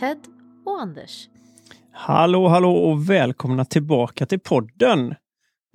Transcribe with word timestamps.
Ted 0.00 0.18
och 0.64 0.80
Anders. 0.80 1.28
Hallå, 1.92 2.48
hallå 2.48 2.74
och 2.76 3.10
välkomna 3.10 3.64
tillbaka 3.64 4.26
till 4.26 4.40
podden. 4.40 5.14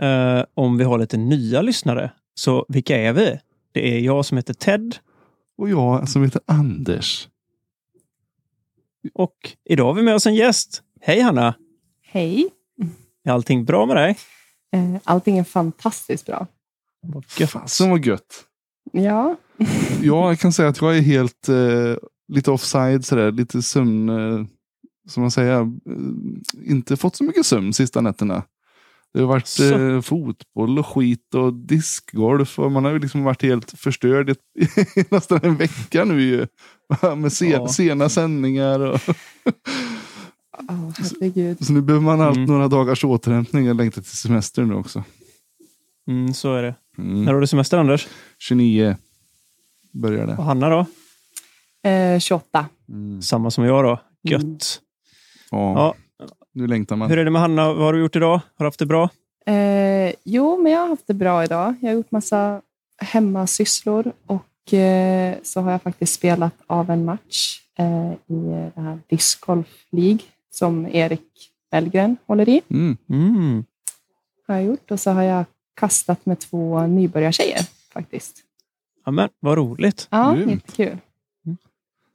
Eh, 0.02 0.44
om 0.54 0.78
vi 0.78 0.84
har 0.84 0.98
lite 0.98 1.18
nya 1.18 1.62
lyssnare. 1.62 2.12
Så 2.36 2.66
vilka 2.70 2.98
är 2.98 3.14
vi? 3.14 3.40
Det 3.72 3.96
är 3.96 4.00
jag 4.00 4.26
som 4.26 4.38
heter 4.38 4.54
Ted 4.54 4.96
Och 5.58 5.70
jag 5.70 6.10
som 6.10 6.24
heter 6.24 6.42
Anders. 6.46 7.28
och 9.14 9.36
idag 9.66 9.86
har 9.86 9.94
vi 9.94 10.02
med 10.02 10.16
oss 10.16 10.26
en 10.26 10.36
gäst. 10.36 10.84
Hej 11.02 11.22
Hanna! 11.22 11.56
Hej! 12.04 12.50
Är 13.24 13.32
allting 13.32 13.66
bra 13.66 13.86
med 13.86 13.96
dig? 13.96 14.18
Eh, 14.72 14.96
Allting 15.04 15.38
är 15.38 15.44
fantastiskt 15.44 16.26
bra. 16.26 16.48
Vad 17.02 17.24
gött. 17.40 17.50
Fasen 17.52 17.90
vad 17.90 18.06
gött. 18.06 18.44
Ja, 18.92 19.36
Jag 20.02 20.40
kan 20.40 20.54
säga 20.54 20.70
att 20.70 20.82
jag 20.82 20.98
är 20.98 21.02
helt 21.02 21.50
eh, 21.50 21.96
lite 22.28 22.52
offside 22.52 23.06
sådär. 23.06 23.32
Lite 23.32 23.62
sömn. 23.62 24.10
Eh, 24.10 24.46
som 25.08 25.22
man 25.22 25.32
säger. 25.32 25.60
Eh, 25.62 25.68
inte 26.64 26.98
fått 26.98 27.16
så 27.16 27.24
mycket 27.24 27.46
sömn 27.46 27.74
sista 27.74 28.02
nätterna. 28.02 28.44
Det 29.14 29.20
har 29.20 29.28
varit 29.28 29.48
Så. 29.48 29.64
eh, 29.80 30.02
fotboll 30.02 30.80
och 30.80 30.88
skit 30.88 31.34
och 31.36 31.54
diskgolf. 31.54 32.60
Och 32.60 32.72
man 32.72 32.86
har 32.86 32.92
ju 32.92 33.00
liksom 33.00 33.24
varit 33.24 33.42
helt 33.42 33.72
förstörd 33.72 34.30
i, 34.30 34.36
nästan 35.10 35.40
en 35.44 35.56
vecka 35.56 36.06
nu 36.06 36.22
ju. 36.22 36.48
Med 37.18 37.34
sen, 37.34 37.50
Ja. 37.50 37.68
sena 37.68 38.10
sändningar. 38.10 38.80
Och, 38.80 38.94
oh, 40.70 40.92
herregud. 40.98 41.66
så 41.66 41.74
nu 41.74 41.82
behöver 41.82 42.06
man 42.06 42.22
allt 42.22 42.36
Mm. 42.38 42.48
några 42.50 42.68
dagars 42.68 43.04
återhämtning. 43.04 43.66
Jag 43.66 43.78
längtar 43.78 44.02
till 44.02 44.18
semester 44.18 44.64
nu 44.64 44.74
också. 44.76 45.04
Mm, 46.08 46.34
så 46.34 46.56
är 46.56 46.64
det. 46.64 46.76
Mm. 46.98 47.24
När 47.24 47.34
har 47.34 47.42
du 47.42 47.48
semester 47.48 47.78
Anders? 47.78 48.08
29 48.40 48.96
börjar 49.92 50.28
det. 50.28 50.36
Och 50.38 50.44
Hanna 50.44 50.70
då? 50.70 50.86
Eh, 51.86 52.20
28. 52.20 52.66
Mm. 52.90 53.22
Samma 53.22 53.52
som 53.52 53.66
jag 53.66 53.84
då. 53.84 54.00
Gött. 54.24 54.42
Mm. 54.42 54.58
Ja, 55.52 55.96
nu 56.54 56.68
längtar 56.68 56.96
man. 56.96 57.10
hur 57.10 57.18
är 57.18 57.26
det 57.26 57.32
med 57.32 57.42
Hanna? 57.42 57.74
Vad 57.74 57.84
har 57.84 57.94
du 57.94 58.00
gjort 58.00 58.16
idag? 58.16 58.32
Har 58.32 58.42
du 58.58 58.66
haft 58.66 58.80
det 58.80 58.86
bra? 58.86 59.10
Eh, 59.46 60.14
jo, 60.24 60.62
men 60.62 60.72
jag 60.72 60.80
har 60.80 60.88
haft 60.88 61.08
det 61.08 61.14
bra 61.14 61.44
idag. 61.44 61.76
Jag 61.82 61.90
har 61.90 61.96
gjort 61.96 62.12
massa 62.12 62.62
hemmasysslor 62.98 64.12
och 64.26 64.74
eh, 64.74 65.36
så 65.44 65.62
har 65.62 65.72
jag 65.72 65.82
faktiskt 65.82 66.14
spelat 66.14 66.54
av 66.68 66.90
en 66.90 67.06
match 67.06 67.62
eh, 67.78 68.12
i 68.12 68.72
det 68.76 68.82
här 68.82 69.00
discgolf 69.08 69.68
League 69.92 70.20
som 70.52 70.88
Erik 70.88 71.52
Bellgren 71.72 72.18
håller 72.28 72.50
i. 72.50 72.62
Mm. 72.70 72.98
Mm. 73.10 73.66
Har 74.48 74.56
jag 74.56 74.64
gjort 74.64 74.92
och 74.92 75.00
så 75.00 75.12
har 75.12 75.24
jag 75.24 75.46
kastat 75.76 76.26
med 76.26 76.40
två 76.40 76.88
nybörjartjejer 76.88 77.62
faktiskt. 77.94 78.38
Ja, 79.06 79.12
men, 79.12 79.30
vad 79.40 79.58
roligt. 79.58 80.08
Ja, 80.12 80.34
Grymt. 80.34 80.52
jättekul. 80.52 80.98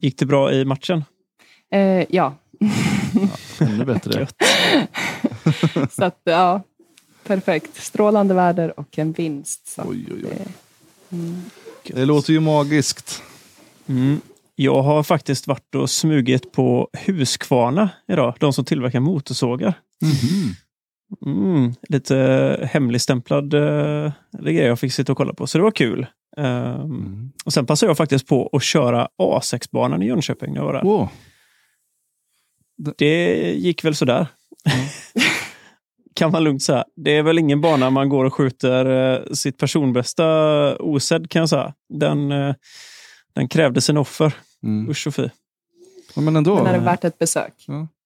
Gick 0.00 0.18
det 0.18 0.26
bra 0.26 0.52
i 0.52 0.64
matchen? 0.64 1.04
Eh, 1.72 2.04
ja, 2.08 2.34
Ännu 3.60 3.84
bättre. 3.84 4.26
Så 5.90 6.04
att 6.04 6.20
ja, 6.24 6.62
perfekt. 7.26 7.76
Strålande 7.76 8.34
väder 8.34 8.80
och 8.80 8.98
en 8.98 9.12
vinst. 9.12 9.68
Så 9.68 9.82
Oj, 9.86 10.06
oj, 10.10 10.14
oj. 10.16 10.22
det, 10.22 11.16
mm. 11.16 11.42
Det 11.86 12.04
låter 12.04 12.32
ju 12.32 12.40
magiskt. 12.40 13.22
Mm. 13.86 14.20
Jag 14.54 14.82
har 14.82 15.02
faktiskt 15.02 15.46
varit 15.46 15.74
och 15.74 15.90
smugit 15.90 16.52
på 16.52 16.88
Husqvarna 16.92 17.90
idag. 18.08 18.34
De 18.40 18.52
som 18.52 18.64
tillverkar 18.64 19.00
motorsågar. 19.00 19.74
Mhm. 20.02 20.54
Mm, 21.26 21.74
lite 21.88 22.68
hemligstämplad 22.72 23.54
uh, 23.54 24.12
grej 24.40 24.54
jag 24.54 24.78
fick 24.78 24.92
sitta 24.92 25.12
och 25.12 25.18
kolla 25.18 25.34
på, 25.34 25.46
så 25.46 25.58
det 25.58 25.64
var 25.64 25.70
kul. 25.70 26.06
Ehm, 26.40 26.80
Mm. 26.80 27.32
och 27.44 27.52
Sen 27.52 27.66
passade 27.66 27.90
jag 27.90 27.96
faktiskt 27.96 28.26
på 28.26 28.50
att 28.52 28.62
köra 28.62 29.08
A6-banan 29.22 30.02
i 30.02 30.06
Jönköping 30.06 30.52
när 30.52 30.60
jag 30.60 30.66
var 30.66 30.72
där. 30.72 30.82
Wow. 30.82 31.08
Det 32.98 33.34
gick 33.52 33.84
väl 33.84 33.94
sådär. 33.94 34.26
kan 36.14 36.30
man 36.32 36.44
lugnt 36.44 36.62
säga. 36.62 36.84
Det 36.96 37.16
är 37.16 37.22
väl 37.22 37.38
ingen 37.38 37.60
bana 37.60 37.90
man 37.90 38.08
går 38.08 38.24
och 38.24 38.34
skjuter 38.34 38.86
eh, 38.86 39.32
sitt 39.32 39.58
personbästa 39.58 40.26
osedd 40.76 41.30
kan 41.30 41.40
jag 41.40 41.48
säga. 41.48 41.74
Den, 41.88 42.32
eh, 42.32 42.54
den 43.32 43.48
krävde 43.48 43.80
sin 43.80 43.96
offer. 43.96 44.34
Mm. 44.62 44.90
Usch 44.90 45.06
och 45.06 45.14
fy. 45.14 45.28
Ja, 46.14 46.20
men 46.22 46.36
ändå. 46.36 46.54
Men 46.54 46.66
är 46.66 46.72
det 46.72 46.84
värt 46.84 47.04
ett 47.04 47.18
besök? 47.18 47.52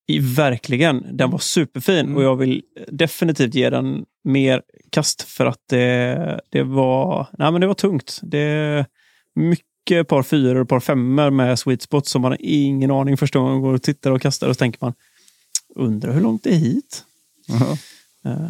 I, 0.06 0.18
verkligen. 0.18 1.16
Den 1.16 1.30
var 1.30 1.38
superfin 1.38 1.98
Mm. 2.06 2.16
och 2.16 2.22
jag 2.22 2.36
vill 2.36 2.62
definitivt 2.88 3.54
ge 3.54 3.70
den 3.70 4.04
mer 4.24 4.62
kast 4.90 5.22
för 5.22 5.46
att 5.46 5.60
det, 5.68 6.40
det 6.50 6.62
var 6.62 7.26
nej 7.38 7.52
men 7.52 7.60
det 7.60 7.66
var 7.66 7.74
tungt. 7.74 8.20
Det 8.22 8.38
är 8.38 8.86
mycket 9.34 10.08
par 10.08 10.22
fyror 10.22 10.60
och 10.60 10.68
par 10.68 10.80
femmor 10.80 11.30
med 11.30 11.58
sweet 11.58 11.82
spot 11.82 12.06
som 12.06 12.22
man 12.22 12.30
har 12.32 12.38
ingen 12.40 12.90
aning 12.90 13.16
första 13.16 13.38
gången 13.38 13.52
man 13.54 13.62
går 13.62 13.74
och 13.74 13.82
tittar 13.82 14.10
och 14.10 14.22
kastar 14.22 14.48
och 14.48 14.54
så 14.54 14.58
tänker 14.58 14.78
man 14.82 14.94
undrar 15.74 16.12
hur 16.12 16.20
långt 16.20 16.44
det 16.44 16.50
är 16.50 16.58
hit? 16.58 17.04
Jaha. 17.46 17.72
Eh, 18.24 18.46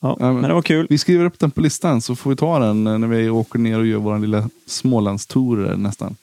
ja, 0.00 0.16
men- 0.20 0.34
men 0.34 0.48
det 0.48 0.54
var 0.54 0.62
kul. 0.62 0.86
Vi 0.90 0.98
skriver 0.98 1.24
upp 1.24 1.38
den 1.38 1.50
på 1.50 1.60
listan 1.60 2.00
så 2.00 2.16
får 2.16 2.30
vi 2.30 2.36
ta 2.36 2.58
den 2.58 2.84
när 2.84 2.98
vi 3.08 3.28
åker 3.30 3.58
ner 3.58 3.78
och 3.78 3.86
gör 3.86 3.98
vår 3.98 4.18
lilla 4.18 4.48
Smålandstour 4.66 5.76
nästan. 5.76 6.16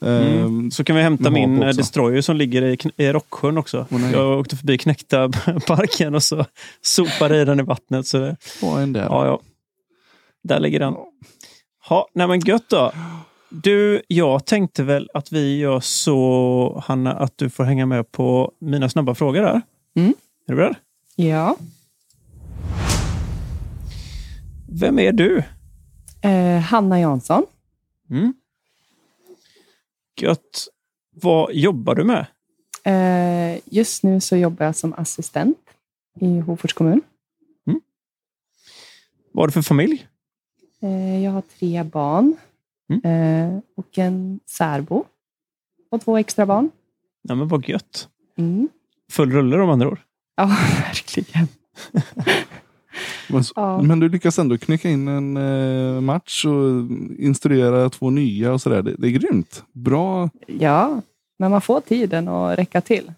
Mm. 0.00 0.44
Ehm, 0.44 0.70
Så 0.70 0.84
kan 0.84 0.96
vi 0.96 1.02
hämta 1.02 1.30
min 1.30 1.62
eh, 1.62 1.68
också. 1.68 1.78
Destroyer 1.78 2.20
som 2.20 2.36
ligger 2.36 2.62
i, 2.62 2.78
i 2.96 3.12
Rocksjön 3.12 3.58
också. 3.58 3.86
Nej. 3.88 4.12
jag 4.12 4.38
åkte 4.40 4.56
förbi 4.56 4.78
Knäckta 4.78 5.28
parken 5.66 6.14
och 6.14 6.22
så 6.22 6.44
sopade 6.82 7.40
i 7.40 7.44
den 7.44 7.60
i 7.60 7.62
vattnet. 7.62 8.06
Så 8.06 8.18
det, 8.18 8.36
en 8.62 8.92
där. 8.92 9.04
Ja, 9.04 9.26
ja. 9.26 9.40
Där 10.42 10.60
ligger 10.60 10.80
den. 10.80 10.94
Ha, 11.88 12.08
nej 12.14 12.28
men 12.28 12.40
gött 12.40 12.68
då. 12.68 12.92
Du, 13.50 14.02
jag 14.08 14.44
tänkte 14.44 14.82
väl 14.82 15.08
att 15.14 15.32
vi 15.32 15.58
gör 15.58 15.80
så, 15.80 16.82
Hanna, 16.86 17.12
att 17.12 17.38
du 17.38 17.50
får 17.50 17.64
hänga 17.64 17.86
med 17.86 18.12
på 18.12 18.52
mina 18.60 18.88
snabba 18.88 19.14
frågor 19.14 19.42
där. 19.42 19.60
Mm. 19.96 20.14
Är 20.46 20.52
du 20.52 20.56
beredd? 20.56 20.74
Ja. 21.16 21.56
Vem 24.68 24.98
är 24.98 25.12
du? 25.12 25.42
Eh, 26.20 26.58
Hanna 26.60 27.00
Jansson. 27.00 27.42
Mm. 28.10 28.34
Gött. 30.22 30.68
Vad 31.16 31.52
jobbar 31.54 31.94
du 31.94 32.04
med? 32.04 32.26
Eh, 32.84 33.60
just 33.64 34.02
nu 34.02 34.20
så 34.20 34.36
jobbar 34.36 34.66
jag 34.66 34.76
som 34.76 34.92
assistent 34.94 35.58
i 36.20 36.38
Hofors 36.40 36.72
kommun. 36.72 37.00
Vad 39.32 39.42
har 39.42 39.46
du 39.48 39.52
för 39.52 39.62
familj? 39.62 40.06
Eh, 40.82 41.24
jag 41.24 41.30
har 41.32 41.40
tre 41.58 41.82
barn 41.82 42.36
Mm. 42.90 43.04
eh, 43.54 43.60
och 43.76 43.98
en 43.98 44.40
särbo 44.46 45.04
och 45.90 46.00
två 46.00 46.16
extra 46.18 46.46
barn. 46.46 46.70
Nej, 47.24 47.36
men 47.36 47.48
vad 47.48 47.68
gött. 47.68 48.08
Mm. 48.38 48.68
Full 49.10 49.32
rulle 49.32 49.56
om 49.60 49.70
andra 49.70 49.88
ord. 49.88 50.00
Ja, 50.36 50.46
verkligen. 50.86 51.48
Men, 53.28 53.44
Ja. 53.56 53.82
men 53.82 54.00
du 54.00 54.08
lyckas 54.08 54.38
ändå 54.38 54.58
knycka 54.58 54.88
in 54.90 55.08
en 55.08 55.36
eh, 55.36 56.00
match 56.00 56.44
och 56.44 56.90
instruera 57.18 57.90
två 57.90 58.10
nya 58.10 58.52
och 58.52 58.60
sådär. 58.62 58.82
Det, 58.82 58.94
det 58.98 59.06
är 59.06 59.10
grymt. 59.10 59.62
Bra. 59.72 60.30
Ja, 60.46 61.00
men 61.38 61.50
man 61.50 61.60
får 61.60 61.80
tiden 61.80 62.28
att 62.28 62.58
räcka 62.58 62.80
till. 62.80 63.12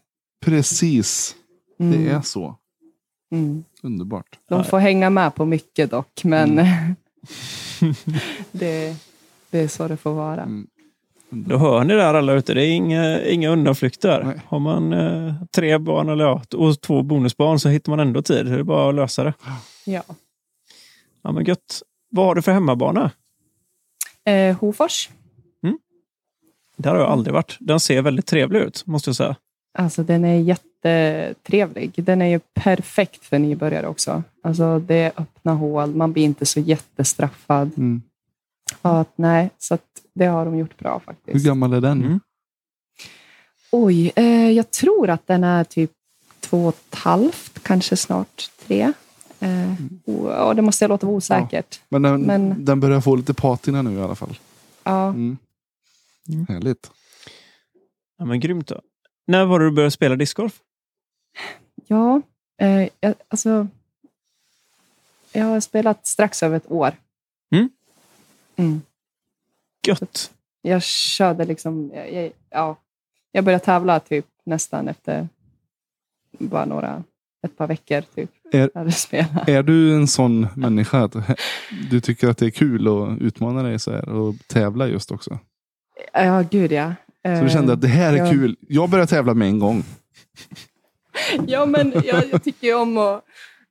Precis. 0.45 1.35
Mm. 1.81 2.05
Det 2.05 2.11
är 2.11 2.21
så. 2.21 2.57
Mm. 3.33 3.65
Underbart. 3.83 4.39
De 4.49 4.65
får 4.65 4.79
hänga 4.79 5.11
med 5.11 5.35
på 5.35 5.45
mycket 5.45 5.91
dock, 5.91 6.25
men 6.25 6.57
det, 8.53 8.97
det 9.51 9.59
är 9.61 9.69
så 9.69 9.89
det 9.89 9.97
får 9.97 10.13
vara. 10.15 10.43
Mm. 10.43 10.67
Då 11.33 11.57
hör 11.57 11.85
ni 11.85 11.95
där 11.95 12.15
alla 12.15 12.33
ute. 12.33 12.55
Det 12.55 12.67
är 12.67 12.71
inga, 12.71 13.25
inga 13.25 13.49
undanflykter. 13.49 14.23
Nej. 14.25 14.41
Har 14.49 14.59
man 14.59 14.93
eh, 14.93 15.35
tre 15.55 15.79
barn 15.79 16.09
eller, 16.09 16.25
ja, 16.25 16.43
och 16.57 16.81
två 16.81 17.03
bonusbarn 17.03 17.59
så 17.59 17.69
hittar 17.69 17.93
man 17.93 18.01
ändå 18.01 18.23
tid. 18.23 18.47
Det 18.47 18.53
är 18.55 18.63
bara 18.63 18.89
att 18.89 18.95
lösa 18.95 19.25
det. 19.25 19.35
Ja. 19.91 20.03
Ja, 21.23 21.33
men 21.33 21.45
gött. 21.45 21.83
Vad 22.11 22.27
har 22.27 22.35
du 22.35 22.43
för 22.43 22.53
hemmabana? 22.53 23.11
Eh, 24.25 24.57
Hofors, 24.57 25.09
Där 26.77 26.91
har 26.91 26.99
jag 26.99 27.09
aldrig 27.11 27.35
varit. 27.35 27.57
Den 27.61 27.81
ser 27.81 28.03
väldigt 28.03 28.27
trevlig 28.27 28.61
ut, 28.61 28.87
måste 28.87 29.09
jag 29.11 29.17
säga. 29.17 29.37
alltså 29.79 30.03
den 30.03 30.25
är 30.25 30.41
jättetrevlig. 30.41 32.05
Den 32.05 32.23
är 32.23 32.27
ju 32.27 32.41
perfekt 32.55 33.25
för 33.25 33.39
nybörjare 33.39 33.87
också. 33.89 34.23
Alltså 34.43 34.79
det 34.79 34.95
är 34.95 35.13
öppna 35.17 35.55
hål, 35.55 35.95
man 35.95 36.13
blir 36.13 36.25
inte 36.25 36.47
så 36.47 36.61
jättestraffad. 36.61 37.71
Mm. 37.77 38.03
Ja, 38.83 39.01
att, 39.01 39.13
nej, 39.19 39.51
så 39.59 39.75
att 39.75 39.85
det 40.15 40.27
har 40.27 40.45
de 40.45 40.59
gjort 40.59 40.79
bra 40.79 40.93
Hur 40.93 41.01
faktiskt. 41.01 41.47
gammal 41.47 41.73
är 41.73 41.81
den? 41.81 42.03
Mm. 42.05 42.21
Oj, 43.73 44.13
eh, 44.17 44.51
jag 44.51 44.71
tror 44.71 45.11
att 45.11 45.27
den 45.27 45.45
är 45.45 45.65
typ 45.65 45.91
två 46.41 46.67
och 46.67 46.75
ett 46.75 46.95
halvt, 46.95 47.63
kanske 47.63 47.97
snart 47.97 48.51
tre. 48.67 48.93
Eh, 49.41 49.75
ja, 50.27 50.55
det 50.55 50.63
måste 50.63 50.85
jag 50.85 50.89
låta 50.89 51.07
vara 51.07 51.17
osäkert. 51.17 51.81
Men, 51.89 52.03
den, 52.03 52.23
Men- 52.23 52.65
den 52.65 52.81
börjar 52.81 53.01
få 53.01 53.17
lite 53.17 53.35
patina 53.35 53.83
nu 53.83 53.95
i 53.95 54.03
alla 54.03 54.15
fall. 54.15 54.39
Ja. 54.83 55.09
Mm. 55.09 55.39
Mm. 56.29 56.47
Härligt. 56.49 56.91
Ja, 58.19 58.25
men 58.25 58.41
grymt 58.41 58.67
då. 58.69 58.81
När 59.27 59.45
var 59.45 59.59
det 59.61 59.65
du 59.67 59.71
började 59.71 59.91
spela 59.91 60.17
discgolf? 60.17 60.61
Ja, 61.87 62.23
eh, 62.59 62.89
jag, 63.01 63.15
alltså. 63.29 63.69
Jag 65.33 65.45
har 65.45 65.61
spelat 65.61 66.07
strax 66.07 66.43
över 66.43 66.57
ett 66.57 66.71
år. 66.71 66.97
Mm. 67.51 67.71
Mm. 68.57 68.83
Gött. 69.87 70.33
Jag 70.63 70.83
körde 70.83 71.45
liksom, 71.45 71.91
jag, 71.95 72.13
jag, 72.13 72.33
ja, 72.51 72.77
Jag 73.33 73.45
började 73.45 73.65
tävla 73.65 74.01
typ 74.01 74.27
nästan 74.45 74.89
efter 74.89 75.29
bara 76.39 76.65
några, 76.65 77.05
ett 77.47 77.57
par 77.57 77.67
veckor. 77.67 78.03
Typ, 78.15 78.31
Är-. 78.53 79.51
Är 79.51 79.63
du 79.63 79.95
en 79.95 80.09
sån 80.09 80.47
människa 80.55 80.99
att 81.05 81.17
du 81.91 82.01
tycker 82.01 82.29
att 82.29 82.39
det 82.39 82.47
är 82.47 82.51
kul 82.51 82.89
att 82.89 83.21
utmana 83.21 83.63
dig 83.63 83.79
så 83.79 83.91
här 83.91 84.09
och 84.09 84.35
tävla 84.47 84.87
just 84.89 85.11
också? 85.11 85.39
Ja, 86.13 86.45
gud 86.51 86.73
ja. 86.73 86.95
Så 87.39 87.45
du 87.45 87.51
kände 87.51 87.73
att 87.73 87.81
det 87.81 87.89
här 87.89 88.13
är 88.13 88.17
ja. 88.17 88.31
kul. 88.31 88.57
Jag 88.61 88.91
börjar 88.91 89.07
tävla 89.07 89.35
med 89.35 89.49
en 89.49 89.59
gång. 89.59 89.85
Ja, 91.47 91.67
men 91.67 91.93
jag, 92.05 92.25
jag 92.33 92.45
tycker 92.45 92.77
om 92.77 92.99
att... 92.99 93.25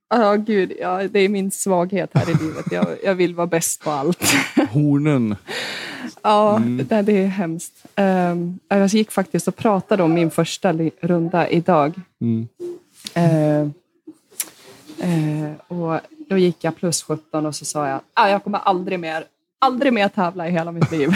Ja, 0.10 0.36
gud. 0.36 0.74
Ja, 0.80 1.08
det 1.08 1.20
är 1.20 1.30
min 1.30 1.52
svaghet 1.52 2.10
här 2.14 2.30
i 2.30 2.34
livet. 2.44 2.66
Jag, 2.72 2.86
jag 3.04 3.16
vill 3.16 3.36
vara 3.36 3.48
bäst 3.48 3.84
på 3.84 3.92
allt. 3.92 4.24
Hornen. 4.72 5.36
Ja, 6.22 6.56
Mm. 6.58 6.88
det, 6.88 7.02
det 7.02 7.14
är 7.14 7.28
hemskt. 7.28 7.86
Um, 7.98 8.60
jag 8.68 8.88
gick 8.88 9.12
faktiskt 9.12 9.48
och 9.48 9.56
pratade 9.56 10.04
om 10.04 10.14
min 10.14 10.32
första 10.32 10.74
runda 11.02 11.50
idag. 11.50 11.94
Mm. 12.22 12.48
Eh, 13.14 13.62
eh, 15.00 15.52
och 15.68 16.00
då 16.30 16.38
gick 16.38 16.64
jag 16.64 16.76
plus 16.76 17.04
17 17.04 17.46
och 17.46 17.56
så 17.56 17.66
sa 17.66 17.88
jag 17.88 18.02
ah, 18.14 18.30
jag 18.30 18.44
kommer 18.44 18.60
aldrig 18.60 19.00
mer, 19.00 19.24
aldrig 19.60 19.94
mer 19.94 20.08
tävla 20.08 20.48
i 20.48 20.52
hela 20.52 20.72
mitt 20.72 20.92
liv. 20.92 21.10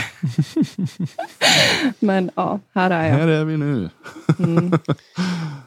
Men 1.99 2.31
ja, 2.35 2.59
här 2.73 2.91
är 2.91 3.07
jag. 3.07 3.15
Här 3.15 3.27
är 3.27 3.45
vi 3.45 3.57
nu. 3.57 3.89
Mm. 4.39 4.71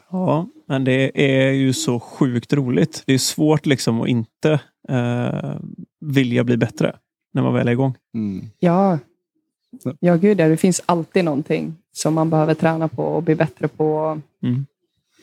Ja, 0.09 0.47
men 0.67 0.83
det 0.83 1.11
är 1.15 1.51
ju 1.51 1.73
så 1.73 1.99
sjukt 1.99 2.53
roligt. 2.53 3.03
Det 3.05 3.13
är 3.13 3.17
svårt 3.17 3.65
liksom 3.65 4.01
att 4.01 4.07
inte 4.07 4.59
eh, 4.89 5.55
vilja 5.99 6.43
bli 6.43 6.57
bättre 6.57 6.95
när 7.33 7.41
man 7.41 7.53
väl 7.53 7.67
är 7.67 7.71
igång. 7.71 7.95
Mm. 8.13 8.49
Ja. 8.59 8.99
ja, 9.99 10.15
gud 10.15 10.39
ja, 10.39 10.47
det 10.47 10.57
finns 10.57 10.81
alltid 10.85 11.25
någonting 11.25 11.75
som 11.91 12.13
man 12.13 12.29
behöver 12.29 12.53
träna 12.53 12.87
på 12.87 13.03
och 13.03 13.23
bli 13.23 13.35
bättre 13.35 13.67
på. 13.67 14.21
Mm. 14.43 14.65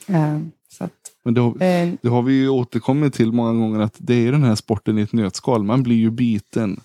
Eh, 0.08 0.40
att, 0.82 0.92
Men 1.24 1.34
det 1.34 1.40
har, 1.40 1.48
eh, 1.62 1.92
det 2.02 2.08
har 2.08 2.22
vi 2.22 2.32
ju 2.34 2.48
återkommit 2.48 3.14
till 3.14 3.32
många 3.32 3.52
gånger 3.60 3.80
att 3.80 3.94
det 3.98 4.14
är 4.26 4.32
den 4.32 4.44
här 4.44 4.54
sporten 4.54 4.98
i 4.98 5.02
ett 5.02 5.12
nötskal. 5.12 5.62
Man 5.64 5.82
blir 5.82 5.96
ju 5.96 6.10
biten. 6.10 6.80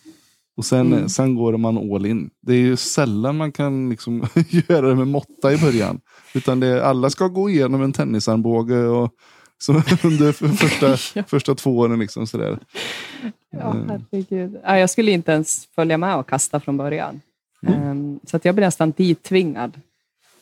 Och 0.58 0.66
sen, 0.66 0.94
Mm. 0.94 1.10
sen 1.10 1.36
går 1.36 1.58
man 1.58 1.78
all 1.78 2.06
in. 2.06 2.30
Det 2.42 2.54
är 2.54 2.58
ju 2.58 2.76
sällan 2.78 3.38
man 3.38 3.52
kan 3.52 3.90
liksom 3.90 4.24
göra 4.50 4.88
det 4.90 4.96
med 4.96 5.08
måtta 5.08 5.54
i 5.54 5.58
början. 5.58 6.00
Utan 6.34 6.60
det 6.60 6.86
alla 6.86 7.10
ska 7.10 7.28
gå 7.28 7.50
igenom 7.50 7.82
en 7.84 7.94
tennisarmbåge 7.94 8.88
och, 8.88 9.12
så 9.58 9.74
under 10.04 10.32
för- 10.32 10.48
första, 10.48 11.24
första 11.28 11.56
två 11.56 11.78
åren. 11.78 12.00
Liksom 12.00 12.28
sådär. 12.28 12.60
Ja, 13.52 13.72
Mm. 13.74 13.90
herregud. 14.12 14.58
Ja, 14.64 14.78
jag 14.80 14.90
skulle 14.90 15.12
inte 15.12 15.32
ens 15.32 15.66
följa 15.76 15.98
med 15.98 16.16
och 16.18 16.30
kasta 16.30 16.60
från 16.60 16.78
början. 16.78 17.22
Ehm, 17.68 18.20
så 18.24 18.38
att 18.38 18.46
jag 18.46 18.56
blev 18.56 18.68
nästan 18.68 18.92
dittvingad. 18.98 19.82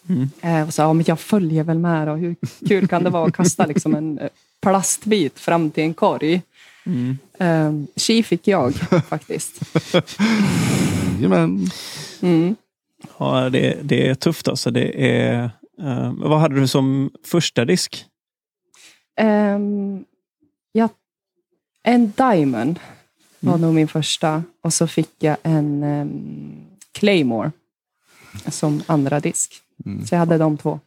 Mm. 0.09 0.30
Eh, 0.42 0.68
och 0.68 0.74
sa, 0.74 0.83
ja, 0.83 0.94
men 0.94 1.06
jag 1.07 1.19
följer 1.19 1.63
väl 1.63 1.80
med. 1.80 2.09
Och 2.09 2.18
hur 2.18 2.36
kul 2.68 2.88
kan 2.88 3.04
det 3.04 3.09
vara 3.09 3.27
att 3.27 3.36
kasta 3.36 3.65
liksom 3.65 3.95
en 3.95 4.19
eh, 4.19 4.30
plastbit 4.62 5.39
fram 5.39 5.71
till 5.71 5.83
en 5.83 5.94
korg? 5.94 6.42
Mm. 6.86 7.18
Um, 7.39 7.88
tji 7.95 8.24
fick 8.24 8.48
jag 8.48 8.74
faktiskt. 9.09 9.62
Jajamän. 11.15 11.69
Mm. 12.21 12.56
Ja, 13.18 13.50
det, 13.50 13.77
det 13.83 14.07
är 14.07 14.15
tufft 14.15 14.48
alltså. 14.48 14.71
Det 14.71 15.09
är, 15.12 15.44
eh, 15.81 16.13
vad 16.18 16.39
hade 16.39 16.56
du 16.59 16.68
som 16.68 17.12
första 17.25 17.65
disk? 17.65 18.06
Ehm, 19.19 20.06
ja, 20.71 20.89
en 21.83 22.12
Diamond 22.18 22.80
var 23.39 23.54
Mm. 23.54 23.62
nog 23.62 23.74
min 23.74 23.88
första. 23.88 24.44
Och 24.62 24.74
så 24.74 24.88
fick 24.88 25.09
jag 25.19 25.38
en 25.44 25.83
ehm, 25.83 26.65
Claymore 26.92 27.51
som 28.48 28.83
andra 28.86 29.19
disk. 29.19 29.54
Mm. 29.85 30.06
Så 30.06 30.15
jag 30.15 30.19
hade 30.19 30.38
de 30.38 30.57
två. 30.57 30.79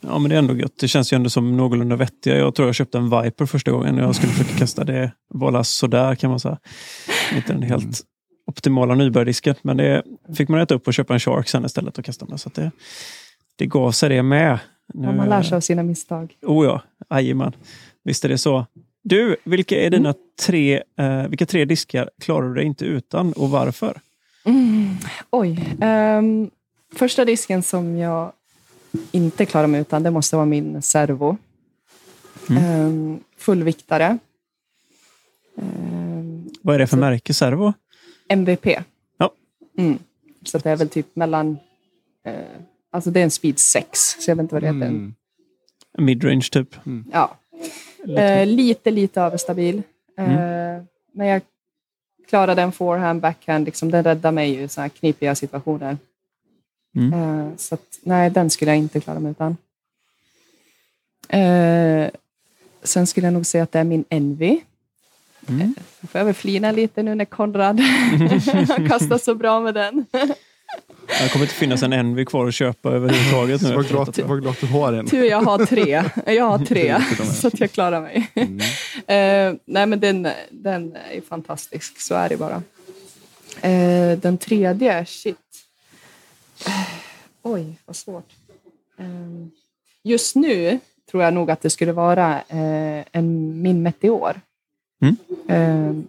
Ja, 0.00 0.18
men 0.18 0.28
det 0.28 0.34
är 0.34 0.38
ändå 0.38 0.56
gött. 0.56 0.78
Det 0.80 0.88
känns 0.88 1.12
ju 1.12 1.14
ändå 1.16 1.30
som 1.30 1.56
någorlunda 1.56 1.96
vettiga. 1.96 2.36
Jag 2.38 2.54
tror 2.54 2.68
jag 2.68 2.74
köpte 2.74 2.98
en 2.98 3.22
Viper 3.22 3.46
första 3.46 3.70
gången 3.70 3.96
jag 3.96 4.14
skulle 4.16 4.32
försöka 4.32 4.58
kasta. 4.58 4.84
Det 4.84 5.12
var 5.28 5.50
la 5.50 5.64
sådär 5.64 6.14
kan 6.14 6.30
man 6.30 6.40
säga. 6.40 6.58
Inte 7.36 7.52
den 7.52 7.62
helt 7.62 7.82
Mm. 7.82 7.94
optimala 8.46 8.94
nybörjardisken. 8.94 9.54
Men 9.62 9.76
det 9.76 10.02
fick 10.36 10.48
man 10.48 10.60
äta 10.60 10.74
upp 10.74 10.86
och 10.86 10.94
köpa 10.94 11.14
en 11.14 11.20
Shark 11.20 11.48
sen 11.48 11.64
istället 11.64 11.98
och 11.98 12.04
kasta 12.04 12.26
med. 12.26 12.40
Så 12.40 12.48
att 12.48 12.54
det, 12.54 12.70
det 13.56 13.66
gav 13.66 13.90
sig 13.92 14.08
det 14.08 14.22
med. 14.22 14.58
Nu, 14.94 15.06
Ja, 15.06 15.12
man 15.12 15.28
lär 15.28 15.42
sig 15.42 15.56
av 15.56 15.60
sina 15.60 15.82
misstag. 15.82 16.34
Oh 16.46 16.64
ja, 16.66 16.82
jajamän. 17.10 17.52
Visst 18.04 18.24
är 18.24 18.28
det 18.28 18.38
så. 18.38 18.66
Du, 19.04 19.36
vilka 19.44 19.80
är 19.80 19.90
dina 19.90 20.14
tre, 20.46 20.82
eh, 20.98 21.28
vilka 21.28 21.46
tre 21.46 21.64
diskar 21.64 22.10
klarar 22.20 22.48
du 22.48 22.54
dig 22.54 22.64
inte 22.64 22.84
utan 22.84 23.32
och 23.32 23.50
varför? 23.50 24.00
Mm. 24.44 24.96
Oj. 25.30 25.76
ehm, 25.80 26.50
första 26.96 27.24
disken 27.24 27.62
som 27.62 27.96
jag 27.96 28.32
inte 29.12 29.46
klarar 29.46 29.66
mig 29.66 29.80
utan, 29.80 30.02
det 30.02 30.10
måste 30.10 30.36
vara 30.36 30.46
min 30.46 30.82
servo. 30.82 31.36
Mm. 32.50 32.64
Ehm, 32.64 33.20
fullviktare. 33.36 34.18
Ehm, 35.58 36.50
Vad 36.62 36.74
är 36.74 36.78
det 36.78 36.86
för 36.86 36.96
Så- 36.96 37.00
märke 37.00 37.34
servo? 37.34 37.72
MVP. 38.28 38.66
Ja. 39.18 39.32
Mm. 39.78 39.98
Så 40.44 40.58
det 40.58 40.70
är 40.70 40.76
väl 40.76 40.88
typ 40.88 41.16
mellan... 41.16 41.58
Eh, 42.24 42.34
alltså 42.90 43.10
det 43.10 43.20
är 43.20 43.24
en 43.24 43.30
speed 43.30 43.58
6, 43.58 44.16
så 44.20 44.30
jag 44.30 44.36
vet 44.36 44.42
inte 44.42 44.54
vad 44.54 44.62
det 44.62 44.66
heter. 44.66 44.86
Mm. 44.88 45.14
Midrange 45.98 46.48
typ? 46.52 46.76
Ja. 47.12 47.36
Eh, 48.18 48.46
lite, 48.46 48.90
lite 48.90 49.20
överstabil. 49.20 49.82
Eh, 50.18 50.24
Mm. 50.32 50.86
Men 51.14 51.26
jag 51.26 51.42
klarade 52.28 52.62
en 52.62 52.72
forehand, 52.72 53.20
backhand. 53.20 53.64
Liksom, 53.64 53.90
den 53.90 54.04
räddade 54.04 54.34
mig 54.34 54.62
i 54.62 54.68
såna 54.68 54.82
här 54.82 54.88
knipiga 54.88 55.34
situationer. 55.34 55.98
Mm. 56.96 57.12
Eh, 57.12 57.56
så 57.56 57.74
att, 57.74 57.98
nej, 58.02 58.30
den 58.30 58.50
skulle 58.50 58.70
jag 58.70 58.78
inte 58.78 59.00
klara 59.00 59.20
mig 59.20 59.30
utan. 59.30 59.56
Eh, 61.28 62.10
sen 62.82 63.06
skulle 63.06 63.26
jag 63.26 63.34
nog 63.34 63.46
säga 63.46 63.64
att 63.64 63.72
det 63.72 63.78
är 63.78 63.84
min 63.84 64.04
Envy. 64.08 64.60
Mm. 65.48 65.74
Så 66.00 66.06
får 66.06 66.18
jag 66.18 66.24
väl 66.24 66.34
flina 66.34 66.72
lite 66.72 67.02
nu 67.02 67.14
när 67.14 67.24
Konrad 67.24 67.80
har 68.68 68.88
kastat 68.88 69.22
så 69.22 69.34
bra 69.34 69.60
med 69.60 69.74
den. 69.74 70.06
Det 71.20 71.32
kommer 71.32 71.44
inte 71.44 71.54
finnas 71.54 71.82
en 71.82 71.92
Envy 71.92 72.24
kvar 72.24 72.46
att 72.46 72.54
köpa 72.54 72.90
överhuvudtaget 72.90 73.62
nu. 73.62 73.68
Så 73.68 73.74
vad 73.74 73.88
glad, 73.88 74.18
jag. 74.18 74.26
vad 74.26 74.40
glad 74.40 74.52
att 74.52 74.60
du 74.60 74.66
har 74.66 74.92
en. 74.92 75.06
Tur 75.06 75.24
jag 75.24 75.40
har 75.40 75.66
tre. 75.66 76.04
Jag 76.26 76.44
har 76.44 76.58
tre, 76.58 76.96
så 77.40 77.46
att 77.46 77.60
jag 77.60 77.72
klarar 77.72 78.00
mig. 78.00 78.30
Mm. 78.34 78.58
Eh, 78.96 79.60
nej, 79.64 79.86
men 79.86 80.00
den, 80.00 80.28
den 80.50 80.96
är 81.12 81.20
fantastisk, 81.28 82.00
så 82.00 82.14
är 82.14 82.28
det 82.28 82.36
bara. 82.36 82.62
Eh, 83.60 84.18
den 84.18 84.38
tredje, 84.38 85.06
shit. 85.06 85.36
Eh, 86.66 86.86
oj, 87.42 87.78
vad 87.86 87.96
svårt. 87.96 88.32
Eh, 88.98 89.46
just 90.02 90.36
nu 90.36 90.78
tror 91.10 91.22
jag 91.22 91.34
nog 91.34 91.50
att 91.50 91.60
det 91.60 91.70
skulle 91.70 91.92
vara 91.92 92.40
eh, 92.48 93.04
en, 93.12 93.62
min 93.62 93.82
Meteor. 93.82 94.40
Mm. 95.02 95.16
Eh, 95.48 96.04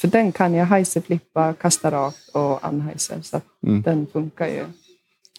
för 0.00 0.08
den 0.08 0.32
kan 0.32 0.54
jag 0.54 0.66
heiserflippa, 0.66 1.54
kasta 1.54 1.90
rakt 1.90 2.28
och 2.28 2.68
unheiser. 2.68 3.22
Så 3.22 3.40
Mm. 3.66 3.82
den 3.82 4.06
funkar 4.12 4.46
ju 4.46 4.60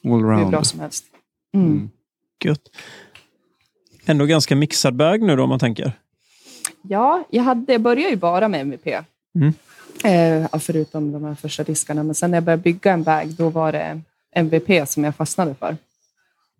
All 0.03 0.39
hur 0.39 0.45
bra 0.45 0.63
som 0.63 0.79
helst. 0.79 1.05
Mm. 1.53 1.67
Mm. 1.67 1.89
Gött. 2.43 2.69
Ändå 4.05 4.25
ganska 4.25 4.55
mixad 4.55 4.95
bag 4.95 5.21
nu 5.21 5.35
då 5.35 5.43
om 5.43 5.49
man 5.49 5.59
tänker. 5.59 5.93
Ja, 6.81 7.23
jag, 7.29 7.43
hade, 7.43 7.71
jag 7.71 7.81
började 7.81 8.09
ju 8.09 8.15
bara 8.15 8.47
med 8.47 8.61
MVP. 8.61 8.87
Mm. 9.35 9.53
Eh, 10.03 10.47
ja, 10.51 10.59
förutom 10.59 11.11
de 11.11 11.23
här 11.23 11.35
första 11.35 11.63
diskarna. 11.63 12.03
Men 12.03 12.15
sen 12.15 12.31
när 12.31 12.37
jag 12.37 12.43
började 12.43 12.63
bygga 12.63 12.91
en 12.93 13.03
bag, 13.03 13.27
då 13.27 13.49
var 13.49 13.71
det 13.71 14.01
MVP 14.35 14.85
som 14.89 15.03
jag 15.03 15.15
fastnade 15.15 15.55
för. 15.55 15.77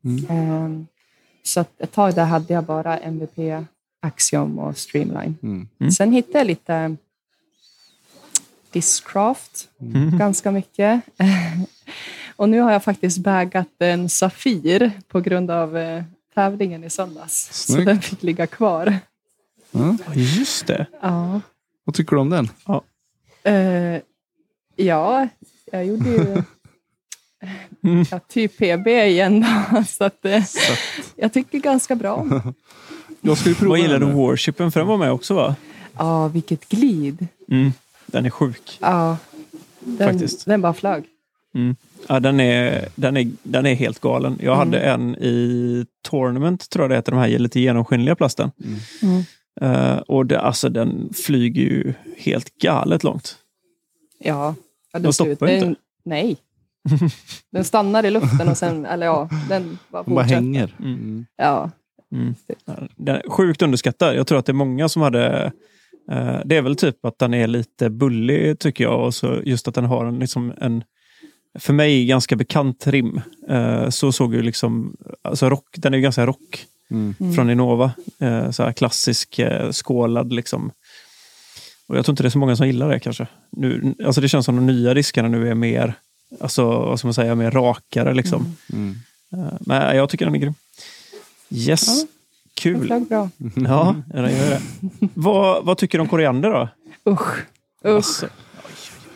Mm. 0.03 0.25
Eh, 0.29 0.85
så 1.43 1.65
ett 1.77 1.91
tag 1.91 2.15
där 2.15 2.25
hade 2.25 2.53
jag 2.53 2.63
bara 2.63 2.97
MVP, 2.97 3.65
Axiom 4.01 4.59
och 4.59 4.77
Streamline. 4.77 5.35
Mm. 5.43 5.67
Mm. 5.79 5.91
Sen 5.91 6.11
hittade 6.11 6.37
jag 6.37 6.47
lite 6.47 6.95
Discraft, 8.71 9.67
Mm. 9.81 10.17
ganska 10.17 10.51
mycket. 10.51 11.01
och 12.35 12.49
nu 12.49 12.59
har 12.59 12.71
jag 12.71 12.83
faktiskt 12.83 13.17
bagat 13.17 13.67
en 13.79 14.09
Safir 14.09 14.91
på 15.07 15.21
grund 15.21 15.51
av 15.51 15.77
eh, 15.77 16.03
tävlingen 16.35 16.83
i 16.83 16.89
söndags. 16.89 17.49
Så 17.51 17.73
Snyggt. 17.73 17.85
den 17.85 18.01
fick 18.01 18.23
ligga 18.23 18.47
kvar. 18.47 18.97
Ja. 19.71 19.97
Ja, 20.07 20.13
just 20.13 20.67
det. 20.67 20.85
Ja. 21.01 21.41
Vad 21.83 21.95
tycker 21.95 22.15
du 22.15 22.21
om 22.21 22.29
den? 22.29 22.49
Eh, 23.53 24.01
ja, 24.75 25.27
jag 25.71 25.85
gjorde 25.85 26.09
ju 26.09 26.43
Mm. 27.83 28.05
ja, 28.11 28.19
typ 28.19 28.57
PB 28.57 28.87
igen. 28.87 29.45
Då, 29.71 29.83
så 29.87 30.03
att, 30.03 30.25
eh, 30.25 30.43
jag 31.15 31.33
tycker 31.33 31.59
ganska 31.59 31.95
bra 31.95 32.13
om. 32.15 32.53
Jag 33.21 33.37
ska 33.37 33.49
ju 33.49 33.55
prova 33.55 33.69
Vad 33.69 33.79
gillar 33.79 33.99
du. 33.99 34.05
Worshipen? 34.05 34.71
För 34.71 34.79
den 34.79 34.87
var 34.87 34.97
med 34.97 35.11
också 35.11 35.33
va? 35.33 35.55
Ja, 35.97 36.27
vilket 36.27 36.69
glid. 36.69 37.27
Mm. 37.51 37.71
Den 38.05 38.25
är 38.25 38.29
sjuk. 38.29 38.77
Ja, 38.81 39.17
den, 39.79 40.09
Faktiskt. 40.11 40.45
den 40.45 40.61
bara 40.61 40.73
flög. 40.73 41.03
Mm. 41.55 41.75
Ja, 42.07 42.19
den, 42.19 42.39
är, 42.39 42.87
den, 42.95 43.17
är, 43.17 43.31
den 43.43 43.65
är 43.65 43.73
helt 43.75 43.99
galen. 43.99 44.37
Jag 44.41 44.55
Mm. 44.55 44.57
hade 44.57 44.79
en 44.79 45.15
i 45.15 45.85
Tournament, 46.01 46.69
tror 46.69 46.83
jag 46.83 46.89
det 46.91 46.95
heter, 46.95 47.11
de 47.11 47.17
här 47.17 47.27
lite 47.39 47.59
genomskinliga 47.59 48.15
plasten. 48.15 48.51
Mm. 49.01 49.23
Eh, 49.61 49.97
och 49.97 50.25
det, 50.25 50.39
alltså, 50.39 50.69
den 50.69 51.13
flyger 51.25 51.61
ju 51.61 51.93
helt 52.17 52.57
galet 52.61 53.03
långt. 53.03 53.35
Ja, 54.19 54.55
ja 54.93 54.99
De 54.99 55.13
stoppar 55.13 55.35
slut- 55.35 55.51
inte? 55.51 55.65
den- 55.65 55.75
Nej, 56.05 56.37
Den 57.51 57.63
stannar 57.63 58.05
i 58.05 58.11
luften 58.11 58.49
och 58.49 58.57
sen, 58.57 58.85
eller 58.85 59.05
ja, 59.05 59.29
den 59.49 59.77
bara 59.91 60.03
De 60.03 60.13
bara 60.15 60.25
hänger. 60.25 60.75
Mm. 60.79 61.25
Ja, 61.37 61.71
Mm. 62.11 62.35
Den 62.95 63.15
är 63.15 63.29
sjukt 63.29 63.61
underskattad. 63.61 64.15
Jag 64.15 64.27
tror 64.27 64.39
att 64.39 64.45
det 64.45 64.51
är 64.51 64.53
många 64.53 64.89
som 64.89 65.01
hade... 65.01 65.51
Eh, 66.11 66.39
det 66.45 66.57
är 66.57 66.61
väl 66.61 66.75
typ 66.75 67.05
att 67.05 67.19
den 67.19 67.33
är 67.33 67.47
lite 67.47 67.89
bullig 67.89 68.59
tycker 68.59 68.83
jag. 68.83 69.05
Och 69.05 69.13
så 69.15 69.41
just 69.45 69.67
att 69.67 69.75
den 69.75 69.85
har 69.85 70.05
en, 70.05 70.19
liksom 70.19 70.53
en 70.57 70.83
för 71.59 71.73
mig 71.73 72.05
ganska 72.05 72.35
bekant 72.35 72.87
rim. 72.87 73.21
Eh, 73.49 73.89
så 73.89 74.11
såg 74.11 74.33
ju 74.33 74.41
liksom... 74.41 74.95
Alltså 75.21 75.49
rock, 75.49 75.67
den 75.77 75.93
är 75.93 75.97
ju 75.97 76.03
ganska 76.03 76.25
rock 76.25 76.65
Mm. 76.91 77.15
Mm. 77.19 77.33
från 77.33 77.49
Innova. 77.49 77.91
Eh, 78.19 78.51
så 78.51 78.63
här 78.63 78.71
klassisk 78.71 79.39
eh, 79.39 79.71
skålad 79.71 80.33
liksom. 80.33 80.71
Och 81.87 81.97
jag 81.97 82.05
tror 82.05 82.13
inte 82.13 82.23
det 82.23 82.27
är 82.27 82.31
så 82.31 82.37
många 82.37 82.55
som 82.55 82.67
gillar 82.67 82.89
det 82.89 82.99
kanske. 82.99 83.27
Nu, 83.51 83.95
alltså 84.05 84.21
det 84.21 84.29
känns 84.29 84.45
som 84.45 84.55
de 84.55 84.65
nya 84.65 84.93
diskarna 84.93 85.27
nu 85.29 85.49
är 85.49 85.55
mer, 85.55 85.93
alltså, 86.39 86.65
vad 86.65 86.99
ska 86.99 87.07
man 87.07 87.13
säga, 87.13 87.35
mer 87.35 87.51
rakare 87.51 88.13
liksom. 88.13 88.55
Mm. 88.73 88.95
Eh, 89.33 89.53
men 89.59 89.95
jag 89.97 90.09
tycker 90.09 90.25
den 90.25 90.35
är 90.35 90.39
grym. 90.39 90.53
Yes, 91.49 91.87
Ja. 91.87 91.93
den 91.93 92.07
kul. 92.79 92.87
flög 92.87 93.07
bra. 93.07 93.29
Ja, 93.55 93.95
den 94.07 94.37
gör 94.37 94.49
det. 94.49 94.61
vad, 95.13 95.65
vad 95.65 95.77
tycker 95.77 95.97
du 95.97 96.01
om 96.01 96.07
koriander 96.07 96.49
då? 96.49 96.69
Usch, 97.11 97.37
usch, 97.85 97.95
Alltså, 97.95 98.27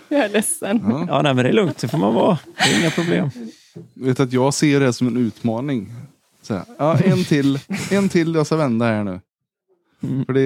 jag 0.09 0.19
är 0.19 0.29
ledsen. 0.29 0.81
Ja. 0.89 1.05
ja, 1.07 1.21
nej, 1.21 1.33
men 1.33 1.43
det 1.43 1.49
är 1.49 1.53
lugnt, 1.53 1.77
det 1.77 1.87
får 1.87 1.97
man 1.97 2.13
vara. 2.13 2.37
Det 2.57 2.75
är 2.75 2.79
inga 2.79 2.91
problem. 2.91 3.29
Vet 3.93 4.19
att 4.19 4.33
jag 4.33 4.53
ser 4.53 4.79
det 4.79 4.93
som 4.93 5.07
en 5.07 5.17
utmaning. 5.17 5.93
Så 6.43 6.53
här, 6.53 6.63
ja, 6.77 6.97
en 7.00 7.23
till, 7.23 7.59
en 7.91 8.09
till 8.09 8.35
jag 8.35 8.45
ska 8.45 8.55
vända 8.55 8.85
här 8.85 9.03
nu. 9.03 9.19
Mm. 10.03 10.25
För 10.25 10.33
det, 10.33 10.41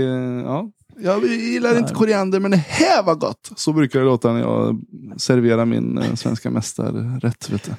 ja. 0.46 0.72
Jag 1.00 1.26
gillar 1.26 1.78
inte 1.78 1.94
koriander 1.94 2.40
men 2.40 2.52
det 2.52 2.58
här 2.58 3.04
var 3.04 3.16
gott. 3.16 3.52
Så 3.56 3.74
brukar 3.74 4.00
det 4.00 4.06
låta 4.06 4.34
när 4.34 4.40
jag 4.40 4.82
serverar 5.18 5.66
min 5.66 5.98
eh, 5.98 6.14
svenska 6.16 6.50
mästarrätt. 6.52 7.50
Vet 7.50 7.64
du. 7.64 7.72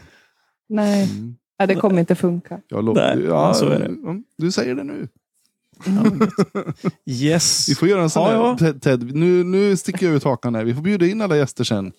Nej, 0.68 1.10
Mm. 1.10 1.36
nej, 1.58 1.68
det 1.68 1.74
kommer 1.74 2.00
inte 2.00 2.14
funka. 2.14 2.60
Jag. 2.68 2.94
Nej, 2.94 3.24
ja, 3.24 3.54
så 3.54 3.66
är 3.68 3.78
det. 3.78 3.86
mm, 3.86 4.24
Du 4.38 4.52
säger 4.52 4.74
det 4.74 4.84
nu. 4.84 5.08
Yes. 7.06 7.68
Vi 7.68 7.74
får 7.74 7.88
göra 7.88 8.02
en 8.02 8.10
sån 8.10 8.22
Ja, 8.22 8.32
ja. 8.32 8.56
Ted, 8.58 8.82
Ted, 8.82 9.14
nu, 9.14 9.44
nu 9.44 9.76
sticker 9.76 10.06
jag 10.06 10.14
ut 10.14 10.24
hakan 10.24 10.54
här. 10.54 10.64
Vi 10.64 10.74
får 10.74 10.82
bjuda 10.82 11.06
in 11.06 11.20
alla 11.22 11.36
gäster 11.36 11.64
sen. 11.64 11.92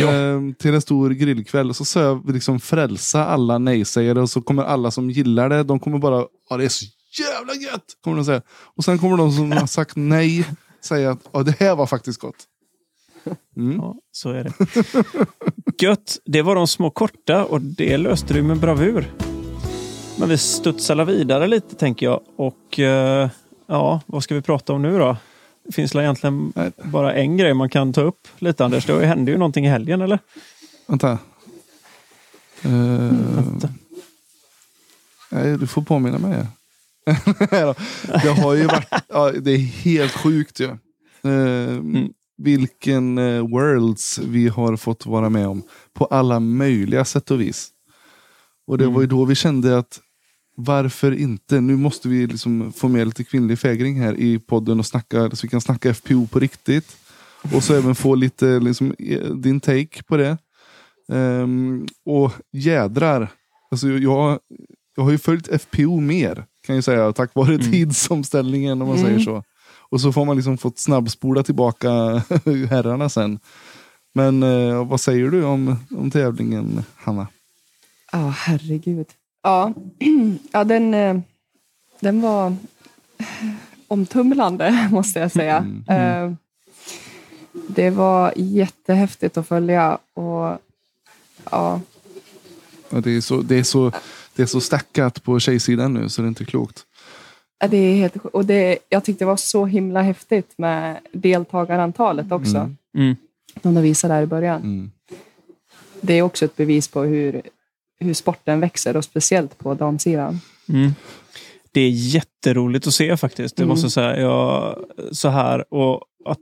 Ehm, 0.00 0.54
till 0.54 0.74
en 0.74 0.80
stor 0.80 1.10
grillkväll. 1.10 1.74
Så 1.74 1.84
ska 1.84 2.00
jag 2.00 2.30
liksom 2.30 2.60
frälsa 2.60 3.26
alla 3.26 3.58
nej-sägare. 3.58 4.20
Och 4.20 4.30
så 4.30 4.40
kommer 4.40 4.62
alla 4.62 4.90
som 4.90 5.10
gillar 5.10 5.48
det. 5.48 5.62
De 5.62 5.80
kommer 5.80 5.98
bara, 5.98 6.26
ja 6.50 6.56
det 6.56 6.64
är 6.64 6.68
så 6.68 6.84
jävla 7.18 7.54
gött. 7.54 7.84
Kommer 8.04 8.16
de 8.16 8.24
säga. 8.24 8.42
Och 8.48 8.84
sen 8.84 8.98
kommer 8.98 9.16
de 9.16 9.32
som 9.32 9.52
har 9.52 9.66
sagt 9.66 9.96
nej. 9.96 10.48
Säga 10.84 11.10
att 11.10 11.28
ja, 11.32 11.42
det 11.42 11.60
här 11.60 11.76
var 11.76 11.86
faktiskt 11.86 12.20
gott. 12.20 12.44
Mm. 13.56 13.76
Ja, 13.76 13.94
så 14.12 14.30
är 14.30 14.44
det. 14.44 14.52
Gött, 15.82 16.18
det 16.24 16.42
var 16.42 16.54
de 16.54 16.66
små 16.66 16.90
korta 16.90 17.44
och 17.44 17.60
det 17.60 17.96
löste 17.96 18.34
du 18.34 18.42
med 18.42 18.58
bravur. 18.58 19.12
Men 20.18 20.28
vi 20.28 20.38
studsar 20.38 21.04
vidare 21.04 21.46
lite 21.46 21.74
tänker 21.74 22.06
jag. 22.06 22.20
Och 22.36 22.78
eh, 22.78 23.30
ja, 23.66 24.00
vad 24.06 24.22
ska 24.22 24.34
vi 24.34 24.42
prata 24.42 24.72
om 24.72 24.82
nu 24.82 24.98
då? 24.98 25.16
Det 25.66 25.72
finns 25.72 25.94
väl 25.94 26.02
egentligen 26.02 26.52
Nej. 26.56 26.72
bara 26.84 27.14
en 27.14 27.36
grej 27.36 27.54
man 27.54 27.68
kan 27.68 27.92
ta 27.92 28.00
upp 28.00 28.28
lite 28.38 28.64
Anders. 28.64 28.86
Det 28.86 29.06
hände 29.06 29.30
ju 29.30 29.38
någonting 29.38 29.66
i 29.66 29.68
helgen 29.68 30.00
eller? 30.00 30.18
Vänta. 30.86 31.18
Ehm, 32.62 33.36
Vänta. 33.36 33.68
nej, 35.30 35.58
du 35.58 35.66
får 35.66 35.82
påminna 35.82 36.18
mig. 36.18 36.46
det 38.22 38.40
har 38.42 38.54
ju 38.54 38.64
varit, 38.66 38.88
ja, 39.08 39.30
det 39.30 39.50
är 39.50 39.58
helt 39.58 40.12
sjukt 40.12 40.60
ju. 40.60 40.76
Ehm, 41.22 42.08
Vilken 42.38 43.18
eh, 43.18 43.48
worlds 43.48 44.18
vi 44.18 44.48
har 44.48 44.76
fått 44.76 45.06
vara 45.06 45.28
med 45.28 45.46
om. 45.48 45.62
På 45.94 46.04
alla 46.04 46.40
möjliga 46.40 47.04
sätt 47.04 47.30
och 47.30 47.40
vis. 47.40 47.68
Och 48.66 48.78
det 48.78 48.86
var 48.86 49.00
ju 49.00 49.06
då 49.06 49.24
vi 49.24 49.34
kände 49.34 49.78
att 49.78 50.00
varför 50.56 51.12
inte? 51.12 51.60
Nu 51.60 51.76
måste 51.76 52.08
vi 52.08 52.26
liksom 52.26 52.72
få 52.72 52.88
med 52.88 53.06
lite 53.06 53.24
kvinnlig 53.24 53.58
fägring 53.58 54.00
här 54.00 54.14
i 54.14 54.38
podden 54.38 54.78
och 54.78 54.86
snacka, 54.86 55.30
så 55.30 55.46
vi 55.46 55.48
kan 55.48 55.60
snacka 55.60 55.94
FPO 55.94 56.26
på 56.26 56.38
riktigt. 56.38 56.96
Och 57.54 57.64
så 57.64 57.74
även 57.74 57.94
få 57.94 58.14
lite 58.14 58.60
liksom, 58.60 58.94
eh, 58.98 59.24
din 59.24 59.60
take 59.60 60.02
på 60.02 60.16
det. 60.16 60.38
Ehm, 61.12 61.86
och 62.04 62.32
jädrar. 62.52 63.28
Alltså 63.70 63.88
jag, 63.88 64.38
jag 64.96 65.04
har 65.04 65.10
ju 65.10 65.18
följt 65.18 65.62
FPO 65.62 66.00
mer. 66.00 66.46
Kan 66.66 66.74
jag 66.74 66.84
säga. 66.84 67.12
Tack 67.12 67.34
vare 67.34 67.58
tidsomställningen 67.58 68.82
om 68.82 68.88
man 68.88 68.98
säger 68.98 69.18
så. 69.18 69.42
Och 69.90 70.00
så 70.00 70.12
får 70.12 70.24
man 70.24 70.36
liksom 70.36 70.58
fått 70.58 70.78
snabbspola 70.78 71.42
tillbaka 71.42 71.88
herrarna 72.70 73.08
sen. 73.08 73.38
Men 74.14 74.42
eh, 74.42 74.86
vad 74.86 75.00
säger 75.00 75.30
du 75.30 75.44
om, 75.44 75.76
om 75.90 76.10
tävlingen 76.10 76.84
Hanna? 76.96 77.26
Ja, 78.12 78.34
herregud. 78.36 79.06
Ja, 79.46 79.72
ja 80.52 80.64
den, 80.64 80.94
eh, 80.94 81.18
den 82.00 82.20
var 82.20 82.56
omtumlande, 83.88 84.88
måste 84.92 85.18
jag 85.18 85.32
säga. 85.32 85.66
Eh, 85.88 86.32
Det 87.68 87.90
var 87.90 88.32
jättehäftigt 88.36 89.36
att 89.36 89.48
följa. 89.48 89.98
Och 90.14 90.58
ja, 91.50 91.80
Ja, 92.90 93.00
det, 93.00 93.10
är 93.10 93.20
så, 93.20 93.36
det, 93.42 93.58
är 93.58 93.62
så, 93.62 93.92
det 94.34 94.42
är 94.42 94.46
så 94.46 94.60
stackat 94.60 95.22
på 95.22 95.40
tjejsidan 95.40 95.94
nu 95.94 96.08
så 96.08 96.22
det 96.22 96.26
är 96.26 96.28
inte 96.28 96.44
klokt. 96.44 96.84
Ja, 97.58 97.68
Det 97.68 97.76
är 97.76 97.94
helt, 97.96 98.16
och 98.16 98.44
det, 98.44 98.78
jag 98.88 99.04
tyckte 99.04 99.24
det 99.24 99.28
var 99.28 99.36
så 99.36 99.66
himla 99.66 100.02
häftigt 100.02 100.54
med 100.58 100.98
deltagarantalet 101.12 102.32
också. 102.32 102.56
Mm. 102.56 102.76
Mm. 102.94 103.16
De 103.62 103.82
visade 103.82 104.14
där 104.14 104.22
i 104.22 104.26
början. 104.26 104.60
Mm. 104.62 104.90
Det 106.00 106.14
är 106.14 106.22
också 106.22 106.44
ett 106.44 106.56
bevis 106.56 106.88
på 106.88 107.02
hur, 107.02 107.42
hur 107.98 108.14
sporten 108.14 108.60
växer 108.60 108.96
och 108.96 109.04
speciellt 109.04 109.58
på 109.58 109.74
damsidan. 109.74 110.40
Mm. 110.68 110.90
Det 111.72 111.80
är 111.80 111.90
jätteroligt 111.90 112.86
att 112.86 112.94
se 112.94 113.16
faktiskt. 113.16 113.56
Det 113.56 113.62
Mm. 113.62 113.68
måste 113.68 113.84
jag 113.84 113.92
säga. 113.92 114.20
Jag, 114.20 114.76
så 115.12 115.28
här, 115.28 115.74
och 115.74 116.00
att 116.24 116.38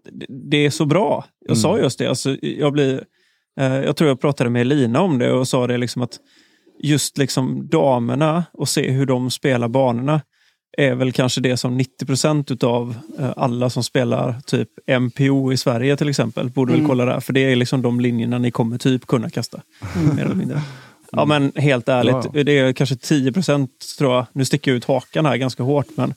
det- 0.50 0.56
är 0.66 0.70
så 0.70 0.84
bra. 0.86 1.24
Jag 1.40 1.50
Mm. 1.56 1.62
sa 1.62 1.78
just 1.78 1.98
det. 1.98 2.06
Alltså, 2.06 2.36
jag, 2.42 2.72
blir, 2.72 3.04
eh, 3.60 3.74
jag 3.74 3.96
tror 3.96 4.08
jag 4.08 4.20
pratade 4.20 4.50
med 4.50 4.60
Elina 4.62 5.00
om 5.00 5.18
det 5.18 5.32
och 5.32 5.48
sa 5.48 5.66
det 5.66 5.76
liksom 5.78 6.02
att 6.02 6.18
just 6.82 7.18
liksom 7.18 7.68
damerna 7.68 8.44
och 8.52 8.68
se 8.68 8.90
hur 8.90 9.06
de 9.06 9.30
spelar 9.30 9.68
banorna 9.68 10.20
är 10.78 10.94
väl 10.94 11.12
kanske 11.12 11.40
det 11.40 11.56
som 11.56 11.76
90 11.76 12.06
procent 12.06 12.50
utav 12.50 12.96
eh, 13.18 13.32
alla 13.36 13.70
som 13.70 13.82
spelar 13.82 14.40
typ 14.46 14.68
MPO 15.00 15.52
i 15.52 15.56
Sverige 15.56 15.96
till 15.96 16.08
exempel 16.08 16.50
borde 16.50 16.72
väl 16.72 16.78
Mm. 16.80 16.88
kolla 16.88 17.04
där. 17.04 17.20
För 17.20 17.32
det 17.32 17.40
är 17.40 17.56
liksom 17.56 17.82
de 17.82 18.00
linjerna 18.00 18.38
ni 18.38 18.50
kommer 18.50 18.78
typ 18.78 19.06
kunna 19.06 19.30
kasta. 19.30 19.60
Mer 20.16 20.24
eller 20.24 20.34
mindre. 20.34 20.60
Ja 21.16 21.24
men 21.24 21.52
helt 21.56 21.88
ärligt, 21.88 22.12
Ja, 22.12 22.30
ja. 22.34 22.44
det 22.44 22.58
är 22.58 22.72
kanske 22.72 22.96
10 22.96 23.32
procent 23.32 23.70
tror 23.98 24.14
jag. 24.14 24.26
Nu 24.32 24.44
sticker 24.44 24.70
jag 24.70 24.76
ut 24.76 24.84
hakan 24.84 25.26
här 25.26 25.36
ganska 25.36 25.62
hårt 25.62 25.86
men, 25.96 26.14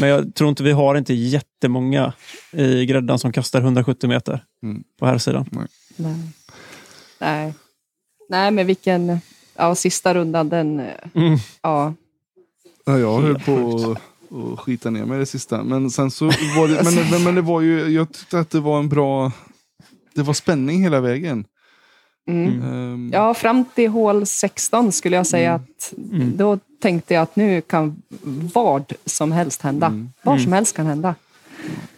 men 0.00 0.08
jag 0.08 0.34
tror 0.34 0.50
inte 0.50 0.62
vi 0.62 0.72
har 0.72 0.94
inte 0.94 1.14
jättemånga 1.14 2.12
i 2.52 2.86
gräddan 2.86 3.18
som 3.18 3.32
kastar 3.32 3.60
170 3.60 4.08
meter 4.08 4.44
Mm. 4.62 4.84
på 4.98 5.06
här 5.06 5.18
sidan. 5.18 5.48
Nej. 5.52 5.66
Nej. 7.18 7.54
Nej, 8.28 8.50
men 8.50 8.66
vilken... 8.66 9.18
Ja, 9.56 9.74
sista 9.74 10.14
rundan, 10.14 10.48
den... 10.48 10.80
Mm. 11.14 11.38
Ja, 11.62 11.94
Ja, 12.84 12.98
jag 12.98 13.20
höll 13.20 13.38
på 13.38 13.76
att 13.92 13.98
att 14.52 14.60
skita 14.60 14.90
ner 14.90 15.04
mig 15.04 15.18
det 15.18 15.26
sista. 15.26 15.62
Men 15.62 15.90
sen 15.90 16.10
så 16.10 16.24
var 16.26 16.68
det, 16.68 16.82
men, 16.84 16.94
men, 17.10 17.22
men 17.24 17.34
det 17.34 17.40
var 17.42 17.60
ju, 17.60 17.88
jag 17.88 18.12
tyckte 18.12 18.38
att 18.38 18.50
det 18.50 18.60
var 18.60 18.78
en 18.78 18.88
bra, 18.88 19.32
det 20.14 20.22
var 20.22 20.34
spänning 20.34 20.82
hela 20.82 21.00
vägen. 21.00 21.44
Mm. 22.28 22.62
Ehm, 22.62 23.10
ja, 23.12 23.34
fram 23.34 23.64
till 23.74 23.90
hål 23.90 24.26
16 24.26 24.92
skulle 24.92 25.16
jag 25.16 25.26
säga 25.26 25.54
att 25.54 25.92
Mm. 26.12 26.36
då 26.36 26.58
tänkte 26.82 27.14
jag 27.14 27.22
att 27.22 27.36
nu 27.36 27.60
kan 27.60 28.02
vad 28.54 28.92
som 29.06 29.32
helst 29.32 29.62
hända. 29.62 29.86
Mm. 29.86 30.12
Vad 30.22 30.40
som 30.40 30.52
helst 30.52 30.76
kan 30.76 30.86
hända. 30.86 31.14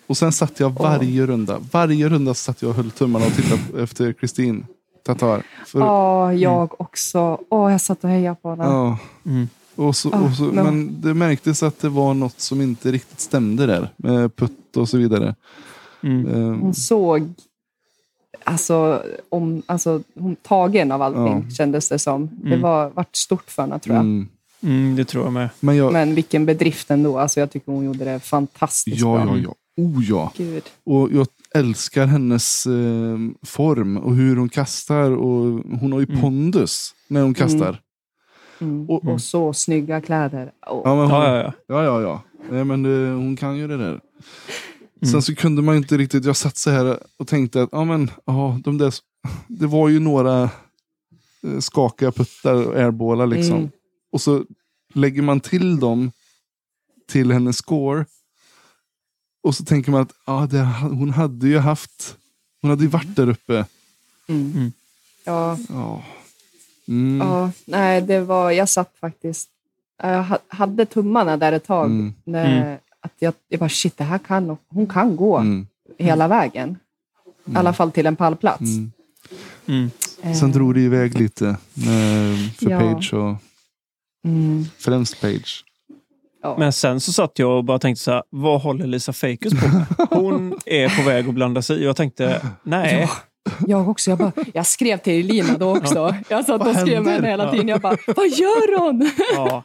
Och 0.07 0.16
sen 0.16 0.33
satt 0.33 0.61
jag 0.61 0.71
varje 0.71 1.26
runda, 1.26 1.59
varje 1.73 2.09
runda 2.09 2.35
satt 2.35 2.62
jag 2.62 2.69
och 2.69 2.75
höll 2.75 2.90
tummarna 2.90 3.26
och 3.26 3.33
tittade 3.33 3.83
efter 3.83 4.12
Kristin 4.12 4.66
Tatar. 5.07 5.43
För, 5.66 5.81
Ja, 5.81 6.33
jag 6.33 6.81
också. 6.81 7.38
Åh, 7.49 7.73
jag 7.73 7.81
satt 7.81 8.04
och 8.04 8.11
hejade 8.11 8.37
på 8.43 8.50
henne. 8.50 8.64
ja. 8.64 8.99
Mm. 9.26 9.49
Och 9.76 9.97
så, 9.97 10.11
Ah, 10.14 10.21
och 10.21 10.33
så, 10.33 10.43
men- 10.43 10.64
men 10.64 11.00
det 11.00 11.14
märktes 11.14 11.62
att 11.62 11.81
det 11.81 11.88
var 11.88 12.14
något 12.14 12.40
som 12.40 12.61
inte 12.61 12.93
riktigt 12.93 13.21
stämde 13.21 13.66
där. 13.66 13.88
Med 13.97 14.37
putt 14.37 14.76
och 14.76 14.88
så 14.88 14.97
vidare. 14.99 15.35
Mm. 16.02 16.26
Ehm, 16.35 16.61
Hon 16.61 16.75
såg 16.75 17.33
alltså, 18.44 19.02
om, 19.28 19.62
alltså, 19.66 20.02
hon, 20.18 20.36
tagen 20.36 20.92
av 20.92 21.02
allting, 21.02 21.44
Ja. 21.48 21.54
kändes 21.54 21.88
det 21.88 21.98
som. 21.98 22.30
Det 22.42 22.46
Mm. 22.48 22.60
var 22.60 22.90
vart 22.90 23.16
stort 23.16 23.50
för 23.50 23.62
henne, 23.62 23.78
tror 23.78 23.96
jag. 23.96 24.02
mm. 24.04 24.28
Mm, 24.62 24.96
det 24.96 25.04
tror 25.04 25.24
jag 25.24 25.32
med. 25.32 25.48
Men 25.60 25.76
jag, 25.76 25.92
Men 25.92 26.14
vilken 26.14 26.46
bedrift 26.46 26.90
ändå. 26.90 27.18
Alltså, 27.18 27.40
jag 27.40 27.50
tycker 27.50 27.72
hon 27.72 27.84
gjorde 27.84 28.04
det 28.04 28.20
fantastiskt 28.20 29.00
ja, 29.00 29.24
bra. 29.24 29.36
ja, 29.36 29.42
ja. 29.44 29.54
Oh 29.76 30.04
ja. 30.08 30.32
Gud. 30.36 30.62
Och 30.84 31.08
jag 31.12 31.26
älskar 31.54 32.06
hennes 32.06 32.66
eh, 32.66 33.18
form 33.46 33.96
och 33.96 34.14
hur 34.14 34.36
hon 34.36 34.48
kastar. 34.48 35.10
Och 35.10 35.60
hon 35.80 35.92
har 35.92 36.00
ju 36.00 36.06
Mm. 36.08 36.20
pondus 36.20 36.94
när 37.08 37.22
hon 37.22 37.34
kastar. 37.34 37.80
Mm. 38.60 38.90
Och- 38.90 39.04
Och, 39.08 39.20
så 39.20 39.52
snygga 39.52 40.00
kläder. 40.00 40.52
Åh. 40.66 40.82
Ja, 40.84 40.94
men 40.96 41.10
hon, 41.10 41.20
Ja, 41.22 41.36
ja, 41.36 41.42
ja. 41.42 41.52
Ja, 41.66 41.84
ja, 41.84 42.00
ja. 42.02 42.22
Nej, 42.50 42.64
men 42.64 42.82
det, 42.82 43.10
hon 43.10 43.36
kan 43.36 43.56
ju 43.56 43.68
det 43.68 43.76
där. 43.76 44.00
Mm. 45.04 45.12
Sen 45.12 45.23
så 45.23 45.34
kunde 45.34 45.62
man 45.62 45.76
inte 45.76 45.96
riktigt, 45.96 46.25
jag 46.25 46.37
satt 46.37 46.56
så 46.56 46.70
här 46.70 46.99
och 47.16 47.28
tänkte 47.28 47.62
att 47.62 47.68
ja, 47.73 47.84
men, 47.84 48.11
ja, 48.25 48.61
de 48.64 48.78
där, 48.78 48.94
det 49.49 49.66
var 49.66 49.88
ju 49.88 50.00
några 50.00 50.42
eh, 51.42 51.58
skakiga 51.61 52.12
puttar 52.12 52.54
och 52.54 52.75
airballar 52.76 53.26
liksom. 53.26 53.56
Mm. 53.56 53.70
Och 54.12 54.20
så 54.20 54.44
lägger 54.94 55.23
man 55.23 55.40
till 55.40 55.80
dem 55.80 56.12
till 57.08 57.32
hennes 57.32 57.56
score. 57.56 58.06
Och 59.42 59.54
så 59.54 59.64
tänker 59.64 59.90
man 59.90 60.02
att 60.02 60.12
ah, 60.25 60.46
det, 60.46 60.62
hon 60.80 61.11
hade 61.11 61.49
ju 61.49 61.58
haft, 61.58 62.16
hon 62.61 62.70
hade 62.70 62.82
ju 62.82 62.88
varit 62.88 63.16
där 63.16 63.28
uppe. 63.28 63.66
Mm. 64.26 64.52
Mm. 64.52 64.73
Ja, 65.25 65.58
Ja. 65.68 66.02
Mm. 66.88 67.28
ja, 67.28 67.50
nej, 67.64 68.02
det 68.02 68.20
var, 68.20 68.50
jag 68.50 68.68
satt 68.68 68.96
faktiskt, 69.00 69.49
jag 70.02 70.23
ha- 70.25 70.38
hade 70.49 70.87
tummarna 70.87 71.37
där 71.37 71.52
ett 71.52 71.64
tag. 71.64 71.87
Mm. 71.87 72.14
När, 72.25 72.78
att 73.04 73.12
jag, 73.18 73.34
jag 73.49 73.61
bara, 73.61 73.68
shit, 73.68 73.96
det 73.96 74.04
här 74.04 74.18
kan, 74.18 74.56
hon 74.68 74.87
kan 74.87 75.16
gå 75.16 75.37
Mm. 75.38 75.66
hela 75.99 76.28
vägen. 76.28 76.78
I 77.46 77.56
alla 77.56 77.73
fall 77.73 77.92
till 77.92 78.06
en 78.06 78.16
pallplats. 78.16 78.61
Mm. 78.61 78.92
Mm. 79.66 79.90
Eh, 80.23 80.32
Sen 80.32 80.52
drog 80.52 80.75
det 80.75 80.80
iväg 80.80 81.18
lite 81.20 81.56
för 82.58 82.70
Ja. 82.70 82.80
Page 82.80 83.14
och 83.14 83.34
mm, 84.25 84.64
främst 84.78 85.20
Page. 85.20 85.64
ja. 86.42 86.56
Men 86.58 86.73
sen 86.73 87.00
så 87.00 87.12
satt 87.12 87.38
jag 87.38 87.56
och 87.58 87.64
bara 87.64 87.78
tänkte 87.78 88.02
så 88.04 88.11
här, 88.11 88.23
vad 88.30 88.61
håller 88.61 88.87
Lisa 88.87 89.12
Fakus 89.12 89.52
på 89.61 89.68
med? 89.68 89.84
Hon 90.11 90.58
är 90.66 90.96
på 91.02 91.02
väg 91.08 91.28
att 91.28 91.34
blanda 91.34 91.62
sig 91.62 91.78
i. 91.80 91.84
Jag 91.84 91.96
tänkte, 91.96 92.46
nej. 92.62 93.00
Ja, 93.00 93.11
jag 93.66 93.88
också. 93.88 94.11
Jag, 94.11 94.18
bara, 94.18 94.32
jag 94.54 94.66
skrev 94.66 94.99
till 94.99 95.12
Elina 95.30 95.58
då 95.58 95.76
också. 95.76 96.14
Jag 96.28 96.44
satt 96.44 96.66
och 96.66 96.76
skrev 96.76 97.02
med 97.02 97.14
henne 97.14 97.28
hela 97.28 97.50
tiden. 97.50 97.68
Jag 97.68 97.80
bara, 97.80 97.96
vad 98.06 98.28
gör 98.28 98.78
hon? 98.78 99.11
Ja. 99.34 99.64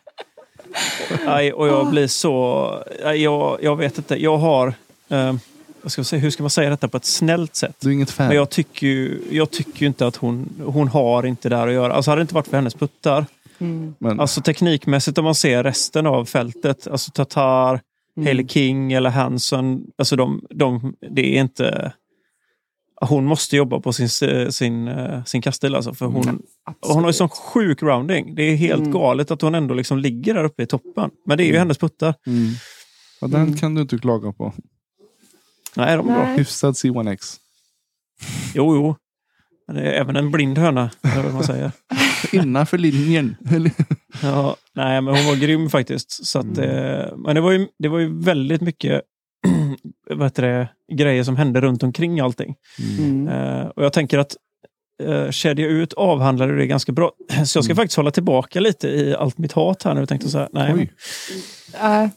Nej, 1.26 1.54
och 1.54 1.68
jag 1.68 1.90
blir 1.90 2.08
så... 2.08 2.84
Jag, 3.16 3.58
jag 3.62 3.76
vet 3.76 3.98
inte. 3.98 4.24
Jag 4.24 4.38
har... 4.38 4.74
Eh, 5.10 5.34
vad 5.82 5.92
ska 5.92 6.00
jag 6.00 6.06
säga, 6.06 6.20
hur 6.20 6.30
ska 6.32 6.44
man 6.44 6.50
säga 6.50 6.70
detta 6.70 6.88
på 6.88 6.98
ett 6.98 7.06
snällt 7.06 7.56
sätt? 7.56 7.76
Du 7.80 7.90
är 7.90 7.94
inget 7.94 8.12
fan? 8.12 8.28
Men 8.28 8.36
jag 8.36 8.50
tycker 8.50 8.88
ju, 8.88 9.22
jag 9.32 9.52
tycker 9.52 9.82
ju 9.82 9.88
inte 9.88 10.08
att 10.08 10.16
hon, 10.16 10.50
hon 10.66 10.88
har 10.88 11.26
inte 11.26 11.50
där 11.50 11.68
att 11.68 11.74
göra. 11.74 11.94
Alltså 11.94 12.12
hade 12.12 12.20
det 12.20 12.22
inte 12.22 12.34
varit 12.36 12.48
för 12.48 12.58
hennes 12.58 12.74
puttar. 12.76 13.26
Mm, 13.60 13.96
Men, 14.00 14.20
Alltså 14.20 14.42
teknikmässigt 14.42 15.18
om 15.18 15.26
man 15.26 15.36
ser 15.36 15.64
resten 15.64 16.06
av 16.08 16.26
fältet. 16.26 16.88
Alltså 16.88 17.12
Tatar, 17.12 17.80
mm. 18.18 18.28
Haley 18.28 18.48
King 18.48 18.94
eller 18.94 19.10
Hanson. 19.10 19.84
Alltså 19.98 20.16
de, 20.16 20.42
de, 20.50 20.96
det 21.10 21.38
är 21.38 21.42
inte... 21.42 21.92
Hon 23.02 23.26
måste 23.26 23.56
jobba 23.56 23.80
på 23.80 23.94
sin, 23.94 24.10
sin, 24.52 24.88
eh, 24.88 25.24
sin 25.24 25.42
kaststil 25.42 25.76
alltså. 25.76 25.94
För 25.94 26.06
hon, 26.06 26.42
och 26.88 26.94
hon 26.94 27.04
har 27.04 27.10
ju 27.10 27.14
sån 27.14 27.30
sjuk 27.30 27.84
rounding. 27.84 28.36
Det 28.36 28.44
är 28.44 28.56
helt 28.56 28.80
Mm. 28.80 28.92
galet 28.92 29.32
att 29.32 29.42
hon 29.42 29.56
ändå 29.56 29.74
liksom 29.74 30.00
ligger 30.00 30.34
där 30.34 30.44
uppe 30.44 30.64
i 30.64 30.68
toppen. 30.68 31.10
Men 31.26 31.38
det 31.38 31.44
är 31.44 31.46
ju 31.46 31.52
Mm. 31.52 31.60
hennes 31.60 31.78
puttar. 31.78 32.14
mm. 32.28 32.50
ja, 33.22 33.28
den 33.28 33.42
Mm. 33.42 33.58
kan 33.58 33.76
du 33.76 33.82
inte 33.82 33.98
klaga 33.98 34.32
på. 34.32 34.54
Nej, 35.76 35.98
de 35.98 36.10
är 36.10 36.14
bra. 36.14 36.24
Nej. 36.24 36.38
Hyfsad 36.38 36.74
C1X. 36.76 37.38
Jo, 38.56 38.76
jo. 38.76 38.96
Men 39.68 39.76
det 39.76 39.82
är 39.82 40.02
även 40.02 40.16
en 40.16 40.32
blind 40.32 40.58
höna, 40.58 40.90
eller 41.04 41.24
vad 41.24 41.34
man 41.34 41.44
säger. 41.44 41.72
Innanför 42.32 42.78
linjen. 42.78 43.36
Ja, 44.24 44.56
nej, 44.76 45.02
men 45.02 45.16
hon 45.16 45.26
var 45.26 45.36
grym 45.36 45.70
faktiskt. 45.70 46.26
Så 46.26 46.40
att, 46.40 46.58
eh, 46.58 47.18
men 47.18 47.36
det 47.36 47.42
var, 47.42 47.52
ju, 47.52 47.68
det 47.80 47.88
var 47.88 48.00
ju 48.00 48.20
väldigt 48.22 48.62
mycket 48.62 49.02
vad 50.10 50.24
heter 50.24 50.44
det, 50.44 50.70
grejer 50.92 51.24
som 51.24 51.36
hände 51.36 51.62
runt 51.62 51.84
omkring 51.84 52.20
allting. 52.20 52.56
Mm. 53.00 53.28
Eh, 53.28 53.68
och 53.68 53.84
jag 53.84 53.94
tänker 53.94 54.18
att 54.20 54.36
eh, 55.04 55.30
kedja 55.32 55.68
ut 55.68 55.94
avhandlade 55.94 56.58
det 56.58 56.68
ganska 56.68 56.92
bra. 56.92 57.12
Så 57.46 57.58
jag 57.58 57.64
ska 57.64 57.72
Mm. 57.72 57.76
faktiskt 57.76 57.98
hålla 57.98 58.12
tillbaka 58.12 58.60
lite 58.60 58.88
i 58.88 59.16
allt 59.16 59.38
mitt 59.38 59.52
hat 59.52 59.84
här 59.84 59.94
nu. 59.94 60.00
Jag 60.00 60.10
tänkte 60.10 60.30
så 60.30 60.38
här, 60.38 60.50
nej. 60.52 60.92
Äh, 61.82 62.10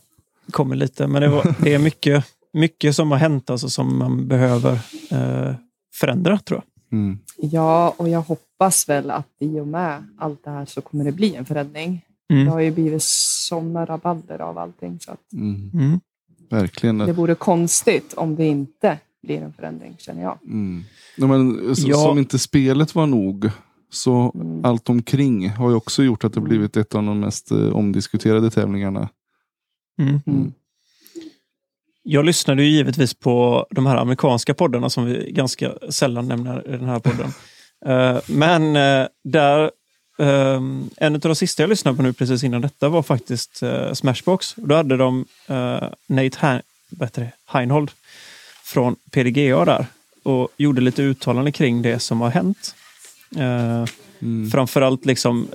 kommer 0.50 0.76
lite. 0.76 1.06
Men 1.06 1.22
det, 1.22 1.28
var, 1.28 1.54
det 1.64 1.74
är 1.74 1.78
mycket, 1.78 2.24
mycket 2.52 2.96
som 2.96 3.10
har 3.10 3.18
hänt 3.18 3.50
alltså, 3.50 3.68
som 3.68 3.98
man 3.98 4.28
behöver 4.28 4.72
eh, 5.10 5.54
förändra 5.94 6.38
tror 6.38 6.60
jag. 6.60 6.98
Mm. 6.98 7.18
ja, 7.36 7.94
och 7.96 8.08
jag 8.08 8.20
hoppas 8.20 8.88
väl 8.88 9.10
att 9.10 9.26
i 9.40 9.60
och 9.60 9.66
med 9.66 10.04
allt 10.18 10.44
det 10.44 10.50
här 10.50 10.64
så 10.64 10.80
kommer 10.80 11.04
det 11.04 11.12
bli 11.12 11.34
en 11.34 11.44
förändring. 11.44 12.00
Mm. 12.32 12.44
Det 12.44 12.50
har 12.50 12.60
ju 12.60 12.70
blivit 12.70 13.02
sådana 13.02 13.84
rabalder 13.86 14.38
av 14.38 14.58
allting. 14.58 14.98
Så 15.00 15.10
att 15.10 15.32
Mm. 15.32 16.00
Mm. 16.52 16.62
Verkligen. 16.62 16.98
det 16.98 17.12
vore 17.12 17.34
konstigt 17.34 18.14
om 18.14 18.36
det 18.36 18.44
inte 18.46 18.98
blir 19.22 19.42
en 19.42 19.52
förändring, 19.52 19.96
känner 19.98 20.22
jag. 20.22 20.38
Mm. 20.44 20.82
Ja, 21.16 21.26
men, 21.26 21.76
så, 21.76 21.88
Ja. 21.88 21.96
Som 21.96 22.18
inte 22.18 22.38
spelet 22.38 22.94
var 22.94 23.06
nog, 23.06 23.50
så 23.90 24.32
Mm. 24.34 24.64
allt 24.64 24.88
omkring 24.88 25.48
har 25.50 25.70
ju 25.70 25.76
också 25.76 26.02
gjort 26.02 26.24
att 26.24 26.32
det 26.32 26.40
blivit 26.40 26.76
ett 26.76 26.94
av 26.94 27.02
de 27.02 27.20
mest 27.20 27.50
eh, 27.50 27.68
omdiskuterade 27.76 28.50
tävlingarna. 28.50 29.08
Mm. 30.00 30.20
Mm. 30.26 30.52
Jag 32.02 32.24
lyssnade 32.24 32.62
ju 32.64 32.70
givetvis 32.70 33.14
på 33.14 33.66
de 33.70 33.86
här 33.86 33.96
amerikanska 33.96 34.54
poddarna 34.54 34.90
som 34.90 35.04
vi 35.04 35.32
ganska 35.32 35.72
sällan 35.90 36.28
nämner 36.28 36.68
i 36.68 36.70
den 36.76 36.88
här 36.88 36.98
podden. 36.98 37.28
Eh, 37.86 38.18
Men 38.28 38.76
eh, 38.76 39.06
där, 39.24 39.70
ehm, 40.22 40.90
en 40.96 41.14
av 41.14 41.20
de 41.20 41.34
sista 41.34 41.62
jag 41.62 41.70
lyssnade 41.70 41.96
på 41.96 42.02
nu 42.02 42.12
precis 42.12 42.44
innan 42.44 42.60
detta 42.60 42.88
var 42.88 43.02
faktiskt 43.02 43.62
eh, 43.62 43.92
Smashbox. 43.92 44.54
Då 44.56 44.74
hade 44.74 44.96
de 44.96 45.24
eh, 45.46 45.82
Nate 46.06 46.36
Han- 46.38 46.60
det? 47.14 47.30
Heinhold 47.46 47.90
från 48.64 48.96
PDGA 49.10 49.64
där 49.64 49.86
och 50.22 50.48
gjorde 50.56 50.80
lite 50.80 51.02
uttalanden 51.02 51.52
kring 51.52 51.82
det 51.82 51.98
som 51.98 52.20
har 52.20 52.30
hänt. 52.30 52.74
Eh, 53.36 53.84
Mm. 54.22 54.50
Framförallt 54.50 55.06
liksom, 55.06 55.48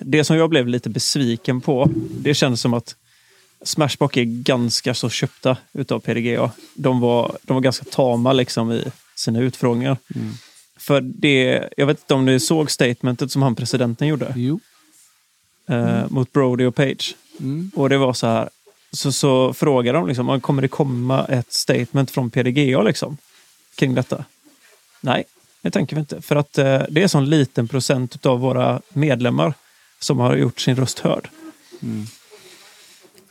det 0.00 0.24
som 0.24 0.36
jag 0.36 0.50
blev 0.50 0.68
lite 0.68 0.90
besviken 0.90 1.60
på, 1.60 1.90
det 2.10 2.34
kändes 2.34 2.60
som 2.60 2.74
att 2.74 2.96
Smashbox 3.64 4.16
är 4.16 4.24
ganska 4.24 4.94
så 4.94 5.10
köpta 5.10 5.56
utav 5.72 6.00
PDGA. 6.00 6.50
De 6.74 7.00
var, 7.00 7.36
de 7.42 7.54
var 7.54 7.60
ganska 7.60 7.84
tama 7.84 8.32
liksom 8.32 8.72
i 8.72 8.84
sina 9.16 9.40
utfrågningar. 9.40 9.96
Mm. 10.14 10.34
För 10.76 11.00
det, 11.00 11.68
jag 11.76 11.86
vet 11.86 12.00
inte 12.00 12.14
om 12.14 12.24
ni 12.24 12.40
såg 12.40 12.70
statementet 12.70 13.32
som 13.32 13.42
han 13.42 13.54
presidenten 13.54 14.08
gjorde 14.08 14.32
Jo. 14.36 14.60
eh, 15.68 16.10
mot 16.10 16.32
Brody 16.32 16.64
och 16.64 16.74
Page. 16.74 17.16
Mm. 17.40 17.70
Och 17.74 17.88
det 17.88 17.98
var 17.98 18.12
så 18.12 18.26
här, 18.26 18.48
så, 18.92 19.12
så 19.12 19.54
frågade 19.54 19.98
de 19.98 20.08
liksom, 20.08 20.40
kommer 20.40 20.62
det 20.62 20.68
komma 20.68 21.24
ett 21.24 21.52
statement 21.52 22.10
från 22.10 22.30
PDGA 22.30 22.82
liksom, 22.82 23.16
kring 23.74 23.94
detta? 23.94 24.24
Nej, 25.00 25.24
det 25.62 25.70
tänker 25.70 25.96
vi 25.96 26.00
inte. 26.00 26.22
För 26.22 26.36
att 26.36 26.58
eh, 26.58 26.82
det 26.88 27.02
är 27.02 27.08
sån 27.08 27.30
liten 27.30 27.68
procent 27.68 28.26
av 28.26 28.40
våra 28.40 28.80
medlemmar 28.88 29.54
som 29.98 30.18
har 30.18 30.36
gjort 30.36 30.60
sin 30.60 30.76
röst 30.76 30.98
hörd. 30.98 31.28
Mm. 31.82 32.06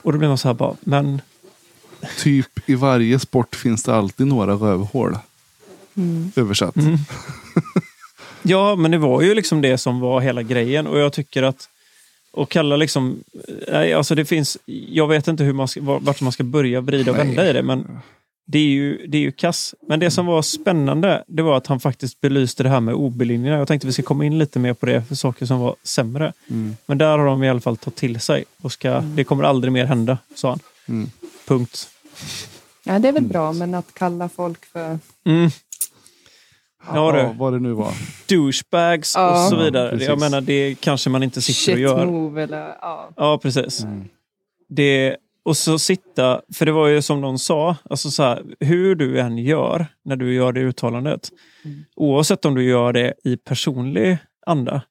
Och 0.01 0.11
då 0.11 0.17
blir 0.17 0.27
man 0.29 0.37
så 0.37 0.47
här 0.47 0.53
bara, 0.53 0.75
men 0.81 1.21
Typ 2.17 2.69
i 2.69 2.75
varje 2.75 3.19
sport 3.19 3.55
finns 3.55 3.83
det 3.83 3.95
alltid 3.95 4.27
några 4.27 4.53
rövhål. 4.53 5.17
Mm. 5.97 6.31
Översatt. 6.35 6.75
Mm. 6.75 6.97
Ja, 8.45 8.75
men 8.75 8.91
det 8.91 8.97
var 8.97 9.21
ju 9.21 9.33
liksom 9.33 9.61
det 9.61 9.77
som 9.77 9.99
var 9.99 10.21
hela 10.21 10.41
grejen 10.41 10.87
och 10.87 10.99
jag 10.99 11.13
tycker 11.13 11.43
att 11.43 11.69
och 12.33 12.49
kalla 12.49 12.75
liksom, 12.75 13.23
nej, 13.71 13.93
alltså 13.93 14.15
det 14.15 14.25
finns, 14.25 14.57
jag 14.65 15.07
vet 15.07 15.27
inte 15.27 15.43
hur 15.43 15.53
man 15.53 15.67
ska, 15.67 15.81
vart 15.81 16.21
man 16.21 16.31
ska 16.31 16.43
börja 16.43 16.81
vrida 16.81 17.11
och 17.11 17.17
Nej. 17.17 17.27
vända 17.27 17.49
i 17.49 17.53
det, 17.53 17.63
men 17.63 17.99
det 18.45 18.57
är 18.57 18.67
ju, 18.67 19.07
det 19.07 19.17
är 19.17 19.21
ju 19.21 19.31
kass. 19.31 19.75
Men 19.87 19.99
det 19.99 20.11
som 20.11 20.25
var 20.25 20.41
spännande, 20.41 21.23
det 21.27 21.41
var 21.41 21.57
att 21.57 21.67
han 21.67 21.79
faktiskt 21.79 22.21
belyste 22.21 22.63
det 22.63 22.69
här 22.69 22.79
med 22.79 22.95
OB-linjerna. 22.95 23.57
Jag 23.57 23.67
tänkte 23.67 23.87
vi 23.87 23.93
ska 23.93 24.03
komma 24.03 24.25
in 24.25 24.39
lite 24.39 24.59
mer 24.59 24.73
på 24.73 24.85
det, 24.85 25.03
för 25.03 25.15
saker 25.15 25.45
som 25.45 25.59
var 25.59 25.75
sämre. 25.83 26.33
Mm. 26.49 26.75
Men 26.85 26.97
där 26.97 27.17
har 27.17 27.25
de 27.25 27.43
i 27.43 27.49
alla 27.49 27.61
fall 27.61 27.77
tagit 27.77 27.95
till 27.95 28.19
sig 28.19 28.43
och 28.61 28.71
ska, 28.71 28.99
det 28.99 29.23
kommer 29.23 29.43
aldrig 29.43 29.73
mer 29.73 29.85
hända, 29.85 30.17
sa 30.35 30.49
han. 30.49 30.59
Mm. 30.87 31.09
Punkt. 31.47 31.89
Ja, 32.83 32.99
det 32.99 33.07
är 33.07 33.11
väl 33.11 33.23
bra, 33.23 33.53
men 33.53 33.73
att 33.73 33.93
kalla 33.93 34.29
folk 34.29 34.65
för... 34.65 34.99
Ja, 36.93 37.11
du. 37.11 37.37
Vad 37.39 37.53
det 37.53 37.59
nu 37.59 37.73
var. 37.73 37.91
Douchebags 38.29 39.13
Ja. 39.15 39.31
och 39.45 39.49
så 39.49 39.55
vidare. 39.63 40.03
Jag 40.03 40.19
menar, 40.19 40.41
det 40.41 40.75
kanske 40.79 41.09
man 41.09 41.23
inte 41.23 41.41
sitter 41.41 41.71
och 41.71 41.77
Shit 41.77 41.79
gör. 41.79 42.05
move 42.05 42.43
eller... 42.43 42.67
Ja. 42.81 43.09
Ja, 43.15 43.39
precis. 43.43 43.83
Mm. 43.83 44.03
Det, 44.69 45.15
och 45.45 45.57
så 45.57 45.79
sitta, 45.79 46.41
för 46.53 46.65
det 46.65 46.71
var 46.71 46.87
ju 46.87 47.01
som 47.01 47.21
någon 47.21 47.39
sa, 47.39 47.75
alltså 47.89 48.11
så 48.11 48.23
här, 48.23 48.43
hur 48.59 48.95
du 48.95 49.19
än 49.19 49.37
gör 49.37 49.85
när 50.05 50.15
du 50.15 50.33
gör 50.33 50.51
det 50.53 50.59
uttalandet, 50.61 51.29
Mm. 51.65 51.83
oavsett 51.95 52.45
om 52.45 52.55
du 52.55 52.63
gör 52.63 52.93
det 52.93 53.13
i 53.23 53.37
personlig 53.37 54.17
anda, 54.45 54.81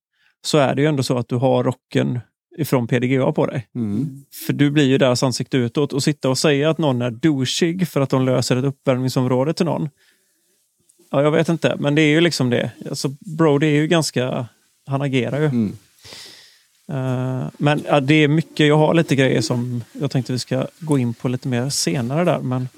så 0.45 0.59
är 0.59 0.75
det 0.75 0.83
ju 0.83 0.89
ändå 0.89 1.03
så 1.03 1.19
att 1.19 1.29
du 1.29 1.37
har 1.37 1.65
rocken 1.65 2.21
ifrån 2.59 2.87
PDGA 2.87 3.33
på 3.33 3.47
dig. 3.47 3.69
Mm. 3.75 4.25
För 4.47 4.53
du 4.53 4.71
blir 4.71 4.85
ju 4.85 4.99
deras 4.99 5.23
ansikte 5.23 5.57
utåt 5.57 5.93
och 5.93 6.03
sitta 6.03 6.29
och 6.31 6.39
säga 6.39 6.71
att 6.71 6.79
någon 6.79 7.03
är 7.03 7.11
douchig 7.11 7.89
för 7.89 8.01
att 8.01 8.11
de 8.11 8.25
löser 8.25 8.57
ett 8.57 8.65
uppvärmningsområde 8.65 9.53
till 9.55 9.67
någon. 9.67 9.89
Ja, 11.13 11.23
jag 11.23 11.31
vet 11.31 11.49
inte, 11.49 11.77
men 11.79 11.95
det 11.95 12.03
är 12.03 12.09
ju 12.09 12.21
liksom 12.21 12.51
det. 12.51 12.71
Alltså, 12.89 13.09
Brody 13.21 13.67
är 13.67 13.71
ju 13.81 13.87
ganska, 13.87 14.47
han 14.87 15.03
agerar 15.03 15.41
ju. 15.41 15.47
Mm. 15.47 15.77
Eh, 16.89 17.49
men 17.57 17.85
ja, 17.87 18.01
det 18.01 18.15
är 18.15 18.29
mycket, 18.29 18.67
jag 18.67 18.77
har 18.77 18.95
lite 18.95 19.17
grejer 19.17 19.41
som 19.41 19.85
jag 19.93 20.11
tänkte 20.11 20.33
vi 20.33 20.39
ska 20.39 20.67
gå 20.79 20.99
in 20.99 21.15
på 21.15 21.29
lite 21.29 21.49
mer 21.49 21.71
senare 21.71 22.25
där. 22.25 22.39
Men, 22.39 22.69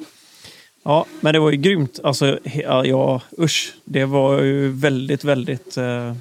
ja, 0.83 1.07
men 1.21 1.33
det 1.33 1.39
var 1.39 1.51
ju 1.51 1.57
grymt. 1.57 2.01
Alltså, 2.03 2.39
ja, 2.45 2.85
ja, 2.85 3.23
usch. 3.39 3.75
Det 3.85 4.05
var 4.05 4.43
ju 4.43 4.69
väldigt, 4.69 5.25
väldigt 5.25 5.77
eh, 5.77 6.15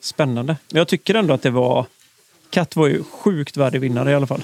spännande. 0.00 0.56
Men 0.70 0.78
jag 0.78 0.88
tycker 0.88 1.14
ändå 1.14 1.34
att 1.34 1.42
det 1.42 1.50
var... 1.50 1.86
Katt 2.50 2.76
var 2.76 2.86
ju 2.86 3.02
sjukt 3.02 3.56
värdig 3.56 3.80
vinnare 3.80 4.10
i 4.10 4.14
alla 4.14 4.26
fall. 4.26 4.42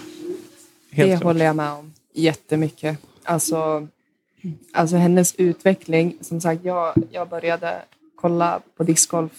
Helt 0.90 1.10
det 1.10 1.16
klart. 1.16 1.22
håller 1.22 1.44
jag 1.44 1.56
med 1.56 1.70
om 1.70 1.92
jättemycket. 2.14 2.98
Alltså, 3.24 3.88
alltså 4.72 4.96
hennes 4.96 5.34
utveckling. 5.34 6.16
Som 6.20 6.40
sagt, 6.40 6.64
jag, 6.64 6.94
jag 7.10 7.28
började 7.28 7.82
kolla 8.16 8.60
på 8.76 8.84
discgolf 8.84 9.32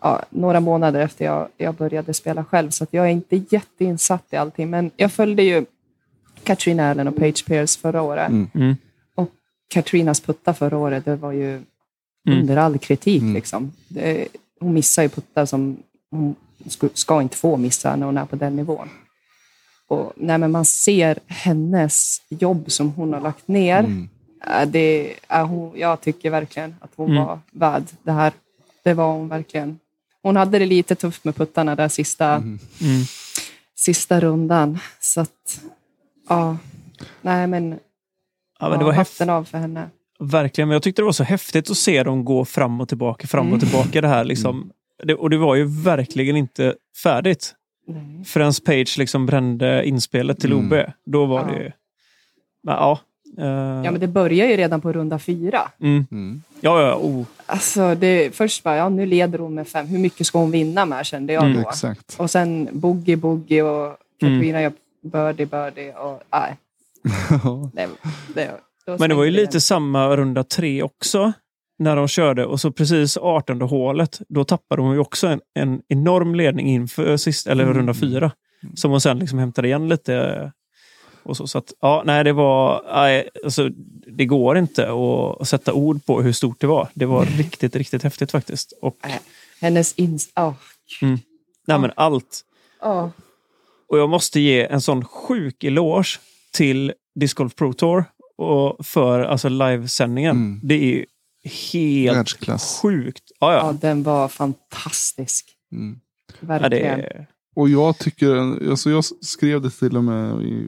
ja, 0.00 0.22
några 0.30 0.60
månader 0.60 1.00
efter 1.00 1.24
jag, 1.24 1.48
jag 1.56 1.74
började 1.74 2.14
spela 2.14 2.44
själv, 2.44 2.70
så 2.70 2.84
att 2.84 2.92
jag 2.92 3.04
är 3.06 3.10
inte 3.10 3.36
jätteinsatt 3.50 4.24
i 4.30 4.36
allting. 4.36 4.70
Men 4.70 4.90
jag 4.96 5.12
följde 5.12 5.42
ju 5.42 5.64
Katrina 6.44 6.90
Allen 6.90 7.08
och 7.08 7.16
Paige 7.16 7.46
Pierce 7.46 7.76
förra 7.80 8.02
året. 8.02 8.28
Mm. 8.28 8.50
Mm. 8.54 8.76
Och 9.14 9.30
Katrinas 9.68 10.20
putta 10.20 10.54
förra 10.54 10.78
året, 10.78 11.04
det 11.04 11.16
var 11.16 11.32
ju 11.32 11.62
Mm. 12.26 12.40
under 12.40 12.56
all 12.56 12.78
kritik. 12.78 13.22
Mm. 13.22 13.34
Liksom. 13.34 13.72
Det, 13.88 14.28
hon 14.60 14.74
missar 14.74 15.02
ju 15.02 15.08
puttar 15.08 15.46
som 15.46 15.76
hon 16.10 16.34
ska, 16.66 16.88
ska 16.94 17.22
inte 17.22 17.36
få 17.36 17.56
missa 17.56 17.96
när 17.96 18.06
hon 18.06 18.16
är 18.16 18.26
på 18.26 18.36
den 18.36 18.56
nivån. 18.56 18.88
Och, 19.90 20.12
nej, 20.16 20.38
men 20.38 20.50
man 20.50 20.64
ser 20.64 21.18
hennes 21.26 22.22
jobb 22.28 22.64
som 22.72 22.90
hon 22.92 23.12
har 23.12 23.20
lagt 23.20 23.48
ner. 23.48 23.78
Mm. 23.78 24.08
Äh, 24.46 24.68
Det 24.68 25.14
är 25.28 25.42
hon, 25.44 25.72
jag 25.78 26.00
tycker 26.00 26.30
verkligen 26.30 26.74
att 26.80 26.90
hon 26.96 27.10
Mm. 27.10 27.24
var 27.24 27.38
värd 27.50 27.82
det 28.02 28.12
här. 28.12 28.32
Det 28.82 28.94
var 28.94 29.12
hon 29.12 29.28
verkligen. 29.28 29.78
Hon 30.22 30.36
hade 30.36 30.58
det 30.58 30.66
lite 30.66 30.94
tufft 30.94 31.24
med 31.24 31.36
puttarna 31.36 31.74
där 31.76 31.88
sista, 31.88 32.26
Mm. 32.34 32.58
Mm. 32.80 33.02
sista 33.76 34.20
rundan. 34.20 34.78
Så 35.00 35.20
att, 35.20 35.60
ja. 36.28 36.56
Nej, 37.22 37.46
men, 37.46 37.78
Ja, 38.60 38.68
men 38.68 38.78
det 38.78 38.84
var 38.84 38.92
hatten 38.92 39.30
av 39.30 39.44
för 39.44 39.58
henne. 39.58 39.90
Verkligen, 40.18 40.68
men 40.68 40.72
jag 40.74 40.82
tyckte 40.82 41.02
det 41.02 41.06
var 41.06 41.12
så 41.12 41.24
häftigt 41.24 41.70
att 41.70 41.76
se 41.76 42.02
dem 42.02 42.24
gå 42.24 42.44
fram 42.44 42.80
och 42.80 42.88
tillbaka, 42.88 43.26
fram 43.26 43.46
och 43.46 43.54
Mm. 43.58 43.60
tillbaka. 43.60 44.00
Det 44.00 44.08
här 44.08 44.24
liksom. 44.24 44.70
det, 45.04 45.14
och 45.14 45.30
det 45.30 45.36
var 45.38 45.54
ju 45.54 45.64
verkligen 45.82 46.36
inte 46.36 46.74
färdigt. 47.02 47.54
Nej. 47.86 48.24
Förrän 48.24 48.52
Page 48.64 48.98
liksom 48.98 49.26
brände 49.26 49.84
inspelet 49.88 50.40
till 50.40 50.52
Mm. 50.52 50.66
OB. 50.66 50.92
Då 51.06 51.26
var 51.26 51.40
Ja. 51.40 51.46
det... 51.58 51.72
Men, 52.62 52.74
ja. 52.74 53.00
eh, 53.38 53.44
Ja, 53.84 53.90
men 53.90 54.00
det 54.00 54.06
börjar 54.08 54.46
ju 54.46 54.56
redan 54.56 54.80
på 54.80 54.92
runda 54.92 55.18
fyra. 55.18 55.60
mm. 55.80 56.06
Mm. 56.10 56.42
ja, 56.60 56.82
ja. 56.82 56.94
Oh. 56.96 57.24
Alltså, 57.46 57.94
det, 57.94 58.34
först 58.36 58.62
bara, 58.62 58.76
ja, 58.76 58.88
nu 58.88 59.06
leder 59.06 59.38
hon 59.38 59.54
med 59.54 59.68
fem. 59.68 59.86
Hur 59.86 59.98
mycket 59.98 60.26
ska 60.26 60.38
hon 60.38 60.50
vinna 60.50 60.84
med, 60.86 61.06
kände 61.06 61.32
jag 61.32 61.44
Mm. 61.44 61.62
då. 61.62 61.68
Exakt. 61.68 62.14
Och 62.18 62.30
sen 62.30 62.68
boogie, 62.72 63.16
boogie 63.16 63.62
och 63.62 63.96
Katarina 64.20 64.62
gör 64.62 64.72
birdie, 65.02 65.46
birdie. 65.46 65.92
Och, 65.92 66.22
nej, 66.32 66.56
det, 67.74 67.88
det, 68.34 68.60
Men 68.98 69.08
det 69.08 69.14
var 69.14 69.24
ju 69.24 69.30
lite 69.30 69.60
samma 69.60 70.16
runda 70.16 70.44
tre 70.44 70.82
också. 70.82 71.32
När 71.80 71.96
de 71.96 72.08
körde 72.08 72.46
och 72.46 72.60
så 72.60 72.72
precis 72.72 73.16
18 73.16 73.60
hålet, 73.60 74.20
då 74.28 74.44
tappade 74.44 74.82
hon 74.82 74.92
ju 74.92 74.98
också 74.98 75.26
en, 75.26 75.40
en 75.54 75.82
enorm 75.88 76.34
ledning 76.34 76.66
inför 76.66 77.16
sist, 77.16 77.46
eller 77.46 77.64
Mm. 77.64 77.76
runda 77.76 77.94
fyra. 77.94 78.32
Som 78.74 78.90
hon 78.90 79.00
sen 79.00 79.18
liksom 79.18 79.38
hämtade 79.38 79.68
igen 79.68 79.88
lite. 79.88 80.52
Och 81.22 81.36
så, 81.36 81.46
så 81.46 81.58
att, 81.58 81.72
ja, 81.80 82.02
nej, 82.06 82.24
det 82.24 82.32
var... 82.32 82.82
Nej, 82.94 83.28
alltså, 83.44 83.68
det 84.16 84.26
går 84.26 84.58
inte 84.58 84.92
att 84.92 85.48
sätta 85.48 85.72
ord 85.72 86.04
på 86.04 86.22
hur 86.22 86.32
stort 86.32 86.60
det 86.60 86.66
var. 86.66 86.88
Det 86.94 87.06
var 87.06 87.24
riktigt, 87.24 87.76
riktigt 87.76 88.02
häftigt 88.02 88.30
faktiskt. 88.30 88.72
Och 88.82 88.96
Hennes 89.60 89.94
ins... 89.94 90.28
Oh. 90.36 90.52
nej, 91.66 91.78
men 91.78 91.90
allt. 91.96 92.40
Oh. 92.82 93.08
Och 93.88 93.98
jag 93.98 94.08
måste 94.08 94.40
ge 94.40 94.66
en 94.66 94.80
sån 94.80 95.04
sjuk 95.04 95.64
eloge 95.64 96.20
till 96.52 96.92
Disc 97.14 97.34
Golf 97.34 97.54
Pro 97.54 97.72
Tour 97.72 98.04
och 98.36 98.86
för 98.86 99.20
alltså 99.20 99.48
livesändningen. 99.48 100.36
Mm. 100.36 100.60
Det 100.62 100.74
är 100.74 101.06
helt 101.44 102.16
Världsklass. 102.16 102.80
sjukt. 102.82 103.22
Ja, 103.40 103.52
Ja, 103.52 103.58
ja. 103.66 103.72
den 103.80 104.02
var 104.02 104.28
fantastisk. 104.28 105.46
Mm. 105.72 106.00
ja 106.40 106.46
det 106.46 106.58
Verkligen. 106.58 107.26
Och 107.56 107.68
jag 107.68 107.98
tycker, 107.98 108.36
alltså 108.70 108.90
jag 108.90 109.04
skrev 109.04 109.62
det 109.62 109.70
till 109.70 109.96
och 109.96 110.04
med 110.04 110.42
i, 110.42 110.66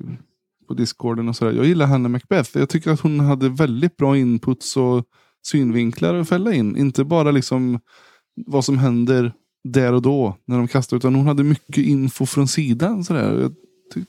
på 0.68 0.74
discorden 0.74 1.28
och 1.28 1.37
sådär. 1.37 1.52
Jag 1.52 1.66
gillar 1.66 1.87
Hannah 1.87 2.11
Macbeth. 2.11 2.58
Jag 2.58 2.68
tycker 2.68 2.90
att 2.90 3.00
hon 3.00 3.20
hade 3.20 3.48
väldigt 3.48 3.96
bra 3.96 4.16
inputs 4.16 4.76
och 4.76 5.04
synvinklar 5.46 6.14
att 6.14 6.28
fälla 6.28 6.52
in. 6.54 6.76
Inte 6.76 7.04
bara 7.04 7.30
liksom 7.30 7.80
vad 8.46 8.64
som 8.64 8.78
händer 8.78 9.32
där 9.64 9.92
och 9.92 10.02
då 10.02 10.37
när 10.44 10.56
de 10.56 10.68
kastar. 10.68 10.96
Utan 10.96 11.14
hon 11.14 11.26
hade 11.26 11.44
mycket 11.44 11.85
info 11.85 12.26
från 12.26 12.48
sidan. 12.48 13.04
Sådär. 13.04 13.40
Jag 13.40 13.54
tyck, 13.94 14.08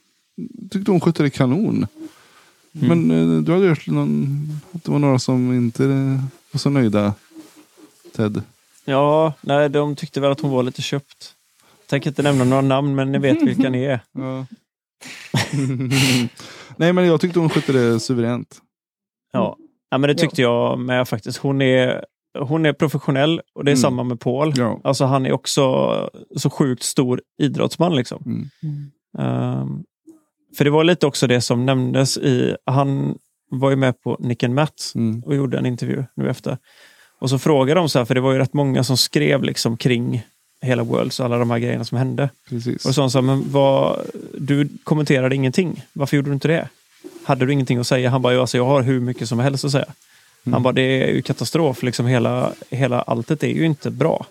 tyckte 0.72 0.92
hon 0.92 1.00
skötte 1.02 1.24
det 1.24 1.30
kanon. 1.30 1.88
Men 2.74 3.12
eh, 3.12 3.42
du 3.44 3.54
hade 3.54 3.68
hört 3.68 3.88
någon, 3.88 4.40
att 4.72 4.84
det 4.84 4.92
var 4.92 5.00
några 5.00 5.20
som 5.20 5.54
inte 5.54 5.84
var 6.52 6.60
så 6.60 6.70
nöjda. 6.70 7.14
Ted. 8.16 8.42
ja, 8.86 9.34
nej, 9.42 9.70
de 9.70 9.96
tyckte 9.96 10.22
väl 10.22 10.32
att 10.32 10.40
hon 10.40 10.52
var 10.52 10.64
lite 10.64 10.82
köpt. 10.82 11.34
Tänker 11.90 12.10
inte 12.10 12.22
nämna 12.24 12.44
några 12.44 12.62
namn, 12.62 12.96
men 12.96 13.12
ni 13.12 13.18
vet 13.18 13.42
vilka 13.42 13.70
ni 13.70 13.84
är. 13.84 14.00
Ja. 14.14 14.46
Nej 16.78 16.94
men 16.94 17.06
jag 17.06 17.22
tyckte 17.22 17.40
hon 17.40 17.50
skötte 17.50 17.72
det 17.72 18.00
suveränt. 18.00 18.62
Ja, 19.34 19.58
ja 19.92 19.98
men 19.98 20.08
det 20.08 20.16
tyckte 20.16 20.42
jag 20.42 20.80
med 20.80 21.08
faktiskt. 21.08 21.38
Hon 21.38 21.62
är, 21.62 22.06
hon 22.40 22.66
är 22.66 22.74
professionell 22.74 23.42
och 23.54 23.66
det 23.66 23.72
är 23.72 23.74
Mm. 23.74 23.82
samma 23.82 24.04
med 24.04 24.20
Paul. 24.20 24.54
Ja. 24.56 24.80
Alltså 24.84 25.06
han 25.06 25.26
är 25.26 25.32
också 25.32 25.62
så 26.36 26.50
sjukt 26.50 26.84
stor 26.84 27.22
idrottsman 27.42 27.96
liksom. 27.96 28.50
Mm. 28.62 28.92
Ehm, 29.20 29.84
för 30.58 30.64
det 30.66 30.70
var 30.72 30.84
lite 30.84 31.08
också 31.08 31.28
det 31.28 31.42
som 31.42 31.66
nämndes 31.66 32.18
i, 32.18 32.56
han 32.66 33.18
var 33.52 33.70
ju 33.70 33.76
med 33.76 34.02
på 34.02 34.18
Nick 34.20 34.44
and 34.44 34.54
Matt 34.56 34.92
Mm. 34.96 35.24
och 35.26 35.36
gjorde 35.36 35.58
en 35.58 35.66
intervju 35.66 36.04
nu 36.16 36.30
efter. 36.30 36.58
Och 37.20 37.30
så 37.30 37.40
frågade 37.40 37.80
de 37.80 37.90
så 37.90 38.00
här, 38.00 38.06
för 38.06 38.16
det 38.16 38.22
var 38.22 38.32
ju 38.34 38.40
rätt 38.40 38.54
många 38.54 38.84
som 38.84 38.98
skrev 38.98 39.44
liksom 39.44 39.78
kring 39.78 40.24
hela 40.62 40.84
Worlds 40.84 41.20
och 41.20 41.26
alla 41.26 41.38
de 41.38 41.52
här 41.52 41.60
grejerna 41.60 41.84
som 41.86 41.98
hände. 41.98 42.30
Precis. 42.50 42.86
Och 42.86 42.96
så 42.96 43.10
sa 43.10 43.22
men 43.22 43.52
vad, 43.52 44.00
du 44.38 44.70
kommenterade 44.84 45.36
ingenting. 45.36 45.86
Varför 45.94 46.18
gjorde 46.18 46.30
du 46.30 46.34
inte 46.34 46.48
det? 46.48 46.68
Hade 47.24 47.46
du 47.46 47.54
ingenting 47.54 47.78
att 47.78 47.88
säga? 47.88 48.10
Han 48.10 48.22
bara, 48.22 48.34
"Ja, 48.34 48.42
alltså, 48.42 48.58
jag 48.58 48.66
har 48.66 48.82
hur 48.82 49.00
mycket 49.00 49.30
som 49.30 49.40
helst 49.40 49.66
att 49.66 49.72
säga. 49.72 49.86
Mm. 50.46 50.54
Han 50.54 50.64
bara, 50.64 50.74
det 50.74 50.82
är 50.82 51.08
ju 51.14 51.22
katastrof. 51.22 51.84
Liksom 51.84 52.06
hela, 52.06 52.54
hela 52.70 53.02
alltet 53.02 53.44
är 53.44 53.48
ju 53.48 53.66
inte 53.66 53.92
bra. 53.92 54.26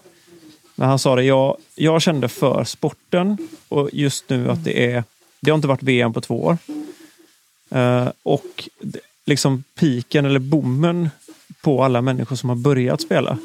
Men 0.74 0.88
han 0.88 0.98
sa 0.98 1.16
det, 1.16 1.24
jag, 1.24 1.56
jag 1.74 2.02
kände 2.02 2.28
för 2.28 2.64
sporten 2.64 3.36
och 3.68 3.90
just 3.92 4.28
nu 4.28 4.50
att 4.50 4.64
det 4.64 4.92
är, 4.92 5.04
det 5.42 5.50
har 5.50 5.56
inte 5.56 5.68
varit 5.68 5.82
VM 5.82 6.12
på 6.12 6.20
två 6.20 6.44
år. 6.44 6.58
Eh, 7.70 8.08
och 8.22 8.68
liksom 9.26 9.64
piken 9.78 10.24
eller 10.24 10.40
bommen 10.40 11.10
på 11.62 11.84
alla 11.84 12.02
människor 12.02 12.36
som 12.36 12.48
har 12.48 12.56
börjat 12.56 13.00
spela 13.00 13.38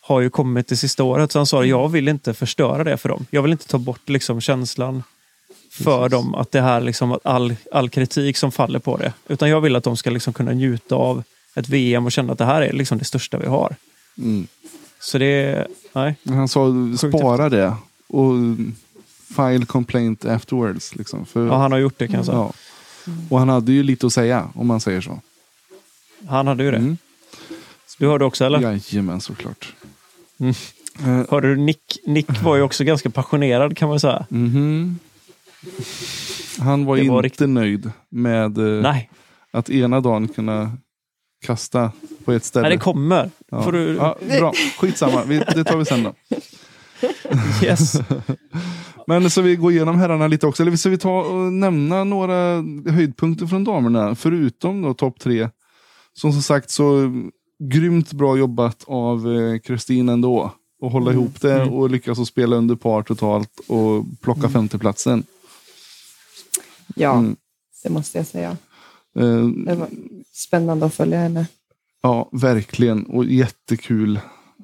har 0.00 0.20
ju 0.20 0.30
kommit 0.30 0.68
det 0.68 0.76
sista 0.76 1.04
året. 1.04 1.32
Så 1.32 1.38
han 1.38 1.46
sa, 1.46 1.64
jag 1.64 1.88
vill 1.88 2.08
inte 2.08 2.34
förstöra 2.34 2.84
det 2.84 2.96
för 2.96 3.08
dem. 3.08 3.26
Jag 3.30 3.42
vill 3.42 3.52
inte 3.52 3.68
ta 3.68 3.78
bort 3.78 4.08
liksom 4.08 4.40
känslan 4.40 5.02
för 5.70 6.02
Precis. 6.02 6.12
dem 6.12 6.34
att 6.34 6.52
det 6.52 6.60
här 6.60 6.80
liksom, 6.80 7.12
att 7.12 7.26
all, 7.26 7.56
all 7.72 7.88
kritik 7.88 8.36
som 8.36 8.52
faller 8.52 8.78
på 8.78 8.96
det. 8.96 9.12
Utan 9.28 9.48
jag 9.48 9.60
vill 9.60 9.76
att 9.76 9.84
de 9.84 9.96
ska 9.96 10.10
liksom 10.10 10.32
kunna 10.32 10.52
njuta 10.52 10.94
av 10.94 11.22
ett 11.54 11.68
VM 11.68 12.06
och 12.06 12.12
känna 12.12 12.32
att 12.32 12.38
det 12.38 12.44
här 12.44 12.62
är 12.62 12.72
liksom 12.72 12.98
det 12.98 13.04
största 13.04 13.38
vi 13.38 13.46
har. 13.46 13.76
Mm. 14.18 14.46
Så 15.00 15.18
det, 15.18 15.66
nej. 15.92 16.16
Han 16.24 16.48
sa 16.48 16.72
spara 16.98 17.48
det 17.48 17.76
och 18.06 18.34
file 19.36 19.66
complaint 19.66 20.24
afterwards. 20.24 20.96
Liksom, 20.96 21.26
för, 21.26 21.46
Ja, 21.46 21.56
han 21.58 21.72
har 21.72 21.78
gjort 21.78 21.94
det 21.98 22.06
kan 22.06 22.16
jag 22.16 22.24
säga. 22.26 22.38
ja. 22.38 22.52
Och 23.30 23.38
han 23.38 23.48
hade 23.48 23.72
ju 23.72 23.82
lite 23.82 24.06
att 24.06 24.12
säga 24.12 24.48
om 24.54 24.66
man 24.66 24.80
säger 24.80 25.00
så. 25.00 25.20
Han 26.28 26.46
hade 26.46 26.64
ju 26.64 26.70
det. 26.70 26.76
Mm. 26.76 26.96
Du 27.98 28.06
hörde 28.06 28.24
också 28.24 28.44
eller? 28.44 28.60
Jajamän 28.60 29.20
såklart. 29.20 29.72
Mm. 30.38 30.54
Eh, 31.04 31.26
Hörde 31.30 31.48
du 31.54 31.56
Nick? 31.56 31.98
Nick 32.06 32.42
var 32.42 32.56
ju 32.56 32.62
också 32.62 32.84
ganska 32.84 33.10
passionerad 33.10 33.76
kan 33.76 33.88
man 33.88 34.00
säga. 34.00 34.26
mhm. 34.28 34.98
Han 36.58 36.84
var 36.84 36.96
Det 36.96 37.02
inte 37.02 37.12
var 37.12 37.22
riktigt- 37.22 37.48
nöjd 37.48 37.90
med 38.08 38.56
Nej, 38.58 39.10
att 39.50 39.70
ena 39.70 40.00
dagen 40.00 40.28
kunna 40.28 40.72
kasta 41.46 41.92
på 42.24 42.32
ett 42.32 42.44
ställe. 42.44 42.68
nej 42.68 42.76
det 42.76 42.82
kommer. 42.82 43.30
ja. 43.50 43.62
Får 43.62 43.72
du... 43.72 43.94
ja, 43.94 44.16
bra, 44.38 44.52
skitsamma. 44.78 45.24
Vi, 45.24 45.38
det 45.38 45.64
tar 45.64 45.76
vi 45.76 45.84
sen 45.84 46.02
då. 46.02 46.14
Yes. 47.62 47.94
Men 49.06 49.30
så 49.30 49.42
vi 49.42 49.56
går 49.56 49.72
igenom 49.72 49.98
herrarna 49.98 50.26
lite 50.26 50.46
också. 50.46 50.62
Eller 50.62 50.76
ska 50.76 50.88
vi 50.90 50.98
ta 50.98 51.20
och 51.22 51.52
nämna 51.52 52.04
några 52.04 52.62
höjdpunkter 52.92 53.46
från 53.46 53.64
damerna? 53.64 54.14
Förutom 54.14 54.82
då 54.82 54.94
topp 54.94 55.20
tre. 55.20 55.48
Som 56.12 56.32
som 56.32 56.42
sagt 56.42 56.70
så 56.70 57.12
grymt 57.72 58.12
bra 58.12 58.36
jobbat 58.38 58.84
av 58.86 59.32
eh, 59.36 59.58
Kristin 59.58 60.08
ändå. 60.08 60.52
Och 60.80 60.90
hålla 60.90 61.12
ihop 61.12 61.40
det 61.40 61.54
Mm. 61.62 61.74
och 61.74 61.90
lyckas 61.90 62.18
att 62.18 62.26
spela 62.28 62.56
under 62.56 62.74
par 62.76 63.02
totalt 63.02 63.60
och 63.66 64.04
plocka 64.20 64.48
femteplatsen. 64.48 65.22
Ja, 66.94 67.12
Mm. 67.18 67.36
det 67.82 67.90
måste 67.90 68.18
jag 68.18 68.26
säga. 68.26 68.56
Eh, 69.18 69.44
Det 69.66 69.74
var 69.74 69.88
spännande 70.32 70.86
att 70.86 70.94
följa 70.94 71.18
henne. 71.18 71.46
ja, 72.02 72.28
verkligen. 72.32 73.06
Och 73.06 73.24
jättekul. 73.24 74.20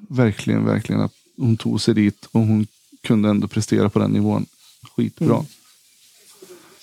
Verkligen, 0.09 0.65
verkligen 0.65 1.01
att 1.01 1.13
hon 1.37 1.57
tog 1.57 1.81
sig 1.81 1.95
dit 1.95 2.29
och 2.33 2.41
hon 2.41 2.67
kunde 3.03 3.29
ändå 3.29 3.49
prestera 3.49 3.89
på 3.91 3.99
den 3.99 4.11
nivån. 4.11 4.47
Skitbra. 4.97 5.35
Mm. 5.35 5.47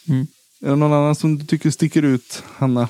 Mm. 0.08 0.28
Är 0.62 0.70
det 0.70 0.76
någon 0.76 0.94
annan 0.94 1.16
som 1.16 1.38
du 1.38 1.46
tycker 1.46 1.72
sticker 1.72 2.04
ut, 2.04 2.44
Hanna? 2.56 2.90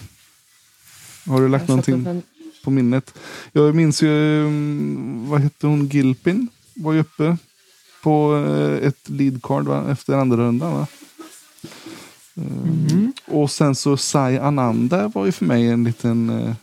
Har 1.25 1.41
du 1.41 1.47
lagt 1.49 1.61
Jag 1.61 1.69
någonting 1.69 2.07
och- 2.07 2.23
på 2.63 2.71
minnet? 2.71 3.13
Jag 3.51 3.75
minns 3.75 4.01
ju, 4.01 4.41
mm, 4.41 5.29
vad 5.29 5.41
hette 5.41 5.67
hon, 5.67 5.87
Gilpin 5.87 6.47
var 6.75 6.93
ju 6.93 6.99
uppe 6.99 7.37
på 8.03 8.35
eh, 8.47 8.87
ett 8.87 9.09
lead 9.09 9.43
card 9.43 9.65
va? 9.65 9.91
efter 9.91 10.13
andra 10.13 10.37
rundan. 10.37 10.73
Va? 10.73 10.87
Mm. 12.37 13.13
Och 13.25 13.51
sen 13.51 13.75
så 13.75 13.97
Sai 13.97 14.37
Ananda 14.37 15.07
var 15.07 15.25
ju 15.25 15.31
för 15.31 15.45
mig 15.45 15.67
en 15.67 15.83
liten 15.83 16.29
eh, 16.29 16.53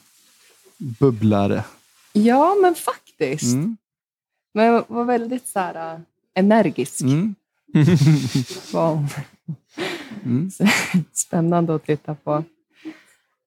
bubblare. 0.79 1.65
Ja, 2.13 2.57
men 2.63 2.75
faktiskt. 2.75 3.55
Mm. 3.55 3.77
Men 4.55 4.65
jag 4.65 4.85
var 4.89 5.05
väldigt 5.05 5.49
så 5.49 5.59
här, 5.59 5.95
äh, 5.95 6.01
energisk. 6.35 7.01
Mm. 7.03 7.35
Wow. 8.73 9.07
Mm. 10.25 10.51
Spännande 11.13 11.75
att 11.75 11.87
titta 11.87 12.15
på. 12.15 12.45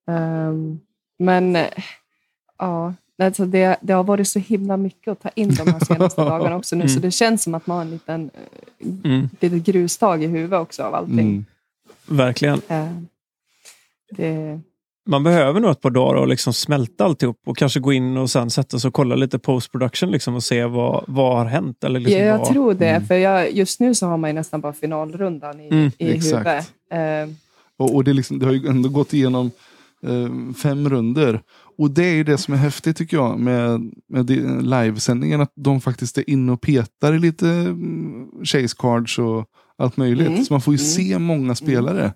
Ehm, 0.08 0.80
men 1.20 1.58
ja, 2.58 2.94
alltså 3.18 3.46
det, 3.46 3.78
det 3.82 3.94
har 3.94 4.04
varit 4.04 4.28
så 4.28 4.40
himla 4.40 4.78
mycket 4.78 5.12
att 5.12 5.20
ta 5.22 5.30
in 5.30 5.50
de 5.56 5.68
här 5.72 5.86
senaste 5.86 6.22
dagarna 6.26 6.56
också 6.56 6.76
nu, 6.76 6.88
så 6.88 6.92
Mm. 6.94 7.02
det 7.02 7.12
känns 7.12 7.44
som 7.44 7.56
att 7.56 7.68
man 7.68 7.78
har 7.78 7.82
en 7.86 7.92
liten 7.92 8.30
eh, 8.34 8.88
Mm, 9.04 9.30
litet 9.40 9.64
grustag 9.64 10.24
i 10.24 10.28
huvudet 10.28 10.60
också 10.60 10.84
av 10.84 10.96
allting. 10.96 11.20
Mm. 11.20 11.46
verkligen. 12.06 12.62
Eh, 12.68 12.92
det, 14.12 14.60
Man 15.08 15.24
behöver 15.24 15.60
nog 15.60 15.72
ett 15.72 15.82
par 15.82 15.90
dagar 15.90 16.22
och 16.22 16.28
liksom 16.28 16.54
smälta 16.54 17.06
alltihop 17.06 17.38
och 17.46 17.58
kanske 17.58 17.80
gå 17.80 17.94
in 17.94 18.18
och 18.18 18.30
sen 18.30 18.50
sätta 18.50 18.80
sig 18.80 18.88
och 18.88 18.94
kolla 18.94 19.16
lite 19.16 19.40
post 19.40 19.72
production 19.72 20.12
liksom 20.12 20.36
och 20.36 20.44
se 20.44 20.66
vad, 20.66 21.04
vad 21.08 21.38
har 21.38 21.46
hänt. 21.46 21.84
Eller 21.84 22.00
liksom 22.00 22.20
ja, 22.20 22.26
jag 22.26 22.38
vad, 22.40 22.48
tror 22.48 22.74
det, 22.74 22.90
Mm. 22.90 23.08
för 23.08 23.16
jag, 23.16 23.52
just 23.52 23.80
nu 23.80 23.96
så 23.96 24.08
har 24.08 24.18
man 24.18 24.30
ju 24.30 24.34
nästan 24.34 24.62
bara 24.62 24.74
finalrundan 24.74 25.60
i, 25.60 25.68
Mm, 25.72 25.92
i 25.98 26.06
huvudet. 26.12 26.72
Eh, 26.92 27.34
Och, 27.80 27.96
och 27.96 28.04
det, 28.04 28.12
är 28.12 28.14
liksom, 28.14 28.40
det 28.40 28.46
har 28.46 28.54
ju 28.54 28.68
ändå 28.68 28.90
gått 28.90 29.14
igenom 29.14 29.52
eh, 30.04 30.54
fem 30.64 30.90
runder. 30.90 31.42
Och 31.78 31.92
det 31.92 32.04
är 32.06 32.14
ju 32.14 32.24
det 32.24 32.38
som 32.38 32.54
är 32.54 32.58
häftigt 32.58 32.98
tycker 32.98 33.18
jag 33.18 33.40
med, 33.40 33.92
med 34.10 34.30
livesändningen. 34.66 35.42
Att 35.42 35.52
de 35.56 35.82
faktiskt 35.82 36.18
är 36.18 36.30
inne 36.30 36.52
och 36.52 36.62
petar 36.62 37.14
i 37.14 37.20
lite 37.20 37.48
mm, 37.50 38.28
chase 38.44 38.76
cards 38.78 39.20
och 39.20 39.46
allt 39.78 39.98
möjligt. 39.98 40.28
Mm. 40.28 40.46
Så 40.46 40.54
man 40.54 40.62
får 40.62 40.74
ju 40.74 40.78
Mm. 40.80 40.86
se 40.88 41.20
många 41.20 41.56
spelare. 41.56 42.14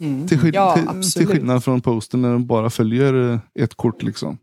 Mm. 0.00 0.28
Till, 0.28 0.38
skill- 0.38 0.54
Ja, 0.54 0.74
till, 0.76 1.12
till 1.12 1.26
skillnad 1.26 1.64
från 1.64 1.80
posten 1.80 2.22
när 2.22 2.32
de 2.32 2.46
bara 2.46 2.70
följer 2.70 3.32
eh, 3.32 3.38
ett 3.54 3.74
kort. 3.74 4.02
liksom. 4.02 4.38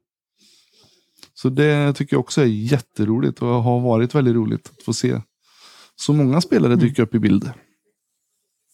Så 1.33 1.49
det 1.49 1.93
tycker 1.93 2.13
jag 2.15 2.19
också 2.19 2.41
är 2.41 2.45
jätteroligt 2.45 3.41
och 3.41 3.47
har 3.47 3.79
varit 3.79 4.15
väldigt 4.15 4.35
roligt 4.35 4.71
att 4.77 4.83
få 4.83 4.93
se 4.93 5.21
så 5.95 6.13
många 6.13 6.41
spelare 6.41 6.75
dyka 6.75 7.03
upp 7.03 7.15
i 7.15 7.19
bild. 7.19 7.51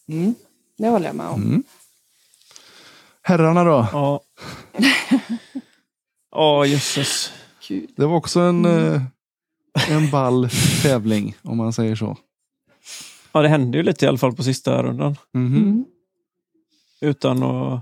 Mm. 0.08 0.34
Det 0.78 0.88
håller 0.88 1.06
jag 1.06 1.16
med 1.16 1.26
om. 1.28 1.42
Mm. 1.42 1.62
Herrarna 3.22 3.64
då? 3.64 3.86
Ja. 3.92 4.20
Ja, 6.34 6.66
jösses. 6.66 7.32
Det 7.96 8.06
var 8.06 8.16
också 8.16 8.40
en, 8.40 8.64
eh, 8.64 9.02
en 9.88 10.10
ball 10.10 10.48
tävling 10.82 11.34
om 11.42 11.56
man 11.56 11.72
säger 11.72 11.96
så. 11.96 12.16
Ja, 13.32 13.42
det 13.42 13.48
hände 13.48 13.78
ju 13.78 13.82
lite 13.84 14.04
i 14.04 14.08
alla 14.08 14.18
fall 14.18 14.36
på 14.36 14.42
sista 14.42 14.82
rundan. 14.82 15.16
Mhm. 15.34 15.56
Mm. 15.56 15.84
Utan 17.02 17.42
att... 17.42 17.80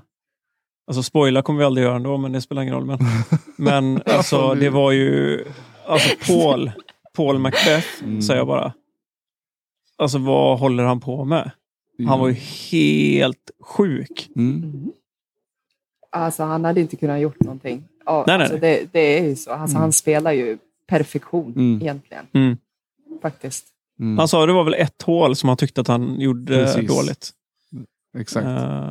Alltså 0.87 1.03
spoila 1.03 1.43
kommer 1.43 1.59
vi 1.59 1.65
aldrig 1.65 1.85
göra 1.87 1.97
ändå, 1.97 2.17
men 2.17 2.33
det 2.33 2.41
spelar 2.41 2.63
ingen 2.63 2.75
roll. 2.75 2.85
Men, 2.87 2.99
men 3.57 4.03
alltså, 4.07 4.55
det 4.55 4.71
var 4.71 4.93
ju... 4.93 5.45
Alltså 5.87 6.17
Paul, 6.27 6.71
Paul 7.17 7.39
Macbeth, 7.39 7.87
Mm. 8.05 8.23
säger 8.23 8.41
jag 8.41 8.47
bara. 8.47 8.73
Alltså 9.99 10.19
vad 10.19 10.59
håller 10.59 10.85
han 10.85 11.01
på 11.01 11.25
med? 11.25 11.51
Han 12.09 12.21
var 12.21 12.29
ju 12.29 12.35
helt 12.35 13.51
sjuk. 13.61 14.31
Mm. 14.37 14.63
Mm. 14.63 14.93
Alltså 16.13 16.43
han 16.43 16.65
hade 16.65 16.81
inte 16.81 16.97
kunnat 16.97 17.21
gjort 17.21 17.41
någonting. 17.41 17.85
Ja, 18.07 18.25
Nej, 18.27 18.39
nej, 18.39 18.45
alltså, 18.45 18.59
nej. 18.61 18.81
Det, 18.81 18.89
det 18.93 19.19
är 19.19 19.25
ju 19.25 19.37
så. 19.37 19.51
Alltså, 19.53 19.75
Mm. 19.77 19.81
Han 19.83 19.93
spelar 19.93 20.33
ju 20.33 20.59
perfektion 20.87 21.53
Mm. 21.57 21.83
egentligen. 21.83 22.27
Mm. 22.33 22.57
Faktiskt. 23.23 23.67
Mm. 24.01 24.19
Han 24.19 24.29
sa 24.29 24.47
det 24.47 24.53
var 24.53 24.65
väl 24.65 24.75
ett 24.75 25.03
hål 25.03 25.37
som 25.37 25.49
han 25.49 25.57
tyckte 25.59 25.81
att 25.81 25.89
han 25.89 26.21
gjorde 26.21 26.55
Precis. 26.55 26.89
dåligt. 26.89 27.31
Exakt. 28.19 28.47
Eh, 28.47 28.91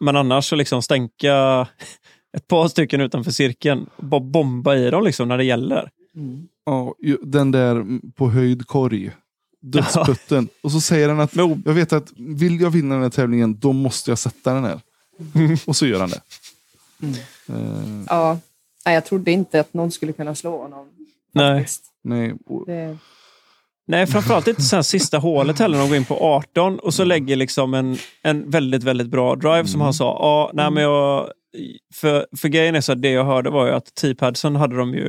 men 0.00 0.16
annars 0.16 0.48
så 0.48 0.56
liksom 0.56 0.82
stänka 0.82 1.66
ett 2.36 2.48
par 2.48 2.68
stycken 2.68 3.00
utanför 3.00 3.30
cirkeln 3.30 3.86
och 3.96 4.04
bara 4.04 4.20
bomba 4.20 4.76
i 4.76 4.90
dem 4.90 5.04
liksom 5.04 5.28
när 5.28 5.38
det 5.38 5.44
gäller. 5.44 5.90
Mm. 6.14 6.48
Ja, 6.64 6.94
den 7.22 7.50
där 7.50 7.70
mm, 7.70 8.12
på 8.16 8.30
höjd 8.30 8.66
korg. 8.66 9.10
Dödsputten. 9.62 10.48
Och 10.62 10.72
så 10.72 10.80
säger 10.80 11.08
han 11.08 11.20
att 11.20 11.36
jag 11.36 11.74
vet 11.74 11.92
att 11.92 12.12
vill 12.16 12.60
jag 12.60 12.70
vinna 12.70 12.94
den 12.94 13.02
här 13.02 13.10
tävlingen 13.10 13.58
då 13.58 13.72
måste 13.72 14.10
jag 14.10 14.18
sätta 14.18 14.54
den 14.54 14.64
här. 14.64 14.80
Och 15.66 15.76
så 15.76 15.86
gör 15.86 16.00
han 16.00 16.10
det. 16.10 16.20
Mm. 17.02 17.14
Eh, 17.48 18.04
Ja. 18.08 18.38
Jag 18.84 19.04
trodde 19.04 19.30
inte 19.30 19.60
att 19.60 19.74
någon 19.74 19.90
skulle 19.90 20.12
kunna 20.12 20.34
slå 20.34 20.62
honom. 20.62 20.88
nej. 21.32 21.60
faktiskt. 21.60 21.84
nej. 22.02 22.34
Det, 22.66 22.98
nej, 23.90 24.06
framförallt 24.06 24.48
inte 24.48 24.62
sen 24.62 24.84
sista 24.84 25.18
hålet 25.18 25.58
heller 25.58 25.78
de 25.78 25.88
går 25.88 25.96
in 25.96 26.04
på 26.04 26.18
18 26.24 26.78
och 26.78 26.94
så 26.94 27.04
lägger 27.04 27.36
liksom 27.36 27.74
en, 27.74 27.98
en 28.22 28.50
väldigt, 28.50 28.82
väldigt 28.82 29.08
bra 29.08 29.36
drive 29.36 29.66
som 29.66 29.80
han 29.80 29.94
sa. 29.94 30.04
Ja, 30.04 30.50
nej, 30.54 30.70
men 30.70 30.82
jag, 30.82 31.30
för, 31.94 32.26
för 32.36 32.48
grejen 32.48 32.74
är 32.74 32.80
så 32.80 32.92
att 32.92 33.02
det 33.02 33.10
jag 33.10 33.24
hörde 33.24 33.50
var 33.50 33.66
ju 33.66 33.72
att 33.72 33.94
T-padsen 33.94 34.56
hade 34.56 34.76
de 34.76 34.94
ju 34.94 35.08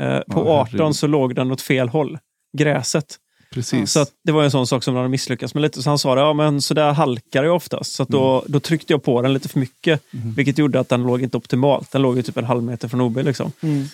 eh, 0.00 0.18
på 0.20 0.46
Ja, 0.46 0.60
18 0.60 0.68
herregud. 0.72 0.96
så 0.96 1.06
låg 1.06 1.34
den 1.34 1.52
åt 1.52 1.60
fel 1.62 1.88
håll. 1.88 2.18
Gräset. 2.58 3.16
Precis. 3.50 3.92
Så 3.92 4.06
det 4.24 4.32
var 4.32 4.44
en 4.44 4.50
sån 4.50 4.66
sak 4.66 4.82
som 4.82 4.94
de 4.94 4.98
hade 4.98 5.08
misslyckats 5.08 5.54
med 5.54 5.60
lite. 5.62 5.82
Så 5.82 5.90
han 5.90 5.98
sa 5.98 6.14
det, 6.14 6.20
ja 6.20 6.32
men 6.32 6.62
så 6.62 6.74
där 6.74 6.92
halkar 6.92 7.42
det 7.42 7.50
oftast. 7.50 7.92
Så 7.92 8.04
då, 8.04 8.44
då 8.48 8.60
tryckte 8.60 8.92
jag 8.92 9.02
på 9.02 9.22
den 9.22 9.32
lite 9.32 9.48
för 9.48 9.58
mycket. 9.58 10.02
Vilket 10.10 10.58
gjorde 10.58 10.80
att 10.80 10.88
den 10.88 11.02
låg 11.02 11.22
inte 11.22 11.36
optimalt. 11.36 11.92
Den 11.92 12.02
låg 12.02 12.16
ju 12.16 12.22
typ 12.22 12.36
en 12.36 12.44
halv 12.44 12.62
meter 12.62 12.88
från 12.88 13.00
OB. 13.00 13.16
Liksom. 13.16 13.52
mm. 13.60 13.84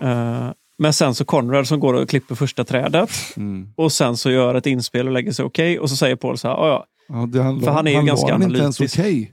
Eh, 0.00 0.52
men 0.82 0.92
sen 0.92 1.14
så 1.14 1.24
Conrad 1.24 1.66
som 1.68 1.80
går 1.80 1.94
och 1.94 2.08
klipper 2.08 2.34
första 2.34 2.64
trädet. 2.64 3.10
Mm. 3.36 3.68
Och 3.76 3.92
sen 3.92 4.16
så 4.16 4.30
gör 4.30 4.54
ett 4.54 4.66
inspel 4.66 5.06
och 5.06 5.12
lägger 5.12 5.32
sig 5.32 5.44
okej. 5.44 5.78
Och 5.78 5.90
så 5.90 5.96
säger 5.96 6.16
Paul 6.16 6.38
så 6.38 6.48
här, 6.48 6.54
ja 6.54 6.68
ja. 6.68 6.86
Ja, 7.08 7.42
han, 7.42 7.60
För 7.60 7.70
han 7.70 7.86
är 7.86 7.90
ju 7.90 7.96
han 7.96 8.06
ganska 8.06 8.26
var 8.26 8.44
inte 8.44 8.58
ens 8.58 8.80
analytisk. 8.80 8.98
okej. 8.98 9.32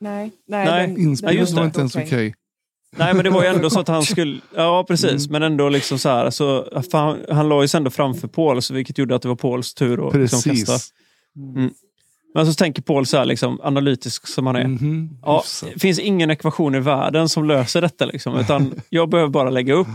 Nej, 0.00 0.30
nej, 0.48 0.66
Nej, 0.66 0.86
den- 0.86 0.98
Inspelet 0.98 1.34
Nej, 1.34 1.40
just 1.40 1.52
var 1.52 1.64
inte 1.64 1.80
ens 1.80 1.96
okej. 1.96 2.34
Nej 2.96 3.14
men 3.14 3.24
det 3.24 3.30
var 3.30 3.42
ju 3.42 3.48
ändå 3.48 3.70
så 3.70 3.80
att 3.80 3.88
han 3.88 4.02
skulle, 4.12 4.40
ja 4.56 4.84
precis. 4.88 5.28
Men 5.28 5.42
ändå 5.42 5.68
liksom 5.68 5.98
så 5.98 6.08
här. 6.08 6.30
Så, 6.30 6.82
han, 6.92 7.18
han 7.30 7.48
la 7.48 7.62
ju 7.62 7.68
sig 7.68 7.78
ändå 7.78 7.90
framför 7.90 8.28
Paul. 8.28 8.62
Så 8.62 8.74
vilket 8.74 8.98
gjorde 8.98 9.14
att 9.14 9.22
det 9.22 9.28
var 9.28 9.36
Pauls 9.36 9.74
tur 9.74 10.08
att 10.08 10.14
liksom, 10.14 10.42
Precis. 10.42 10.66
kasta. 10.66 10.90
Men 12.34 12.46
så 12.46 12.54
tänker 12.54 12.82
Paul 12.82 13.06
så 13.06 13.16
här, 13.18 13.24
liksom, 13.24 13.60
analytisk 13.62 14.26
som 14.26 14.46
han 14.46 14.56
är. 14.56 14.64
Mhm. 14.68 15.18
Ja, 15.22 15.36
Hyfsat. 15.38 15.68
det 15.74 15.78
finns 15.80 15.98
ingen 15.98 16.30
ekvation 16.30 16.74
i 16.74 16.80
världen 16.80 17.28
som 17.28 17.44
löser 17.48 17.80
detta. 17.80 18.04
Liksom, 18.04 18.36
utan 18.38 18.74
jag 18.88 19.08
behöver 19.08 19.30
bara 19.30 19.50
lägga 19.50 19.74
upp. 19.74 19.86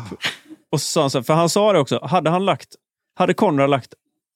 Och 0.78 0.82
så 0.82 0.88
sa 0.92 1.02
han 1.02 1.10
så 1.10 1.18
här, 1.18 1.24
för 1.24 1.34
han 1.34 1.50
sa 1.50 1.74
det 1.74 1.80
också, 1.80 2.00
hade 2.04 2.30
han 2.30 2.46
lagt, 2.46 2.76
hade 3.16 3.34
Conrad 3.34 3.70
lagt 3.70 3.94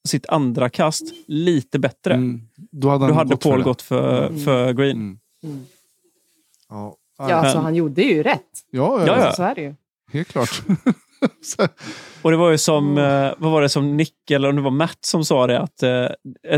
sitt 0.08 0.26
andra 0.30 0.70
kast 0.70 1.04
lite 1.28 1.80
bättre, 1.80 2.14
Mm. 2.14 2.42
Då 2.72 2.90
hade, 2.90 3.08
då 3.08 3.14
hade 3.14 3.30
gått 3.30 3.44
för 3.44 3.50
Paul 3.50 3.60
det. 3.60 3.64
gått 3.64 3.82
för, 3.82 4.38
för 4.46 4.74
green. 4.74 4.98
Mm. 4.98 5.20
Mm. 5.44 5.66
Ja, 6.70 6.96
Ja, 7.18 7.34
alltså, 7.34 7.58
Men- 7.58 7.64
han 7.64 7.76
gjorde 7.76 8.02
ju 8.02 8.24
rätt. 8.24 8.40
ja, 8.72 9.00
ja, 9.00 9.08
Ja, 9.08 9.26
ja. 9.26 9.32
Så 9.34 9.44
är 9.44 9.56
det 9.56 9.62
ju. 9.62 9.76
helt 10.14 10.28
klart. 10.28 10.62
Och 12.22 12.32
det 12.32 12.38
var 12.38 12.52
ju 12.52 12.58
som, 12.58 12.98
eh, 12.98 13.34
vad 13.38 13.52
var 13.52 13.62
det 13.62 13.70
som 13.70 13.98
Nick, 13.98 14.32
eller 14.32 14.50
om 14.50 14.56
det 14.56 14.62
var 14.62 14.72
Matt 14.72 14.98
som 15.06 15.26
sa 15.26 15.48
det, 15.48 15.60
att 15.60 15.84
eh, 15.84 16.08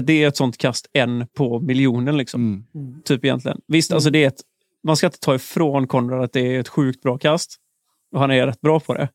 det 0.02 0.24
är 0.24 0.28
ett 0.28 0.38
sånt 0.38 0.58
kast 0.58 0.88
en 0.94 1.28
på 1.38 1.60
miljonen. 1.60 2.18
Liksom, 2.18 2.42
mm. 2.42 2.88
Mm. 2.90 3.02
typ 3.02 3.26
egentligen. 3.26 3.62
Visst, 3.68 3.92
alltså 3.94 4.10
det 4.10 4.24
är 4.24 4.28
ett, 4.28 4.42
man 4.84 4.98
ska 4.98 5.08
inte 5.08 5.20
ta 5.20 5.36
ifrån 5.36 5.88
Conrad 5.88 6.24
att 6.24 6.34
det 6.34 6.56
är 6.56 6.60
ett 6.60 6.68
sjukt 6.68 7.02
bra 7.02 7.18
kast. 7.18 7.56
Och 8.14 8.20
han 8.20 8.32
är 8.32 8.48
rätt 8.48 8.62
bra 8.62 8.80
på 8.80 8.94
det. 8.94 9.10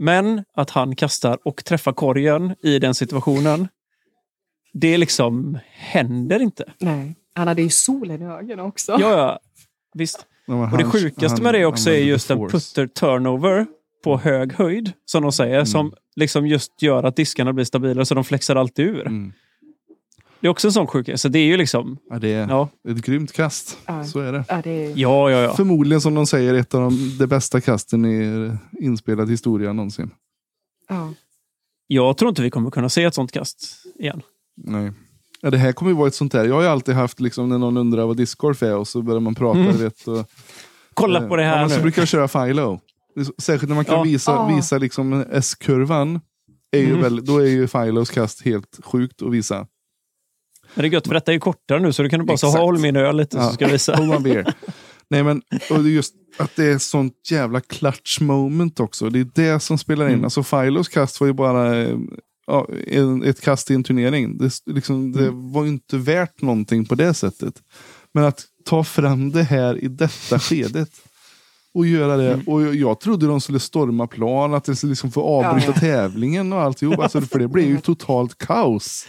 Men 0.00 0.44
att 0.54 0.70
han 0.70 0.96
kastar 0.96 1.38
och 1.44 1.64
träffar 1.64 1.92
korgen 1.92 2.54
i 2.62 2.78
den 2.78 2.94
situationen, 2.94 3.68
det 4.72 4.98
liksom 4.98 5.58
händer 5.72 6.42
inte. 6.42 6.72
Nej. 6.78 7.16
Han 7.34 7.48
hade 7.48 7.62
ju 7.62 7.70
solen 7.70 8.22
i 8.22 8.24
ögonen 8.24 8.60
också. 8.60 8.92
Ja, 8.92 9.10
ja. 9.10 9.38
Visst. 9.94 10.26
Ja, 10.46 10.72
Och 10.72 10.78
det 10.78 10.84
sjukaste 10.84 11.28
han 11.28 11.42
med 11.42 11.54
det 11.54 11.66
också 11.66 11.90
är 11.90 11.98
just 11.98 12.30
en 12.30 12.38
force. 12.38 12.56
putter 12.56 12.86
turnover 12.86 13.66
på 14.04 14.18
hög 14.18 14.52
höjd, 14.52 14.92
som 15.04 15.22
de 15.22 15.32
säger, 15.32 15.64
som 15.64 15.94
liksom 16.16 16.46
just 16.46 16.82
gör 16.82 17.02
att 17.02 17.16
diskarna 17.16 17.52
blir 17.52 17.64
stabilare 17.64 18.06
så 18.06 18.14
de 18.14 18.24
flexar 18.24 18.56
alltid 18.56 18.86
ur. 18.86 19.06
Mm. 19.06 19.32
Det 20.42 20.48
är 20.48 20.50
också 20.50 20.68
en 20.68 20.72
sån 20.72 20.86
sjukhet. 20.86 21.20
Så 21.20 21.28
det 21.28 21.38
är 21.38 21.44
ju 21.46 21.56
liksom, 21.56 21.98
Ja, 22.10 22.18
det 22.18 22.28
är 22.32 22.48
ja, 22.48 22.68
ett 22.88 22.96
grymt 23.04 23.32
kast. 23.32 23.78
Ja. 23.86 24.04
Så 24.04 24.20
är 24.20 24.32
det. 24.32 24.44
Ja, 24.48 24.60
det 24.64 24.70
är... 24.70 24.92
ja, 24.96 25.30
ja. 25.30 25.38
ja. 25.40 25.54
Förmodligen 25.54 26.00
som 26.00 26.14
de 26.14 26.26
säger 26.26 26.54
ett 26.54 26.74
av 26.74 26.80
de, 26.80 27.16
de 27.18 27.26
bästa 27.26 27.60
kasten 27.60 28.04
i 28.04 28.50
inspelad 28.80 29.30
historia 29.30 29.72
någonsin. 29.72 30.10
Ja. 30.88 31.12
Jag 31.86 32.16
tror 32.16 32.28
inte 32.28 32.42
vi 32.42 32.50
kommer 32.50 32.70
kunna 32.70 32.88
se 32.88 33.04
ett 33.04 33.14
sånt 33.14 33.32
kast 33.32 33.82
igen. 33.98 34.22
Nej. 34.56 34.92
Ja, 35.40 35.50
det 35.50 35.58
här 35.58 35.72
kommer 35.72 35.90
ju 35.90 35.96
vara 35.96 36.08
ett 36.08 36.14
sånt 36.14 36.32
där. 36.32 36.44
Jag 36.44 36.54
har 36.54 36.62
ju 36.62 36.68
alltid 36.68 36.94
haft 36.94 37.20
liksom 37.20 37.48
när 37.48 37.58
någon 37.58 37.76
undrar 37.76 38.06
vad 38.06 38.16
discgolf 38.16 38.62
är 38.62 38.76
och 38.76 38.88
så 38.88 39.02
börjar 39.02 39.20
man 39.20 39.34
prata. 39.34 39.60
Mm. 39.60 39.76
Vet, 39.76 40.08
och, 40.08 40.26
Kolla 40.94 41.28
på 41.28 41.36
det 41.36 41.42
ja, 41.42 41.48
här 41.48 41.60
men 41.60 41.70
Så 41.70 41.76
nu. 41.76 41.82
brukar 41.82 42.02
jag 42.02 42.08
köra 42.08 42.28
Philo. 42.28 42.80
Så- 43.26 43.32
Särskilt 43.38 43.68
när 43.68 43.74
man 43.76 43.84
kan 43.84 43.94
Ja. 43.94 44.02
visa, 44.02 44.38
Ah. 44.38 44.56
visa 44.56 44.78
liksom 44.78 45.24
S-kurvan. 45.32 46.20
Är 46.70 46.78
ju 46.80 46.88
Mm. 46.88 47.00
väl, 47.00 47.24
då 47.24 47.38
är 47.38 47.46
ju 47.46 47.68
Philos 47.68 48.10
kast 48.10 48.42
helt 48.44 48.80
sjukt 48.84 49.22
att 49.22 49.30
visa. 49.32 49.66
Men 50.74 50.82
det 50.82 50.88
är 50.88 50.92
gött, 50.92 51.06
för 51.06 51.14
detta 51.14 51.32
är 51.32 51.38
kortare 51.38 51.80
nu, 51.80 51.92
så 51.92 52.02
du 52.02 52.08
kan 52.08 52.26
bara 52.26 52.36
så 52.36 52.46
Exakt. 52.46 52.60
håll 52.62 52.78
min 52.78 52.96
öl 52.96 53.16
lite 53.16 53.36
så 53.42 53.52
ska 53.52 53.64
jag 53.64 53.72
visa. 53.72 53.94
Hold 53.96 54.10
my 54.10 54.18
beer. 54.18 54.54
Nej 55.10 55.22
men, 55.22 55.42
och 55.70 55.82
det 55.82 55.88
är 55.90 55.92
just 55.92 56.14
att 56.38 56.56
det 56.56 56.64
är 56.64 56.78
sånt 56.78 57.12
jävla 57.30 57.60
clutch 57.60 58.20
moment 58.20 58.80
också. 58.80 59.10
Det 59.10 59.20
är 59.20 59.26
det 59.34 59.60
som 59.60 59.78
spelar 59.78 60.06
in. 60.06 60.12
Mm. 60.12 60.24
Alltså 60.24 60.42
Philos 60.42 60.88
kast 60.88 61.20
var 61.20 61.26
ju 61.26 61.32
bara 61.32 61.86
ja, 62.46 62.68
ett 63.24 63.40
kast 63.40 63.70
i 63.70 63.74
en 63.74 63.84
turnering. 63.84 64.38
Det, 64.38 64.50
liksom, 64.66 65.12
det 65.12 65.22
Mm. 65.28 65.52
var 65.52 65.62
ju 65.64 65.68
inte 65.68 65.96
värt 65.96 66.42
någonting 66.42 66.84
på 66.84 66.94
det 66.94 67.14
sättet. 67.14 67.54
Men 68.14 68.24
att 68.24 68.42
ta 68.64 68.84
fram 68.84 69.30
det 69.32 69.42
här 69.42 69.84
i 69.84 69.88
detta 69.88 70.38
skedet. 70.38 70.90
och 71.74 71.86
göra 71.86 72.16
det. 72.16 72.40
Och 72.46 72.74
jag- 72.74 73.00
trodde 73.00 73.26
de 73.26 73.40
skulle 73.40 73.60
storma 73.60 74.06
plan, 74.06 74.54
att 74.54 74.64
de 74.64 74.76
skulle 74.76 74.90
liksom 74.90 75.10
få 75.12 75.22
avbryta 75.22 75.66
Ja, 75.66 75.72
ja. 75.74 75.80
tävlingen 75.80 76.52
och 76.52 76.60
alltihop. 76.60 76.98
Alltså, 76.98 77.20
för 77.20 77.38
det 77.38 77.48
blev 77.48 77.68
ju 77.68 77.80
totalt 77.80 78.38
kaos. 78.38 79.06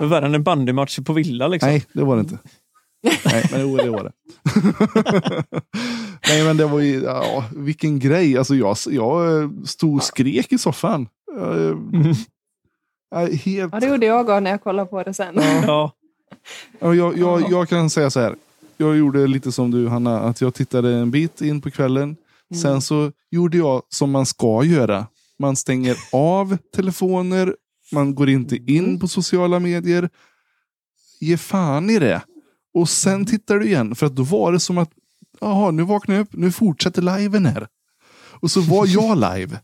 Det 0.00 0.06
var 0.06 0.10
Värre 0.10 0.26
än 0.26 0.34
en 0.34 0.42
bandymatch 0.42 0.98
på 0.98 1.12
Villa 1.12 1.48
liksom. 1.48 1.68
Nej, 1.70 1.84
det 1.92 2.04
var 2.04 2.16
det 2.16 2.20
inte. 2.20 2.38
Nej, 3.24 3.44
men 3.52 3.60
jo, 3.60 3.76
det 3.76 3.90
var 3.90 4.04
det. 4.04 4.12
Nej, 6.28 6.44
men 6.44 6.56
det 6.56 6.66
var 6.66 6.80
ju, 6.80 7.02
ja, 7.02 7.44
vilken 7.56 7.98
grej. 7.98 8.38
Alltså 8.38 8.54
jag, 8.54 8.76
jag 8.86 9.42
eh, 9.42 9.50
stod 9.64 9.96
och 9.96 10.02
skrek 10.02 10.52
i 10.52 10.58
soffan. 10.58 11.08
Jag, 11.36 11.78
jag, 13.10 13.22
är 13.22 13.36
helt, 13.36 13.72
Ja, 13.72 13.80
det 13.80 13.86
gjorde 13.86 14.06
jag 14.06 14.42
när 14.42 14.50
jag 14.50 14.62
kollade 14.62 14.88
på 14.88 15.02
det 15.02 15.14
sen. 15.14 15.34
Ja. 15.66 15.92
Ja, 16.78 16.94
jag, 16.94 17.18
jag, 17.18 17.50
jag 17.50 17.68
kan 17.68 17.90
säga 17.90 18.10
så 18.10 18.20
här. 18.20 18.34
Jag 18.76 18.96
gjorde 18.96 19.26
lite 19.26 19.52
som 19.52 19.70
du 19.70 19.88
Hanna, 19.88 20.20
att 20.20 20.40
jag 20.40 20.54
tittade 20.54 20.94
en 20.94 21.10
bit 21.10 21.40
in 21.40 21.60
på 21.60 21.70
kvällen. 21.70 22.16
Sen 22.62 22.80
så 22.82 23.12
gjorde 23.30 23.58
jag 23.58 23.82
som 23.88 24.10
man 24.10 24.26
ska 24.26 24.64
göra. 24.64 25.06
Man 25.38 25.56
stänger 25.56 25.96
av 26.12 26.56
telefoner, 26.76 27.56
man 27.92 28.14
går 28.14 28.30
inte 28.30 28.56
in 28.56 29.00
på 29.00 29.08
sociala 29.08 29.58
medier. 29.58 30.10
Ge 31.20 31.36
fan 31.36 31.90
i 31.90 31.98
det. 31.98 32.22
Och 32.74 32.88
sen 32.88 33.26
tittar 33.26 33.58
du 33.58 33.66
igen, 33.66 33.94
för 33.94 34.06
att 34.06 34.16
då 34.16 34.22
var 34.22 34.52
det 34.52 34.60
som 34.60 34.78
att, 34.78 34.90
jaha, 35.40 35.70
nu 35.70 35.82
vaknar 35.82 36.14
jag 36.14 36.22
upp, 36.22 36.32
nu 36.32 36.52
fortsätter 36.52 37.02
liven 37.18 37.46
här. 37.46 37.68
Och 38.40 38.50
så 38.50 38.60
var 38.60 38.86
jag 38.88 39.16
live. 39.16 39.60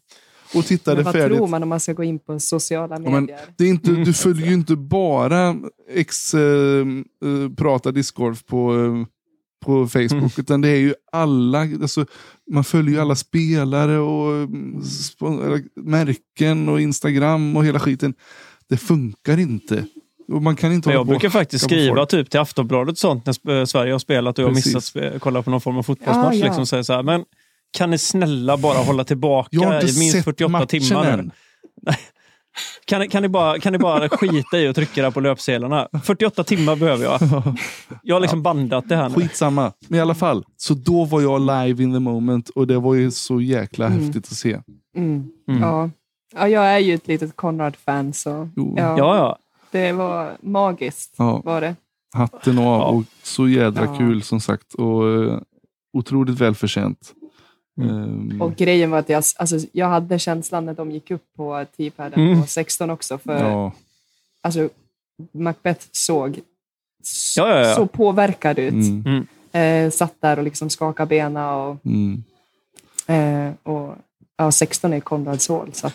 Och 0.54 0.64
tittade 0.64 0.96
Men 0.96 1.04
vad 1.04 1.14
färdigt. 1.14 1.36
tror 1.38 1.46
man 1.46 1.62
om 1.62 1.68
man 1.68 1.80
ska 1.80 1.92
gå 1.92 2.04
in 2.04 2.18
på 2.18 2.40
sociala 2.40 2.94
Ja, 2.94 3.10
men 3.10 3.24
medier? 3.24 3.40
det 3.58 3.64
är 3.64 3.68
inte, 3.68 3.90
du 3.90 4.12
följer 4.12 4.46
ju 4.46 4.54
inte 4.54 4.76
bara 4.76 5.56
ex 5.90 6.34
eh, 6.34 6.40
eh, 6.80 6.86
prata 7.56 7.92
discgolf 7.92 8.44
på, 8.46 8.74
eh, 8.74 9.06
på 9.64 9.88
Facebook. 9.88 10.38
Utan 10.38 10.60
det 10.60 10.68
är 10.68 10.76
ju 10.76 10.94
alla, 11.12 11.60
alltså, 11.60 12.06
man 12.50 12.64
följer 12.64 12.94
ju 12.94 13.00
alla 13.00 13.14
spelare 13.14 13.98
och 13.98 14.32
mm, 14.32 14.82
märken 15.76 16.68
och 16.68 16.80
Instagram 16.80 17.56
och 17.56 17.64
hela 17.64 17.80
skiten. 17.80 18.14
Det 18.68 18.76
funkar 18.76 19.38
inte. 19.38 19.84
Och 20.32 20.42
man 20.42 20.56
kan 20.56 20.72
inte 20.72 20.88
Men 20.88 20.96
jag 20.96 21.06
brukar 21.06 21.30
faktiskt 21.30 21.64
skriva 21.64 22.06
typ 22.06 22.30
till 22.30 22.40
Aftonbladet 22.40 22.92
och 22.92 22.98
sånt 22.98 23.26
när 23.26 23.32
Sp- 23.32 23.66
Sverige 23.66 23.92
har 23.92 23.98
spelat 23.98 24.38
och 24.38 24.42
jag 24.42 24.48
har 24.48 24.54
missat 24.54 24.82
spe- 24.82 25.18
kolla 25.18 25.42
på 25.42 25.50
någon 25.50 25.60
form 25.60 25.78
av 25.78 25.82
fotbollsmatch. 25.82 26.34
Ja, 26.34 26.38
ja. 26.40 26.44
Liksom, 26.44 26.66
säger 26.66 26.82
så 26.82 26.92
här, 26.92 27.02
men 27.02 27.24
kan 27.76 27.90
ni 27.90 27.98
snälla 27.98 28.56
bara 28.56 28.78
hålla 28.78 29.04
tillbaka 29.04 29.56
i 29.82 29.98
minst 29.98 30.12
sett 30.12 30.24
48 30.24 30.48
matchen 30.48 30.66
timmar? 30.66 31.16
nu? 31.16 31.30
Kan, 32.84 33.00
ni- 33.00 33.08
kan, 33.08 33.22
ni 33.22 33.28
bara, 33.28 33.58
kan 33.58 33.72
ni 33.72 33.78
bara 33.78 34.08
skita 34.18 34.58
i 34.58 34.68
och 34.68 34.74
trycka 34.74 35.02
där 35.02 35.10
på 35.10 35.20
löpsedlarna? 35.20 35.88
48 36.04 36.44
timmar 36.44 36.76
behöver 36.76 37.04
jag. 37.04 37.20
Jag 38.02 38.14
har 38.14 38.20
liksom 38.20 38.42
bandat 38.42 38.88
det 38.88 38.96
här 38.96 39.08
nu. 39.08 39.14
Skitsamma. 39.14 39.72
Men 39.88 39.98
i 39.98 40.02
alla 40.02 40.14
fall, 40.14 40.44
så 40.56 40.74
då 40.74 41.04
var 41.04 41.20
jag 41.20 41.40
live 41.40 41.82
in 41.82 41.92
the 41.92 42.00
moment 42.00 42.48
och 42.48 42.66
det 42.66 42.78
var 42.78 42.94
ju 42.94 43.10
så 43.10 43.40
jäkla 43.40 43.86
Mm. 43.86 44.04
häftigt 44.04 44.26
att 44.26 44.32
se. 44.36 44.60
Mm. 44.96 45.28
Mm. 45.48 45.62
Ja. 45.62 45.90
ja, 46.34 46.48
jag 46.48 46.64
är 46.64 46.78
ju 46.78 46.94
ett 46.94 47.08
litet 47.08 47.36
Konrad-fan 47.36 48.12
så 48.12 48.48
ja, 48.56 48.74
Ja, 48.98 49.16
ja. 49.16 49.38
det 49.70 49.92
var 49.92 50.32
magiskt. 50.42 51.14
Ja. 51.18 51.42
Var 51.44 51.60
det. 51.60 51.74
Hatten 52.14 52.58
av 52.58 52.64
Ja. 52.64 52.84
och 52.84 53.02
så 53.22 53.48
jädra 53.48 53.84
Ja. 53.84 53.96
kul 53.98 54.22
som 54.22 54.40
sagt. 54.40 54.74
Och 54.74 55.02
uh, 55.02 55.38
otroligt 55.92 56.40
välförtjänt. 56.40 57.12
Mm. 57.78 57.90
Ehm, 58.30 58.42
Och 58.42 58.56
grejen 58.56 58.90
var 58.90 58.98
att 58.98 59.08
jag, 59.08 59.24
alltså, 59.36 59.58
jag 59.72 59.86
hade 59.88 60.18
känslan 60.18 60.66
när 60.66 60.74
de 60.74 60.90
gick 60.90 61.10
upp 61.10 61.24
på 61.36 61.64
T-paden 61.76 62.20
Mm. 62.26 62.40
på 62.40 62.46
16 62.46 62.90
också. 62.90 63.18
För 63.18 63.42
ja, 63.42 63.72
alltså, 64.42 64.68
Macbeth 65.32 65.86
såg 65.92 66.40
s- 67.02 67.34
Ja, 67.36 67.48
ja, 67.48 67.68
ja. 67.68 67.74
så 67.74 67.86
påverkad 67.86 68.58
ut. 68.58 68.72
mm, 68.72 69.26
Eh, 69.52 69.90
satt 69.90 70.14
där 70.20 70.36
och 70.38 70.44
liksom 70.44 70.70
skakade 70.70 71.08
benen 71.08 71.44
och, 71.46 71.76
mm. 71.86 72.24
eh, 73.06 73.52
och 73.62 73.94
ja, 74.36 74.52
16 74.52 74.92
är 74.92 75.00
Konrads 75.00 75.48
hål. 75.48 75.70
Så 75.72 75.90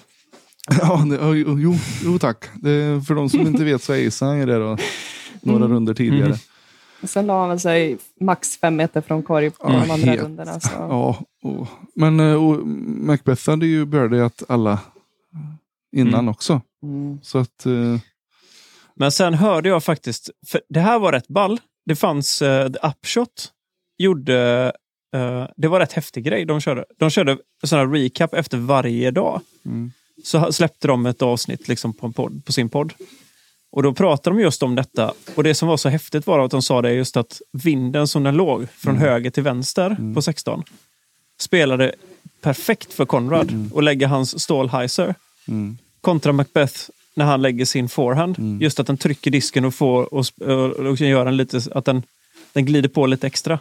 ja 0.82 1.04
det, 1.10 1.38
jo, 1.38 1.76
jo, 2.04 2.20
tack. 2.20 2.46
Det, 2.56 3.02
för 3.08 3.16
de 3.16 3.30
som 3.30 3.40
inte 3.40 3.64
vet 3.64 3.84
så 3.84 3.94
är 3.94 3.98
ju 4.36 4.46
det 4.46 4.60
då. 4.60 4.78
Några 5.42 5.66
Mm. 5.66 5.72
runder 5.76 5.94
tidigare. 5.94 6.36
Och 7.02 7.10
sen 7.10 7.26
la 7.28 7.40
han 7.40 7.50
väl 7.50 7.60
sig 7.60 7.98
max 8.20 8.58
fem 8.58 8.76
meter 8.76 9.02
från 9.02 9.24
korg 9.24 9.50
på 9.52 9.58
Ja, 9.64 9.70
de 9.70 9.92
andra 9.92 9.96
helt. 10.12 10.22
rundorna. 10.22 10.60
Så. 10.60 10.70
Ja, 10.74 11.18
och, 11.44 11.68
men 11.96 12.20
uh, 12.20 12.46
och 12.50 12.68
Macbeth 12.68 13.50
hade 13.50 13.66
ju 13.66 13.86
birdie 13.86 14.30
alla 14.48 14.80
innan 15.96 16.14
Mm. 16.14 16.28
också. 16.30 16.62
Mm. 16.84 17.20
Så 17.24 17.38
att, 17.38 17.66
eh, 17.66 18.00
Men 18.96 19.12
sen 19.12 19.34
hörde 19.34 19.70
jag 19.70 19.84
faktiskt, 19.84 20.30
för 20.48 20.62
det 20.70 20.80
här 20.80 21.00
var 21.00 21.12
rätt 21.12 21.28
ball. 21.28 21.60
Det 21.86 21.96
fanns 21.96 22.42
uh, 22.42 22.68
The 22.72 22.88
Upshot. 22.88 23.52
Gjorde, 23.98 24.72
eh, 25.16 25.48
det 25.58 25.68
var 25.68 25.80
rätt 25.80 25.94
häftig 25.94 26.24
grej 26.24 26.46
de 26.46 26.60
körde. 26.62 26.86
De 27.00 27.10
körde 27.10 27.38
här 27.72 27.88
recap 27.88 28.34
efter 28.34 28.58
varje 28.58 29.12
dag. 29.12 29.42
mm, 29.66 29.92
Så 30.24 30.52
släppte 30.54 30.88
de 30.88 31.06
ett 31.06 31.22
avsnitt 31.22 31.68
liksom 31.68 31.94
på, 31.94 32.06
en 32.06 32.14
podd, 32.14 32.46
på 32.46 32.52
sin 32.52 32.70
podd. 32.70 32.94
Och 33.72 33.84
då 33.84 33.94
pratade 33.94 34.36
de 34.36 34.42
just 34.42 34.64
om 34.64 34.76
detta. 34.76 35.14
Och 35.36 35.44
det 35.44 35.56
som 35.56 35.68
var 35.68 35.78
så 35.78 35.90
häftigt 35.90 36.28
var 36.28 36.40
att 36.40 36.52
de 36.52 36.62
sa 36.62 36.82
det 36.82 36.94
just 36.94 37.18
att 37.18 37.42
vinden 37.52 38.08
som 38.08 38.24
den 38.24 38.36
låg 38.36 38.68
från 38.70 38.98
höger 38.98 39.30
till 39.30 39.44
vänster 39.44 40.14
på 40.16 40.22
16 40.22 40.64
spelade 41.40 41.96
perfekt 42.42 42.94
för 42.94 43.06
Conrad 43.06 43.70
att 43.76 43.84
lägga 43.84 44.08
hans 44.08 44.40
stålheiser 44.44 45.16
mm, 45.48 45.78
kontra 46.02 46.32
Macbeth 46.34 46.90
när 47.14 47.26
han 47.26 47.42
lägger 47.42 47.66
sin 47.66 47.90
forehand. 47.90 48.36
Just 48.62 48.80
att 48.80 48.88
den 48.88 48.98
trycker 48.98 49.32
disken 49.32 49.66
och 49.66 49.74
får 49.74 50.14
och, 50.14 50.26
och, 50.42 50.70
och 50.72 50.98
gör 50.98 51.26
den 51.26 51.38
lite, 51.38 51.62
att 51.76 51.86
den, 51.86 52.04
den 52.54 52.66
glider 52.66 52.90
på 52.90 53.06
lite 53.06 53.28
extra. 53.28 53.60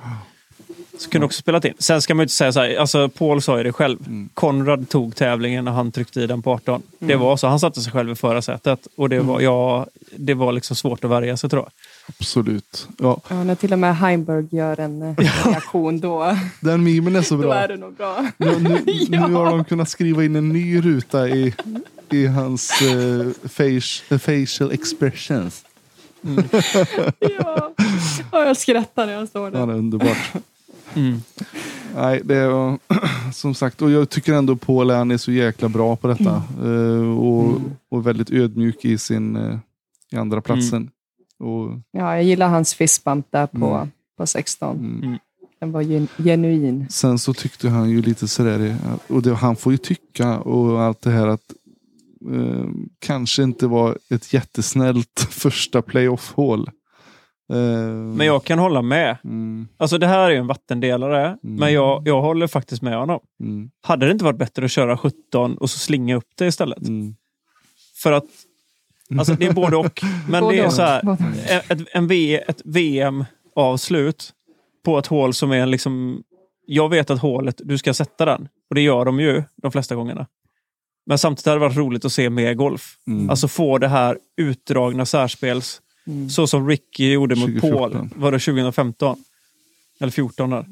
Så 1.01 1.11
kunde 1.11 1.25
också 1.25 1.41
spelat 1.41 1.65
in. 1.65 1.75
Sen 1.79 2.03
ska 2.03 2.15
man 2.15 2.21
ju 2.21 2.25
inte 2.25 2.35
säga 2.35 2.53
så 2.53 2.61
här, 2.61 2.77
alltså 2.77 3.09
Paul 3.09 3.43
sa 3.43 3.57
ju 3.59 3.65
det 3.65 3.73
själv. 3.73 3.99
Konrad 4.35 4.89
tog 4.89 5.17
tävlingen 5.17 5.65
när 5.65 5.73
han 5.73 5.93
tryckte 5.93 6.21
i 6.21 6.27
den 6.27 6.43
på 6.43 6.51
18. 6.53 6.83
Det 6.99 7.17
var 7.17 7.37
så, 7.37 7.47
han 7.47 7.61
satte 7.61 7.81
sig 7.81 7.93
själv 7.93 8.11
i 8.11 8.15
förarsätet. 8.15 8.87
Och 8.97 9.09
det 9.09 9.21
var, 9.21 9.41
ja, 9.41 9.87
det 10.17 10.35
var 10.35 10.53
liksom 10.53 10.77
svårt 10.77 11.05
att 11.05 11.11
värja 11.11 11.37
sig 11.37 11.51
tror 11.51 11.63
jag. 11.63 11.73
absolut. 12.19 12.89
Ja, 12.99 13.21
Ja, 13.29 13.45
när 13.45 13.55
till 13.55 13.73
och 13.73 13.79
med 13.79 13.97
Heimberg 13.97 14.47
gör 14.51 14.81
en 14.81 15.03
eh, 15.03 15.15
reaktion 15.17 16.01
då, 16.01 16.37
den 16.61 16.85
memen 16.85 17.17
är 17.17 17.23
så 17.23 17.35
då 17.35 17.41
bra. 17.43 17.55
är 17.55 17.69
det 17.69 17.77
nog 17.77 17.95
bra. 17.95 18.27
Nu, 18.37 18.59
nu, 18.59 18.83
Ja. 19.11 19.27
nu 19.29 19.35
har 19.35 19.45
de 19.47 19.65
kunnat 19.65 19.89
skriva 19.89 20.25
in 20.25 20.37
en 20.37 20.49
ny 20.49 20.81
ruta 20.81 21.29
i, 21.29 21.55
i 22.11 22.27
hans 22.27 22.83
eh, 22.83 23.27
face, 23.49 24.19
facial 24.19 24.73
expressions. 24.73 25.65
ja. 27.19 27.73
ja, 28.33 28.47
jag 28.47 28.57
skrattar 28.57 29.07
när 29.07 29.13
jag 29.13 29.29
står 29.29 29.45
Ja, 29.45 29.51
där. 29.59 29.67
det 29.67 29.73
är 29.73 29.77
underbart. 29.77 30.33
Mm. 30.97 31.23
Nej, 31.97 32.21
det 32.25 32.37
är 32.37 32.79
som 33.33 33.55
sagt, 33.55 33.83
och 33.83 33.91
jag 33.91 34.11
tycker 34.11 34.33
ändå 34.33 34.57
Paul 34.57 34.91
är 34.91 35.17
så 35.17 35.33
jäkla 35.33 35.69
bra 35.69 35.97
på 35.97 36.09
detta. 36.09 36.43
Eh, 36.65 37.19
och, 37.19 37.61
och 37.91 38.07
väldigt 38.07 38.31
ödmjuk 38.31 38.85
i 38.85 38.99
sin 38.99 39.37
uh, 39.37 39.59
i 40.13 40.17
andra 40.17 40.41
platsen. 40.41 40.91
Och, 41.39 41.71
Ja, 41.91 42.15
jag 42.15 42.25
gillar 42.25 42.49
hans 42.49 42.75
fistbump 42.75 43.27
där 43.31 43.47
på, 43.47 43.67
Mm. 43.75 43.91
på 44.19 44.27
16. 44.27 44.77
mm. 45.03 45.19
Den 45.61 45.73
var 45.73 45.81
gen, 45.81 46.09
genuin. 46.19 46.87
Sen 46.91 47.19
så 47.19 47.35
tyckte 47.35 47.69
han 47.69 47.91
ju 47.91 48.03
lite 48.03 48.29
sådär, 48.29 48.77
och 49.07 49.23
det, 49.23 49.35
han 49.35 49.57
får 49.57 49.73
ju 49.73 49.79
tycka 49.79 50.39
och 50.39 50.83
allt 50.83 51.03
det 51.03 51.11
här 51.11 51.27
att 51.27 51.53
eh, 52.33 52.65
kanske 52.99 53.43
inte 53.43 53.67
var 53.67 53.99
ett 54.11 54.33
jättesnällt 54.33 55.21
första 55.31 55.83
playoff-hål. 55.83 56.71
Eh, 57.51 57.57
Men 57.93 58.27
jag 58.27 58.45
kan 58.45 58.59
hålla 58.59 58.83
med. 58.83 59.17
Mm, 59.25 59.69
Alltså 59.77 59.99
det 59.99 60.07
här 60.07 60.19
är 60.27 60.31
ju 60.31 60.37
en 60.37 60.47
vattendelare, 60.47 61.37
men 61.43 61.73
jag, 61.73 62.09
jag 62.09 62.23
håller 62.23 62.47
faktiskt 62.47 62.83
med 62.83 62.99
honom. 62.99 63.21
mm, 63.41 63.71
Hade 63.83 64.07
det 64.07 64.13
inte 64.13 64.25
varit 64.25 64.39
bättre 64.39 64.65
att 64.65 64.71
köra 64.71 64.97
17 64.99 65.57
och 65.59 65.71
så 65.71 65.79
slinga 65.79 66.17
upp 66.17 66.29
det 66.39 66.47
istället? 66.47 66.89
mm. 66.89 67.15
För 68.03 68.13
att 68.13 68.25
Alltså 69.19 69.35
det 69.35 69.47
är 69.47 69.53
både 69.53 69.77
och. 69.77 70.01
Men 70.29 70.43
Både 70.43 70.57
det 70.57 70.63
är 70.63 70.69
så 70.71 70.83
här, 70.83 71.17
ett, 71.73 71.89
en 71.93 72.07
v, 72.07 72.37
ett 72.49 72.63
VM-avslut 72.65 74.33
på 74.85 74.99
ett 74.99 75.07
hål 75.07 75.35
som 75.35 75.53
är 75.53 75.67
liksom... 75.67 76.23
Jag 76.67 76.89
vet 76.89 77.11
att 77.11 77.19
hålet, 77.21 77.61
du 77.65 77.79
ska 77.79 77.95
sätta 77.95 78.25
den. 78.25 78.49
Och 78.69 78.75
det 78.75 78.81
gör 78.81 79.05
de 79.05 79.21
ju 79.21 79.43
de 79.63 79.73
flesta 79.73 79.95
gångerna. 79.95 80.27
Men 81.07 81.19
samtidigt 81.19 81.47
hade 81.47 81.57
det 81.57 81.61
varit 81.69 81.77
roligt 81.77 82.05
att 82.05 82.13
se 82.13 82.31
mer 82.31 82.55
golf. 82.55 82.97
Mm. 83.07 83.31
Alltså 83.31 83.49
få 83.49 83.79
det 83.79 83.89
här 83.89 84.19
utdragna 84.37 85.07
särspels. 85.07 85.81
Mm. 86.11 86.31
Så 86.31 86.47
som 86.47 86.69
Ricky 86.69 87.13
gjorde 87.13 87.35
mot 87.35 87.47
2014. 87.47 87.91
Paul. 87.93 88.09
Var 88.23 88.33
det 88.33 88.39
2015? 88.39 89.19
Eller 90.01 90.13
14 90.13 90.51
där. 90.51 90.65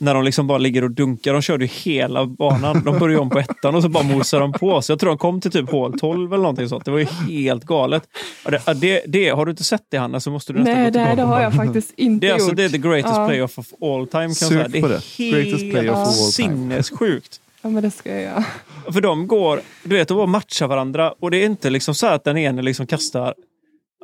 När 0.00 0.14
de 0.14 0.24
liksom 0.24 0.46
bara 0.46 0.58
ligger 0.58 0.84
och 0.84 0.90
dunkar. 0.90 1.32
De 1.32 1.42
körde 1.42 1.64
ju 1.64 1.70
hela 1.74 2.26
banan. 2.26 2.82
De 2.84 2.98
började 2.98 3.20
om 3.22 3.30
på 3.30 3.38
ettan 3.38 3.74
och 3.74 3.82
så 3.82 3.88
bara 3.88 4.04
mosade 4.04 4.42
de 4.42 4.52
på. 4.52 4.82
Så 4.82 4.92
jag 4.92 4.98
tror 5.00 5.10
de 5.10 5.18
kom 5.18 5.40
till 5.40 5.50
typ 5.50 5.70
hål 5.70 5.98
12 5.98 6.32
eller 6.32 6.42
någonting 6.42 6.68
sånt. 6.68 6.84
Det 6.84 6.90
var 6.90 6.98
ju 6.98 7.04
helt 7.04 7.64
galet. 7.64 8.02
Det, 8.44 8.74
det, 8.80 9.02
det, 9.06 9.28
har 9.28 9.44
du 9.46 9.50
inte 9.50 9.64
sett 9.64 9.82
det 9.88 9.96
Hanna 9.96 10.20
så 10.20 10.30
måste 10.30 10.52
du 10.52 10.58
nästan 10.58 10.74
Nej, 10.74 10.84
gå 10.84 10.92
tillbaka. 10.92 11.10
det, 11.10 11.16
det 11.16 11.26
har 11.26 11.40
jag 11.40 11.54
faktiskt 11.54 11.92
inte 11.96 12.26
Det 12.26 12.30
är, 12.30 12.34
alltså, 12.34 12.48
gjort. 12.48 12.56
det 12.56 12.64
är 12.64 12.68
the 12.68 12.78
greatest 12.78 13.14
Ja. 13.16 13.26
playoff 13.28 13.58
of 13.58 13.66
all 13.82 14.06
time. 14.06 14.08
Kan 14.08 14.22
jag 14.28 14.36
Sök 14.36 14.48
säga. 14.48 14.68
Det 14.68 14.80
på 14.80 14.86
är 14.86 14.90
det. 14.90 15.30
Greatest 15.30 15.70
playoff 15.70 15.96
helt 15.96 16.08
of 16.08 16.08
all 16.08 16.32
time. 16.32 16.32
sinnessjukt. 16.32 17.40
Ja, 17.62 17.68
men 17.70 17.82
det 17.82 17.90
ska 17.90 18.10
jag 18.12 18.22
göra. 18.22 18.44
För 18.92 19.00
de 19.00 19.26
går, 19.26 19.60
du 19.84 19.96
vet, 19.96 20.08
de 20.08 20.16
bara 20.16 20.26
matchar 20.26 20.66
varandra 20.66 21.14
och 21.20 21.30
det 21.30 21.36
är 21.36 21.46
inte 21.46 21.70
liksom 21.70 21.94
så 21.94 22.06
att 22.06 22.24
den 22.24 22.36
ene 22.36 22.62
liksom 22.62 22.86
kastar 22.86 23.34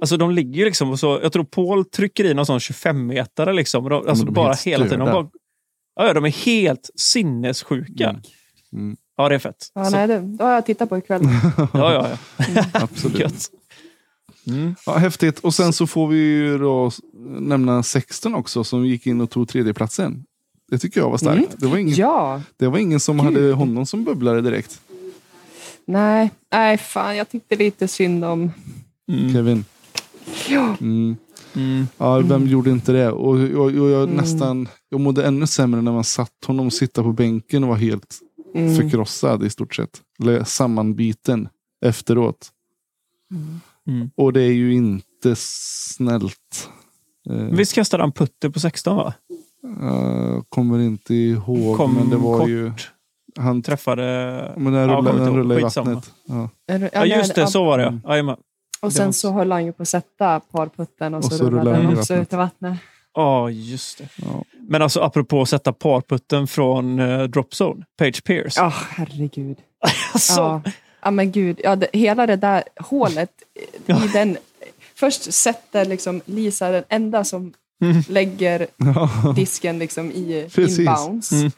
Alltså 0.01 0.17
de 0.17 0.31
ligger 0.31 0.59
ju 0.59 0.65
liksom 0.65 0.91
och 0.91 0.99
så, 1.01 1.19
jag 1.23 1.33
tror 1.33 1.45
Paul 1.45 1.85
trycker 1.85 2.25
i 2.25 2.35
någon 2.35 2.47
sån 2.47 2.59
25-metare 2.59 3.53
liksom. 3.53 3.89
De, 3.89 4.09
alltså 4.09 4.25
de 4.25 4.31
är 4.31 4.35
bara 4.35 4.47
helt 4.49 4.67
hela 4.67 4.85
tiden. 4.85 4.99
De 4.99 5.05
bara, 5.13 5.29
Ja, 5.97 6.13
de 6.13 6.25
är 6.25 6.45
helt 6.45 6.91
sinnessjuka. 6.95 8.09
Mm. 8.11 8.23
Mm. 8.73 8.97
Ja, 9.17 9.29
det 9.29 9.35
är 9.35 9.39
fett. 9.39 9.67
Ja, 9.75 9.85
Så- 9.85 9.91
nej, 9.91 10.07
det, 10.09 10.19
då 10.21 10.45
har 10.45 10.53
jag 10.53 10.67
tittat 10.67 10.89
på 10.89 10.99
ikväll. 10.99 11.23
ja, 11.57 11.69
ja, 11.73 12.09
ja. 12.55 12.65
Absolut. 12.73 13.19
Gött. 13.19 13.51
Mm. 14.47 14.75
Ja, 14.87 14.93
häftigt. 14.97 15.39
Och 15.39 15.55
sen 15.55 15.73
så 15.73 15.87
får 15.87 16.09
vi 16.09 16.17
ju 16.19 16.59
då 16.59 16.91
nämna 17.41 17.83
16 17.83 18.35
också 18.35 18.65
som 18.65 18.87
gick 18.87 19.07
in 19.07 19.21
och 19.21 19.31
tog 19.31 19.49
tredjeplatsen. 19.49 20.25
Det 20.71 20.79
tycker 20.79 21.01
jag 21.01 21.11
var 21.11 21.19
starkt. 21.19 21.39
Mm. 21.39 21.51
Det, 21.57 21.67
var 21.67 21.77
ingen, 21.79 21.95
Ja, 21.95 22.43
det 22.57 22.67
var 22.69 22.79
ingen 22.79 23.01
som 23.01 23.17
Gud. 23.17 23.25
hade 23.25 23.53
honom 23.53 23.87
som 23.87 24.05
bubblare 24.05 24.41
direkt. 24.41 24.81
nej, 25.85 26.31
nej, 26.53 26.79
fan, 26.79 27.17
jag 27.17 27.29
tyckte 27.31 27.57
lite 27.57 27.89
synd 27.89 28.25
om... 28.25 28.53
Mm. 29.13 29.33
Kevin. 29.33 29.65
Ja, 30.49 30.77
Mm. 30.81 31.17
Mm. 31.57 31.87
Ja, 31.99 32.19
vem 32.19 32.47
gjorde 32.47 32.71
inte 32.71 32.93
det? 32.93 33.11
Och, 33.13 33.35
och, 33.35 33.65
och 33.65 33.71
jag 33.91 34.03
Mm. 34.03 34.17
nästan... 34.17 34.69
Jag 34.89 35.01
mådde 35.01 35.27
ännu 35.27 35.47
sämre 35.47 35.83
när 35.83 35.93
man 35.93 36.05
satt 36.05 36.45
honom 36.47 36.67
och 36.67 36.73
sitta 36.73 37.03
på 37.03 37.13
bänken 37.13 37.63
och 37.65 37.69
var 37.69 37.77
helt 37.77 38.19
mm. 38.55 38.77
förkrossad 38.77 39.43
i 39.45 39.51
stort 39.51 39.75
sett. 39.75 40.01
Eller 40.23 40.45
sammanbiten 40.45 41.49
efteråt. 41.85 42.49
Mm. 43.89 44.11
Och 44.17 44.33
det 44.33 44.43
är 44.43 44.53
ju 44.53 44.75
inte 44.75 45.35
snällt. 45.37 46.69
Eh, 47.31 47.37
Visst 47.37 47.75
kastade 47.75 48.03
han 48.03 48.13
putter 48.13 48.49
på 48.49 48.61
16 48.61 48.97
va? 48.97 49.15
jag 49.81 50.45
kommer 50.49 50.79
inte 50.79 51.15
ihåg, 51.15 51.77
Kom 51.77 51.95
men 51.95 52.11
det 52.11 52.17
var 52.17 52.39
kort. 52.39 52.49
ju... 52.49 52.73
Han, 53.39 53.63
Träffade... 53.63 54.05
men 54.57 54.73
den 54.73 54.89
Ja, 54.89 54.97
rullade, 54.97 55.11
inte 55.11 55.25
den 55.25 55.37
rullade 55.37 55.61
i 55.61 55.63
vattnet. 55.63 56.13
Ja. 56.27 56.49
Ja, 56.93 57.05
just 57.07 57.35
det. 57.35 57.47
Så 57.47 57.65
var 57.65 57.79
det 57.79 57.85
Mm. 57.87 58.01
ja. 58.27 58.39
Och 58.81 58.93
sen 58.93 59.05
var- 59.07 59.13
så 59.13 59.33
höll 59.33 59.53
han 59.53 59.65
ju 59.65 59.73
på 59.73 59.83
att 59.83 59.89
sätta 59.89 60.41
parputten 60.41 61.15
och, 61.15 61.19
Och 61.25 61.33
så, 61.33 61.39
så 61.39 61.51
rullade 61.51 61.71
den 61.83 61.99
också 61.99 62.15
ut 62.15 62.33
i 62.33 62.37
vattnet. 62.37 62.79
Ja, 63.15 63.51
just 63.51 63.99
det. 63.99 64.09
Ja. 64.17 64.45
Men 64.69 64.83
alltså 64.83 65.01
apropå 65.01 65.43
att 65.43 65.49
sätta 65.49 65.73
parputten 65.73 66.47
från 66.47 67.01
uh, 67.01 67.25
Drop 67.29 67.49
Zone, 67.61 67.85
Page 67.99 68.25
Pierce. 68.25 68.57
Ja, 68.57 68.73
herregud. 68.91 69.57
Alltså, 70.13 70.41
Ja. 70.41 70.63
ja, 71.03 71.11
men 71.11 71.33
gud. 71.33 71.61
Ja, 71.65 71.77
det, 71.77 71.87
hela 71.93 72.27
det 72.27 72.37
där 72.37 72.63
hålet 72.81 73.31
Ja. 73.87 74.05
i 74.05 74.09
den... 74.09 74.37
Först 74.95 75.33
sätter 75.33 75.85
liksom 75.85 76.21
Lisa 76.25 76.71
den 76.71 76.85
enda 76.89 77.25
som 77.25 77.53
Mm. 77.83 78.03
lägger 78.09 78.67
Ja. 78.77 79.33
disken 79.37 79.79
liksom 79.79 80.11
i 80.13 80.49
Precis. 80.55 80.79
inbounds. 80.79 81.33
Mm. 81.33 81.51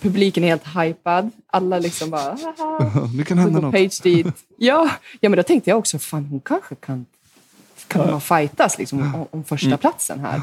Publiken 0.00 0.44
är 0.44 0.48
helt 0.48 0.66
hypad. 0.76 1.30
Alla 1.46 1.78
liksom 1.78 2.10
bara... 2.10 2.36
Nu 3.14 3.24
kan 3.24 3.36
Så 3.36 3.42
hända 3.42 3.60
något. 3.60 3.72
Page 3.74 4.00
dit. 4.02 4.26
Ja, 4.56 4.90
ja, 5.20 5.28
men 5.28 5.36
då 5.36 5.42
tänkte 5.42 5.70
jag 5.70 5.78
också, 5.78 5.98
fan 5.98 6.24
hon 6.24 6.40
kanske 6.40 6.74
kan, 6.74 7.06
kan 7.86 8.10
man 8.10 8.20
fightas 8.20 8.78
liksom, 8.78 9.00
om, 9.14 9.26
om 9.30 9.44
första 9.44 9.66
Mm. 9.66 9.78
platsen 9.78 10.20
här. 10.20 10.40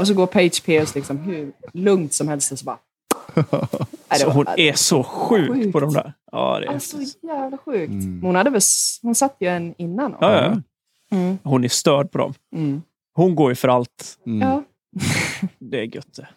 Och 0.00 0.06
så 0.06 0.14
går 0.14 0.26
Page 0.26 0.64
Pierce 0.64 0.94
liksom 0.94 1.18
hur 1.18 1.52
lugnt 1.72 2.14
som 2.14 2.28
helst 2.28 2.52
och 2.52 2.58
så 2.58 2.64
bara... 2.64 2.78
Så 4.18 4.30
hon 4.30 4.46
är 4.56 4.72
så 4.72 5.02
sjuk 5.02 5.52
Sjukt. 5.52 5.72
på 5.72 5.80
de 5.80 5.92
där. 5.92 6.12
Ja, 6.32 6.58
det 6.60 6.66
är 6.66 6.70
Alltså 6.72 6.98
häftigt. 6.98 7.22
jävla 7.22 7.58
sjukt. 7.58 7.90
Mm. 7.92 8.22
Hon, 8.22 8.34
hade 8.34 8.50
väl, 8.50 8.60
hon 9.02 9.14
satt 9.14 9.36
ju 9.40 9.48
en 9.48 9.74
innan. 9.78 10.14
ja, 10.20 10.32
ja. 10.44 10.62
Mm. 11.16 11.38
Hon 11.42 11.64
är 11.64 11.68
störd 11.68 12.10
på 12.12 12.18
dem. 12.18 12.34
Mm. 12.54 12.82
Hon 13.14 13.34
går 13.34 13.50
ju 13.50 13.54
för 13.54 13.68
allt. 13.68 14.18
Ja. 14.24 14.62
Det 15.58 15.80
är 15.80 15.94
gött 15.96 16.14
det. 16.16 16.28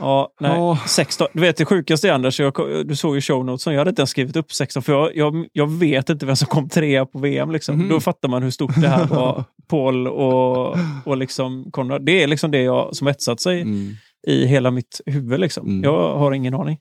Ja, 0.00 0.32
nej. 0.40 0.50
Ja. 0.50 0.78
16. 0.86 1.26
Du 1.32 1.40
vet 1.40 1.56
det 1.56 1.64
sjukaste 1.64 2.14
Anders, 2.14 2.40
jag, 2.40 2.52
du 2.86 2.96
såg 2.96 3.14
ju 3.14 3.20
show 3.20 3.44
notes, 3.44 3.66
jag 3.66 3.78
hade 3.78 3.90
inte 3.90 4.00
ens 4.02 4.10
skrivit 4.10 4.36
upp 4.36 4.52
16 4.52 4.82
för 4.82 4.92
jag, 4.92 5.16
jag, 5.16 5.46
jag 5.52 5.70
vet 5.70 6.10
inte 6.10 6.26
vem 6.26 6.36
som 6.36 6.46
kom 6.48 6.68
trea 6.68 7.06
på 7.06 7.18
VM. 7.18 7.50
Liksom. 7.50 7.76
Mhm. 7.78 7.88
Då 7.88 8.00
fattar 8.00 8.28
man 8.28 8.42
hur 8.42 8.50
stort 8.50 8.80
det 8.80 8.88
här 8.88 9.06
var. 9.06 9.44
Paul 9.70 10.06
och, 10.08 10.76
och 11.04 11.16
liksom 11.16 11.70
Conrad. 11.70 12.04
Det 12.06 12.22
är 12.22 12.26
liksom 12.26 12.50
det 12.50 12.62
jag, 12.62 12.96
som 12.96 13.08
etsat 13.08 13.40
sig 13.40 13.60
Mm. 13.60 13.90
i 14.26 14.46
hela 14.46 14.70
mitt 14.70 15.00
huvud. 15.06 15.40
Liksom. 15.40 15.66
Mm. 15.66 15.84
Jag 15.84 16.16
har 16.18 16.32
ingen 16.32 16.54
aning. 16.54 16.78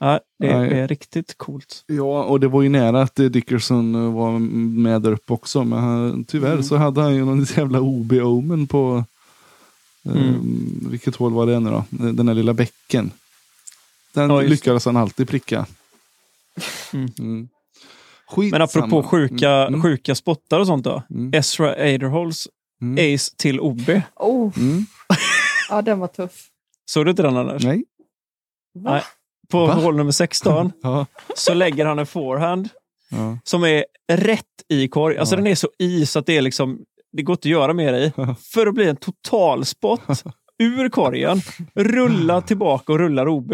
Ja, 0.00 0.20
det, 0.38 0.58
Nej. 0.58 0.80
är 0.80 0.88
riktigt 0.88 1.34
coolt. 1.38 1.84
Ja, 1.86 2.24
och 2.24 2.40
det 2.40 2.48
var 2.48 2.62
ju 2.62 2.68
nära 2.68 3.02
att 3.02 3.14
Dickerson 3.16 4.14
var 4.14 4.38
med 4.82 5.02
där 5.02 5.12
uppe 5.12 5.32
också. 5.32 5.64
Men 5.64 5.78
han, 5.78 6.24
tyvärr 6.24 6.52
Mm. 6.52 6.62
så 6.62 6.76
hade 6.76 7.00
han 7.00 7.14
ju 7.14 7.24
någon 7.24 7.44
jävla 7.56 7.80
OB-omen 7.80 8.66
på... 8.66 9.04
Mm. 10.04 10.86
vilket 10.90 11.16
hål 11.16 11.32
var 11.32 11.46
det 11.46 11.60
nu 11.60 11.70
då? 11.70 11.84
Den 11.90 12.28
här 12.28 12.34
lilla 12.34 12.54
bäcken. 12.54 13.10
Den 14.14 14.30
Ja, 14.30 14.40
lyckades 14.40 14.84
han 14.84 14.96
alltid 14.96 15.28
pricka. 15.28 15.66
Mm. 16.92 17.08
Mm. 17.18 17.48
Men 18.50 18.62
apropå 18.62 19.02
sjuka, 19.02 19.50
Mm. 19.50 19.82
sjuka 19.82 20.14
spottar 20.14 20.60
och 20.60 20.66
sånt 20.66 20.84
då. 20.84 21.02
Mm. 21.10 21.34
Ezra 21.34 21.70
Aderhols 21.72 22.48
Mm. 22.82 23.14
ace 23.14 23.34
till 23.36 23.60
OB. 23.60 24.02
Oh, 24.16 24.52
Mm. 24.58 24.86
ja, 25.70 25.82
den 25.82 25.98
var 25.98 26.08
tuff. 26.08 26.48
Såg 26.86 27.06
du 27.06 27.10
inte 27.10 27.22
den 27.22 27.36
Anders? 27.36 27.64
Nej. 27.64 27.84
Va? 28.74 28.90
Nej. 28.92 29.02
På 29.50 29.66
Va? 29.66 29.74
hål 29.74 29.96
nummer 29.96 30.12
16 30.12 30.72
Ja. 30.82 31.06
så 31.36 31.54
lägger 31.54 31.86
han 31.86 31.98
en 31.98 32.06
forehand 32.06 32.68
Ja. 33.10 33.38
som 33.44 33.64
är 33.64 33.84
rätt 34.12 34.44
i 34.68 34.88
korg. 34.88 35.18
Alltså 35.18 35.34
Ja. 35.34 35.36
den 35.36 35.46
är 35.46 35.54
så 35.54 35.68
i 35.78 36.06
så 36.06 36.18
att 36.18 36.26
det 36.26 36.36
är 36.36 36.42
liksom, 36.42 36.78
det 37.12 37.22
går 37.22 37.32
inte 37.34 37.48
att 37.48 37.52
göra 37.52 37.72
mer 37.74 37.94
i. 37.94 38.12
För 38.54 38.66
att 38.66 38.74
bli 38.74 38.88
en 38.88 38.96
total 38.96 39.64
spott 39.64 40.00
ur 40.58 40.88
korgen, 40.88 41.40
rulla 41.74 42.40
tillbaka 42.40 42.92
och 42.92 42.98
rullar 42.98 43.28
OB. 43.28 43.52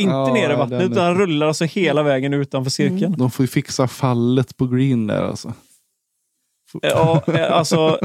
Inte 0.00 0.12
Ja, 0.12 0.32
ner 0.34 0.50
i 0.50 0.56
vattnet 0.56 0.80
den 0.80 0.92
utan 0.92 1.04
han 1.04 1.18
rullar 1.18 1.46
alltså 1.46 1.64
hela 1.64 2.02
vägen 2.02 2.34
utanför 2.34 2.70
cirkeln. 2.70 3.14
De 3.18 3.30
får 3.30 3.42
ju 3.42 3.46
fixa 3.48 3.88
fallet 3.88 4.56
på 4.56 4.66
green 4.66 5.06
där 5.06 5.22
alltså. 5.22 5.52
Ja, 6.82 7.22
eh, 7.26 7.52
alltså, 7.52 7.98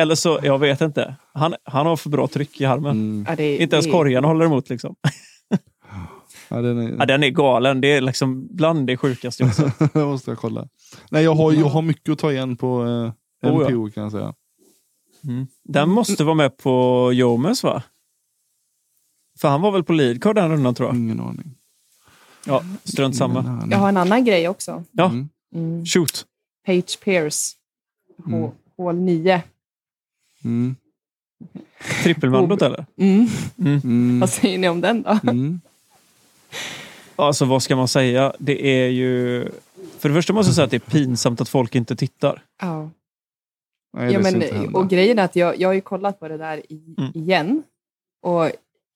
eller 0.00 0.14
så, 0.14 0.38
jag 0.42 0.58
vet 0.58 0.80
inte. 0.80 1.14
Han, 1.32 1.54
han 1.64 1.86
har 1.86 1.96
för 1.96 2.10
bra 2.10 2.26
tryck 2.28 2.60
i 2.60 2.64
armen. 2.64 2.90
Mm. 2.90 3.26
Ja, 3.28 3.36
det, 3.36 3.56
Inte 3.58 3.76
ens 3.76 3.86
det- 3.86 3.92
korgen 3.92 4.24
håller 4.24 4.44
emot. 4.44 4.68
Liksom. 4.70 4.94
Ja, 6.48 6.62
den 6.62 6.78
är... 6.78 6.96
Ja, 6.98 7.06
den 7.06 7.22
är 7.22 7.28
galen. 7.30 7.80
Det 7.80 7.92
är 7.92 8.00
liksom 8.00 8.48
bland 8.56 8.86
det 8.86 8.96
sjukaste 8.96 9.42
jag 9.42 9.48
har 9.48 9.54
sett. 9.54 9.92
det 9.94 10.04
måste 10.04 10.30
jag 10.30 10.38
kolla. 10.38 10.68
Nej, 11.10 11.24
jag 11.24 11.34
har, 11.34 11.52
jag 11.52 11.66
har 11.66 11.82
mycket 11.82 12.12
att 12.12 12.18
ta 12.18 12.32
igen 12.32 12.56
på 12.56 12.84
eh. 12.86 13.12
MPO 13.52 13.90
kan 13.90 14.02
jag 14.02 14.12
säga. 14.12 14.34
Mm. 15.24 15.46
Den 15.62 15.88
måste 15.88 16.24
vara 16.24 16.34
med 16.34 16.56
på 16.56 17.10
Jomes 17.12 17.62
va? 17.62 17.82
För 19.40 19.48
han 19.48 19.60
var 19.62 19.70
väl 19.70 19.84
på 19.84 19.92
leadcard 19.92 20.36
den 20.36 20.50
rundan 20.50 20.74
tror 20.74 20.88
jag. 20.88 20.96
Ingen 20.96 21.20
aning. 21.20 21.54
Ja, 22.46 22.64
strunt 22.84 23.16
samma. 23.16 23.66
Jag 23.70 23.78
har 23.78 23.88
en 23.88 23.96
annan 23.96 24.24
grej 24.24 24.48
också. 24.48 24.84
Ja, 24.92 25.04
Mm. 25.06 25.28
Mm. 25.54 25.86
shoot. 25.86 26.26
Page 26.66 27.00
Pierce. 27.04 27.52
H- 28.24 28.36
Mm. 28.36 28.50
Hål 28.76 28.94
9. 28.96 29.42
Mm. 30.44 30.76
Trippelmandot 32.02 32.62
eller? 32.62 32.86
Mm. 32.96 33.28
Mm. 33.58 34.20
Vad 34.20 34.30
säger 34.30 34.58
ni 34.58 34.68
om 34.68 34.80
den 34.80 35.02
då? 35.02 35.18
Mm. 35.22 35.60
Alltså 37.16 37.44
vad 37.44 37.62
ska 37.62 37.76
man 37.76 37.88
säga? 37.88 38.32
Det 38.38 38.66
är 38.66 38.88
ju... 38.88 39.48
För 39.98 40.08
det 40.08 40.14
första 40.14 40.32
måste 40.32 40.48
jag 40.48 40.54
säga 40.54 40.64
att 40.64 40.70
det 40.70 40.76
är 40.76 40.90
pinsamt 40.90 41.40
att 41.40 41.48
folk 41.48 41.74
inte 41.74 41.96
tittar. 41.96 42.42
Ja. 42.60 42.90
Nej, 43.94 44.12
ja, 44.12 44.18
men, 44.20 44.74
och 44.74 44.90
grejen 44.90 45.18
är 45.18 45.22
att 45.24 45.36
jag, 45.36 45.60
jag 45.60 45.68
har 45.68 45.74
ju 45.74 45.80
kollat 45.80 46.20
på 46.20 46.28
det 46.28 46.36
där 46.36 46.72
i, 46.72 46.94
Mm. 46.98 47.10
igen. 47.14 47.62
Och 48.22 48.50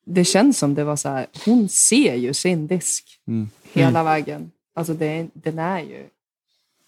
det 0.06 0.24
känns 0.24 0.58
som 0.58 0.74
det 0.74 0.84
var 0.84 0.96
så 0.96 1.08
här, 1.08 1.26
hon 1.44 1.68
ser 1.68 2.14
ju 2.14 2.34
sin 2.34 2.66
disk 2.66 3.04
Mm. 3.28 3.50
hela 3.72 4.04
vägen. 4.04 4.50
Alltså 4.74 4.94
det, 4.94 5.26
den 5.32 5.58
är 5.58 5.80
ju 5.80 6.06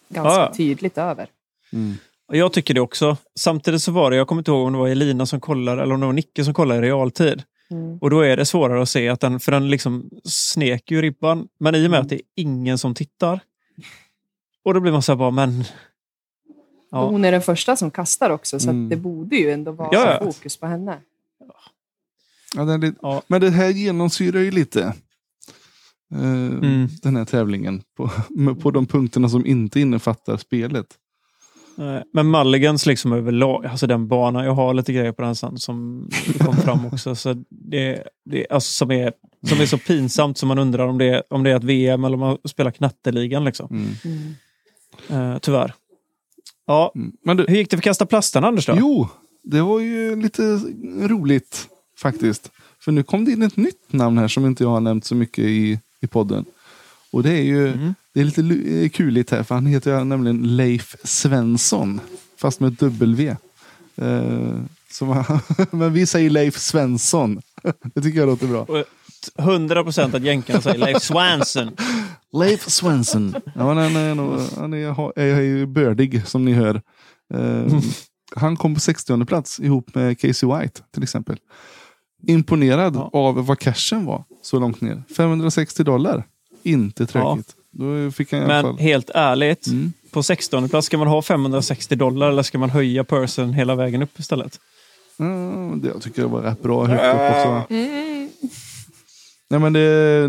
ganska 0.09 0.33
Ja, 0.33 0.47
ja. 0.51 0.55
tydligt 0.57 0.99
över. 0.99 1.29
Mm. 1.73 1.95
Jag 2.33 2.53
tycker 2.53 2.75
det 2.75 2.81
också. 2.81 3.17
Samtidigt 3.39 3.83
så 3.83 3.93
var 3.93 4.11
det, 4.11 4.17
jag 4.17 4.27
kommer 4.29 4.41
inte 4.41 4.51
ihåg 4.51 4.67
om 4.67 4.73
det 4.73 4.79
var 4.79 4.89
Elina 4.89 5.27
som 5.27 5.41
kollar 5.41 5.79
eller 5.79 5.95
om 5.95 6.01
det 6.01 6.07
var 6.07 6.13
Nicke 6.13 6.45
som 6.45 6.55
kollar 6.55 6.77
i 6.85 6.87
realtid. 6.89 7.43
Mm. 7.71 7.99
Och 7.99 8.11
då 8.11 8.21
är 8.21 8.37
det 8.37 8.45
svårare 8.47 8.83
att 8.83 8.89
se 8.89 9.09
att 9.09 9.21
den, 9.21 9.41
för 9.41 9.53
den 9.53 9.71
liksom 9.71 10.11
snek 10.25 10.91
ju 10.91 11.03
ribban. 11.03 11.49
Men 11.61 11.75
i 11.75 11.87
och 11.87 11.91
med 11.91 12.01
att 12.01 12.09
det 12.09 12.15
är 12.15 12.21
ingen 12.37 12.79
som 12.79 12.95
tittar. 12.95 13.41
Och 14.65 14.75
då 14.75 14.81
blir 14.81 14.93
man 14.93 15.03
så 15.03 15.13
här 15.13 15.17
bara, 15.17 15.31
men... 15.31 15.65
Och 16.91 16.99
Ja, 16.99 17.07
hon 17.11 17.25
är 17.25 17.33
den 17.33 17.43
första 17.43 17.77
som 17.77 17.91
kastar 17.91 18.31
också, 18.31 18.61
så 18.61 18.71
Mm. 18.71 18.85
att 18.85 18.91
det 18.91 18.97
borde 18.97 19.37
ju 19.37 19.51
ändå 19.51 19.73
vara 19.73 19.89
Ja, 19.93 20.19
ja. 20.21 20.33
fokus 20.33 20.57
på 20.57 20.67
henne. 20.67 20.99
Lite... 22.79 22.95
Ja. 23.03 23.23
Men 23.27 23.41
det 23.41 23.51
här 23.51 23.69
genomsyrar 23.71 24.41
ju 24.41 24.51
lite 24.51 24.83
eh, 26.15 26.21
Mm. 26.21 26.89
den 27.03 27.17
här 27.17 27.25
tävlingen. 27.25 27.83
På, 27.97 28.11
på 28.63 28.71
de 28.71 28.87
punkterna 28.87 29.29
som 29.29 29.47
inte 29.47 29.81
innefattar 29.81 30.37
spelet. 30.37 30.87
men 32.13 32.31
Mulligans 32.31 32.87
liksom 32.87 33.13
överlag, 33.13 33.67
alltså 33.67 33.87
den 33.87 34.09
banan, 34.09 34.45
jag 34.45 34.55
har 34.55 34.75
lite 34.75 34.93
grejer 34.93 35.13
på 35.13 35.23
den 35.23 35.37
sen 35.37 35.59
som 35.59 36.09
kom 36.39 36.57
fram 36.57 36.87
också. 36.87 37.15
Så 37.15 37.45
det, 37.51 38.03
det, 38.25 38.47
alltså 38.51 38.71
som, 38.73 38.91
är, 38.91 39.13
som 39.49 39.61
är 39.61 39.67
så 39.67 39.79
pinsamt 39.79 40.39
som 40.39 40.49
man 40.49 40.59
undrar 40.59 40.87
om 40.89 40.99
det, 40.99 41.05
är- 41.09 41.23
om 41.31 41.43
det 41.43 41.51
är 41.51 41.57
ett 41.57 41.65
VM 41.65 42.05
eller 42.05 42.15
om 42.15 42.21
man 42.21 42.39
spelar 42.45 42.71
knatteligan. 42.71 43.45
Liksom. 43.45 43.69
Mm. 43.71 43.89
Mm. 45.09 45.33
Eh, 45.33 45.39
tyvärr. 45.39 45.75
Ja, 46.71 46.93
Mm. 46.95 47.13
Men 47.25 47.37
du, 47.37 47.45
hur 47.49 47.57
gick 47.57 47.71
det 47.71 47.77
för 47.77 47.83
kasta 47.83 48.07
plasten 48.07 48.45
Anders 48.45 48.67
då? 48.67 48.75
jo, 48.79 49.09
det 49.43 49.61
var 49.63 49.81
ju 49.81 50.17
lite 50.23 50.43
roligt 51.03 51.69
faktiskt. 51.99 52.51
För 52.81 52.93
nu 52.93 53.03
kom 53.03 53.25
det 53.25 53.33
in 53.33 53.43
ett 53.43 53.57
nytt 53.57 53.93
namn 53.93 54.19
här 54.19 54.29
som 54.29 54.47
inte 54.47 54.65
jag 54.65 54.71
har 54.71 54.81
nämnt 54.81 55.05
så 55.05 55.15
mycket 55.15 55.45
i, 55.45 55.81
i 56.01 56.07
podden. 56.07 56.45
Och 57.13 57.23
det 57.23 57.31
är 57.33 57.43
ju 57.43 57.69
Mm. 57.73 57.95
det 58.15 58.21
är 58.21 58.25
lite 58.25 58.71
eh, 58.85 58.89
kuligt 58.89 59.31
här 59.31 59.43
för 59.43 59.55
han 59.55 59.67
heter 59.67 60.05
nämligen 60.05 60.57
Leif 60.57 60.97
Svensson. 61.05 62.01
Fast 62.39 62.61
med 62.61 62.73
W. 62.73 63.37
Eh, 63.97 64.55
Som, 64.91 65.25
men 65.71 65.93
vi 65.93 66.07
säger 66.07 66.31
Leif 66.31 66.59
Svensson. 66.59 67.41
Det 67.95 68.03
tycker 68.03 68.19
jag 68.19 68.27
låter 68.27 68.47
bra. 68.47 68.63
Och 68.63 68.85
100 69.39 69.83
procent 69.85 70.15
att 70.15 70.23
jänkarna 70.23 70.61
säger 70.61 70.79
Leif 70.79 71.03
Swanson. 71.03 71.71
Leif 72.33 72.69
Svensson. 72.69 73.35
Ja, 73.55 73.63
han 73.75 73.79
är, 73.79 74.15
nog- 74.15 74.41
han 74.57 74.73
är, 74.75 75.19
är 75.19 75.41
ju 75.41 75.67
bördig 75.67 76.27
som 76.27 76.45
ni 76.45 76.53
hör. 76.53 76.83
Eh, 77.35 77.81
han 78.37 78.57
kom 78.57 78.75
på 78.75 78.81
60 78.81 79.25
plats 79.27 79.61
ihop 79.61 79.95
med 79.95 80.21
Casey 80.21 80.49
White 80.59 80.81
till 80.95 81.03
exempel. 81.03 81.37
Imponerad 82.27 82.97
Ja. 82.97 83.11
av 83.13 83.47
vad 83.47 83.59
cashen 83.59 84.05
var 84.07 84.25
så 84.43 84.59
långt 84.59 84.81
ner. 84.81 85.03
560 85.17 85.85
dollar. 85.85 86.25
Inte 86.63 87.07
tråkigt. 87.07 87.55
Då 87.73 88.11
fick 88.11 88.33
han 88.33 88.41
i 88.41 88.45
alla 88.45 88.55
Men 88.55 88.63
fall. 88.65 88.79
helt 88.79 89.11
ärligt, 89.15 89.67
Mm. 89.67 89.93
på 90.11 90.23
16 90.23 90.69
plats 90.69 90.87
ska 90.87 90.99
man 90.99 91.07
ha 91.09 91.23
560 91.23 91.97
dollar 91.97 92.29
eller 92.31 92.43
ska 92.43 92.59
man 92.59 92.71
höja 92.71 93.05
person 93.05 93.53
hela 93.53 93.75
vägen 93.75 94.03
upp 94.03 94.19
istället? 94.21 94.61
Mm, 95.19 95.81
det, 95.81 95.89
jag 95.89 96.03
tycker 96.03 96.23
det 96.23 96.29
var 96.29 96.41
rätt 96.43 96.63
bra 96.63 96.85
högt 96.85 97.03
upp 97.03 97.37
också. 97.37 97.75
Nej, 99.51 99.61
men 99.61 99.73
det, 99.73 100.29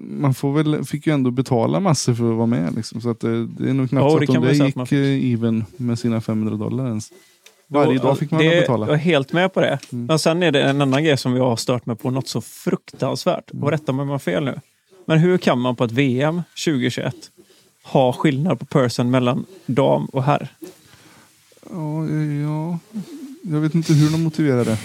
man 0.00 0.34
får 0.34 0.52
väl, 0.52 0.84
fick 0.84 1.06
ju 1.06 1.12
ändå 1.12 1.30
betala 1.30 1.80
massor 1.80 2.14
för 2.14 2.30
att 2.30 2.36
vara 2.36 2.46
med. 2.46 2.74
Liksom, 2.74 3.00
så 3.00 3.10
att 3.10 3.20
det, 3.20 3.46
det 3.46 3.70
är 3.70 3.74
nog 3.74 3.88
knappt 3.88 4.04
Ja, 4.04 4.10
så 4.10 4.18
det 4.18 4.24
att 4.24 4.34
de 4.34 4.58
där 4.58 4.66
gick 4.66 4.74
man 4.74 4.86
eh, 4.90 5.32
even 5.32 5.64
med 5.76 5.98
sina 5.98 6.20
500 6.20 6.56
dollar 6.56 6.86
ens. 6.86 7.12
Varje 7.66 7.98
dag 7.98 8.18
fick 8.18 8.30
man 8.30 8.40
det, 8.40 8.60
betala. 8.60 8.86
Jag 8.86 8.94
är 8.94 8.98
helt 8.98 9.32
med 9.32 9.54
på 9.54 9.60
det. 9.60 9.78
Mm. 9.92 10.06
Men 10.06 10.18
sen 10.18 10.42
är 10.42 10.52
det 10.52 10.62
en 10.62 10.80
annan 10.80 11.04
grej 11.04 11.16
som 11.16 11.36
jag 11.36 11.44
har 11.44 11.56
stört 11.56 11.86
mig 11.86 11.96
på 11.96 12.10
något 12.10 12.28
så 12.28 12.40
fruktansvärt. 12.40 13.52
Mm. 13.52 13.64
Och 13.64 13.70
rätta 13.70 13.92
mig 13.92 14.02
om 14.02 14.08
jag 14.08 14.14
har 14.14 14.18
fel 14.18 14.44
nu. 14.44 14.60
Men 15.04 15.18
hur 15.18 15.38
kan 15.38 15.58
man 15.58 15.76
på 15.76 15.84
ett 15.84 15.92
VM 15.92 16.42
2021 16.64 17.14
ha 17.82 18.12
skillnad 18.12 18.58
på 18.58 18.64
person 18.64 19.10
mellan 19.10 19.44
dam 19.66 20.06
och 20.06 20.22
herr? 20.22 20.48
Ja, 21.70 22.06
ja, 22.42 22.78
jag 23.42 23.60
vet 23.60 23.74
inte 23.74 23.92
hur 23.92 24.10
de 24.10 24.22
motiverar 24.22 24.64
det. 24.64 24.78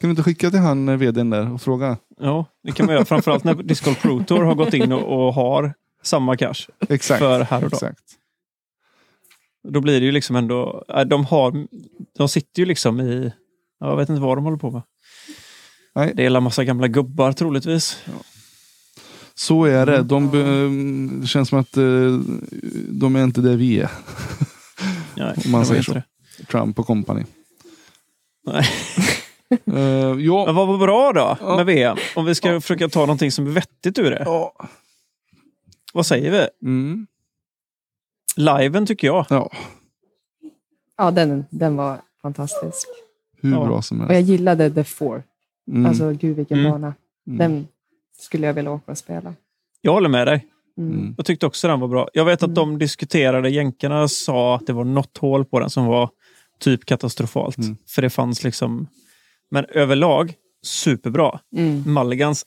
Kan 0.00 0.08
du 0.08 0.10
inte 0.10 0.22
skicka 0.22 0.50
till 0.50 0.60
han 0.60 0.88
eh, 0.88 0.96
vdn 0.96 1.30
där 1.30 1.52
och 1.52 1.62
fråga? 1.62 1.96
Ja, 2.20 2.46
det 2.62 2.72
kan 2.72 2.86
man 2.86 2.94
göra. 2.94 3.04
Framförallt 3.04 3.44
när 3.44 3.54
Disc 3.62 3.84
Golf 3.84 4.02
Pro 4.02 4.24
Tour 4.24 4.42
har 4.44 4.54
gått 4.54 4.74
in 4.74 4.92
och, 4.92 5.26
och 5.26 5.34
har 5.34 5.74
samma 6.02 6.36
cash 6.36 6.54
Exakt. 6.88 7.18
för 7.18 7.40
herr 7.40 7.56
och 7.64 7.70
dam. 7.70 7.76
Exakt. 7.76 8.02
Då 9.68 9.80
blir 9.80 10.00
det 10.00 10.06
ju 10.06 10.12
liksom 10.12 10.36
ändå... 10.36 10.84
äh, 10.88 11.00
De, 11.00 11.24
har, 11.24 11.66
de 12.18 12.28
sitter 12.28 12.60
ju 12.62 12.66
liksom 12.66 13.00
i... 13.00 13.32
Jag 13.80 13.96
vet 13.96 14.08
inte 14.08 14.22
vad 14.22 14.36
de 14.36 14.44
håller 14.44 14.56
på 14.56 14.70
med. 14.70 14.82
Nej. 15.94 16.12
Det 16.14 16.26
är 16.26 16.36
en 16.36 16.42
massa 16.42 16.64
gamla 16.64 16.88
gubbar 16.88 17.32
troligtvis. 17.32 18.04
Så 19.34 19.64
är 19.64 19.86
det. 19.86 20.02
De, 20.02 21.20
det 21.20 21.26
känns 21.26 21.48
som 21.48 21.58
att 21.58 21.76
eh, 21.76 22.18
de 22.88 23.16
är 23.16 23.24
inte 23.24 23.40
där 23.40 23.56
vi 23.56 23.80
är. 23.80 23.90
Nej, 25.16 25.34
Om 25.44 25.50
man 25.50 25.66
säger 25.66 25.82
så. 25.82 25.92
det. 25.94 26.02
Trump 26.50 26.78
och 26.78 26.86
company. 26.86 27.24
Nej. 28.46 28.64
Eh, 29.50 29.78
ja, 30.18 30.46
Men 30.46 30.54
vad 30.54 30.68
var 30.68 30.78
bra 30.78 31.12
då 31.12 31.36
Ja. 31.40 31.56
med 31.56 31.66
VM? 31.66 31.96
Om 32.16 32.24
vi 32.24 32.34
ska 32.34 32.60
försöka 32.60 32.88
ta 32.88 33.00
någonting 33.00 33.30
som 33.32 33.46
är 33.46 33.50
vettigt 33.50 33.98
ur 33.98 34.10
det. 34.10 34.22
ja. 34.24 34.52
Vad 35.94 36.06
säger 36.06 36.30
vi? 36.30 36.68
Mm. 36.68 37.06
Liven 38.36 38.86
tycker 38.86 39.06
jag. 39.06 39.26
ja, 39.30 39.50
Ja, 40.98 41.10
den, 41.10 41.44
den 41.50 41.76
var 41.76 41.98
fantastisk. 42.22 42.88
hur 43.42 43.52
Ja. 43.52 43.64
bra 43.64 43.82
som 43.82 44.00
Och 44.00 44.06
helst. 44.06 44.28
jag 44.28 44.36
gillade 44.38 44.70
The 44.70 44.84
Four. 44.84 45.22
Mm. 45.70 45.86
Alltså, 45.86 46.12
gud 46.12 46.36
vilken 46.36 46.58
Mm. 46.58 46.72
bana. 46.72 46.94
Mm. 47.26 47.38
Den 47.38 47.68
skulle 48.18 48.46
jag 48.46 48.54
vilja 48.54 48.70
åka 48.70 48.92
och 48.92 48.98
spela. 48.98 49.34
Jag 49.80 49.92
håller 49.92 50.08
med 50.08 50.26
dig. 50.26 50.46
Mm. 50.78 50.92
Mm. 50.98 51.14
Jag 51.16 51.26
tyckte 51.26 51.46
också 51.46 51.68
den 51.68 51.80
var 51.80 51.88
bra. 51.88 52.08
Jag 52.12 52.24
vet 52.24 52.42
att 52.42 52.48
Mm. 52.48 52.54
de 52.54 52.78
diskuterade, 52.78 53.48
jänkarna 53.50 54.08
sa 54.08 54.54
att 54.56 54.66
det 54.66 54.72
var 54.72 54.84
något 54.84 55.18
hål 55.18 55.44
på 55.44 55.60
den 55.60 55.70
som 55.70 55.86
var 55.86 56.10
typ 56.60 56.84
katastrofalt. 56.84 57.58
Mm. 57.58 57.76
För 57.88 58.02
det 58.02 58.10
fanns 58.10 58.44
liksom... 58.44 58.86
Men 59.50 59.64
överlag, 59.64 60.34
superbra. 60.62 61.40
Mm. 61.56 61.94
Mulligans, 61.94 62.46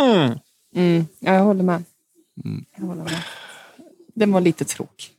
mm. 0.00 0.38
Mm. 0.74 1.06
Ja, 1.20 1.34
jag 1.34 1.44
håller 1.44 1.64
med. 1.64 1.84
Mm. 2.44 2.64
Jag 2.76 2.86
håller 2.86 3.04
med. 3.04 3.22
Den 4.14 4.32
var 4.32 4.40
lite 4.40 4.64
tråkig. 4.64 5.10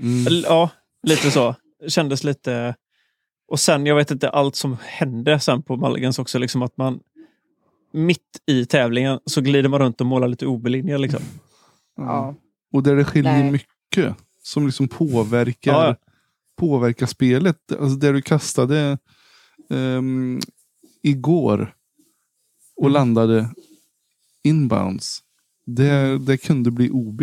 Mm. 0.00 0.42
Ja, 0.46 0.70
lite 1.02 1.30
så. 1.30 1.54
Kändes 1.88 2.24
lite... 2.24 2.74
Och 3.48 3.60
sen, 3.60 3.86
jag 3.86 3.96
vet 3.96 4.10
inte, 4.10 4.28
allt 4.30 4.56
som 4.56 4.76
hände 4.80 5.40
sen 5.40 5.62
på 5.62 5.76
Mulligans 5.76 6.18
också, 6.18 6.38
liksom 6.38 6.62
att 6.62 6.76
man 6.76 7.00
mitt 7.92 8.40
i 8.46 8.66
tävlingen 8.66 9.20
så 9.26 9.40
glider 9.40 9.68
man 9.68 9.80
runt 9.80 10.00
och 10.00 10.06
målar 10.06 10.28
lite 10.28 10.46
OB-linjer. 10.46 10.98
Liksom. 10.98 11.20
Ja. 11.96 12.34
Och 12.72 12.82
där 12.82 12.96
det 12.96 13.04
skiljer 13.04 13.32
Nej. 13.32 13.50
mycket 13.50 14.14
som 14.42 14.66
liksom 14.66 14.88
påverkar, 14.88 15.72
Ja. 15.72 15.96
påverkar 16.58 17.06
spelet. 17.06 17.72
Alltså 17.72 17.96
där 17.96 18.12
du 18.12 18.22
kastade 18.22 18.98
ehm, 19.70 20.40
igår 21.08 21.74
och 22.76 22.82
Mm. 22.84 22.92
landade 22.92 23.48
inbounds. 24.42 25.22
Det, 25.66 26.18
det 26.18 26.36
kunde 26.36 26.70
bli 26.70 26.90
OB 26.90 27.22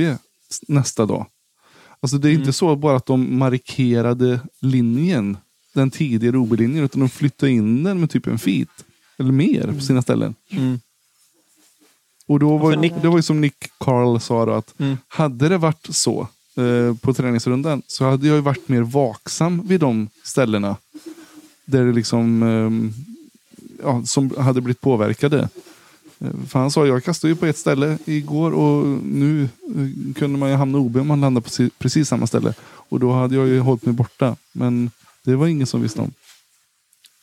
nästa 0.67 1.05
dag. 1.05 1.25
Alltså 1.99 2.17
det 2.17 2.27
är 2.27 2.29
Mm. 2.29 2.41
inte 2.41 2.53
så 2.53 2.75
bara 2.75 2.97
att 2.97 3.05
de 3.05 3.37
markerade 3.37 4.39
linjen, 4.59 5.37
den 5.73 5.91
tidigare 5.91 6.37
OB-linjen, 6.37 6.83
utan 6.83 6.99
de 6.99 7.09
flyttade 7.09 7.51
in 7.51 7.83
den 7.83 7.99
med 7.99 8.09
typ 8.09 8.27
en 8.27 8.39
feet. 8.39 8.85
Eller 9.17 9.31
mer 9.31 9.71
på 9.77 9.79
sina 9.81 10.01
ställen. 10.01 10.35
Mm. 10.49 10.79
Och 12.25 12.39
då 12.39 12.57
var, 12.57 12.71
för 12.71 12.79
Nick- 12.79 13.01
det 13.01 13.07
var 13.09 13.17
ju 13.17 13.21
som 13.23 13.41
Nick 13.41 13.71
Carl 13.77 14.19
sa 14.19 14.45
då, 14.45 14.51
att 14.51 14.79
Mm. 14.79 14.97
hade 15.07 15.49
det 15.49 15.57
varit 15.57 15.87
så 15.89 16.27
eh, 16.55 16.95
på 16.97 17.13
träningsrundan 17.13 17.81
så 17.87 18.05
hade 18.09 18.27
jag 18.27 18.41
varit 18.41 18.67
mer 18.69 18.81
vaksam 18.81 19.67
vid 19.67 19.79
de 19.79 20.09
ställena. 20.23 20.75
Där 21.65 21.85
det 21.85 21.93
liksom 21.93 22.43
ehm, 22.43 22.93
ja, 23.83 24.03
som 24.05 24.35
hade 24.37 24.61
blivit 24.61 24.81
påverkade. 24.81 25.49
Eh, 26.19 26.27
För 26.47 26.59
han 26.59 26.71
sa, 26.71 26.87
jag 26.87 27.03
kastade 27.03 27.33
ju 27.33 27.35
på 27.39 27.45
ett 27.45 27.57
ställe 27.57 27.97
igår 28.05 28.51
och 28.51 28.85
nu 29.03 29.43
eh, 29.43 30.13
kunde 30.15 30.39
man 30.39 30.49
ju 30.49 30.55
hamna 30.55 30.77
OB 30.77 30.97
om 30.97 31.07
man 31.07 31.21
landade 31.21 31.49
på 31.49 31.69
precis 31.79 32.07
samma 32.07 32.27
ställe. 32.27 32.53
Och 32.63 32.99
då 32.99 33.11
hade 33.11 33.35
jag 33.35 33.47
ju 33.47 33.59
hållit 33.59 33.85
mig 33.85 33.93
borta. 33.95 34.35
Men 34.51 34.91
det 35.25 35.35
var 35.35 35.47
ingen 35.47 35.67
som 35.67 35.81
visste 35.81 36.01
om. 36.01 36.13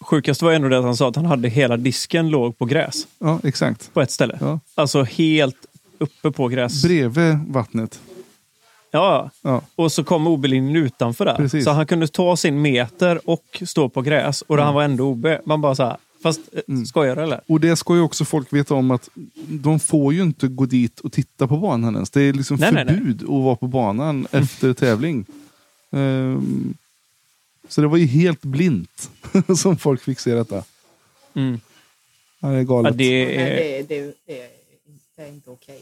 Sjukast 0.01 0.43
var 0.43 0.53
ändå 0.53 0.69
det 0.69 0.79
att 0.79 0.85
han 0.85 0.97
sa 0.97 1.09
att 1.09 1.17
han 1.17 1.27
hade 1.27 1.49
hela 1.49 1.77
disken 1.77 2.29
låg 2.31 2.59
på 2.59 2.65
gräs 2.65 3.07
Ja, 3.19 3.41
exakt. 3.45 3.95
på 3.95 4.01
ett 4.01 4.11
ställe. 4.11 4.39
Ja. 4.41 4.61
Alltså 4.75 5.03
helt 5.03 5.57
uppe 5.99 6.31
på 6.31 6.49
gräs. 6.49 6.83
Bredvid 6.83 7.39
vattnet. 7.49 8.01
Ja, 8.91 9.31
Ja, 9.43 9.63
och 9.75 9.93
så 9.93 10.05
kom 10.05 10.27
OB-linjen 10.27 10.77
utanför 10.77 11.25
där. 11.25 11.35
Precis. 11.37 11.65
Så 11.65 11.71
han 11.71 11.87
kunde 11.87 12.09
ta 12.09 12.37
sin 12.37 12.63
meter 12.63 13.21
och 13.31 13.63
stå 13.67 13.89
på 13.89 14.03
gräs 14.03 14.43
och 14.43 14.59
han 14.59 14.75
var 14.75 14.83
ändå 14.83 15.05
OB. 15.05 15.27
Man 15.47 15.61
bara 15.61 15.75
så 15.75 15.83
här, 15.85 15.97
fast 16.23 16.41
eh, 16.53 16.61
Mm. 16.69 16.87
skojar 16.87 17.17
du 17.17 17.23
eller? 17.23 17.41
Och 17.47 17.61
det 17.61 17.77
ska 17.77 17.95
ju 17.95 18.01
också 18.01 18.25
folk 18.25 18.53
veta 18.53 18.75
om 18.75 18.91
att 18.91 19.09
de 19.49 19.81
får 19.81 20.13
ju 20.15 20.23
inte 20.23 20.49
gå 20.49 20.67
dit 20.67 21.01
och 21.01 21.13
titta 21.13 21.47
på 21.49 21.57
banan 21.57 21.95
ens. 21.95 22.11
Det 22.11 22.23
är 22.23 22.33
liksom 22.33 22.57
Nej, 22.57 22.73
nej, 22.73 22.85
nej. 22.85 22.95
förbud 22.95 23.23
att 23.23 23.29
vara 23.29 23.57
på 23.57 23.67
banan 23.67 24.27
efter 24.31 24.73
tävling. 24.73 25.25
Ehm, 25.91 26.75
så 27.69 27.81
det 27.81 27.87
var 27.87 27.97
ju 27.97 28.07
helt 28.07 28.43
blint 28.43 29.11
som 29.57 29.77
folk 29.77 30.03
fick 30.03 30.21
se 30.21 30.35
detta. 30.35 30.65
Mm. 31.35 31.61
Ja, 32.41 32.49
det 32.49 32.55
är 32.55 32.59
Ja, 32.59 32.63
galet. 32.65 32.99
det 32.99 33.05
är... 33.37 33.83
det, 33.89 33.89
det, 33.89 34.15
det 35.17 35.23
är 35.23 35.29
inte 35.29 35.51
okej. 35.51 35.81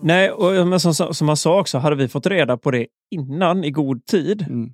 Nej, 0.00 0.30
och 0.30 0.66
men 0.68 0.80
som, 0.80 0.94
som 1.14 1.28
han 1.28 1.36
sa 1.36 1.60
också, 1.60 1.78
hade 1.78 1.96
vi 1.96 2.08
fått 2.08 2.26
reda 2.26 2.56
på 2.56 2.70
det 2.70 2.86
innan 3.10 3.64
i 3.64 3.70
god 3.70 4.06
tid, 4.06 4.42
Mm. 4.48 4.72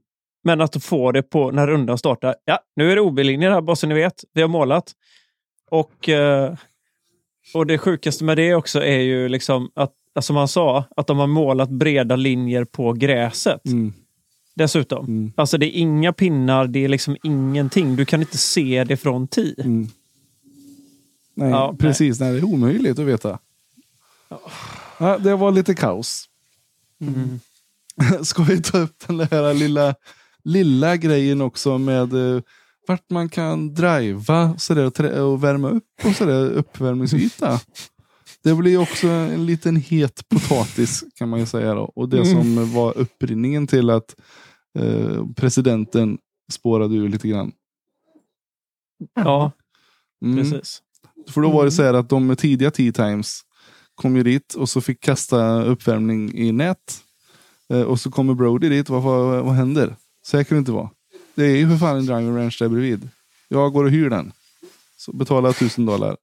Men 0.49 0.61
att 0.61 0.85
få 0.85 1.13
det 1.13 1.23
på 1.23 1.51
när 1.51 1.67
rundan 1.67 1.99
startar. 1.99 2.35
Ja, 2.45 2.59
nu 2.77 2.93
är 2.93 2.97
det 2.97 3.01
OB-linjer 3.03 3.51
här, 3.51 3.61
bara 3.61 3.77
så 3.77 3.87
ni 3.87 3.95
vet. 3.95 4.25
Vi 4.35 4.41
har 4.41 4.49
målat. 4.49 4.93
Och, 5.71 6.09
eh, 6.09 6.55
och 7.55 7.67
det 7.67 7.79
sjukaste 7.79 8.25
med 8.25 8.37
det 8.37 8.55
också 8.55 8.83
är 8.83 8.99
ju 8.99 9.29
liksom 9.29 9.71
att, 9.75 9.93
som 10.21 10.37
han 10.37 10.49
sa, 10.49 10.85
att 10.97 11.07
de 11.07 11.19
har 11.19 11.27
målat 11.27 11.69
breda 11.71 12.17
linjer 12.17 12.65
på 12.65 12.93
gräset 12.93 13.67
Mm. 13.67 13.93
dessutom. 14.55 15.07
Mm. 15.07 15.33
Alltså 15.37 15.59
det 15.59 15.67
är 15.67 15.81
inga 15.81 16.13
pinnar, 16.13 16.67
det 16.67 16.85
är 16.85 16.89
liksom 16.89 17.17
ingenting. 17.23 17.97
Du 17.97 18.05
kan 18.05 18.21
inte 18.21 18.39
se 18.39 18.85
det 18.85 18.97
från 18.97 19.29
tee. 19.29 19.55
Mm. 19.59 19.89
Nej, 21.35 21.51
Ja, 21.51 21.77
precis. 21.79 22.21
Nej. 22.21 22.33
det 22.33 22.39
är 22.39 22.45
omöjligt 22.45 22.99
att 22.99 23.07
veta. 23.07 23.39
Ja, 24.99 25.19
det 25.19 25.37
var 25.37 25.51
lite 25.51 25.75
kaos. 25.75 26.25
Mm. 27.01 27.41
Ska 28.25 28.43
vi 28.43 28.63
ta 28.63 28.79
upp 28.79 28.95
den 29.07 29.17
där 29.17 29.55
lilla, 29.55 29.95
lilla 30.45 30.97
grejen 30.97 31.41
också 31.41 31.79
med 31.79 32.13
eh, 32.13 32.43
vart 32.87 33.11
man 33.11 33.29
kan 33.29 33.75
driva 33.75 34.59
så 34.59 34.75
där, 34.75 35.21
och, 35.23 35.45
värma 35.45 35.69
upp 35.69 35.85
och 36.05 36.13
så 36.15 36.25
där, 36.25 36.51
uppvärmningsyta. 36.51 37.61
Det 38.43 38.55
blir 38.55 38.79
också 38.79 39.09
en 39.09 39.47
liten 39.47 39.77
het 39.77 40.29
potatis 40.29 41.05
kan 41.15 41.29
man 41.29 41.41
ju 41.41 41.47
säga. 41.47 41.75
Då. 41.75 41.93
Och 41.95 42.09
det 42.09 42.25
som 42.27 42.73
var 42.75 42.99
upprinningen 42.99 43.67
till 43.67 43.91
att 43.91 44.17
eh, 44.79 45.25
presidenten 45.37 46.19
spårade 46.53 46.95
ur 46.95 47.09
lite 47.09 47.29
grann. 47.29 47.53
Ja, 49.15 49.53
Mm. 50.25 50.37
precis. 50.37 50.83
För 51.29 51.41
då 51.41 51.51
var 51.51 51.65
det 51.65 51.71
så 51.71 51.83
här 51.83 51.95
att 51.95 52.09
de 52.09 52.37
tidiga 52.37 52.71
tea 52.71 52.93
times 52.93 53.41
kom 53.95 54.17
ju 54.17 54.23
dit 54.23 54.55
och 54.55 54.69
så 54.69 54.81
fick 54.81 55.01
kasta 55.01 55.63
uppvärmning 55.65 56.35
i 56.35 56.53
nät. 56.53 57.01
Eh, 57.73 57.83
och 57.83 58.01
så 58.01 58.11
kommer 58.11 58.35
Brody 58.35 58.69
dit. 58.69 58.89
Vad, 58.89 59.03
vad, 59.03 59.45
vad 59.45 59.55
händer? 59.55 59.97
Så 60.29 60.37
här 60.37 60.45
kan 60.45 60.57
det 60.57 60.59
inte 60.59 60.73
vara. 60.73 60.91
Det 61.35 61.45
är 61.45 61.57
ju 61.57 61.69
för 61.69 61.77
fan 61.77 61.97
en 61.97 62.07
driving 62.07 62.37
range 62.37 62.57
där 62.59 62.69
bredvid. 62.69 63.09
Jag 63.49 63.73
går 63.73 63.85
och 63.85 63.91
hyr 63.91 64.11
den. 64.11 64.33
Så 64.97 65.13
betalar 65.13 65.53
tusen 65.53 65.87
dollar. 65.87 66.17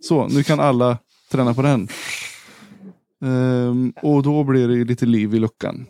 Så, 0.00 0.28
nu 0.28 0.42
kan 0.42 0.60
alla 0.60 0.98
träna 1.30 1.54
på 1.54 1.62
den. 1.62 1.88
Ehm, 3.24 3.92
och 4.02 4.22
då 4.22 4.44
blir 4.44 4.68
det 4.68 4.74
ju 4.74 4.84
lite 4.84 5.06
liv 5.06 5.34
i 5.34 5.38
luckan. 5.38 5.86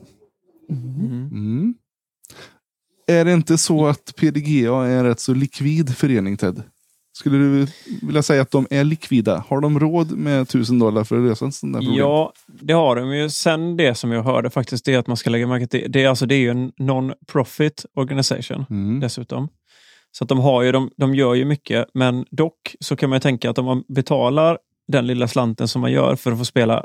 Mm. 0.70 1.28
mm. 1.32 1.74
Är 3.06 3.24
det 3.24 3.32
inte 3.32 3.58
så 3.58 3.86
att 3.86 4.16
PDGA 4.16 4.86
är 4.86 4.98
en 4.98 5.04
rätt 5.04 5.20
så 5.20 5.34
likvid 5.34 5.96
förening 5.96 6.36
Ted? 6.36 6.62
Skulle 7.16 7.38
du 7.38 7.66
vilja 8.02 8.22
säga 8.22 8.42
att 8.42 8.50
de 8.50 8.66
är 8.70 8.84
likvida? 8.84 9.44
Har 9.48 9.60
de 9.60 9.80
råd 9.80 10.10
med 10.12 10.48
tusen 10.48 10.78
dollar 10.78 11.04
för 11.04 11.16
att 11.18 11.22
lösa 11.28 11.44
en 11.44 11.52
sån 11.52 11.72
där 11.72 11.80
problem? 11.80 11.98
Ja, 11.98 12.32
det 12.46 12.72
har 12.72 12.96
de 12.96 13.16
ju. 13.16 13.30
Sen 13.30 13.76
det 13.76 13.94
som 13.94 14.12
jag 14.12 14.22
hörde 14.22 14.50
faktiskt, 14.50 14.84
det 14.84 14.94
är 14.94 14.98
att 14.98 15.06
man 15.06 15.16
ska 15.16 15.30
lägga 15.30 15.46
märke 15.46 15.66
till, 15.66 15.92
det 15.92 16.04
är, 16.04 16.08
alltså, 16.08 16.26
det 16.26 16.34
är 16.34 16.38
ju 16.38 16.50
en 16.50 16.72
non-profit 16.78 17.84
organisation 17.94 18.66
Mm. 18.70 19.00
dessutom. 19.00 19.48
Så 20.12 20.24
att 20.24 20.28
de, 20.28 20.38
har 20.38 20.62
ju, 20.62 20.72
de, 20.72 20.90
de 20.96 21.14
gör 21.14 21.34
ju 21.34 21.44
mycket, 21.44 21.86
men 21.94 22.24
dock 22.30 22.76
så 22.80 22.96
kan 22.96 23.10
man 23.10 23.16
ju 23.16 23.20
tänka 23.20 23.50
att 23.50 23.58
om 23.58 23.64
man 23.64 23.84
betalar 23.88 24.58
den 24.88 25.06
lilla 25.06 25.28
slanten 25.28 25.68
som 25.68 25.80
man 25.80 25.92
gör 25.92 26.16
för 26.16 26.32
att 26.32 26.38
få 26.38 26.44
spela 26.44 26.84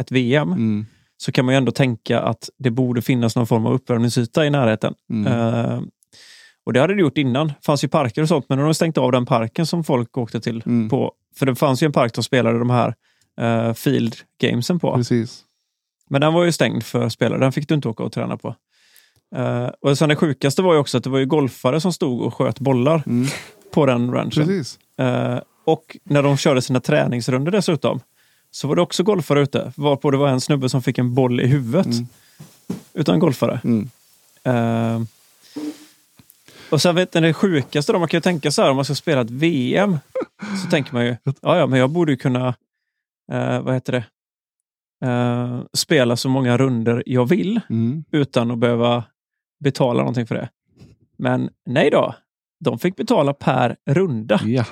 ett 0.00 0.12
VM, 0.12 0.52
Mm. 0.52 0.86
så 1.16 1.32
kan 1.32 1.44
man 1.44 1.54
ju 1.54 1.56
ändå 1.56 1.72
tänka 1.72 2.20
att 2.20 2.50
det 2.58 2.70
borde 2.70 3.02
finnas 3.02 3.36
någon 3.36 3.46
form 3.46 3.66
av 3.66 3.72
uppvärmningsyta 3.74 4.46
i 4.46 4.50
närheten. 4.50 4.94
Mm. 5.10 5.26
Eh, 5.32 5.80
och 6.68 6.74
det 6.74 6.80
hade 6.80 6.94
det 6.94 7.00
gjort 7.00 7.18
innan. 7.18 7.46
Det 7.46 7.54
fanns 7.62 7.84
ju 7.84 7.88
parker 7.88 8.22
och 8.22 8.28
sånt, 8.28 8.44
men 8.48 8.58
nu 8.58 8.62
har 8.62 8.68
de 8.68 8.74
stängt 8.74 8.98
av 8.98 9.12
den 9.12 9.26
parken 9.26 9.66
som 9.66 9.84
folk 9.84 10.18
åkte 10.18 10.40
till. 10.40 10.62
Mm. 10.66 10.88
på. 10.88 11.12
För 11.36 11.46
det 11.46 11.54
fanns 11.54 11.82
ju 11.82 11.84
en 11.84 11.92
park 11.92 12.14
de 12.14 12.24
spelade 12.24 12.58
de 12.58 12.70
här 12.70 12.94
uh, 13.40 13.74
field 13.74 14.16
gamesen 14.40 14.78
på. 14.78 14.94
Precis. 14.94 15.44
Men 16.10 16.20
den 16.20 16.32
var 16.32 16.44
ju 16.44 16.52
stängd 16.52 16.84
för 16.84 17.08
spelare. 17.08 17.40
Den 17.40 17.52
fick 17.52 17.68
du 17.68 17.74
inte 17.74 17.88
åka 17.88 18.02
och 18.02 18.12
träna 18.12 18.36
på. 18.36 18.54
Eh, 19.36 19.68
och 19.80 19.98
sen 19.98 20.08
det 20.08 20.16
sjukaste 20.16 20.62
var 20.62 20.72
ju 20.72 20.78
också 20.78 20.98
att 20.98 21.04
det 21.04 21.10
var 21.10 21.18
ju 21.18 21.26
golfare 21.26 21.80
som 21.80 21.92
stod 21.92 22.20
och 22.20 22.34
sköt 22.34 22.60
bollar 22.60 23.02
Mm. 23.06 23.28
på 23.74 23.86
den 23.86 24.12
ranchen. 24.12 24.46
Precis. 24.46 24.78
Eh, 24.98 25.38
och 25.64 25.96
när 26.04 26.22
de 26.22 26.36
körde 26.36 26.62
sina 26.62 26.80
träningsrunder 26.80 27.52
dessutom 27.52 28.00
så 28.50 28.68
var 28.68 28.76
det 28.76 28.82
också 28.82 29.02
golfare 29.02 29.40
ute. 29.40 29.72
Varpå 29.76 30.10
det 30.10 30.16
var 30.16 30.28
en 30.28 30.40
snubbe 30.40 30.68
som 30.68 30.82
fick 30.82 30.98
en 30.98 31.14
boll 31.14 31.40
i 31.40 31.46
huvudet. 31.46 31.86
Mm. 31.86 32.06
Utan 32.94 33.18
golfare. 33.18 33.60
Mm. 33.64 33.90
Eh, 34.44 35.02
och 36.70 36.82
sen 36.82 36.94
vet 36.94 37.14
ni 37.14 37.20
det 37.20 37.32
sjukaste 37.34 37.92
då, 37.92 37.98
man 37.98 38.08
kan 38.08 38.18
ju 38.18 38.22
tänka 38.22 38.50
så 38.50 38.62
här 38.62 38.70
om 38.70 38.76
man 38.76 38.84
ska 38.84 38.94
spela 38.94 39.20
ett 39.20 39.30
VM. 39.30 39.98
Så 40.64 40.66
tänker 40.70 40.92
man 40.92 41.04
ju, 41.06 41.16
ja 41.42 41.56
ja, 41.58 41.66
men 41.66 41.78
jag 41.78 41.90
borde 41.90 42.12
ju 42.12 42.16
kunna, 42.16 42.48
eh, 43.32 43.60
vad 43.62 43.74
heter 43.74 43.92
det, 43.92 44.04
eh, 45.08 45.62
spela 45.72 46.16
så 46.16 46.28
många 46.28 46.56
runder 46.58 47.02
jag 47.06 47.26
vill 47.28 47.60
Mm. 47.70 48.04
utan 48.12 48.50
att 48.50 48.58
behöva 48.58 49.04
betala 49.64 49.98
någonting 49.98 50.26
för 50.26 50.34
det. 50.34 50.48
Men 51.18 51.50
nej 51.66 51.90
då, 51.90 52.14
de 52.64 52.78
fick 52.78 52.96
betala 52.96 53.32
per 53.34 53.76
runda. 53.90 54.40
Ja. 54.44 54.64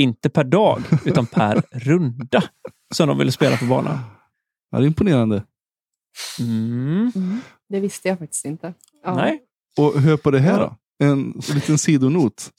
Inte 0.00 0.30
per 0.30 0.44
dag, 0.44 0.82
utan 1.04 1.26
per 1.26 1.62
runda 1.70 2.44
som 2.94 3.08
de 3.08 3.18
ville 3.18 3.32
spela 3.32 3.56
på 3.56 3.64
banan. 3.64 3.98
ja, 4.70 4.78
det 4.78 4.84
är 4.84 4.86
imponerande. 4.86 5.44
Mm. 6.40 7.12
Mm. 7.16 7.40
Det 7.68 7.80
visste 7.80 8.08
jag 8.08 8.18
faktiskt 8.18 8.44
inte. 8.44 8.74
Ja. 9.04 9.14
Nej. 9.14 9.42
Och 9.78 10.00
hör 10.00 10.16
på 10.16 10.30
det 10.30 10.38
här 10.38 10.58
då. 10.60 10.76
En 10.98 11.40
liten 11.54 11.78
sidonot. 11.78 12.50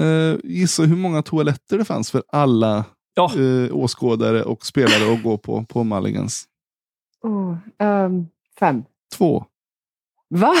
Uh, 0.00 0.36
gissa 0.44 0.82
hur 0.82 0.96
många 0.96 1.22
toaletter 1.22 1.78
det 1.78 1.84
fanns 1.84 2.10
för 2.10 2.22
alla 2.28 2.84
Ja. 3.14 3.32
eh, 3.38 3.76
åskådare 3.76 4.42
och 4.44 4.66
spelare 4.66 5.12
att 5.14 5.22
gå 5.22 5.38
på 5.38 5.64
på 5.64 5.84
Mulligans. 5.84 6.44
Oh, 7.22 7.56
ehm, 7.78 8.26
fem. 8.58 8.84
Två. 9.16 9.44
Va? 10.28 10.54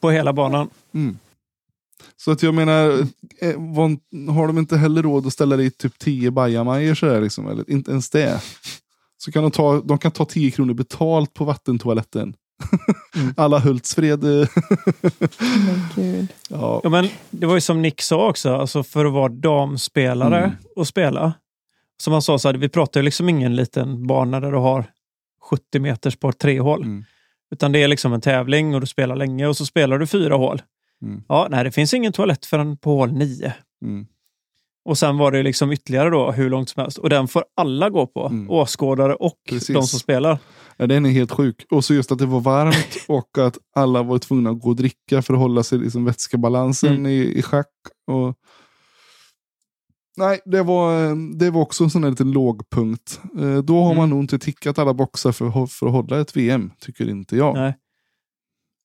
På 0.00 0.10
hela 0.10 0.32
banan. 0.32 0.70
Mm. 0.94 1.18
Så 2.16 2.30
att 2.30 2.42
jag 2.42 2.54
menar, 2.54 2.90
eh, 3.40 3.60
har 4.34 4.46
de 4.46 4.58
inte 4.58 4.76
heller 4.76 5.02
råd 5.02 5.26
att 5.26 5.32
ställa 5.32 5.56
dit 5.56 5.78
typ 5.78 5.98
10 5.98 6.30
bajamajor 6.30 6.94
sådär 6.94 7.20
liksom, 7.20 7.48
eller 7.48 7.70
inte 7.70 7.90
ens 7.90 8.10
det. 8.10 8.42
Så 9.16 9.32
kan 9.32 9.42
de 9.42 9.50
ta, 9.50 9.80
de 9.80 9.98
kan 9.98 10.12
ta 10.12 10.24
10 10.24 10.50
kronor 10.50 10.74
betalt 10.74 11.34
på 11.34 11.44
vattentoaletten. 11.44 12.34
Mm. 13.16 13.34
Alla 13.36 13.58
Hultsfred. 13.58 14.24
eh, 14.24 14.48
Men 15.96 16.28
ja. 16.48 16.80
Ja, 16.84 16.88
men 16.90 17.08
det 17.30 17.46
var 17.46 17.54
ju 17.54 17.60
som 17.60 17.82
Nick 17.82 18.00
sa 18.02 18.28
också, 18.28 18.54
alltså 18.54 18.82
för 18.82 19.04
att 19.04 19.12
vara 19.12 19.28
damspelare 19.28 20.38
Mm. 20.38 20.50
och 20.76 20.86
spela. 20.88 21.32
Som 22.02 22.12
han 22.12 22.22
sa, 22.22 22.38
så 22.38 22.48
här, 22.48 22.54
vi 22.54 22.68
pratar 22.68 23.00
ju 23.00 23.04
liksom 23.04 23.28
ingen 23.28 23.56
liten 23.56 24.06
bana 24.06 24.40
där 24.40 24.52
du 24.52 24.58
har 24.58 24.84
70 25.50 25.78
meters 25.80 26.16
par 26.16 26.32
tre 26.32 26.60
hål. 26.60 26.82
Mm. 26.82 27.04
Utan 27.50 27.72
det 27.72 27.82
är 27.82 27.88
liksom 27.88 28.12
en 28.12 28.20
tävling 28.20 28.74
och 28.74 28.80
du 28.80 28.86
spelar 28.86 29.16
länge 29.16 29.46
och 29.46 29.56
så 29.56 29.66
spelar 29.66 29.98
du 29.98 30.06
fyra 30.06 30.34
hål. 30.36 30.62
Mm. 31.02 31.22
Ja, 31.28 31.46
nej, 31.50 31.64
det 31.64 31.70
finns 31.72 31.94
ingen 31.94 32.12
toalett 32.12 32.46
förrän 32.46 32.76
på 32.76 32.90
hål 32.96 33.12
nio. 33.12 33.54
Mm. 34.86 34.90
Och 34.90 34.98
sen 34.98 35.18
var 35.18 35.32
det 35.32 35.42
liksom 35.42 35.72
ytterligare 35.72 36.10
då 36.10 36.30
hur 36.32 36.50
långt 36.50 36.68
som 36.68 36.80
helst. 36.82 36.98
Och 36.98 37.10
den 37.10 37.28
får 37.28 37.44
alla 37.56 37.90
gå 37.90 38.06
på. 38.06 38.26
Mm. 38.26 38.50
Åskådare 38.50 39.14
och 39.14 39.34
Precis. 39.48 39.74
de 39.76 39.82
som 39.82 39.98
spelar. 39.98 40.38
Ja, 40.76 40.86
den 40.86 41.06
är 41.06 41.10
helt 41.10 41.30
sjuk. 41.32 41.66
Och 41.70 41.84
så 41.84 41.94
just 41.94 42.12
att 42.12 42.18
det 42.18 42.26
var 42.26 42.40
varmt 42.40 42.96
och 43.08 43.38
att 43.38 43.58
alla 43.76 44.02
var 44.02 44.18
tvungna 44.18 44.50
att 44.50 44.60
gå 44.60 44.68
och 44.68 44.76
dricka 44.76 45.22
för 45.22 45.34
att 45.34 45.40
hålla 45.40 45.62
sig 45.62 45.78
liksom 45.78 46.04
vätskebalansen 46.04 46.92
Mm. 46.92 47.06
i, 47.06 47.38
i 47.38 47.42
schack. 47.42 47.66
Och... 48.06 48.34
Nej, 50.16 50.40
det 50.44 50.62
var, 50.62 51.14
det 51.38 51.50
var 51.50 51.60
också 51.60 51.84
en 51.84 51.90
sån 51.90 52.02
här 52.04 52.10
liten 52.10 52.32
lågpunkt. 52.32 53.20
Eh, 53.38 53.58
Då 53.58 53.82
har 53.82 53.88
man 53.94 53.96
Mm. 54.04 54.10
nog 54.10 54.20
inte 54.20 54.38
tickat 54.38 54.78
alla 54.78 54.94
boxar 54.94 55.32
för, 55.32 55.66
för 55.66 55.86
att 55.86 55.92
hålla 55.92 56.20
ett 56.20 56.36
VM, 56.36 56.70
tycker 56.80 57.08
inte 57.10 57.36
jag. 57.36 57.54
Nej. 57.54 57.74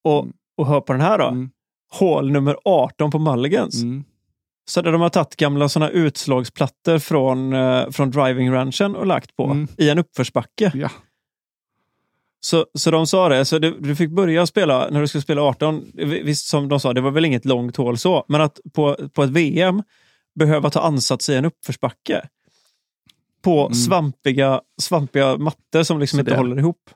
Och, 0.04 0.28
och 0.58 0.68
hör 0.68 0.82
på 0.82 0.94
den 0.94 1.02
här 1.02 1.18
då. 1.18 1.28
Mm. 1.28 1.50
Hål 1.92 2.32
nummer 2.32 2.58
18 2.66 3.12
på 3.12 3.20
Mulligans. 3.20 3.82
Mm. 3.84 4.04
Så 4.68 4.82
där 4.82 4.92
de 4.92 5.02
har 5.02 5.10
tagit 5.10 5.36
gamla 5.36 5.70
såna 5.70 5.90
utslagsplattor 5.90 7.00
från, 7.00 7.54
eh, 7.54 7.90
från 7.90 8.12
driving 8.12 8.52
ranchen 8.52 8.96
och 8.96 9.06
lagt 9.06 9.36
på 9.36 9.46
Mm. 9.46 9.68
i 9.78 9.90
en 9.90 10.00
uppförsbacke. 10.00 10.72
Ja. 10.76 10.90
Så, 12.40 12.66
så 12.74 12.92
de 12.92 13.08
sa 13.08 13.30
det, 13.30 13.46
så 13.46 13.60
du, 13.60 13.78
du 13.80 13.96
fick 13.96 14.10
börja 14.10 14.46
spela 14.48 14.90
när 14.90 15.02
du 15.02 15.08
skulle 15.08 15.22
spela 15.22 15.42
18. 15.42 15.86
Visst 16.24 16.48
som 16.48 16.70
de 16.70 16.80
sa, 16.80 16.94
det 16.94 17.02
var 17.02 17.12
väl 17.12 17.26
inget 17.26 17.46
långt 17.46 17.76
hål 17.76 17.98
så, 17.98 18.26
men 18.28 18.42
att 18.42 18.60
på, 18.74 19.10
på 19.14 19.24
ett 19.24 19.30
VM 19.30 19.84
behöva 20.36 20.70
ta 20.70 20.80
ansats 20.82 21.30
i 21.30 21.36
en 21.36 21.46
uppförsbacke. 21.46 22.28
På 23.42 23.62
Mm. 23.62 23.74
svampiga, 23.74 24.62
svampiga 24.82 25.38
mattor 25.38 25.84
som 25.84 26.00
liksom 26.00 26.18
Så 26.18 26.22
inte 26.22 26.32
det- 26.32 26.38
håller 26.38 26.60
ihop. 26.60 26.90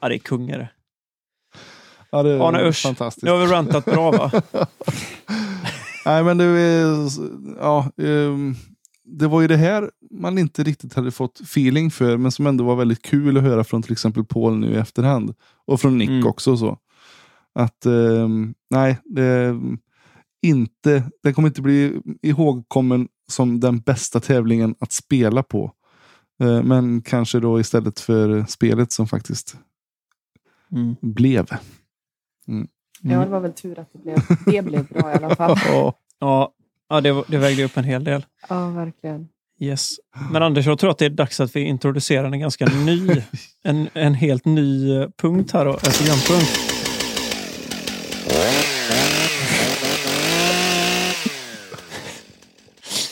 Ja, 0.00 0.08
det 0.08 0.14
är 0.16 0.18
kungare. 0.18 0.68
Ja, 2.10 2.22
det 2.22 2.42
Arne 2.44 2.58
är 2.58 2.66
usch. 2.66 2.82
fantastiskt. 2.82 3.24
Nu 3.24 3.30
har 3.30 3.38
vi 3.38 3.46
rantat 3.46 3.84
bra 3.84 4.10
va? 4.10 4.30
Nej, 6.06 6.24
men 6.24 6.38
det, 6.38 6.44
ja, 7.58 7.90
ehm, 7.96 8.54
det 9.04 9.26
var 9.28 9.40
ju 9.40 9.48
det 9.48 9.56
här 9.56 9.90
man 10.10 10.38
inte 10.38 10.62
riktigt 10.62 10.94
hade 10.94 11.10
fått 11.10 11.40
feeling 11.40 11.90
för, 11.90 12.16
men 12.16 12.32
som 12.32 12.46
ändå 12.46 12.64
var 12.64 12.76
väldigt 12.76 13.02
kul 13.02 13.36
att 13.36 13.42
höra 13.42 13.64
från 13.64 13.82
till 13.82 13.92
exempel 13.92 14.24
Paul 14.24 14.58
nu 14.58 14.70
i 14.72 14.76
efterhand. 14.76 15.34
Och 15.66 15.80
från 15.80 15.98
Nick 15.98 16.08
Mm. 16.10 16.26
också. 16.26 16.56
så. 16.56 16.78
Att 17.54 17.86
ehm, 17.86 18.54
nej, 18.70 18.98
det, 19.04 19.56
inte, 20.42 21.02
det 21.22 21.32
kommer 21.32 21.48
inte 21.48 21.62
bli 21.62 22.00
ihågkommen 22.22 23.08
som 23.28 23.60
den 23.60 23.78
bästa 23.80 24.20
tävlingen 24.20 24.74
att 24.80 24.92
spela 24.92 25.42
på. 25.42 25.72
Eh, 26.42 26.62
men 26.62 27.02
kanske 27.02 27.40
då 27.40 27.60
istället 27.60 28.00
för 28.00 28.44
spelet 28.48 28.92
som 28.92 29.08
faktiskt 29.08 29.56
Mm. 30.72 30.96
blev. 31.00 31.46
Ja, 33.02 33.18
det 33.24 33.30
var 33.30 33.40
väl 33.40 33.52
tur 33.52 33.78
att 33.78 33.88
det 33.92 33.98
blev, 33.98 34.16
det 34.46 34.62
blev 34.62 34.86
bra 34.86 35.12
i 35.12 35.14
alla 35.14 35.36
fall. 35.36 35.56
Ja, 36.20 36.52
ja, 36.88 37.00
det, 37.00 37.24
det 37.28 37.38
vägde 37.38 37.64
upp 37.64 37.76
en 37.76 37.84
hel 37.84 38.04
del. 38.04 38.26
Ja, 38.48 38.68
verkligen. 38.68 39.28
Yes. 39.60 39.90
Men 40.32 40.42
Anders, 40.42 40.66
jag 40.66 40.78
tror 40.78 40.90
att 40.90 40.98
det 40.98 41.04
är 41.04 41.10
dags 41.10 41.40
att 41.40 41.56
vi 41.56 41.60
introducerar 41.60 42.24
en 42.24 42.40
ganska 42.40 42.66
ny, 42.66 43.08
en, 43.64 43.88
en 43.94 44.14
helt 44.14 44.44
ny 44.44 44.96
eh, 44.96 45.08
punkt 45.16 45.52
här, 45.52 45.64
då, 45.64 45.72
en 45.72 45.78
programpunkt. 45.78 46.72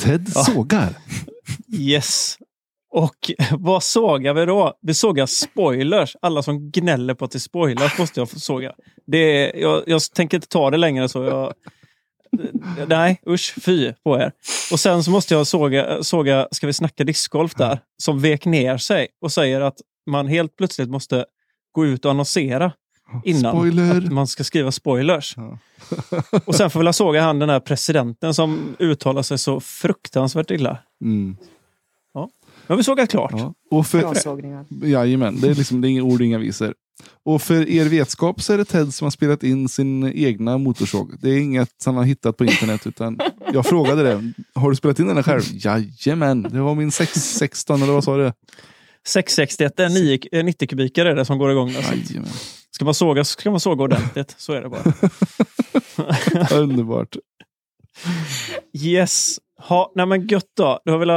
Ted 0.01 0.33
sågar. 0.33 0.89
Yes. 1.73 2.39
Och 2.91 3.31
vad 3.59 3.83
sågar 3.83 4.35
vi 4.35 4.47
då? 4.47 4.75
Vi 4.83 4.95
sågar 4.95 5.27
spoilers. 5.27 6.17
Alla 6.23 6.43
som 6.43 6.71
gnäller 6.71 7.15
på 7.15 7.25
att 7.25 7.31
det 7.31 7.37
är 7.37 7.41
spoilers 7.41 7.99
måste 7.99 8.21
jag 8.21 8.29
såga. 8.29 8.73
Det 9.07 9.19
är, 9.19 9.61
jag, 9.61 9.83
jag 9.87 10.03
tänker 10.03 10.37
inte 10.37 10.49
ta 10.49 10.71
det 10.71 10.77
längre 10.77 11.09
så. 11.09 11.25
Jag, 11.25 11.55
nej, 12.89 13.21
usch, 13.29 13.55
fy 13.63 13.93
på 14.05 14.19
er. 14.19 14.33
Och 14.73 14.81
sen 14.81 15.05
så 15.05 15.11
måste 15.11 15.35
jag 15.35 15.47
såga, 15.47 16.03
såga 16.03 16.49
Ska 16.51 16.67
vi 16.67 16.73
snacka 16.73 17.05
discgolf 17.05 17.55
där, 17.55 17.79
som 17.97 18.21
vek 18.21 18.45
ner 18.45 18.79
sig 18.79 19.09
och 19.21 19.33
säger 19.33 19.61
att 19.61 19.77
man 20.07 20.27
helt 20.27 20.57
plötsligt 20.57 20.91
måste 20.91 21.25
gå 21.73 21.87
ut 21.87 22.05
och 22.05 22.11
annonsera 22.11 22.73
innan 23.25 23.57
Spoiler. 23.57 23.99
att 23.99 24.13
man 24.13 24.27
ska 24.27 24.45
skriva 24.45 24.73
spoilers. 24.73 25.35
Ja. 25.37 25.59
och 26.45 26.55
sen 26.55 26.71
får 26.71 26.85
väl 26.85 26.93
såga 26.93 27.23
han 27.23 27.39
den 27.39 27.51
här 27.51 27.61
presidenten 27.61 28.35
som 28.35 28.77
uttalar 28.79 29.23
sig 29.23 29.39
så 29.39 29.61
fruktansvärt 29.61 30.51
illa. 30.51 30.79
Mm. 31.05 31.37
Nu 32.71 32.73
har 32.73 32.77
vi 32.79 32.85
sågat 32.85 33.11
klart. 33.11 33.33
Ja. 33.37 33.55
Och 33.71 33.87
för. 33.87 34.87
Jajamän, 34.87 35.41
det 35.41 35.49
är, 35.49 35.55
liksom, 35.55 35.81
det 35.81 35.89
är 35.89 35.91
inga 35.91 36.03
ord, 36.03 36.23
inga 36.23 36.39
visor. 36.39 36.75
Och 37.25 37.43
för 37.43 37.69
er 37.69 37.85
vetskap 37.85 38.43
så 38.43 38.53
är 38.53 38.59
det 38.59 38.65
Ted 38.65 38.95
som 38.95 39.05
har 39.05 39.11
spelat 39.11 39.43
in 39.43 39.69
sin 39.69 40.13
egna 40.15 40.59
motorsåg. 40.59 41.15
Det 41.21 41.31
är 41.31 41.39
inget 41.39 41.85
han 41.85 41.97
har 41.97 42.05
hittat 42.05 42.37
på 42.37 42.45
internet. 42.45 42.87
utan 42.87 43.19
Jag 43.53 43.67
frågade 43.67 44.03
det. 44.03 44.33
Har 44.55 44.71
du 44.71 44.77
spelat 44.77 44.99
in 44.99 45.07
den 45.07 45.23
själv? 45.23 45.43
Jajamän, 45.53 46.43
det 46.43 46.61
var 46.61 46.75
min 46.75 46.91
616 46.91 47.83
eller 47.83 47.93
vad 47.93 48.05
sa 48.05 48.17
du? 48.17 48.33
661 49.07 49.81
är 49.81 49.89
9, 50.33 50.43
90 50.43 50.69
kubikare 50.69 51.11
är 51.11 51.15
det 51.15 51.25
som 51.25 51.39
går 51.39 51.51
igång. 51.51 51.77
Alltså. 51.77 51.95
Jajamän. 51.95 52.31
Ska 52.71 52.85
man 52.85 52.95
såga 52.95 53.25
så 53.25 53.41
ska 53.41 53.51
man 53.51 53.61
såga 53.61 53.85
ordentligt. 53.85 54.35
Så 54.39 54.53
är 54.53 54.63
det 54.63 54.69
bara. 54.69 54.93
Underbart. 56.61 57.17
Yes. 58.73 59.39
Ha, 59.69 59.93
nej 59.95 60.07
men 60.07 60.27
gött 60.27 60.51
då. 60.57 60.81
Du 60.85 60.91
har 60.91 60.99
väl, 60.99 61.11
äh, 61.11 61.17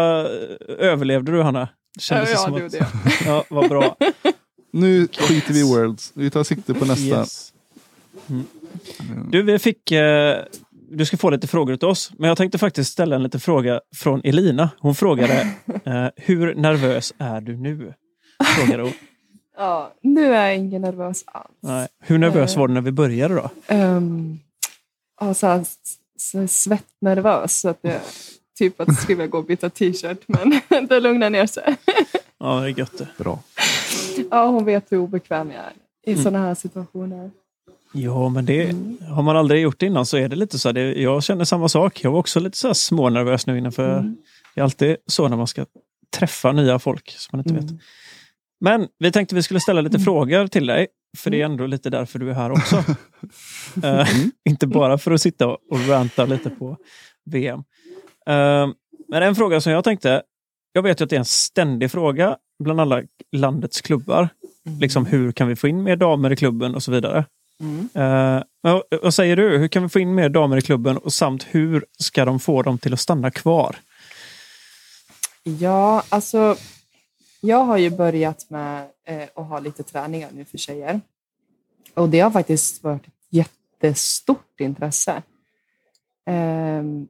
överlevde 0.89 1.31
du 1.31 1.41
Hanna? 1.41 1.69
Kändes 1.99 2.29
det 2.29 2.33
ja, 2.33 2.37
som 2.39 2.53
du 2.53 2.65
att- 2.65 2.71
det. 2.71 2.87
Ja, 3.25 3.43
vad 3.49 3.69
bra. 3.69 3.95
Nu 4.71 5.07
skiter 5.07 5.53
vi 5.53 5.59
i 5.59 5.63
Worlds. 5.63 6.11
Vi 6.15 6.29
tar 6.29 6.43
sikte 6.43 6.73
på 6.73 6.85
nästa. 6.85 7.05
Yes. 7.19 7.53
Mm. 8.29 8.43
Du, 9.31 9.41
vi 9.43 9.59
fick... 9.59 9.91
Eh, 9.91 10.37
du 10.91 11.05
ska 11.05 11.17
få 11.17 11.29
lite 11.29 11.47
frågor 11.47 11.75
till 11.75 11.87
oss, 11.87 12.11
men 12.17 12.27
jag 12.27 12.37
tänkte 12.37 12.57
faktiskt 12.57 12.91
ställa 12.91 13.15
en 13.15 13.23
liten 13.23 13.39
fråga 13.39 13.81
från 13.95 14.21
Elina. 14.23 14.69
Hon 14.79 14.95
frågade 14.95 15.33
eh, 15.85 16.07
hur 16.15 16.55
nervös 16.55 17.13
är 17.17 17.41
du 17.41 17.57
nu? 17.57 17.93
Frågade 18.57 18.83
hon. 18.83 18.93
Ja, 19.57 19.93
nu 20.01 20.35
är 20.35 20.45
jag 20.47 20.55
inte 20.55 20.79
nervös 20.79 21.23
alls. 21.27 21.47
Nej. 21.59 21.87
Hur 21.99 22.17
nervös 22.17 22.55
var 22.57 22.67
du 22.67 22.73
när 22.73 22.81
vi 22.81 22.91
började 22.91 23.35
då? 23.35 23.49
Um, 23.75 24.39
ja, 25.19 25.33
så 25.33 25.47
här, 25.47 25.63
så 25.63 25.69
svettnervös. 26.47 27.59
Så 27.59 27.69
att 27.69 27.79
jag, 27.81 27.99
typ 28.57 28.81
att 28.81 29.01
skulle 29.01 29.23
jag 29.23 29.29
gå 29.29 29.37
och 29.37 29.45
byta 29.45 29.69
t-shirt. 29.69 30.19
Men 30.27 30.61
det 30.87 30.99
lugnar 30.99 31.29
ner 31.29 31.45
sig. 31.45 31.75
Ja, 32.37 32.59
det 32.59 32.65
är 32.69 32.79
gött 32.79 32.97
det. 32.97 33.07
Bra. 33.17 33.39
Ja, 34.31 34.45
hon 34.47 34.65
vet 34.65 34.91
hur 34.91 34.97
obekväm 34.97 35.51
jag 35.51 35.59
är 35.59 35.71
i 36.05 36.11
Mm. 36.11 36.23
sådana 36.23 36.45
här 36.45 36.55
situationer. 36.55 37.31
Ja, 37.93 38.29
men 38.29 38.45
det 38.45 38.75
har 39.09 39.23
man 39.23 39.37
aldrig 39.37 39.61
gjort 39.61 39.81
innan 39.81 40.05
så 40.05 40.17
är 40.17 40.29
det 40.29 40.35
lite 40.35 40.59
så. 40.59 40.69
här, 40.69 40.73
Det, 40.73 41.01
jag 41.01 41.23
känner 41.23 41.45
samma 41.45 41.69
sak. 41.69 42.03
Jag 42.03 42.11
var 42.11 42.19
också 42.19 42.39
lite 42.39 42.57
så 42.57 42.67
här 42.67 42.73
smånervös 42.73 43.47
nu 43.47 43.57
inför... 43.57 43.99
Mm. 43.99 44.15
Det 44.55 44.61
är 44.61 44.63
alltid 44.63 44.95
så 45.07 45.27
när 45.27 45.37
man 45.37 45.47
ska 45.47 45.65
träffa 46.17 46.51
nya 46.51 46.79
folk 46.79 47.09
som 47.11 47.37
man 47.37 47.45
inte 47.45 47.53
vet. 47.61 47.69
Mm. 47.71 47.79
Men 48.61 48.87
vi 48.99 49.11
tänkte 49.11 49.35
vi 49.35 49.43
skulle 49.43 49.59
ställa 49.59 49.81
lite 49.81 49.99
frågor 49.99 50.47
till 50.47 50.65
dig. 50.65 50.87
För 51.17 51.29
det 51.31 51.41
är 51.41 51.45
ändå 51.45 51.65
lite 51.67 51.89
därför 51.89 52.19
du 52.19 52.29
är 52.29 52.33
här 52.33 52.51
också. 52.51 52.83
Eh, 53.83 54.07
inte 54.49 54.67
bara 54.67 54.97
för 54.97 55.11
att 55.11 55.21
sitta 55.21 55.47
och 55.47 55.87
ranta 55.87 56.25
lite 56.25 56.49
på 56.49 56.77
VM. 57.25 57.59
Eh, 58.27 58.67
men 59.07 59.23
en 59.23 59.35
fråga 59.35 59.61
som 59.61 59.71
jag 59.71 59.83
tänkte. 59.83 60.23
Jag 60.73 60.83
vet 60.83 61.01
ju 61.01 61.03
att 61.03 61.09
det 61.09 61.15
är 61.15 61.19
en 61.19 61.25
ständig 61.25 61.91
fråga 61.91 62.37
bland 62.63 62.81
alla 62.81 63.01
landets 63.35 63.81
klubbar. 63.81 64.29
Liksom 64.79 65.05
hur 65.05 65.31
kan 65.31 65.47
vi 65.47 65.55
få 65.55 65.67
in 65.67 65.83
mer 65.83 65.95
damer 65.95 66.31
i 66.31 66.35
klubben 66.35 66.75
och 66.75 66.83
så 66.83 66.91
vidare. 66.91 67.25
Mm. 67.59 67.79
Eh, 67.93 68.43
men 68.63 68.73
vad- 68.73 68.83
vad 69.01 69.13
säger 69.13 69.35
du? 69.35 69.57
Hur 69.57 69.67
kan 69.67 69.83
vi 69.83 69.89
få 69.89 69.99
in 69.99 70.15
mer 70.15 70.29
damer 70.29 70.57
i 70.57 70.61
klubben 70.61 70.97
och 70.97 71.13
samt 71.13 71.47
hur 71.51 71.85
ska 71.99 72.25
de 72.25 72.39
få 72.39 72.61
dem 72.61 72.77
till 72.77 72.93
att 72.93 72.99
stanna 72.99 73.31
kvar? 73.31 73.75
Ja, 75.43 76.03
alltså 76.09 76.55
jag 77.41 77.65
har 77.65 77.77
ju 77.77 77.89
börjat 77.89 78.49
med 78.49 78.87
eh, 79.05 79.23
att 79.35 79.45
ha 79.47 79.59
lite 79.59 79.83
träningar 79.83 80.29
nu 80.33 80.45
för 80.45 80.57
tjejer. 80.57 81.01
Och 81.93 82.09
det 82.09 82.19
har 82.19 82.31
faktiskt 82.31 82.83
varit 82.83 83.07
ett 83.07 83.13
jättestort 83.29 84.59
intresse. 84.59 85.21
Ehm, 86.25 87.07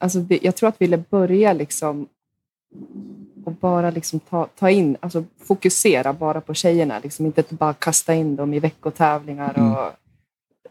alltså 0.00 0.18
det, 0.18 0.38
jag 0.42 0.56
tror 0.56 0.68
att 0.68 0.80
vi 0.80 0.86
ville 0.86 0.98
börja 1.10 1.52
liksom 1.52 2.08
och 3.44 3.52
bara 3.52 3.90
liksom 3.90 4.20
ta, 4.20 4.46
ta 4.46 4.70
in, 4.70 4.96
alltså 5.00 5.24
fokusera 5.38 6.12
bara 6.12 6.40
på 6.40 6.54
tjejerna. 6.54 6.98
Liksom 6.98 7.26
inte 7.26 7.44
bara 7.50 7.74
kasta 7.74 8.14
in 8.14 8.36
dem 8.36 8.54
i 8.54 8.60
veckotävlingar 8.60 9.54
Mm. 9.56 9.72
och 9.72 9.92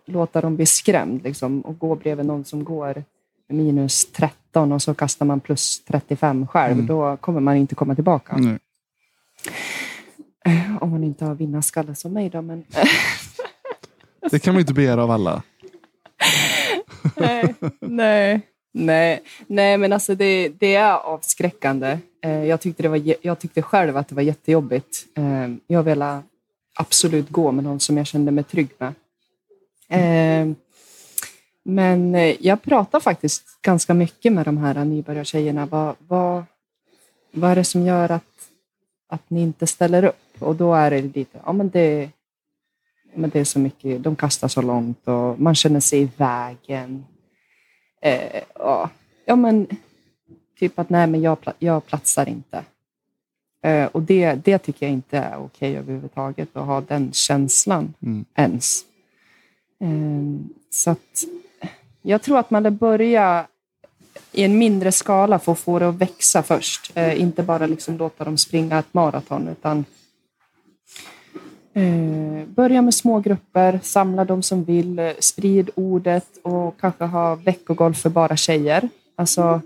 låta 0.06 0.42
dem 0.42 0.56
bli 0.56 0.66
skrämd 0.66 1.24
liksom, 1.24 1.62
och 1.62 1.80
gå 1.80 1.96
bredvid 1.96 2.26
någon 2.26 2.46
som 2.46 2.64
går 2.64 3.04
minus 3.48 4.12
13 4.12 4.72
och 4.72 4.82
så 4.82 4.94
kastar 4.94 5.26
man 5.26 5.40
plus 5.40 5.84
35 5.84 6.48
själv. 6.48 6.74
Mm. 6.74 6.86
Då 6.86 7.18
kommer 7.18 7.40
man 7.40 7.56
inte 7.58 7.76
komma 7.76 7.96
tillbaka. 7.96 8.38
Nej. 8.38 8.60
Om 10.82 10.90
man 10.92 11.04
inte 11.04 11.26
har 11.26 11.36
vinnarskalle 11.36 11.96
som 11.96 12.14
mig 12.14 12.30
då. 12.30 12.42
Men, 12.42 12.64
Det 14.32 14.40
kan 14.40 14.54
man 14.54 14.62
inte 14.62 14.74
begära 14.74 15.04
av 15.04 15.12
alla. 15.12 15.44
nej, 17.16 17.56
nej, 17.80 18.42
nej, 18.74 19.22
nej, 19.48 19.78
men 19.78 19.94
alltså 19.94 20.16
det, 20.16 20.50
det 20.50 20.76
är 20.76 20.94
avskräckande. 20.94 21.98
Eh, 22.24 22.44
Jag 22.46 22.62
tyckte, 22.62 22.84
det 22.84 22.90
var, 22.90 23.02
jag 23.22 23.40
tyckte 23.40 23.62
själv 23.62 23.98
att 23.98 24.08
det 24.08 24.16
var 24.16 24.22
jättejobbigt. 24.22 25.06
Eh, 25.18 25.50
Jag 25.68 25.84
ville 25.84 26.22
absolut 26.76 27.30
gå 27.30 27.52
med 27.52 27.64
någon 27.64 27.80
som 27.80 27.98
jag 27.98 28.08
kände 28.08 28.32
mig 28.32 28.44
trygg 28.44 28.70
med. 28.78 28.94
Eh, 29.90 30.54
Men 31.64 32.16
jag 32.40 32.62
pratar 32.62 33.00
faktiskt 33.00 33.62
ganska 33.62 33.94
mycket 33.94 34.34
med 34.34 34.46
de 34.46 34.58
här 34.58 34.86
nybörjartjejerna. 34.86 35.66
Vad, 35.66 35.96
vad, 36.08 36.44
vad 37.32 37.52
är 37.52 37.56
det 37.56 37.64
som 37.64 37.86
gör 37.86 38.12
att, 38.12 38.50
att 39.10 39.30
ni 39.30 39.42
inte 39.42 39.68
ställer 39.68 40.04
upp? 40.06 40.33
Och 40.40 40.56
då 40.56 40.74
är 40.74 40.92
det 40.92 41.02
lite, 41.02 41.40
ja 41.46 41.54
men 41.54 41.70
det, 41.70 42.10
men 43.14 43.30
det 43.30 43.40
är 43.40 43.44
så 43.44 43.60
mycket, 43.60 44.04
de 44.04 44.16
kastar 44.16 44.48
så 44.48 44.62
långt 44.62 45.08
och 45.08 45.40
man 45.40 45.56
känner 45.56 45.80
sig 45.80 46.02
i 46.02 46.10
vägen. 46.18 47.06
Eh, 48.02 48.42
ja. 48.56 48.90
ja, 49.26 49.36
men 49.36 49.68
typ 50.60 50.80
att 50.80 50.90
nej, 50.90 51.08
men 51.08 51.22
jag, 51.22 51.38
jag 51.60 51.86
platsar 51.86 52.30
inte. 52.30 52.64
Eh, 53.64 53.86
och 53.86 54.02
det, 54.02 54.34
det 54.34 54.58
tycker 54.58 54.86
jag 54.86 54.94
inte 54.94 55.18
är 55.18 55.38
okej 55.38 55.78
överhuvudtaget, 55.78 56.58
att 56.58 56.66
ha 56.66 56.82
den 56.82 57.14
känslan 57.14 57.94
Mm. 58.02 58.26
ens. 58.36 58.82
Eh, 59.80 59.90
så 60.70 60.92
att 60.92 61.24
jag 62.02 62.22
tror 62.22 62.40
att 62.40 62.52
man 62.52 62.64
bör 62.64 62.70
börja 62.72 63.48
i 64.32 64.44
en 64.44 64.58
mindre 64.58 64.92
skala 64.92 65.40
för 65.40 65.52
att 65.52 65.60
få 65.60 65.80
det 65.80 65.90
att 65.90 65.96
växa 65.96 66.44
först. 66.44 66.92
Eh, 66.96 67.22
inte 67.22 67.44
bara 67.44 67.68
liksom 67.68 67.98
låta 67.98 68.24
dem 68.24 68.38
springa 68.38 68.80
ett 68.80 68.94
maraton, 68.94 69.48
utan 69.48 69.86
Eh, 71.74 72.46
börja 72.48 72.82
med 72.82 72.94
små 72.94 73.20
grupper, 73.20 73.80
samla 73.84 74.26
de 74.26 74.44
som 74.44 74.64
vill, 74.64 75.00
eh, 75.00 75.12
sprid 75.20 75.70
ordet 75.76 76.28
och 76.44 76.80
kanske 76.80 77.04
ha 77.04 77.36
veckogolf 77.36 77.98
för 78.02 78.10
bara 78.10 78.36
tjejer. 78.36 78.90
Alltså, 79.16 79.62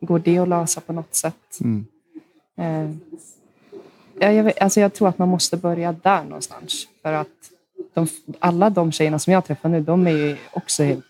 går 0.00 0.18
det 0.18 0.38
att 0.38 0.48
lösa 0.48 0.80
på 0.80 0.92
något 0.92 1.14
sätt? 1.14 1.58
Mm. 1.60 1.86
Eh, 2.56 2.96
ja, 4.18 4.32
jag, 4.32 4.52
alltså 4.60 4.80
jag 4.80 4.94
tror 4.94 5.08
att 5.08 5.18
man 5.18 5.28
måste 5.28 5.56
börja 5.56 5.92
där 6.02 6.24
någonstans. 6.24 6.88
För 7.02 7.12
att 7.12 7.28
de, 7.94 8.06
alla 8.38 8.70
de 8.70 8.92
tjejerna 8.92 9.18
som 9.18 9.32
jag 9.32 9.44
träffar 9.44 9.68
nu, 9.68 9.80
de 9.80 10.06
är 10.06 10.10
ju 10.10 10.36
också 10.52 10.82
helt... 10.82 11.04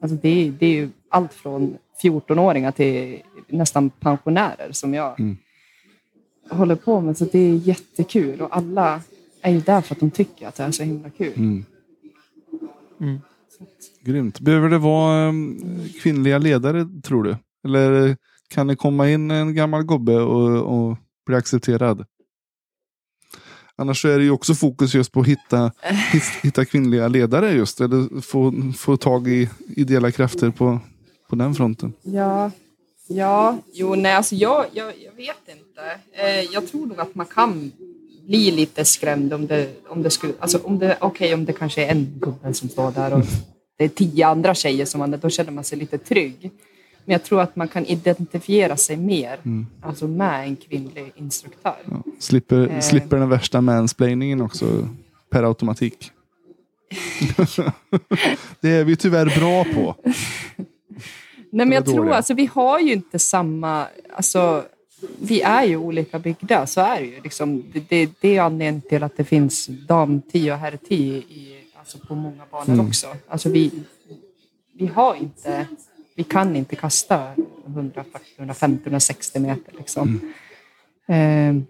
Alltså 0.00 0.16
det, 0.22 0.50
det 0.58 0.66
är 0.66 0.70
ju 0.70 0.90
allt 1.08 1.32
från 1.32 1.78
14-åringar 2.02 2.72
till 2.72 3.22
nästan 3.48 3.90
pensionärer 3.90 4.72
som 4.72 4.94
jag 4.94 5.20
Mm. 5.20 5.36
håller 6.50 6.74
på 6.74 7.00
med. 7.00 7.18
Så 7.18 7.24
det 7.24 7.38
är 7.38 7.54
jättekul 7.54 8.40
och 8.40 8.56
alla 8.56 9.00
är 9.46 9.52
ju 9.52 9.60
där 9.60 9.80
för 9.80 9.94
att 9.94 10.00
de 10.00 10.10
tycker 10.10 10.48
att 10.48 10.54
det 10.54 10.62
är 10.62 10.70
så 10.70 10.82
himla 10.82 11.10
kul. 11.10 11.32
Mm. 11.36 11.64
Mm. 13.00 13.20
Grymt. 14.00 14.40
Behöver 14.40 14.68
det 14.68 14.78
vara 14.78 15.28
um, 15.28 15.88
kvinnliga 16.02 16.38
ledare 16.38 16.88
tror 17.02 17.22
du? 17.22 17.36
Eller 17.64 18.16
kan 18.48 18.66
det 18.66 18.76
komma 18.76 19.10
in 19.10 19.30
en 19.30 19.54
gammal 19.54 19.82
gobbe 19.82 20.16
och, 20.16 20.76
och 20.78 20.96
bli 21.26 21.36
accepterad? 21.36 22.04
Annars 23.76 24.04
är 24.04 24.18
det 24.18 24.24
ju 24.24 24.30
också 24.30 24.54
fokus 24.54 24.94
just 24.94 25.12
på 25.12 25.20
att 25.20 25.26
hitta, 25.26 25.72
hitta 26.42 26.64
kvinnliga 26.64 27.08
ledare 27.08 27.52
just. 27.52 27.80
Eller 27.80 28.20
få, 28.20 28.72
få 28.76 28.96
tag 28.96 29.28
i 29.28 29.50
ideella 29.68 30.10
krafter 30.10 30.50
på, 30.50 30.80
på 31.28 31.36
den 31.36 31.54
fronten. 31.54 31.92
Ja, 32.02 32.50
ja, 33.08 33.58
jo, 33.72 33.94
nej, 33.94 34.14
alltså 34.14 34.34
jag, 34.34 34.66
jag, 34.72 34.86
jag 34.86 35.12
vet 35.12 35.48
inte. 35.48 36.00
Eh, 36.12 36.40
jag 36.52 36.68
tror 36.68 36.86
nog 36.86 37.00
att 37.00 37.14
man 37.14 37.26
kan 37.26 37.72
bli 38.26 38.50
lite 38.50 38.84
skrämd 38.84 39.32
om 39.32 39.46
det, 39.46 39.68
om 39.88 40.02
det 40.02 40.10
skulle, 40.10 40.32
alltså 40.38 40.58
om 40.58 40.78
det, 40.78 40.96
okej 41.00 41.34
om 41.34 41.44
det 41.44 41.52
kanske 41.52 41.84
är 41.84 41.90
en 41.92 42.12
gubbe 42.20 42.54
som 42.54 42.68
står 42.68 42.90
där 42.92 43.14
och 43.14 43.24
det 43.78 43.84
är 43.84 43.88
tio 43.88 44.26
andra 44.26 44.54
tjejer 44.54 44.84
som 44.84 44.98
man, 44.98 45.10
då 45.22 45.30
känner 45.30 45.50
man 45.52 45.64
sig 45.64 45.78
lite 45.78 45.98
trygg. 45.98 46.50
Men 47.04 47.12
jag 47.12 47.24
tror 47.24 47.40
att 47.40 47.56
man 47.56 47.68
kan 47.68 47.86
identifiera 47.86 48.76
sig 48.76 48.96
mer, 48.96 49.38
alltså 49.82 50.08
med 50.08 50.46
en 50.46 50.56
kvinnlig 50.56 51.12
instruktör. 51.16 51.76
Ja. 51.90 52.02
Slipper, 52.18 52.68
Eh. 52.68 52.80
slipper 52.80 53.16
den 53.16 53.28
värsta 53.28 53.60
mansplainingen 53.60 54.40
också 54.40 54.88
per 55.30 55.42
automatik. 55.42 56.10
det 58.60 58.68
är 58.70 58.84
vi 58.84 58.96
tyvärr 58.96 59.38
bra 59.40 59.64
på. 59.74 59.96
Nej, 61.50 61.66
men 61.66 61.72
jag 61.72 61.74
Eller 61.76 61.84
tror 61.84 61.96
dåliga. 61.96 62.14
alltså 62.14 62.34
vi 62.34 62.46
har 62.46 62.78
ju 62.80 62.92
inte 62.92 63.18
samma, 63.18 63.86
alltså 64.16 64.64
vi 65.20 65.40
är 65.42 65.64
ju 65.64 65.76
olika 65.76 66.18
byggda, 66.18 66.66
så 66.66 66.80
är 66.80 67.00
det 67.00 67.06
ju. 67.06 67.20
Liksom, 67.22 67.64
det, 67.88 68.10
det, 68.20 68.36
är 68.36 68.40
anledningen 68.40 68.80
till 68.80 69.02
att 69.02 69.16
det 69.16 69.24
finns 69.24 69.68
dam-10 69.68 70.52
och 70.52 70.58
herr-10 70.58 70.92
i, 70.92 71.64
alltså 71.74 71.98
på 71.98 72.14
många 72.14 72.42
banor 72.50 72.72
Mm. 72.74 72.86
också. 72.86 73.06
Alltså 73.28 73.48
vi, 73.48 73.70
vi 74.72 74.86
har 74.86 75.14
inte, 75.14 75.66
vi 76.14 76.24
kan 76.24 76.56
inte 76.56 76.76
kasta 76.76 77.32
140, 77.66 78.20
150, 78.38 78.82
160 78.84 79.40
meter 79.40 79.72
liksom. 79.78 80.32
Mm. 81.06 81.66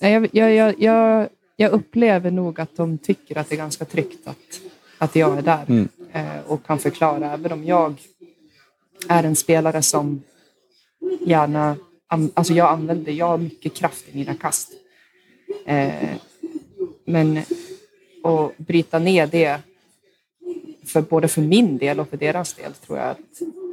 Eh, 0.00 0.10
jag, 0.10 0.28
jag, 0.32 0.80
jag, 0.82 1.28
jag 1.56 1.72
upplever 1.72 2.30
nog 2.30 2.60
att 2.60 2.76
de 2.76 2.98
tycker 2.98 3.38
att 3.38 3.48
det 3.48 3.54
är 3.54 3.56
ganska 3.56 3.84
tryggt 3.84 4.26
att, 4.28 4.60
att 4.98 5.16
jag 5.16 5.38
är 5.38 5.42
där 5.42 5.64
Mm. 5.68 5.88
eh, 6.12 6.40
och 6.46 6.66
kan 6.66 6.78
förklara. 6.78 7.32
Även 7.32 7.52
om 7.52 7.64
jag 7.64 7.94
är 9.08 9.24
en 9.24 9.36
spelare 9.36 9.82
som 9.82 10.22
gärna... 11.20 11.76
Alltså 12.34 12.52
jag 12.52 12.68
använder, 12.72 13.12
jag 13.12 13.26
har 13.26 13.38
mycket 13.38 13.74
kraft 13.74 14.04
i 14.12 14.16
mina 14.16 14.34
kast. 14.34 14.72
Eh, 15.66 16.16
men 17.04 17.38
att 18.22 18.58
bryta 18.58 18.98
ner 18.98 19.26
det 19.26 19.60
för 20.84 21.02
både 21.02 21.28
för 21.28 21.42
min 21.42 21.78
del 21.78 22.00
och 22.00 22.08
för 22.08 22.16
deras 22.16 22.54
del 22.54 22.72
tror 22.72 22.98
jag 22.98 23.10
att 23.10 23.18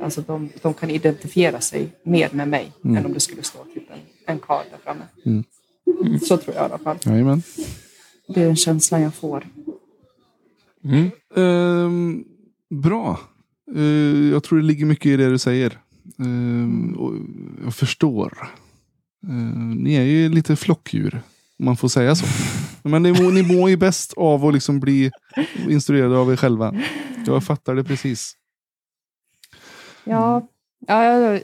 alltså 0.02 0.22
de, 0.22 0.50
de 0.62 0.74
kan 0.74 0.90
identifiera 0.90 1.62
sig 1.62 1.90
mer 2.04 2.30
med 2.32 2.48
mig 2.48 2.72
än 2.84 3.06
om 3.06 3.14
det 3.14 3.20
skulle 3.20 3.44
stå 3.44 3.64
typ 3.74 3.90
en, 3.92 4.00
en 4.26 4.40
karl 4.40 4.66
där 4.72 4.78
framme. 4.84 5.04
Mm. 5.26 6.20
Så 6.20 6.38
tror 6.38 6.56
jag 6.56 6.64
i 6.64 6.66
alla 6.66 6.78
fall. 6.78 6.98
Jajamän. 7.06 7.44
Det 8.28 8.42
är 8.42 8.46
den 8.46 8.56
känslan 8.56 9.02
jag 9.02 9.14
får. 9.14 9.48
Mm. 10.84 11.12
Ehm, 11.36 12.24
bra. 12.70 13.20
Eh, 13.76 14.32
jag 14.32 14.44
tror 14.44 14.60
det 14.60 14.66
ligger 14.66 14.86
mycket 14.86 15.06
i 15.06 15.18
det 15.18 15.30
du 15.30 15.38
säger. 15.38 15.80
Ehm, 16.22 16.94
och 17.00 17.14
jag 17.64 17.76
förstår. 17.76 18.38
Ehm, 19.28 19.72
ni 19.74 19.94
är 19.96 20.04
ju 20.04 20.30
lite 20.30 20.56
flockdjur. 20.56 21.22
Om 21.60 21.66
man 21.66 21.78
får 21.78 21.88
säga 21.88 22.16
så. 22.16 22.26
Men 22.90 23.04
ni 23.04 23.12
ni 23.12 23.56
mår 23.58 23.70
ju 23.70 23.78
bäst 23.78 24.14
av 24.14 24.46
att 24.46 24.54
liksom 24.54 24.80
bli 24.80 25.12
instruerade 25.70 26.18
av 26.18 26.32
er 26.32 26.36
själva. 26.36 26.76
Jag 27.26 27.44
fattar 27.44 27.76
det 27.76 27.84
precis. 27.84 28.34
Ja, 30.04 30.48
ja, 30.88 31.04
ja, 31.04 31.40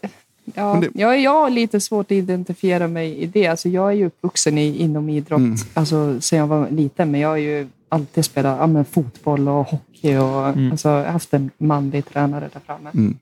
ja, 0.55 0.77
det- 0.81 0.99
jag, 1.01 1.19
jag 1.21 1.31
har 1.31 1.49
lite 1.49 1.79
svårt 1.79 2.05
att 2.05 2.11
identifiera 2.11 2.87
mig 2.87 3.15
i 3.17 3.25
det. 3.25 3.47
Alltså 3.47 3.69
jag 3.69 3.87
är 3.89 3.95
ju 3.95 4.05
uppvuxen 4.05 4.57
i, 4.57 4.77
inom 4.77 5.09
idrott 5.09 5.39
Mm. 5.39 5.55
alltså, 5.73 6.21
sen 6.21 6.39
jag 6.39 6.47
var 6.47 6.69
liten. 6.69 7.11
Men 7.11 7.21
jag 7.21 7.29
har 7.29 7.37
ju 7.37 7.67
alltid 7.89 8.25
spelat 8.25 8.59
ja, 8.59 8.67
men 8.67 8.85
fotboll 8.85 9.47
och 9.47 9.65
hockey. 9.67 10.15
Och, 10.17 10.47
Mm. 10.47 10.71
alltså, 10.71 10.89
jag 10.89 10.95
har 11.05 11.11
haft 11.11 11.33
en 11.33 11.51
manlig 11.57 12.05
tränare 12.05 12.49
där 12.53 12.59
framme. 12.65 12.89
Mm. 12.93 13.17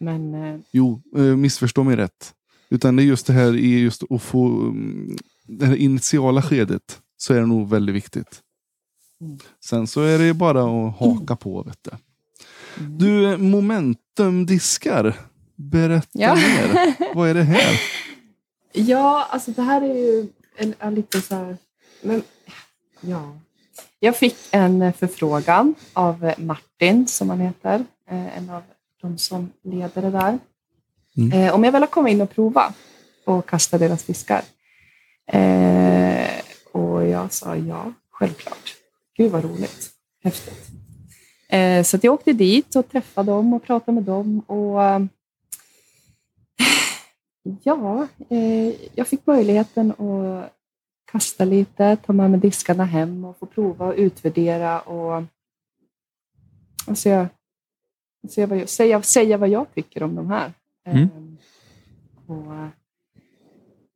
Men 0.00 0.34
eh, 0.34 0.60
Jo, 0.70 1.02
eh, 1.16 1.22
missförstå 1.22 1.84
mig 1.84 1.96
rätt. 1.96 2.34
Utan 2.68 2.96
det 2.96 3.02
är 3.02 3.04
just 3.04 3.26
det 3.26 3.32
här 3.32 3.56
i 3.56 3.80
just 3.80 4.02
att 4.12 4.22
få 4.22 4.46
mm, 4.46 5.16
det 5.46 5.66
här 5.66 5.76
initiala 5.76 6.42
skedet. 6.42 7.00
Så 7.16 7.34
är 7.34 7.40
det 7.40 7.46
nog 7.46 7.68
väldigt 7.68 7.94
viktigt. 7.96 8.40
Mm. 9.20 9.38
Sen 9.64 9.86
så 9.86 10.00
är 10.02 10.18
det 10.18 10.34
bara 10.34 10.62
att 10.88 10.96
haka 10.98 11.36
på. 11.36 11.62
Vet 11.62 11.78
du. 11.82 11.90
du, 12.86 13.36
momentum 13.36 14.46
diskar. 14.46 15.14
Berätta 15.56 16.08
Ja. 16.12 16.34
mer. 16.34 16.94
Vad 17.14 17.28
är 17.28 17.34
det 17.34 17.42
här? 17.42 17.80
Ja, 18.72 19.26
alltså 19.30 19.50
det 19.50 19.62
här 19.62 19.82
är 19.82 19.94
ju 19.94 20.26
en, 20.56 20.74
en 20.78 20.94
lite 20.94 21.20
så 21.20 21.34
här... 21.34 21.56
Men, 22.02 22.22
ja. 23.00 23.36
Jag 24.00 24.16
fick 24.16 24.36
en 24.50 24.82
eh, 24.82 24.92
förfrågan 24.94 25.74
av 25.92 26.24
eh, 26.24 26.38
Martin, 26.38 27.06
som 27.06 27.30
han 27.30 27.40
heter. 27.40 27.84
eh, 28.10 28.36
En 28.38 28.50
av 28.50 28.62
de 29.00 29.18
som 29.18 29.52
leder 29.62 30.02
det 30.02 30.10
där. 30.10 30.38
Mm. 31.16 31.32
Eh, 31.32 31.54
Om 31.54 31.64
jag 31.64 31.72
vill 31.72 31.86
komma 31.86 32.08
in 32.08 32.20
och 32.20 32.30
prova 32.30 32.74
och 33.24 33.48
kasta 33.48 33.78
deras 33.78 34.04
fiskar. 34.04 34.42
Eh, 35.32 36.40
och 36.72 37.06
jag 37.06 37.32
sa 37.32 37.56
ja, 37.56 37.92
självklart. 38.10 38.76
Gud 39.16 39.32
vad 39.32 39.44
roligt. 39.44 39.90
Häftigt. 40.24 40.68
Eh, 41.48 41.82
så 41.82 41.98
jag 42.02 42.14
åkte 42.14 42.32
dit 42.32 42.76
och 42.76 42.88
träffade 42.88 43.32
dem 43.32 43.52
och 43.54 43.62
pratade 43.62 43.92
med 43.92 44.04
dem. 44.04 44.40
Och 44.40 44.82
eh, 44.84 45.00
Ja, 47.62 48.08
eh, 48.28 48.74
jag 48.94 49.06
fick 49.08 49.26
möjligheten 49.26 49.90
att 49.90 50.52
kasta 51.12 51.44
lite, 51.44 51.96
ta 51.96 52.12
med 52.12 52.30
mig 52.30 52.40
diskarna 52.40 52.84
hem 52.84 53.24
och 53.24 53.38
få 53.38 53.46
prova 53.46 53.86
och 53.86 53.94
utvärdera 53.96 54.80
och, 54.80 55.22
och 56.86 56.98
se, 56.98 57.26
se 58.28 58.46
vad 58.46 58.58
jag, 58.58 58.68
säga, 58.68 59.02
säga 59.02 59.36
vad 59.36 59.48
jag 59.48 59.74
tycker 59.74 60.02
om 60.02 60.14
de 60.14 60.30
här. 60.30 60.52
Mm. 60.86 61.02
Eh, 61.02 61.10
och, 62.26 62.54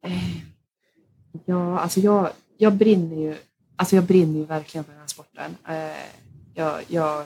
eh, 0.02 0.36
ja, 1.44 1.78
alltså 1.78 2.00
jag, 2.00 2.30
jag 2.56 2.72
brinner 2.72 3.16
ju 3.16 3.36
alltså 3.76 3.96
jag 3.96 4.04
brinner 4.04 4.38
ju 4.38 4.44
verkligen 4.44 4.84
för 4.84 4.92
den 4.92 5.00
här 5.00 5.06
sporten. 5.06 5.56
Eh, 5.68 6.06
jag, 6.54 6.80
jag, 6.88 7.24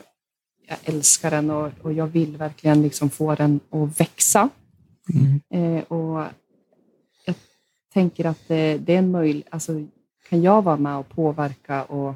jag 0.67 0.79
älskar 0.85 1.31
den 1.31 1.51
och, 1.51 1.73
och 1.83 1.93
jag 1.93 2.07
vill 2.07 2.37
verkligen 2.37 2.83
liksom 2.83 3.11
få 3.11 3.35
den 3.35 3.61
att 3.71 4.01
växa. 4.01 4.49
Mm. 5.15 5.41
Eh, 5.51 5.83
och 5.83 6.25
jag 7.25 7.35
tänker 7.93 8.25
att 8.25 8.49
det, 8.49 8.79
det 8.79 8.95
är 8.95 8.99
en 8.99 9.11
möjlighet, 9.11 9.47
alltså 9.51 9.87
kan 10.29 10.43
jag 10.43 10.63
vara 10.63 10.77
med 10.77 10.97
och 10.97 11.09
påverka 11.09 11.85
och, 11.85 12.15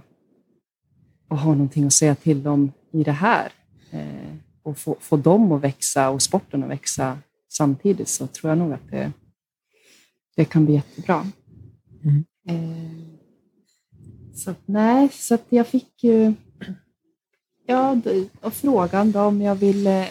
och 1.29 1.39
ha 1.39 1.51
någonting 1.51 1.87
att 1.87 1.93
säga 1.93 2.15
till 2.15 2.43
dem 2.43 2.73
i 2.91 3.05
det 3.05 3.13
här 3.13 3.53
eh, 3.91 4.37
och 4.63 4.79
få, 4.79 4.97
få 5.01 5.17
dem 5.17 5.53
att 5.53 5.61
växa 5.61 6.11
och 6.11 6.23
sporten 6.23 6.63
att 6.65 6.71
växa 6.71 7.19
samtidigt 7.49 8.09
så 8.09 8.27
tror 8.27 8.51
jag 8.51 8.59
nog 8.59 8.73
att 8.73 8.91
det, 8.91 9.13
det 10.37 10.45
kan 10.45 10.65
bli 10.65 10.75
jättebra. 10.75 11.27
Mm. 12.05 12.25
Eh, 12.49 12.91
så 14.35 14.55
nej, 14.65 15.09
så 15.13 15.35
att 15.35 15.47
jag 15.49 15.67
fick 15.67 16.05
ju 16.05 16.33
ja, 17.67 17.97
och 18.41 18.53
frågan 18.55 19.13
då 19.13 19.21
om 19.21 19.41
jag 19.43 19.55
ville 19.55 20.09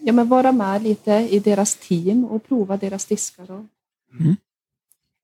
ja, 0.00 0.12
men 0.12 0.28
vara 0.28 0.52
med 0.52 0.82
lite 0.82 1.12
i 1.30 1.38
deras 1.38 1.76
team 1.76 2.24
och 2.24 2.48
prova 2.48 2.76
deras 2.76 3.06
diskar. 3.06 3.50
Och, 3.50 3.64
Mm. 4.20 4.36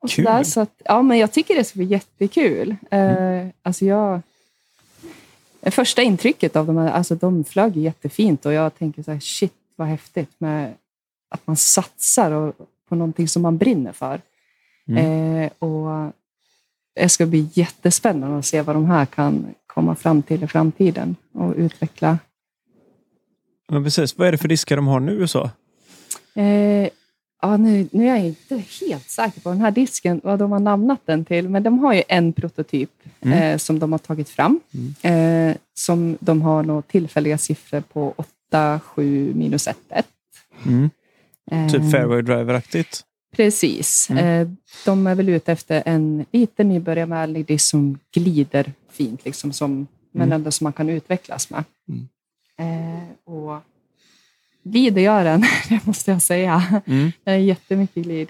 och 0.01 0.11
Kul. 0.11 0.25
sådär, 0.25 0.43
så 0.45 0.61
att, 0.61 0.83
ja, 0.85 1.03
men 1.03 1.19
jag 1.19 1.33
tycker 1.33 1.55
det 1.55 1.65
ska 1.65 1.77
bli 1.77 1.87
jättekul. 1.87 2.77
Eh, 2.91 3.47
alltså 3.63 3.85
jag, 3.85 4.21
första 5.71 6.03
intrycket 6.03 6.57
av 6.57 6.67
dem, 6.67 6.79
alltså 6.79 7.15
de 7.15 7.45
flög 7.45 7.77
jättefint 7.77 8.47
och 8.47 8.53
jag 8.53 8.79
tänker 8.79 9.03
så 9.03 9.13
här, 9.13 9.21
shit 9.21 9.53
vad 9.77 9.89
häftigt 9.89 10.31
med 10.39 10.75
att 11.31 11.47
man 11.47 11.57
satsar 11.57 12.53
på 12.89 12.95
någonting 12.95 13.29
som 13.29 13.43
man 13.43 13.59
brinner 13.59 13.93
för. 13.93 14.21
Eh, 14.97 15.51
och 15.59 16.13
det 16.95 17.09
ska 17.09 17.27
bli 17.27 17.49
jättespännande 17.53 18.39
att 18.39 18.47
se 18.47 18.63
vad 18.63 18.77
de 18.77 18.85
här 18.85 19.07
kan 19.07 19.55
komma 19.67 19.95
fram 19.95 20.23
till 20.23 20.45
i 20.45 20.47
framtiden 20.47 21.17
och 21.33 21.55
utveckla 21.57 22.19
Men 23.69 23.85
precis, 23.85 24.19
vad 24.19 24.29
är 24.29 24.33
det 24.33 24.39
för 24.39 24.49
diskar 24.49 24.77
de 24.77 24.87
har 24.87 25.01
nu 25.01 25.27
så? 25.27 25.51
Eh, 26.41 26.89
ja, 27.45 27.57
nu, 27.57 27.89
nu 27.93 28.05
är 28.05 28.09
jag 28.17 28.25
inte 28.27 28.63
helt 28.81 29.11
säker 29.11 29.41
på 29.41 29.49
den 29.49 29.61
här 29.61 29.71
disken, 29.71 30.21
vad 30.25 30.39
de 30.39 30.53
har 30.53 30.59
namnat 30.61 31.01
den 31.05 31.25
till, 31.25 31.49
men 31.49 31.63
de 31.63 31.79
har 31.79 31.95
ju 31.95 32.03
en 32.09 32.33
prototyp 32.33 32.91
Mm. 33.21 33.39
eh, 33.39 33.59
som 33.59 33.79
de 33.79 33.93
har 33.93 33.99
tagit 33.99 34.29
fram. 34.29 34.61
Eh, 35.03 35.57
som 35.75 36.17
de 36.21 36.43
har 36.43 36.63
några 36.63 36.83
tillfälliga 36.83 37.39
siffror 37.39 37.81
på 37.81 38.15
8, 38.17 38.81
7, 38.85 39.33
minus 39.35 39.67
1, 39.69 39.77
1. 39.91 40.07
Mm. 40.67 40.91
Eh, 41.51 41.73
Typ 41.73 41.91
fairway 41.93 42.23
driver-aktigt. 42.23 43.05
Precis. 43.37 44.11
Mm. 44.11 44.25
Eh, 44.25 44.49
de 44.85 45.07
är 45.07 45.15
väl 45.15 45.29
ute 45.29 45.53
efter 45.53 45.83
en 45.87 46.25
liten 46.31 46.69
nybörjarvänlig 46.69 47.47
disk 47.47 47.67
som 47.71 47.99
glider 48.15 48.73
fint, 48.91 49.25
liksom, 49.25 49.53
som, 49.53 49.87
men 50.13 50.23
Mm. 50.29 50.33
ändå 50.33 50.51
som 50.51 50.65
man 50.65 50.73
kan 50.73 50.89
utvecklas 50.89 51.51
med. 51.51 51.65
Mm. 51.89 52.09
Glider 54.65 55.03
gör 55.03 55.25
den, 55.25 55.41
det 55.69 55.87
måste 55.87 56.11
jag 56.11 56.23
säga. 56.23 56.83
Mm. 56.87 57.13
Det 57.25 57.31
är 57.31 57.37
jättemycket 57.37 58.05
glid. 58.05 58.29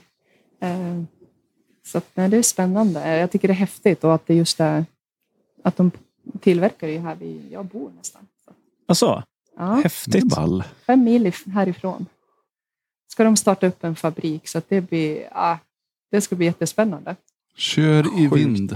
Eh, 0.60 1.02
Så 1.86 1.98
att, 1.98 2.06
nej, 2.14 2.28
det 2.28 2.36
är 2.36 2.42
spännande. 2.42 3.16
Jag 3.16 3.30
tycker 3.30 3.48
det 3.48 3.54
är 3.54 3.56
häftigt 3.56 4.04
och 4.04 4.14
att 4.14 4.26
det 4.26 4.34
just 4.34 4.60
är 4.60 4.84
att 5.62 5.76
de 5.76 5.90
tillverkar 6.40 6.86
det 6.86 6.98
här 6.98 7.14
vid, 7.14 7.52
jag 7.52 7.66
bor 7.66 7.90
nästan. 7.96 8.26
Så, 8.44 8.52
Alltså, 8.86 9.22
ja, 9.56 9.74
häftigt. 9.74 10.24
ball. 10.24 10.64
fem 10.86 11.04
mil 11.04 11.26
if- 11.26 11.50
härifrån 11.50 12.06
ska 13.08 13.24
de 13.24 13.36
starta 13.36 13.66
upp 13.66 13.84
en 13.84 13.96
fabrik 13.96 14.48
så 14.48 14.58
att 14.58 14.68
det 14.68 14.80
blir, 14.80 15.28
ja, 15.30 15.58
det 16.10 16.20
ska 16.20 16.36
bli 16.36 16.46
jättespännande. 16.46 17.16
Kör 17.56 18.20
i 18.20 18.26
vind. 18.26 18.72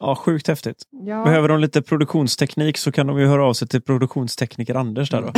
Ja, 0.00 0.16
sjukt 0.16 0.48
häftigt. 0.48 0.82
Ja, 1.06 1.24
Behöver 1.24 1.48
de 1.48 1.60
lite 1.60 1.82
produktionsteknik 1.82 2.76
så 2.78 2.92
kan 2.92 3.06
de 3.06 3.18
ju 3.20 3.26
höra 3.26 3.44
av 3.44 3.54
sig 3.54 3.68
till 3.68 3.80
produktionstekniker 3.82 4.74
Anders 4.74 5.10
där 5.10 5.20
då. 5.22 5.30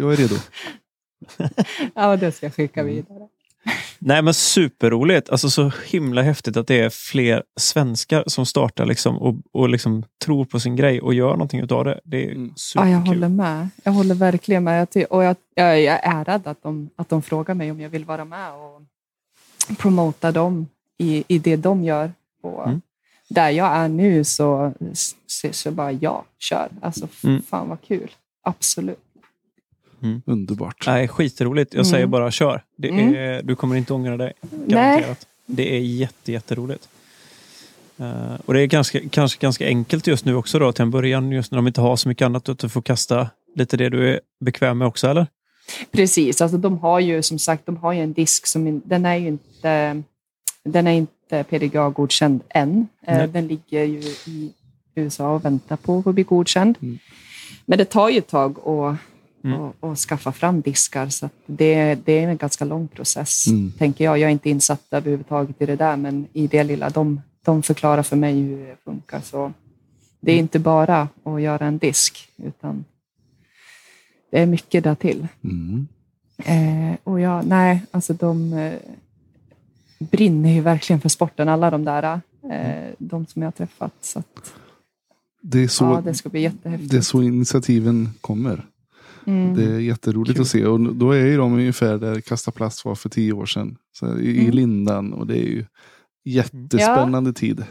Jag, 0.00 0.12
är 0.12 0.16
redo. 0.16 0.34
ja, 1.94 2.16
det 2.16 2.32
ska 2.32 2.46
jag 2.46 2.54
skicka 2.54 2.80
Mm. 2.80 2.94
vidare. 2.94 3.28
Nej 3.98 4.22
men 4.22 4.34
superroligt. 4.34 5.30
Alltså 5.30 5.50
så 5.50 5.72
himla 5.86 6.22
häftigt 6.22 6.56
att 6.56 6.66
det 6.66 6.80
är 6.80 6.90
fler 6.90 7.42
svenskar 7.60 8.24
som 8.26 8.46
startar 8.46 8.86
liksom 8.86 9.18
och, 9.18 9.34
och 9.52 9.68
liksom 9.68 10.04
tror 10.24 10.44
på 10.44 10.60
sin 10.60 10.76
grej 10.76 11.00
och 11.00 11.14
gör 11.14 11.30
någonting 11.30 11.60
utav 11.60 11.84
det. 11.84 12.00
Det 12.04 12.24
är 12.24 12.30
Mm. 12.30 12.46
Ja, 12.46 12.52
superkul. 12.56 12.92
jag 12.92 12.98
håller 13.00 13.28
med. 13.28 13.68
Jag 13.84 13.92
håller 13.92 14.14
verkligen 14.14 14.64
med. 14.64 14.88
Jag 14.94 15.06
och 15.12 15.24
jag, 15.24 15.36
jag, 15.54 15.80
jag 15.82 15.94
är 16.04 16.20
ärad 16.20 16.46
att 16.46 16.62
de, 16.62 16.90
att 16.96 17.08
de 17.08 17.22
frågar 17.22 17.54
mig 17.54 17.70
om 17.70 17.80
jag 17.80 17.90
vill 17.90 18.04
vara 18.04 18.24
med 18.24 18.52
och 18.52 18.82
promota 19.78 20.32
dem 20.32 20.68
i, 20.98 21.24
i 21.28 21.38
det 21.38 21.56
de 21.56 21.84
gör. 21.84 22.12
Och 22.42 22.66
Mm. 22.66 22.80
Där 23.34 23.50
jag 23.50 23.76
är 23.76 23.88
nu 23.88 24.24
så, 24.24 24.72
så, 25.26 25.48
så 25.52 25.70
bara 25.70 25.92
ja, 25.92 26.24
kör. 26.38 26.68
Alltså 26.82 27.08
Mm. 27.24 27.42
fan 27.42 27.68
vad 27.68 27.82
kul. 27.82 28.10
Absolut. 28.42 28.98
Underbart. 30.26 30.86
Nej, 30.86 31.08
skitroligt. 31.08 31.74
Jag 31.74 31.80
Mm. 31.80 31.90
säger 31.90 32.06
bara 32.06 32.30
kör. 32.30 32.64
Det 32.76 32.88
Mm. 32.88 33.14
är, 33.14 33.42
du 33.42 33.56
kommer 33.56 33.76
inte 33.76 33.92
ångra 33.94 34.16
dig. 34.16 34.32
Nej, 34.40 34.66
Garanterat. 34.68 35.26
Det 35.46 35.74
är 35.76 35.80
jätte, 35.80 36.32
jätteroligt. 36.32 36.88
Eh, 37.98 38.34
och 38.46 38.54
det 38.54 38.60
är 38.62 38.66
ganska, 38.66 39.00
kanske 39.10 39.40
ganska 39.40 39.66
enkelt 39.66 40.06
just 40.06 40.24
nu 40.24 40.34
också 40.34 40.58
då 40.58 40.72
till 40.72 40.82
en 40.82 40.90
början, 40.90 41.32
just 41.32 41.50
när 41.52 41.56
de 41.56 41.66
inte 41.66 41.80
har 41.80 41.96
så 41.96 42.08
mycket 42.08 42.24
annat, 42.26 42.48
att 42.48 42.58
du 42.58 42.68
får 42.68 42.82
kasta 42.82 43.28
lite 43.56 43.76
det 43.76 43.88
du 43.88 44.08
är 44.14 44.20
bekväm 44.44 44.78
med 44.78 44.88
också, 44.88 45.08
eller? 45.08 45.26
Precis, 45.92 46.40
alltså 46.42 46.58
de 46.58 46.78
har 46.78 47.00
ju 47.00 47.22
som 47.22 47.38
sagt 47.38 47.66
de 47.66 47.76
har 47.76 47.92
ju 47.92 48.00
en 48.00 48.12
disk 48.12 48.46
som 48.46 48.82
den 48.84 49.06
är 49.06 49.16
ju 49.16 49.28
inte, 49.28 50.02
den 50.64 50.86
är 50.86 50.92
inte 50.92 51.10
PDGA-godkänd 51.42 52.40
än. 52.48 52.88
Eh, 53.06 53.18
Nej. 53.18 53.28
Den 53.28 53.46
ligger 53.46 53.84
ju 53.84 53.98
i 54.26 54.52
USA 54.94 55.34
och 55.34 55.44
väntar 55.44 55.76
på 55.76 56.02
att 56.06 56.14
bli 56.14 56.24
godkänd. 56.24 56.78
Mm. 56.82 56.98
Men 57.66 57.78
det 57.78 57.84
tar 57.84 58.08
ju 58.08 58.18
ett 58.18 58.28
tag 58.28 58.58
att 58.68 58.96
Mm. 59.44 59.60
och, 59.60 59.74
och 59.80 59.98
skaffa 59.98 60.32
fram 60.32 60.60
diskar. 60.60 61.08
Så 61.08 61.30
det, 61.46 61.94
det 61.94 62.12
är 62.12 62.28
en 62.28 62.36
ganska 62.36 62.64
lång 62.64 62.88
process, 62.88 63.46
Mm. 63.46 63.72
tänker 63.72 64.04
jag. 64.04 64.18
Jag 64.18 64.28
är 64.28 64.32
inte 64.32 64.50
insatt 64.50 64.82
överhuvudtaget 64.90 65.62
i 65.62 65.66
det 65.66 65.76
där, 65.76 65.96
men 65.96 66.26
i 66.32 66.46
det 66.46 66.64
lilla, 66.64 66.90
de, 66.90 67.20
de 67.44 67.62
förklarar 67.62 68.02
för 68.02 68.16
mig 68.16 68.40
hur 68.40 68.66
det 68.66 68.76
funkar. 68.84 69.20
Så 69.20 69.52
det 70.20 70.32
är 70.32 70.38
inte 70.38 70.58
bara 70.58 71.08
att 71.24 71.42
göra 71.42 71.66
en 71.66 71.78
disk, 71.78 72.28
utan 72.36 72.84
det 74.30 74.40
är 74.40 74.46
mycket 74.46 74.84
där 74.84 74.94
till. 74.94 75.26
Mm. 75.44 75.88
Eh, 76.44 76.96
och 77.04 77.20
jag, 77.20 77.46
nej, 77.46 77.82
alltså 77.90 78.12
de 78.12 78.52
eh, 78.52 78.72
brinner 80.10 80.52
ju 80.52 80.60
verkligen 80.60 81.00
för 81.00 81.08
sporten, 81.08 81.48
alla 81.48 81.70
de 81.70 81.84
där. 81.84 82.20
Eh, 82.52 82.92
de 82.98 83.26
som 83.26 83.42
jag 83.42 83.46
har 83.46 83.52
träffat. 83.52 83.92
Så 84.00 84.18
att, 84.18 84.54
Det, 85.42 85.62
är 85.62 85.68
så, 85.68 85.84
ja, 85.84 86.00
det 86.04 86.14
ska 86.14 86.28
bli 86.28 86.40
jättehäftigt. 86.40 86.90
det 86.90 86.96
är 86.96 87.00
så 87.00 87.22
initiativen 87.22 88.08
kommer. 88.20 88.66
Mm. 89.26 89.54
Det 89.56 89.64
är 89.64 89.78
jätteroligt 89.78 90.34
Kul. 90.36 90.42
att 90.42 90.48
se. 90.48 90.66
Och 90.66 90.80
då 90.94 91.10
är 91.12 91.26
ju 91.26 91.36
de 91.36 91.52
ungefär 91.52 91.98
där 91.98 92.20
Kasta 92.20 92.50
plast 92.50 92.84
var 92.84 92.94
för 92.94 93.08
tio 93.08 93.32
år 93.32 93.46
sedan. 93.46 93.76
Så 93.92 94.18
i, 94.18 94.26
I 94.30 94.40
Mm. 94.40 94.50
lindan. 94.54 95.12
Och 95.12 95.26
det 95.26 95.34
är 95.38 95.46
ju 95.46 95.64
jättespännande 96.24 97.32
tid. 97.32 97.64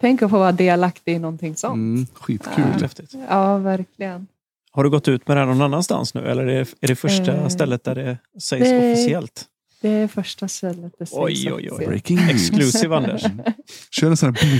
Tänk 0.00 0.22
att 0.22 0.30
få 0.30 0.38
vara 0.38 0.52
delaktig 0.52 1.12
i 1.14 1.18
någonting 1.18 1.56
sånt. 1.56 1.74
Mm, 1.74 2.06
skitkul. 2.14 2.64
Ja. 2.80 3.18
Ja, 3.28 3.58
verkligen. 3.58 4.26
Har 4.70 4.84
du 4.84 4.90
gått 4.90 5.08
ut 5.08 5.28
med 5.28 5.36
det 5.36 5.40
här 5.40 5.46
någon 5.46 5.56
annannanstans 5.56 6.14
nu 6.14 6.20
eller 6.26 6.42
är 6.42 6.46
det, 6.46 6.74
är 6.80 6.88
det 6.88 6.96
första 6.96 7.32
Eh, 7.36 7.48
stället 7.48 7.84
där 7.84 7.94
det 7.94 8.18
sägs 8.42 8.64
det- 8.64 8.92
officiellt? 8.92 9.44
Det 9.80 9.88
är 9.88 10.08
första 10.08 10.48
stället 10.48 10.92
det 10.98 11.06
sägs 11.06 11.18
Oj, 11.18 11.52
oj, 11.52 11.68
oj. 11.72 11.86
Breaking 11.86 12.16
news. 12.16 12.30
Exclusive 12.30 12.96
Anders. 12.96 13.22
Kör 13.90 14.06
en 14.10 14.16
sån 14.16 14.34
här... 14.34 14.50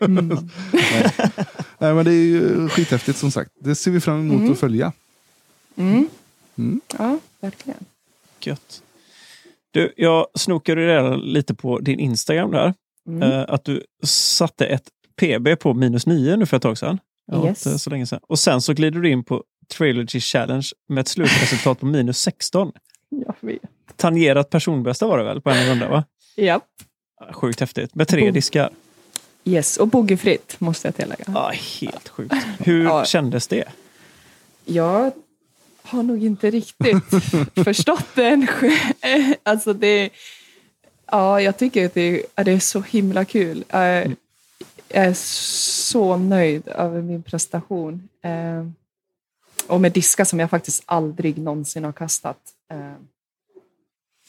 Mm. 0.00 0.28
Nej, 1.78 1.94
men 1.94 2.04
det 2.04 2.10
är 2.10 2.24
ju 2.24 2.68
skithäftigt 2.68 3.18
som 3.18 3.30
sagt. 3.30 3.50
Det 3.60 3.74
ser 3.74 3.90
vi 3.90 4.00
fram 4.00 4.20
emot 4.20 4.38
Mm. 4.40 4.52
att 4.52 4.58
följa. 4.60 4.92
Mm. 5.76 6.08
Mm. 6.58 6.80
Ja, 6.98 7.18
verkligen. 7.40 7.84
Gött. 8.40 8.82
Du, 9.70 9.92
jag 9.96 10.26
snokade 10.34 10.86
redan 10.86 11.20
lite 11.20 11.54
på 11.54 11.78
din 11.78 11.98
Instagram 12.00 12.50
där. 12.50 12.74
Mm. 13.08 13.22
Eh, 13.22 13.44
att 13.48 13.64
du 13.64 13.82
satte 14.04 14.66
ett 14.66 14.88
PB 15.20 15.56
på 15.60 15.74
minus 15.74 16.06
9 16.06 16.36
nu 16.36 16.46
för 16.46 16.56
ett 16.56 16.62
tag 16.62 16.78
sedan. 16.78 16.98
Ja, 17.32 17.46
Yes. 17.46 17.82
så 17.82 17.90
länge 17.90 18.06
sedan. 18.06 18.20
Och 18.28 18.38
sen 18.38 18.60
så 18.60 18.72
glider 18.74 19.00
du 19.00 19.10
in 19.10 19.24
på 19.24 19.44
Trailergy 19.76 20.20
Challenge 20.20 20.66
med 20.88 21.00
ett 21.00 21.08
slutresultat 21.08 21.80
på 21.80 21.86
minus 21.86 22.18
16. 22.18 22.72
Jag 23.10 23.34
vet. 23.40 23.58
Tangerat 23.98 24.50
personbästa 24.50 25.06
var 25.06 25.18
det 25.18 25.24
väl 25.24 25.40
på 25.40 25.50
en 25.50 25.66
runda 25.70 25.88
va? 25.88 26.04
Ja. 26.36 26.60
Ja, 27.20 27.32
Sjukt 27.32 27.60
häftigt. 27.60 27.94
Med 27.94 28.08
tre 28.08 28.20
Boom. 28.20 28.32
diskar. 28.32 28.70
Yes, 29.44 29.76
och 29.76 29.88
boogiefritt 29.88 30.56
måste 30.60 30.88
jag 30.88 30.96
tillägga. 30.96 31.24
Ja, 31.26 31.52
helt 31.80 32.08
sjukt. 32.08 32.34
Hur 32.58 32.84
Ja. 32.84 33.04
kändes 33.04 33.46
det? 33.48 33.64
Jag 34.64 35.12
har 35.82 36.02
nog 36.02 36.24
inte 36.24 36.50
riktigt 36.50 37.04
förstått 37.64 38.06
den. 38.14 38.46
Alltså 39.42 39.72
det, 39.72 40.10
ja, 41.06 41.40
jag 41.40 41.56
tycker 41.58 41.86
att 41.86 41.94
det, 41.94 42.22
ja, 42.34 42.44
det 42.44 42.52
är 42.52 42.58
så 42.58 42.80
himla 42.80 43.24
kul. 43.24 43.64
Jag, 43.68 44.06
jag 44.88 45.04
är 45.04 45.14
så 45.14 46.16
nöjd 46.16 46.68
över 46.68 47.02
min 47.02 47.22
prestation. 47.22 48.08
Eh, 48.22 48.66
och 49.66 49.80
med 49.80 49.92
diskar 49.92 50.24
som 50.24 50.40
jag 50.40 50.50
faktiskt 50.50 50.82
aldrig 50.86 51.38
någonsin 51.38 51.84
har 51.84 51.92
kastat. 51.92 52.38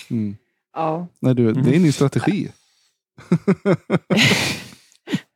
Mm. 0.09 0.35
ja, 0.73 1.07
Nej, 1.19 1.35
du, 1.35 1.53
det 1.53 1.69
är 1.69 1.75
en 1.75 1.81
ny 1.81 1.91
strategi. 1.91 2.51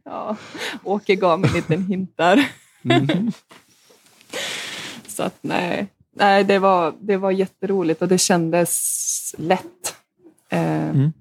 ja, 0.05 0.37
Åke 0.83 1.15
gav 1.15 1.39
mig 1.39 1.49
en 1.49 1.55
liten 1.55 1.85
hint 1.85 2.13
där. 2.15 2.51
Mm. 2.83 3.31
Så 5.07 5.23
att 5.23 5.37
nej, 5.41 5.87
nej 6.15 6.43
det, 6.43 6.59
var, 6.59 6.93
det 6.99 7.17
var 7.17 7.31
jätteroligt 7.31 8.01
och 8.01 8.07
det 8.07 8.17
kändes 8.17 9.35
lätt. 9.37 9.95
Eh, 10.49 10.89
Mm. 10.89 11.13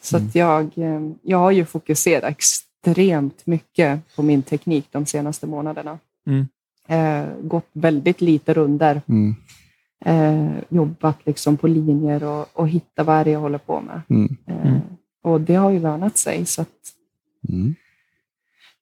Så 0.00 0.16
att 0.16 0.34
jag, 0.34 0.78
eh, 0.78 1.00
jag 1.22 1.38
har 1.38 1.50
ju 1.50 1.64
fokuserat 1.64 2.30
extremt 2.30 3.46
mycket 3.46 4.16
på 4.16 4.22
min 4.22 4.42
teknik 4.42 4.86
de 4.90 5.06
senaste 5.06 5.46
månaderna. 5.46 5.98
Mm. 6.26 6.48
Eh, 6.88 7.28
gått 7.42 7.68
väldigt 7.72 8.20
lite 8.20 8.54
runder. 8.54 9.02
Mm. 10.04 10.56
Eh, 10.56 10.62
jobbat 10.68 11.18
liksom 11.26 11.56
på 11.56 11.66
linjer 11.68 12.24
och, 12.24 12.46
och 12.52 12.68
hitta 12.68 13.04
vad 13.04 13.26
det 13.26 13.30
jag 13.30 13.40
håller 13.40 13.58
på 13.58 13.80
med. 13.80 14.00
Mm. 14.10 14.36
Eh, 14.46 14.66
Mm. 14.66 14.80
Och 15.22 15.40
det 15.40 15.54
har 15.54 15.70
ju 15.70 15.78
lönat 15.80 16.18
sig. 16.18 16.46
Så 16.46 16.62
att 16.62 16.68
Mm. 17.48 17.74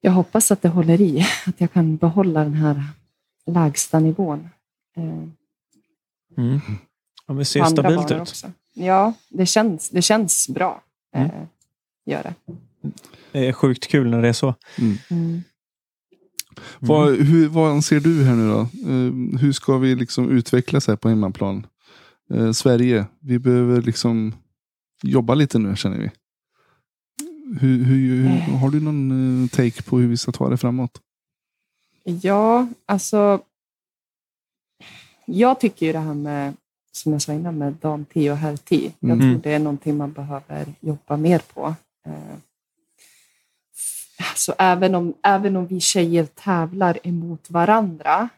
jag 0.00 0.12
hoppas 0.12 0.50
att 0.50 0.62
det 0.62 0.68
håller 0.68 1.00
i. 1.00 1.26
Att 1.46 1.60
jag 1.60 1.72
kan 1.72 1.96
behålla 1.96 2.40
den 2.44 2.54
här 2.54 2.82
lägsta 3.46 4.00
nivån. 4.00 4.48
Eh, 4.96 5.04
Mm. 6.38 6.60
Ja, 7.26 7.34
men 7.34 7.44
ser 7.44 7.64
stabilt 7.64 8.10
ut. 8.10 8.20
Också. 8.20 8.52
Ja, 8.74 9.12
det 9.28 9.46
känns, 9.46 9.90
det 9.90 10.02
känns 10.02 10.48
bra. 10.48 10.82
Eh, 11.14 11.22
Mm. 11.30 11.46
Gör 12.06 12.22
det. 12.22 12.34
Det 13.32 13.48
är 13.48 13.52
sjukt 13.52 13.86
kul 13.88 14.10
när 14.10 14.22
det 14.22 14.28
är 14.28 14.32
så. 14.32 14.54
Mm. 15.10 15.42
Vad, 16.78 17.14
hur, 17.14 17.48
vad 17.48 17.70
anser 17.70 18.00
du 18.00 18.24
här 18.24 18.34
nu 18.34 18.48
då? 18.48 18.60
Eh, 18.60 19.40
hur 19.40 19.52
ska 19.52 19.78
vi 19.78 19.94
liksom 19.94 20.30
utvecklas 20.30 20.86
här 20.86 20.96
på 20.96 21.08
hemmaplan? 21.08 21.66
Eh, 22.34 22.52
Sverige, 22.52 23.06
vi 23.20 23.38
behöver 23.38 23.82
liksom 23.82 24.34
jobba 25.02 25.34
lite 25.34 25.58
nu 25.58 25.76
känner 25.76 25.98
vi. 25.98 26.10
Hur, 27.60 27.84
hur, 27.84 28.22
hur, 28.22 28.28
har 28.58 28.70
du 28.70 28.80
någon 28.80 29.42
eh, 29.44 29.48
take 29.48 29.82
på 29.82 29.98
hur 29.98 30.08
vi 30.08 30.16
ska 30.16 30.32
ta 30.32 30.48
det 30.48 30.56
framåt? 30.56 31.00
Ja, 32.04 32.66
alltså. 32.86 33.40
Jag 35.26 35.60
tycker 35.60 35.86
ju 35.86 35.92
det 35.92 35.98
här 35.98 36.14
med, 36.14 36.54
som 36.92 37.12
jag 37.12 37.22
sa 37.22 37.32
innan, 37.32 37.58
med 37.58 37.72
dam 37.72 38.04
10 38.04 38.30
och 38.32 38.36
herr 38.36 38.56
10. 38.56 38.92
Jag 39.00 39.10
Mm. 39.10 39.20
tror 39.32 39.42
det 39.42 39.52
är 39.52 39.58
någonting 39.58 39.96
man 39.96 40.12
behöver 40.12 40.74
jobba 40.80 41.16
mer 41.16 41.42
på. 41.54 41.74
Eh, 42.06 42.12
Så 44.36 44.54
även 44.58 44.94
om, 44.94 45.14
även 45.22 45.56
om 45.56 45.66
vi 45.66 45.80
tjejer 45.80 46.24
tävlar 46.26 46.98
emot 47.02 47.50
varandra 47.50 48.28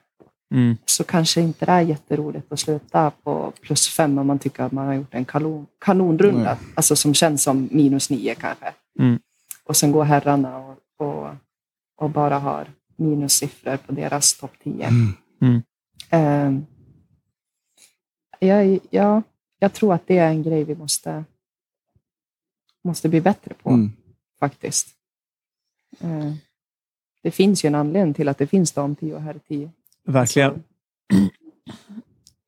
Mm. 0.54 0.76
så 0.84 1.04
kanske 1.04 1.40
inte 1.40 1.66
det 1.66 1.72
är 1.72 1.80
jätteroligt 1.80 2.52
att 2.52 2.60
sluta 2.60 3.10
på 3.10 3.52
plus 3.60 3.88
fem 3.88 4.18
om 4.18 4.26
man 4.26 4.38
tycker 4.38 4.62
att 4.62 4.72
man 4.72 4.86
har 4.86 4.94
gjort 4.94 5.14
en 5.14 5.24
kanon, 5.24 5.66
kanonrunda. 5.78 6.58
Alltså 6.74 6.96
som 6.96 7.14
känns 7.14 7.42
som 7.42 7.68
minus 7.72 8.10
nio 8.10 8.34
kanske. 8.34 8.74
Mm. 8.98 9.18
Och 9.64 9.76
sen 9.76 9.92
går 9.92 10.04
herrarna 10.04 10.58
och, 10.58 10.76
och, 10.96 11.28
och 11.96 12.10
bara 12.10 12.38
har 12.38 12.66
minussiffror 12.96 13.76
på 13.76 13.92
deras 13.92 14.34
topp 14.38 14.52
10. 14.64 14.86
Mm. 15.40 15.62
Ehm, 16.10 16.66
jag, 18.38 18.78
ja, 18.90 19.22
jag 19.58 19.72
tror 19.72 19.94
att 19.94 20.06
det 20.06 20.18
är 20.18 20.28
en 20.30 20.42
grej 20.42 20.64
vi 20.64 20.74
måste, 20.74 21.24
måste 22.84 23.08
bli 23.08 23.20
bättre 23.20 23.54
på 23.62 23.70
Mm. 23.70 23.92
faktiskt. 24.40 24.88
Ehm, 26.00 26.34
det 27.22 27.30
finns 27.30 27.64
ju 27.64 27.66
en 27.66 27.74
anledning 27.74 28.14
till 28.14 28.28
att 28.28 28.38
det 28.38 28.46
finns 28.46 28.72
dam 28.72 28.96
10 28.96 29.14
och 29.14 29.22
herr 29.22 29.36
10. 29.48 29.70
Verkligen. 30.06 30.62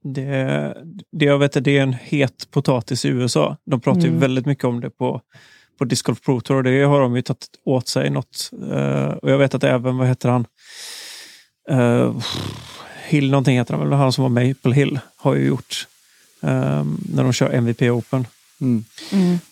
Det, 0.02 0.74
det, 1.12 1.24
jag 1.24 1.38
vet, 1.38 1.64
det 1.64 1.78
är 1.78 1.82
en 1.82 1.92
het 1.92 2.50
potatis 2.50 3.04
i 3.04 3.08
USA. 3.08 3.56
De 3.64 3.80
pratar 3.80 4.00
ju 4.00 4.08
Mm. 4.08 4.20
väldigt 4.20 4.46
mycket 4.46 4.64
om 4.64 4.80
det 4.80 4.90
på, 4.90 5.20
på 5.78 5.84
Disc 5.84 6.02
Golf 6.02 6.20
Pro 6.20 6.40
Tour 6.40 6.56
och 6.56 6.64
det 6.64 6.82
har 6.82 7.00
de 7.00 7.16
ju 7.16 7.22
tagit 7.22 7.48
åt 7.64 7.88
sig 7.88 8.10
något. 8.10 8.50
Eh, 8.70 9.04
och 9.06 9.30
jag 9.30 9.38
vet 9.38 9.54
att 9.54 9.64
även, 9.64 9.96
vad 9.96 10.08
heter 10.08 10.28
han? 10.28 10.46
Eh, 11.70 12.16
Hill 13.08 13.30
någonting 13.30 13.56
heter 13.58 13.74
han 13.74 13.88
väl, 13.88 13.98
han 13.98 14.12
som 14.12 14.22
var 14.34 14.46
Maple 14.48 14.74
Hill 14.74 14.98
har 15.16 15.34
ju 15.34 15.46
gjort 15.46 15.86
eh, 16.42 16.84
när 17.12 17.22
de 17.22 17.32
kör 17.32 17.50
MVP 17.50 17.82
Open. 17.82 18.26
Mm. 18.60 18.84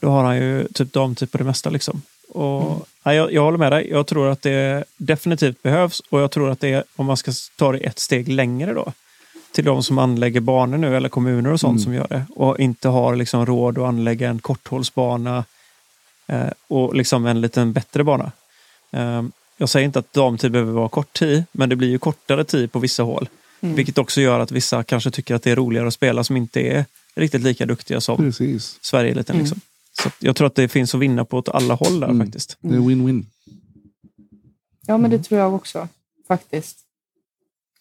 Då 0.00 0.08
har 0.08 0.24
han 0.24 0.36
ju 0.36 0.68
typ 0.74 0.92
damtid 0.92 1.32
på 1.32 1.38
det 1.38 1.44
mesta. 1.44 1.70
Liksom. 1.70 2.02
Och, 2.28 2.62
Mm. 2.62 2.80
ja, 3.04 3.14
jag, 3.14 3.32
jag 3.32 3.42
håller 3.42 3.58
med 3.58 3.72
dig. 3.72 3.88
Jag 3.90 4.06
tror 4.06 4.28
att 4.28 4.42
det 4.42 4.84
definitivt 4.96 5.62
behövs 5.62 6.00
och 6.10 6.20
jag 6.20 6.30
tror 6.30 6.50
att 6.50 6.60
det 6.60 6.72
är, 6.72 6.84
om 6.96 7.06
man 7.06 7.16
ska 7.16 7.32
ta 7.56 7.72
det 7.72 7.78
ett 7.78 7.98
steg 7.98 8.28
längre 8.28 8.72
då, 8.74 8.92
till 9.52 9.64
de 9.64 9.82
som 9.82 9.98
anlägger 9.98 10.40
banor 10.40 10.78
nu 10.78 10.96
eller 10.96 11.08
kommuner 11.08 11.52
och 11.52 11.60
sånt 11.60 11.72
Mm. 11.80 11.84
som 11.84 11.94
gör 11.94 12.06
det 12.08 12.24
och 12.34 12.60
inte 12.60 12.88
har 12.88 13.16
liksom 13.16 13.46
råd 13.46 13.78
att 13.78 13.84
anlägga 13.84 14.28
en 14.28 14.38
korthålsbana 14.38 15.44
eh, 16.26 16.46
och 16.68 16.94
liksom 16.94 17.26
en 17.26 17.40
liten 17.40 17.72
bättre 17.72 18.04
bana. 18.04 18.32
Eh, 18.90 19.22
jag 19.56 19.68
säger 19.68 19.86
inte 19.86 19.98
att 19.98 20.12
damtid 20.12 20.50
behöver 20.52 20.72
vara 20.72 20.88
kort 20.88 21.12
tid, 21.12 21.44
men 21.52 21.68
det 21.68 21.76
blir 21.76 21.88
ju 21.88 21.98
kortare 21.98 22.44
tid 22.44 22.72
på 22.72 22.78
vissa 22.78 23.02
hål. 23.02 23.28
Mm. 23.60 23.74
Vilket 23.76 23.98
också 23.98 24.20
gör 24.20 24.40
att 24.40 24.50
vissa 24.52 24.82
kanske 24.84 25.10
tycker 25.10 25.34
att 25.34 25.42
det 25.42 25.50
är 25.50 25.56
roligare 25.56 25.88
att 25.88 25.94
spela 25.94 26.24
som 26.24 26.36
inte 26.36 26.60
är 26.60 26.84
riktigt 27.14 27.42
lika 27.42 27.66
duktiga 27.66 28.00
som 28.00 28.16
Precis. 28.16 28.78
Mm. 28.92 29.42
Liksom. 29.42 29.60
Så 30.02 30.10
jag 30.20 30.36
tror 30.36 30.46
att 30.46 30.54
det 30.54 30.68
finns 30.68 30.94
att 30.94 31.00
vinna 31.00 31.24
på 31.24 31.36
åt 31.38 31.48
alla 31.48 31.74
håll 31.74 32.00
där 32.00 32.08
Mm. 32.08 32.26
faktiskt. 32.26 32.56
Det 32.60 32.74
är 32.74 32.80
win-win. 32.80 33.24
Ja, 34.86 34.98
men 34.98 35.10
det 35.10 35.16
Mm. 35.16 35.24
tror 35.24 35.40
jag 35.40 35.54
också 35.54 35.88
faktiskt. 36.28 36.78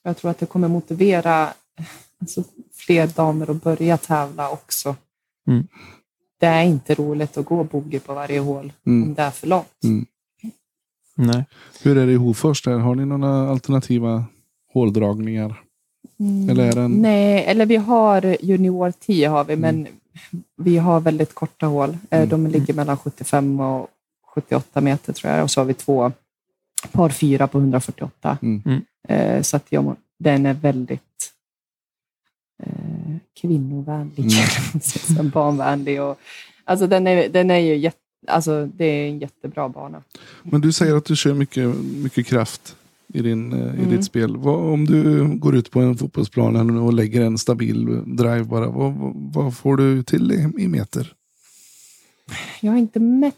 Jag 0.03 0.18
tror 0.18 0.32
att 0.32 0.39
det 0.39 0.45
kommer 0.45 0.68
motivera 0.68 1.49
alltså, 2.22 2.43
fler 2.74 3.07
damer 3.07 3.49
att 3.51 3.63
börja 3.63 3.97
tävla 3.97 4.49
också. 4.49 4.95
Mm. 5.47 5.68
Det 6.39 6.45
är 6.45 6.63
inte 6.63 6.95
roligt 6.95 7.38
att 7.38 7.45
gå 7.45 7.63
bogey 7.63 7.99
på 7.99 8.13
varje 8.13 8.39
hål 8.39 8.74
Mm. 8.86 9.03
om 9.07 9.13
det 9.13 9.22
är 9.22 9.32
för 9.32 9.47
långt. 9.47 9.84
Mm. 9.84 10.05
Nej. 11.15 11.45
Hur 11.82 11.97
är 11.97 12.05
det 12.05 12.11
i 12.11 12.15
Hofors? 12.15 12.61
Där? 12.63 12.78
Har 12.78 12.95
ni 12.95 13.05
några 13.05 13.49
alternativa 13.49 14.26
håldragningar? 14.74 15.63
Mm. 16.20 16.49
Eller 16.49 16.63
är 16.65 16.76
den- 16.76 16.91
Nej, 17.01 17.43
eller 17.45 17.65
vi 17.65 17.76
har 17.76 18.38
junior 18.41 18.93
10 18.99 19.28
har 19.30 19.43
vi, 19.43 19.53
Mm. 19.53 19.76
men 19.76 19.88
vi 20.55 20.78
har 20.78 20.99
väldigt 20.99 21.34
korta 21.34 21.65
hål. 21.65 21.89
Eh, 21.89 22.18
Mm. 22.20 22.30
De 22.30 22.47
ligger 22.47 22.74
mellan 22.74 22.97
75 22.97 23.59
och 23.59 23.88
78 24.34 24.82
meter 24.82 25.13
tror 25.13 25.34
jag. 25.34 25.43
Och 25.43 25.51
så 25.51 25.61
har 25.61 25.65
vi 25.65 25.74
två 25.74 26.11
par 26.91 27.09
fyra 27.09 27.47
på 27.47 27.57
148. 27.57 28.38
Mm. 28.41 28.61
Mm. 28.65 28.82
Eh, 29.07 29.41
Så 29.41 29.57
att 29.57 29.65
jag, 29.70 29.95
den 30.20 30.45
är 30.45 30.53
väldigt 30.53 31.34
eh, 32.63 33.15
kvinnovänlig, 33.41 34.32
mm. 35.20 35.30
barnvänlig. 35.30 36.01
Och, 36.01 36.20
alltså 36.63 36.88
den 36.88 37.07
är, 37.07 37.30
den 37.30 37.51
är 37.51 37.59
ju 37.59 37.76
jätte, 37.78 37.97
alltså 38.28 38.65
det 38.65 38.86
är 38.86 39.09
en 39.09 39.20
jättebra 39.20 39.70
bana. 39.70 40.03
Men 40.43 40.61
du 40.61 40.72
säger 40.74 40.95
att 40.95 41.05
du 41.05 41.15
kör 41.15 41.34
mycket, 41.34 41.76
mycket 41.76 42.28
kraft 42.28 42.77
i, 43.14 43.22
din, 43.22 43.53
eh, 43.53 43.60
i 43.60 43.62
Mm. 43.84 43.89
ditt 43.89 44.05
spel. 44.05 44.38
Vad, 44.38 44.74
om 44.74 44.86
du 44.86 45.28
går 45.38 45.55
ut 45.55 45.72
på 45.72 45.80
en 45.80 45.97
fotbollsplan 45.97 46.78
och 46.78 46.93
lägger 46.93 47.22
en 47.22 47.38
stabil 47.38 47.86
drive 48.05 48.43
bara. 48.43 48.68
Vad, 48.70 48.93
vad, 49.34 49.58
får 49.58 49.78
du 49.78 50.03
till 50.03 50.32
i, 50.32 50.64
i 50.64 50.68
meter? 50.68 51.14
Jag 52.60 52.72
har 52.72 52.80
inte 52.80 52.99
mätt, 52.99 53.36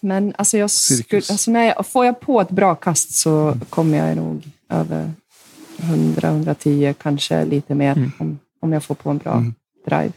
men 0.00 0.34
alltså 0.38 0.58
jag 0.58 0.70
skulle, 0.70 1.22
alltså 1.30 1.50
när 1.50 1.64
jag, 1.64 1.86
får 1.86 2.06
jag 2.06 2.20
på 2.20 2.40
ett 2.40 2.50
bra 2.50 2.74
kast 2.74 3.12
så 3.14 3.56
kommer 3.70 3.98
jag 4.08 4.16
nog 4.16 4.42
över 4.68 5.12
100-110, 5.78 6.92
kanske 6.92 7.44
lite 7.44 7.74
mer 7.74 7.92
Mm. 7.96 8.12
om, 8.18 8.38
om 8.60 8.72
jag 8.72 8.84
får 8.84 8.94
på 8.94 9.10
en 9.10 9.18
bra 9.18 9.32
Mm. 9.32 9.54
drive. 9.86 10.12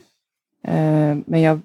Eh, 0.64 1.18
men 1.26 1.42
jag, 1.42 1.62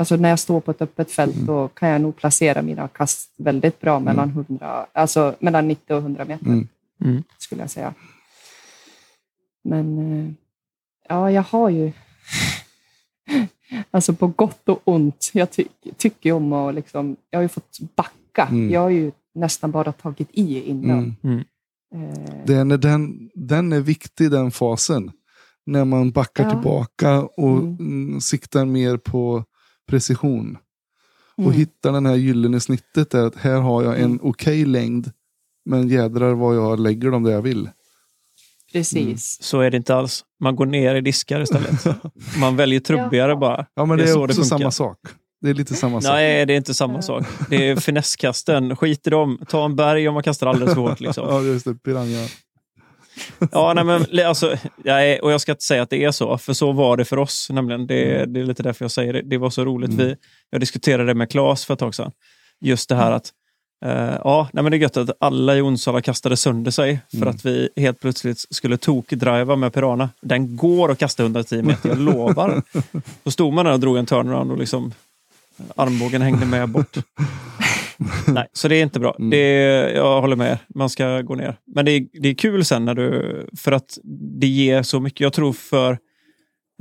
alltså 0.00 0.16
när 0.16 0.28
jag 0.28 0.38
står 0.38 0.60
på 0.60 0.70
ett 0.70 0.82
öppet 0.82 1.10
fält 1.10 1.34
Mm. 1.34 1.46
då 1.46 1.68
kan 1.68 1.88
jag 1.88 2.00
nog 2.00 2.16
placera 2.16 2.62
mina 2.62 2.88
kast 2.88 3.30
väldigt 3.38 3.80
bra 3.80 4.00
mellan, 4.00 4.28
100, 4.30 4.86
alltså 4.92 5.34
mellan 5.40 5.68
90 5.68 5.94
och 5.94 6.00
100 6.02 6.24
meter, 6.24 6.46
Mm. 6.46 6.68
Mm. 7.04 7.22
skulle 7.38 7.60
jag 7.62 7.70
säga. 7.70 7.94
Men 9.64 9.98
eh, 9.98 10.32
ja, 11.08 11.30
jag 11.30 11.42
har 11.42 11.70
ju 11.70 11.92
Alltså 13.90 14.12
på 14.14 14.26
gott 14.26 14.68
och 14.68 14.80
ont. 14.84 15.30
Jag 15.34 15.50
ty 15.50 15.64
tycker 15.96 16.30
ju 16.30 16.32
om 16.36 16.52
att 16.52 16.74
liksom, 16.74 17.16
jag 17.30 17.38
har 17.38 17.42
ju 17.42 17.48
fått 17.48 17.78
backa. 17.96 18.46
Mm. 18.50 18.70
Jag 18.70 18.80
har 18.80 18.90
ju 18.90 19.12
nästan 19.34 19.70
bara 19.70 19.92
tagit 19.92 20.28
i 20.32 20.60
innan. 20.70 21.16
Mm. 21.22 21.38
Eh, 21.94 22.44
Det 22.46 22.54
är 22.54 22.64
när 22.64 22.78
den, 22.78 23.30
den 23.34 23.72
är 23.72 23.80
viktig 23.80 24.30
den 24.30 24.50
fasen. 24.50 25.10
När 25.66 25.84
man 25.84 26.10
backar 26.10 26.44
Ja. 26.44 26.50
tillbaka 26.50 27.22
och 27.22 27.58
Mm. 27.58 27.76
mm, 27.80 28.20
siktar 28.20 28.64
mer 28.64 28.96
på 28.96 29.44
precision. 29.90 30.58
Och 31.36 31.44
mm. 31.44 31.56
hittar 31.56 31.92
den 31.92 32.06
här 32.06 32.14
gyllene 32.14 32.60
snittet 32.60 33.10
där 33.10 33.26
att 33.26 33.36
här 33.36 33.60
har 33.60 33.82
jag 33.82 33.98
en 33.98 34.04
Mm. 34.04 34.20
okej 34.22 34.64
längd. 34.64 35.10
Men 35.64 35.88
jädrar 35.88 36.34
vad 36.34 36.56
jag 36.56 36.80
lägger 36.80 37.10
dem 37.10 37.22
där 37.22 37.32
jag 37.32 37.42
vill. 37.42 37.68
Precis. 38.72 39.38
Så 39.42 39.60
är 39.60 39.70
det 39.70 39.76
inte 39.76 39.94
alls. 39.94 40.24
Man 40.40 40.56
går 40.56 40.66
ner 40.66 40.94
i 40.94 41.00
diskar 41.00 41.40
istället. 41.40 41.84
Man 42.40 42.56
väljer 42.56 42.80
trubbigare 42.80 43.36
bara. 43.36 43.66
Ja 43.74 43.84
men 43.84 43.98
Det 43.98 44.04
det 44.04 44.10
är 44.10 44.14
är, 44.14 44.24
också 44.24 44.44
samma 44.44 44.70
sak. 44.70 44.98
Det 45.40 45.50
är 45.50 45.54
lite 45.54 45.74
samma 45.74 46.00
sak. 46.00 46.12
Nej, 46.12 46.46
det 46.46 46.52
är 46.52 46.56
inte 46.56 46.74
samma 46.74 47.02
sak. 47.02 47.26
Det 47.50 47.68
är 47.68 47.76
finesskasten. 47.76 48.76
Skit 48.76 49.06
i 49.06 49.10
dem. 49.10 49.38
Ta 49.48 49.64
en 49.64 49.76
berg 49.76 50.08
om 50.08 50.14
man 50.14 50.22
kastar 50.22 50.46
alldeles 50.46 50.74
hårt. 50.74 51.00
Liksom. 51.00 51.26
Ja 51.30 51.42
just 51.42 51.64
det, 51.64 51.74
piranha. 51.74 52.28
Ja, 53.52 53.72
nej, 53.74 53.84
men, 53.84 54.06
alltså, 54.26 54.56
nej, 54.76 55.20
och 55.20 55.32
jag 55.32 55.40
ska 55.40 55.52
inte 55.52 55.64
säga 55.64 55.82
att 55.82 55.90
det 55.90 56.04
är 56.04 56.10
så, 56.10 56.38
för 56.38 56.52
så 56.52 56.72
var 56.72 56.96
det 56.96 57.04
för 57.04 57.16
oss. 57.18 57.48
Nämligen. 57.50 57.86
Det, 57.86 58.24
det 58.26 58.40
är 58.40 58.44
lite 58.44 58.62
därför 58.62 58.84
jag 58.84 58.92
säger 58.92 59.12
det. 59.12 59.22
Det 59.22 59.38
var 59.38 59.50
så 59.50 59.64
roligt. 59.64 59.90
Mm. 59.90 60.06
Vi, 60.06 60.16
jag 60.50 60.60
diskuterade 60.60 61.04
det 61.04 61.14
med 61.14 61.30
Claes 61.30 61.64
för 61.64 61.74
ett 61.74 61.80
tag 61.80 61.94
sedan. 61.94 62.12
Just 62.60 62.88
det 62.88 62.94
här 62.94 63.12
att 63.12 63.32
eh, 63.84 64.16
ja, 64.24 64.48
nej, 64.52 64.62
men 64.62 64.70
det 64.70 64.76
är 64.76 64.78
gött 64.78 64.96
att 64.96 65.10
alla 65.20 65.56
i 65.56 65.60
Onsala 65.60 66.00
kastade 66.00 66.36
sönder 66.36 66.70
sig 66.70 67.00
för 67.10 67.16
Mm. 67.16 67.28
att 67.28 67.44
vi 67.46 67.68
helt 67.76 68.00
plötsligt 68.00 68.44
skulle 68.50 68.76
tokdriva 68.76 69.56
med 69.56 69.72
Pirana. 69.74 70.10
Den 70.22 70.56
går 70.56 70.90
att 70.90 70.98
kasta 70.98 71.22
110 71.22 71.62
meter, 71.62 71.88
jag 71.88 71.98
lovar. 71.98 72.62
Då 73.22 73.30
stod 73.30 73.52
man 73.52 73.64
där 73.64 73.72
och 73.72 73.80
drog 73.80 73.96
en 73.96 74.06
turnaround 74.06 74.50
och 74.52 74.58
liksom 74.58 74.92
armbågen 75.76 76.22
hängde 76.22 76.46
med 76.46 76.68
bort. 76.68 76.96
Nej, 78.28 78.46
så 78.52 78.68
det 78.68 78.76
är 78.76 78.82
inte 78.82 79.00
bra. 79.00 79.16
Mm. 79.18 79.30
Det 79.30 79.36
är, 79.36 79.88
jag 79.94 80.20
håller 80.20 80.36
med 80.36 80.50
er. 80.52 80.58
Man 80.74 80.90
ska 80.90 81.20
gå 81.22 81.34
ner. 81.34 81.56
Men 81.74 81.84
det 81.84 81.90
är, 81.92 82.06
det 82.22 82.28
är 82.28 82.34
kul 82.34 82.64
sen 82.64 82.84
när 82.84 82.94
du... 82.94 83.46
För 83.56 83.72
att 83.72 83.98
det 84.40 84.46
ger 84.46 84.82
så 84.82 85.00
mycket. 85.00 85.20
Jag 85.20 85.32
tror 85.32 85.52
för, 85.52 85.98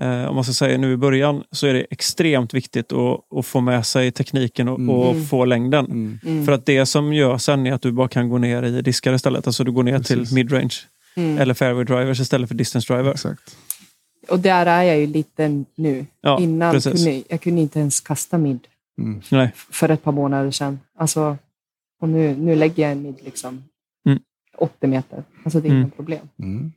eh, 0.02 0.26
om 0.26 0.36
man 0.36 0.44
ska 0.44 0.54
säga 0.54 0.78
nu 0.78 0.94
i 0.94 0.98
början, 0.98 1.44
så 1.52 1.68
är 1.68 1.74
det 1.74 1.86
extremt 1.92 2.54
viktigt 2.54 2.94
att, 2.94 3.38
att 3.38 3.46
få 3.46 3.62
med 3.62 3.86
sig 3.86 4.12
tekniken 4.12 4.68
och, 4.68 4.80
Mm. 4.80 4.90
och 4.90 5.28
få 5.30 5.46
längden. 5.46 5.86
Mm. 5.86 6.20
Mm. 6.26 6.46
För 6.46 6.52
att 6.52 6.66
det 6.66 6.86
som 6.86 7.14
gör 7.14 7.38
sen 7.38 7.68
är 7.68 7.74
att 7.74 7.82
du 7.82 7.92
bara 7.92 8.08
kan 8.08 8.30
gå 8.30 8.38
ner 8.38 8.64
i 8.64 8.82
diskar 8.82 9.14
istället. 9.14 9.48
Alltså 9.48 9.64
du 9.64 9.72
går 9.72 9.84
ner 9.84 9.98
Precis. 9.98 10.28
till 10.30 10.36
midrange 10.36 10.76
Mm. 11.16 11.38
eller 11.38 11.54
fairway 11.54 11.84
drivers 11.84 12.20
istället 12.20 12.48
för 12.48 12.56
distance 12.56 12.94
driver. 12.94 13.12
Exakt. 13.12 13.56
Och 14.30 14.40
där 14.40 14.66
är 14.66 14.84
jag 14.84 15.00
ju 15.00 15.08
lite 15.08 15.64
nu. 15.76 16.06
Ja, 16.22 16.40
Innan 16.40 16.74
precis. 16.74 16.94
kunde 16.94 17.24
jag 17.30 17.42
kunde 17.42 17.62
inte 17.62 17.80
ens 17.80 18.00
kasta 18.00 18.38
mid 18.38 18.60
Mm. 19.00 19.22
Nej. 19.32 19.52
för 19.56 19.90
ett 19.90 20.04
par 20.04 20.12
månader 20.12 20.52
sedan. 20.52 20.80
Alltså, 20.98 21.38
och 22.02 22.10
nu, 22.10 22.36
nu 22.38 22.56
lägger 22.56 22.84
jag 22.84 22.92
en 22.92 23.02
mid 23.02 23.16
liksom 23.26 23.64
Mm. 24.06 24.20
80 24.58 24.88
meter. 24.88 25.24
Alltså 25.44 25.60
det 25.62 25.68
är 25.68 25.70
Mm. 25.70 25.82
inga 25.82 25.90
problem. 25.92 26.30
Mm. 26.40 26.72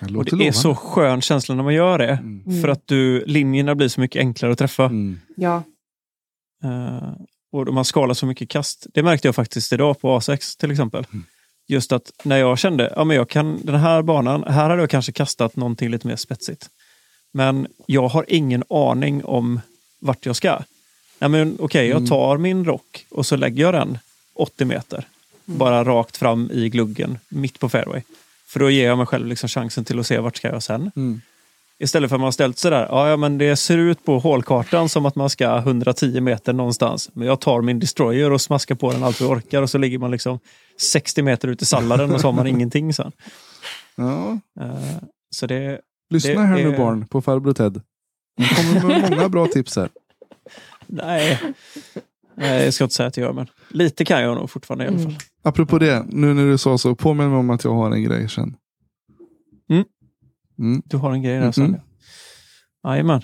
Det 0.00 0.06
Och 0.06 0.10
låter 0.12 0.36
det 0.36 0.48
är 0.48 0.52
så 0.52 0.74
skön 0.74 1.20
känsla 1.20 1.54
när 1.54 1.62
man 1.62 1.74
gör 1.74 1.98
det. 1.98 2.10
Mm. 2.12 2.42
Mm. 2.46 2.62
För 2.62 2.68
att 2.68 2.82
du, 2.86 3.24
linjerna 3.26 3.74
blir 3.74 3.88
så 3.88 4.00
mycket 4.00 4.20
enklare 4.20 4.52
att 4.52 4.58
träffa. 4.58 4.84
Mm. 4.84 5.20
Ja. 5.36 5.62
Eh, 6.64 7.12
och 7.52 7.74
man 7.74 7.84
skalar 7.84 8.14
så 8.14 8.26
mycket 8.26 8.48
kast. 8.48 8.86
Det 8.94 9.02
märkte 9.02 9.28
jag 9.28 9.34
faktiskt 9.34 9.72
idag 9.72 10.00
på 10.00 10.18
A6 10.18 10.58
till 10.60 10.70
exempel. 10.70 11.06
Mm. 11.12 11.24
Just 11.68 11.92
att 11.92 12.12
när 12.24 12.36
jag 12.36 12.58
kände, 12.58 12.92
ja 12.96 13.04
men 13.04 13.16
jag 13.16 13.28
kan 13.28 13.60
den 13.66 13.80
här 13.80 14.02
banan, 14.02 14.44
här 14.44 14.70
hade 14.70 14.82
jag 14.82 14.90
kanske 14.90 15.12
kastat 15.12 15.56
någonting 15.56 15.90
lite 15.90 16.06
mer 16.06 16.16
spetsigt. 16.16 16.70
Men 17.32 17.66
jag 17.86 18.08
har 18.08 18.24
ingen 18.28 18.64
aning 18.70 19.24
om 19.24 19.60
vart 20.00 20.26
jag 20.26 20.36
ska. 20.36 20.62
Men 21.28 21.56
okej, 21.60 21.90
Mm. 21.90 22.02
jag 22.02 22.08
tar 22.10 22.38
min 22.38 22.64
rock 22.64 23.06
och 23.10 23.26
så 23.26 23.36
lägger 23.36 23.62
jag 23.64 23.74
den 23.74 23.98
80 24.34 24.64
meter. 24.64 25.04
Bara 25.44 25.84
rakt 25.84 26.16
fram 26.16 26.50
i 26.52 26.68
gluggen, 26.68 27.18
mitt 27.28 27.58
på 27.60 27.68
fairway. 27.68 28.02
För 28.46 28.60
då 28.60 28.70
ger 28.70 28.86
jag 28.86 28.98
mig 28.98 29.06
själv 29.06 29.26
liksom 29.26 29.48
chansen 29.48 29.84
till 29.84 29.98
att 30.00 30.06
se 30.06 30.18
vart 30.18 30.36
ska 30.36 30.48
jag 30.48 30.62
sen. 30.62 30.90
Mm. 30.96 31.20
Istället 31.78 32.08
för 32.10 32.16
att 32.16 32.20
man 32.20 32.26
har 32.26 32.32
ställt 32.32 32.58
sig 32.58 32.70
där. 32.70 32.86
Ja, 32.90 33.08
ja, 33.08 33.16
men 33.16 33.38
det 33.38 33.56
ser 33.56 33.78
ut 33.78 34.04
på 34.04 34.18
hålkartan 34.18 34.88
som 34.88 35.06
att 35.06 35.14
man 35.16 35.30
ska 35.30 35.56
110 35.58 36.20
meter 36.20 36.52
någonstans. 36.52 37.10
Men 37.12 37.26
jag 37.26 37.40
tar 37.40 37.62
min 37.62 37.78
destroyer 37.78 38.30
och 38.32 38.40
smaskar 38.40 38.74
på 38.74 38.92
den 38.92 39.04
allt 39.04 39.20
vi 39.20 39.24
orkar 39.24 39.62
och 39.62 39.70
så 39.70 39.78
ligger 39.78 39.98
man 39.98 40.10
liksom 40.10 40.38
60 40.80 41.22
meter 41.22 41.48
ut 41.48 41.62
i 41.62 41.64
salladen 41.66 42.12
och 42.12 42.20
så 42.20 42.26
har 42.28 42.32
man 42.32 42.46
ingenting 42.54 42.94
sen. 42.94 43.12
Ja. 43.94 44.38
Eh, 44.60 44.96
så 45.30 45.46
det, 45.46 45.80
Lyssna 46.10 46.32
Det 46.32 46.40
här 46.46 46.54
nu 46.56 46.72
är- 46.74 46.78
barn 46.78 47.06
på 47.06 47.22
farbror 47.22 47.52
Ted. 47.52 47.80
Han 48.38 48.80
kommer 48.80 48.88
med 49.00 49.10
många 49.10 49.28
bra 49.28 49.46
tips 49.46 49.76
här. 49.76 49.88
Nej. 50.92 51.38
nej, 52.34 52.64
jag 52.64 52.74
ska 52.74 52.84
inte 52.84 52.94
säga 52.96 53.06
att 53.06 53.16
jag 53.16 53.24
gör, 53.24 53.32
men 53.32 53.46
lite 53.68 54.04
kan 54.04 54.22
jag 54.22 54.36
nog 54.36 54.50
fortfarande 54.50 54.84
i 54.84 54.88
alla 54.88 54.96
fall. 54.98 55.06
Mm. 55.06 55.18
Apropå 55.42 55.78
det, 55.78 56.04
nu 56.08 56.34
när 56.34 56.46
du 56.46 56.58
sa 56.58 56.78
så, 56.78 56.94
påminn 56.94 57.28
mig 57.30 57.38
om 57.38 57.50
att 57.50 57.64
jag 57.64 57.74
har 57.74 57.90
en 57.90 58.02
grej 58.02 58.28
sen. 58.28 58.56
Mm. 59.70 59.84
Mm. 60.58 60.82
Du 60.84 60.96
har 60.96 61.12
en 61.12 61.22
grej 61.22 61.34
där 61.34 61.42
Mhm. 61.42 61.52
Sonja. 61.52 61.80
Jajamän. 62.86 63.22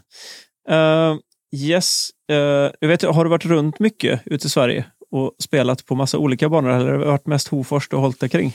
Uh, 0.70 1.16
yes, 1.56 2.10
uh, 2.32 2.36
jag 2.80 2.88
vet, 2.88 3.02
har 3.02 3.24
du 3.24 3.30
varit 3.30 3.44
runt 3.44 3.78
mycket 3.78 4.20
ute 4.24 4.47
i 4.47 4.51
Sverige 4.51 4.84
och 5.10 5.34
spelat 5.38 5.86
på 5.86 5.94
massa 5.94 6.18
olika 6.18 6.48
banor 6.48 6.70
eller 6.70 6.93
har 6.93 6.98
det 6.98 7.06
varit 7.06 7.26
mest 7.26 7.48
Hofors 7.48 7.88
du 7.88 7.97
har 7.97 8.01
hållit 8.02 8.20
dig 8.20 8.28
kring? 8.28 8.47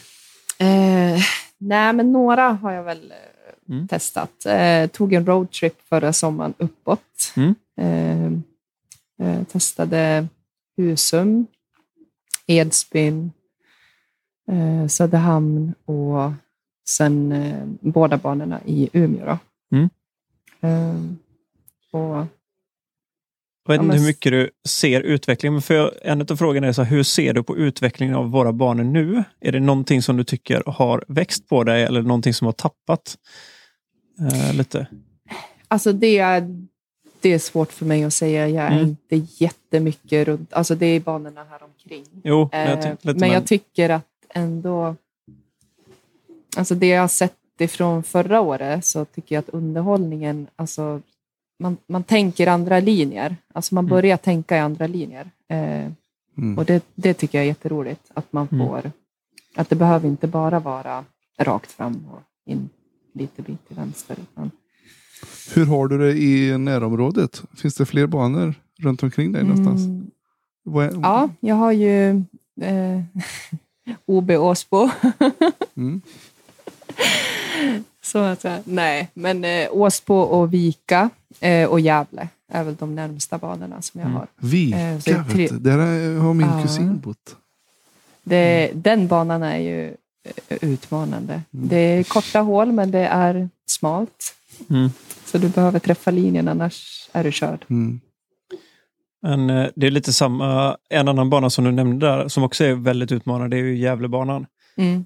Eh, 0.60 1.20
nej, 1.58 1.94
men 1.94 2.12
några 2.12 2.50
har 2.50 2.72
jag 2.72 2.84
väl 2.84 3.14
Mm. 3.70 3.88
testat. 3.88 4.32
Tog 4.92 5.14
en 5.14 5.26
roadtrip 5.26 5.74
förra 5.90 6.14
sommaren 6.14 6.54
uppåt. 6.58 7.34
Eh, 9.22 9.44
testade 9.44 10.28
Husum, 10.78 11.48
Edsbyn, 12.48 13.32
eh, 14.52 14.88
Söderhamn 14.88 15.74
och 15.86 16.32
sen 16.90 17.32
eh, 17.32 17.68
båda 17.82 18.18
banorna 18.18 18.62
i 18.66 18.90
Umeå. 18.94 19.38
Mm. 19.72 19.90
Och, 21.92 22.28
Jag 23.68 23.68
vet 23.68 23.82
inte 23.82 23.98
hur 23.98 24.06
mycket 24.06 24.32
du 24.32 24.50
ser 24.68 25.02
utvecklingen, 25.02 25.54
men 25.54 25.62
för 25.62 26.00
en 26.02 26.22
av 26.22 26.36
frågorna 26.36 26.68
är 26.68 26.74
så 26.74 26.84
här, 26.84 26.90
hur 26.96 27.04
ser 27.04 27.34
du 27.34 27.44
på 27.44 27.58
utvecklingen 27.58 28.16
av 28.16 28.32
våra 28.32 28.54
banor 28.54 28.84
nu? 28.84 29.24
Är 29.40 29.52
det 29.52 29.60
någonting 29.60 30.02
som 30.02 30.18
du 30.18 30.24
tycker 30.24 30.64
har 30.66 31.04
växt 31.08 31.48
på 31.50 31.64
dig 31.64 31.84
eller 31.84 32.02
någonting 32.02 32.34
som 32.34 32.46
har 32.46 32.52
tappat 32.52 33.18
eh, 34.20 34.54
lite? 34.54 34.88
alltså 35.72 35.94
det 35.94 36.20
det 37.22 37.34
är 37.34 37.40
svårt 37.40 37.72
för 37.72 37.86
mig 37.86 38.04
att 38.04 38.14
säga. 38.14 38.48
Jag 38.48 38.66
är 38.66 38.72
Mm. 38.72 38.88
inte 38.88 39.44
jättemycket 39.44 40.28
runt, 40.28 40.54
alltså 40.54 40.76
det 40.76 40.86
är 40.86 41.00
banorna 41.00 41.44
här 41.50 41.64
omkring. 41.64 42.06
Jo, 42.24 42.50
men 42.52 42.70
jag 42.70 42.86
Eh, 42.86 43.16
men 43.16 43.30
jag 43.32 43.48
tycker 43.48 43.90
att 43.90 44.08
ändå, 44.30 44.96
alltså 46.58 46.76
det 46.76 46.88
jag 46.88 47.02
har 47.02 47.08
sett 47.08 47.38
ifrån 47.60 48.04
förra 48.04 48.42
året 48.42 48.86
så 48.86 49.06
tycker 49.06 49.36
jag 49.36 49.40
att 49.42 49.50
underhållningen, 49.50 50.48
alltså 50.56 51.02
man, 51.60 51.78
man 51.88 52.04
tänker 52.04 52.48
andra 52.48 52.80
linjer. 52.80 53.36
Alltså 53.54 53.76
man 53.76 53.86
Mm. 53.86 53.90
börjar 53.90 54.18
tänka 54.18 54.58
i 54.58 54.60
andra 54.60 54.88
linjer. 54.88 55.30
Eh, 55.50 55.92
Mm. 56.38 56.58
och 56.58 56.66
det, 56.66 56.84
det 56.96 57.14
tycker 57.14 57.38
jag 57.38 57.44
är 57.44 57.48
jätteroligt. 57.48 58.12
Att 58.14 58.34
man 58.34 58.48
Mm. 58.52 58.68
får, 58.68 58.92
att 59.56 59.70
det 59.70 59.76
behöver 59.76 60.08
inte 60.08 60.28
bara 60.28 60.60
vara 60.60 61.06
rakt 61.40 61.72
fram 61.72 62.06
och 62.12 62.22
in 62.52 62.70
lite 63.14 63.42
bit 63.42 63.68
till 63.68 63.76
vänster. 63.78 64.18
Utan, 64.22 64.52
Hur 65.54 65.66
har 65.66 65.88
du 65.88 65.98
det 65.98 66.18
i 66.18 66.58
närområdet? 66.58 67.44
Finns 67.56 67.76
det 67.76 67.86
fler 67.86 68.08
banor 68.08 68.54
runt 68.80 69.04
omkring 69.04 69.32
dig 69.32 69.44
någonstans? 69.44 69.82
Mm, 69.86 70.12
är- 70.76 71.00
ja, 71.04 71.30
jag 71.40 71.56
har 71.56 71.72
ju 71.72 72.10
eh, 72.62 73.02
OB 74.06 74.32
Åsbo. 74.32 74.90
Mm. 75.78 76.02
Så 78.04 78.18
att 78.18 78.42
säga. 78.42 78.60
Nej, 78.66 79.10
men 79.14 79.46
eh, 79.46 79.68
Åsbo 79.72 80.14
och 80.16 80.54
Vika 80.54 81.10
eh, 81.40 81.70
och 81.70 81.80
Gävle 81.80 82.28
är 82.52 82.64
väl 82.64 82.76
de 82.76 82.96
närmsta 82.96 83.38
banorna 83.38 83.82
som 83.82 84.00
jag 84.02 84.06
Mm. 84.10 84.18
har. 84.18 84.28
Vika, 84.36 84.78
Eh, 84.80 85.28
tre- 85.30 85.48
där 85.52 86.18
har 86.20 86.34
min 86.34 86.48
Ja. 86.48 86.62
kusin 86.64 87.00
bott. 87.00 87.36
Det, 88.24 88.68
Mm. 88.70 88.82
Den 88.82 89.08
banan 89.08 89.44
är 89.44 89.58
ju 89.58 89.86
eh, 90.50 90.58
utmanande. 90.62 91.42
Det 91.52 91.76
är 91.78 92.04
korta 92.04 92.40
hål, 92.40 92.72
men 92.72 92.92
det 92.92 93.00
är 93.08 93.50
smalt. 93.66 94.34
Mm. 94.70 94.90
Så 95.26 95.38
du 95.38 95.50
behöver 95.50 95.80
träffa 95.80 96.12
linjen, 96.12 96.48
annars 96.48 97.10
är 97.12 97.24
du 97.24 97.32
körd. 97.32 97.66
Mm. 97.70 98.00
Men 99.22 99.50
eh, 99.50 99.70
det 99.76 99.88
är 99.88 99.92
lite 99.92 100.14
samma, 100.14 100.78
en 100.90 101.08
annan 101.08 101.30
bana 101.30 101.50
som 101.50 101.64
du 101.66 101.72
nämnde 101.72 102.06
där, 102.08 102.28
som 102.28 102.44
också 102.44 102.64
är 102.64 102.74
väldigt 102.74 103.12
utmanande, 103.12 103.56
det 103.56 103.62
är 103.62 103.66
ju 103.66 103.78
Gävlebanan. 103.78 104.46
Mm. 104.78 105.06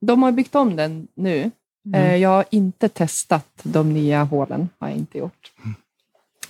De 0.00 0.22
har 0.22 0.32
byggt 0.32 0.54
om 0.54 0.76
den 0.76 1.08
nu. 1.16 1.50
Eh, 1.94 2.16
Jag 2.16 2.28
har 2.28 2.44
inte 2.50 2.88
testat 2.88 3.48
de 3.62 3.92
nya 3.92 4.24
hålen. 4.24 4.68
har 4.78 4.88
jag 4.88 4.96
inte 4.98 5.18
gjort. 5.18 5.52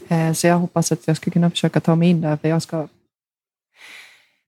Eh, 0.08 0.32
Så 0.32 0.46
jag 0.46 0.58
hoppas 0.58 0.92
att 0.92 1.06
jag 1.06 1.16
ska 1.16 1.30
kunna 1.30 1.50
försöka 1.50 1.80
ta 1.80 1.94
mig 1.96 2.08
in 2.10 2.20
där, 2.20 2.36
för 2.36 2.48
jag 2.48 2.62
ska 2.62 2.88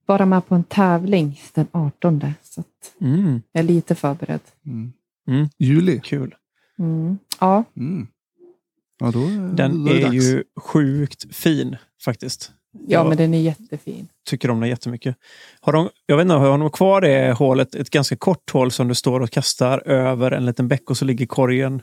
vara 0.06 0.26
med 0.26 0.46
på 0.46 0.54
en 0.54 0.64
tävling 0.64 1.40
den 1.54 1.66
18. 1.72 2.34
Så 2.42 2.60
att 2.60 2.66
Mm. 3.00 3.42
jag 3.52 3.60
är 3.64 3.66
lite 3.66 3.94
förberedd. 3.94 4.40
Mm. 4.66 4.92
Mm. 5.28 5.48
Juli. 5.58 6.00
Kul. 6.04 6.34
Mm. 6.78 7.18
Ja, 7.40 7.64
Mm. 7.76 8.06
Ja, 9.00 9.10
då, 9.10 9.20
Den 9.54 9.84
då 9.84 9.92
är 9.92 10.06
är 10.06 10.12
ju 10.12 10.44
sjukt 10.60 11.34
fin 11.36 11.76
faktiskt. 12.04 12.52
ja, 12.72 12.80
Jag 12.88 13.08
men 13.08 13.16
den 13.16 13.34
är 13.34 13.38
jättefin. 13.38 14.08
tycker 14.28 14.50
om 14.50 14.60
den 14.60 14.68
jättemycket. 14.68 15.16
Har 15.60 15.72
de, 15.72 15.88
jag 16.06 16.16
vet 16.16 16.24
inte, 16.24 16.34
har 16.34 16.58
de 16.58 16.70
kvar 16.70 17.00
det 17.00 17.32
hålet, 17.32 17.74
ett 17.74 17.90
ganska 17.90 18.16
kort 18.16 18.50
hål 18.50 18.70
som 18.70 18.88
du 18.88 18.94
står 18.94 19.20
och 19.20 19.30
kastar 19.30 19.78
över 19.88 20.30
en 20.30 20.46
liten 20.46 20.68
bäck 20.68 20.90
och 20.90 20.96
så 20.96 21.04
ligger 21.04 21.26
korgen. 21.26 21.82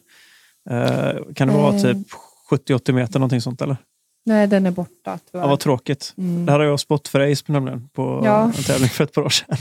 Eh, 0.70 1.34
kan 1.36 1.48
det 1.48 1.54
vara 1.54 1.76
Eh. 1.76 1.82
typ 1.82 2.08
70-80 2.52 2.92
meter 2.92 3.20
någonting 3.20 3.42
sånt 3.42 3.62
eller? 3.62 3.78
Nej, 4.26 4.48
den 4.48 4.66
är 4.66 4.72
borta 4.72 5.20
tyvärr. 5.32 5.44
Ja, 5.44 5.48
vad 5.48 5.60
tråkigt. 5.60 6.14
Mm. 6.18 6.46
Det 6.46 6.52
här 6.52 6.60
har 6.60 6.66
jag 6.66 6.80
spott 6.80 7.08
för 7.08 7.32
Ace 7.32 7.44
nämligen 7.52 7.90
på 7.94 8.22
Ja. 8.26 8.44
en 8.44 8.52
tävling 8.64 8.90
för 8.90 9.04
ett 9.04 9.14
par 9.14 9.22
år 9.22 9.30
sedan. 9.30 9.58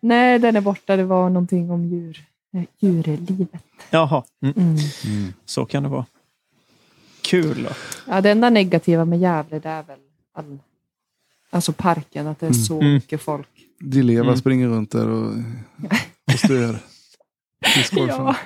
Nej, 0.00 0.38
den 0.38 0.56
är 0.56 0.60
borta. 0.60 0.96
Det 0.96 1.04
var 1.04 1.28
någonting 1.30 1.70
om 1.70 1.84
djur. 1.84 2.24
Eh, 2.54 2.62
djurlivet. 2.78 3.62
Jaha, 3.90 4.24
mm. 4.42 4.54
Mm. 4.56 4.76
Mm. 5.06 5.32
så 5.46 5.64
kan 5.66 5.82
det 5.82 5.88
vara. 5.88 6.06
Kul 7.22 7.62
då. 7.62 7.70
Ja, 8.06 8.20
det 8.20 8.30
enda 8.30 8.50
negativa 8.50 9.04
med 9.04 9.18
Gävle 9.20 9.58
det 9.58 9.68
är 9.68 9.82
väl 9.82 9.98
all, 10.34 10.58
alltså 11.50 11.72
parken, 11.72 12.26
att 12.26 12.40
det 12.40 12.46
är 12.46 12.50
Mm. 12.50 12.64
så 12.64 12.80
Mm. 12.80 12.92
mycket 12.94 13.22
folk. 13.22 13.48
Di 13.80 14.02
Leva 14.02 14.26
Mm. 14.26 14.36
springer 14.36 14.68
runt 14.68 14.90
där 14.90 15.08
och, 15.08 15.32
och 16.32 16.38
stör. 16.38 16.78
Ja, 18.08 18.36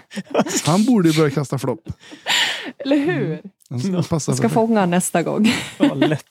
Han 0.66 0.84
borde 0.84 1.08
ju 1.08 1.16
börja 1.18 1.30
kasta 1.30 1.58
flopp. 1.58 1.88
eller 2.78 2.96
hur? 2.96 3.40
Han 3.70 4.02
ska 4.20 4.20
ska 4.34 4.48
fånga 4.48 4.86
nästa 4.86 5.22
gång. 5.22 5.52
Ja, 5.78 5.94
lätt. 5.94 6.24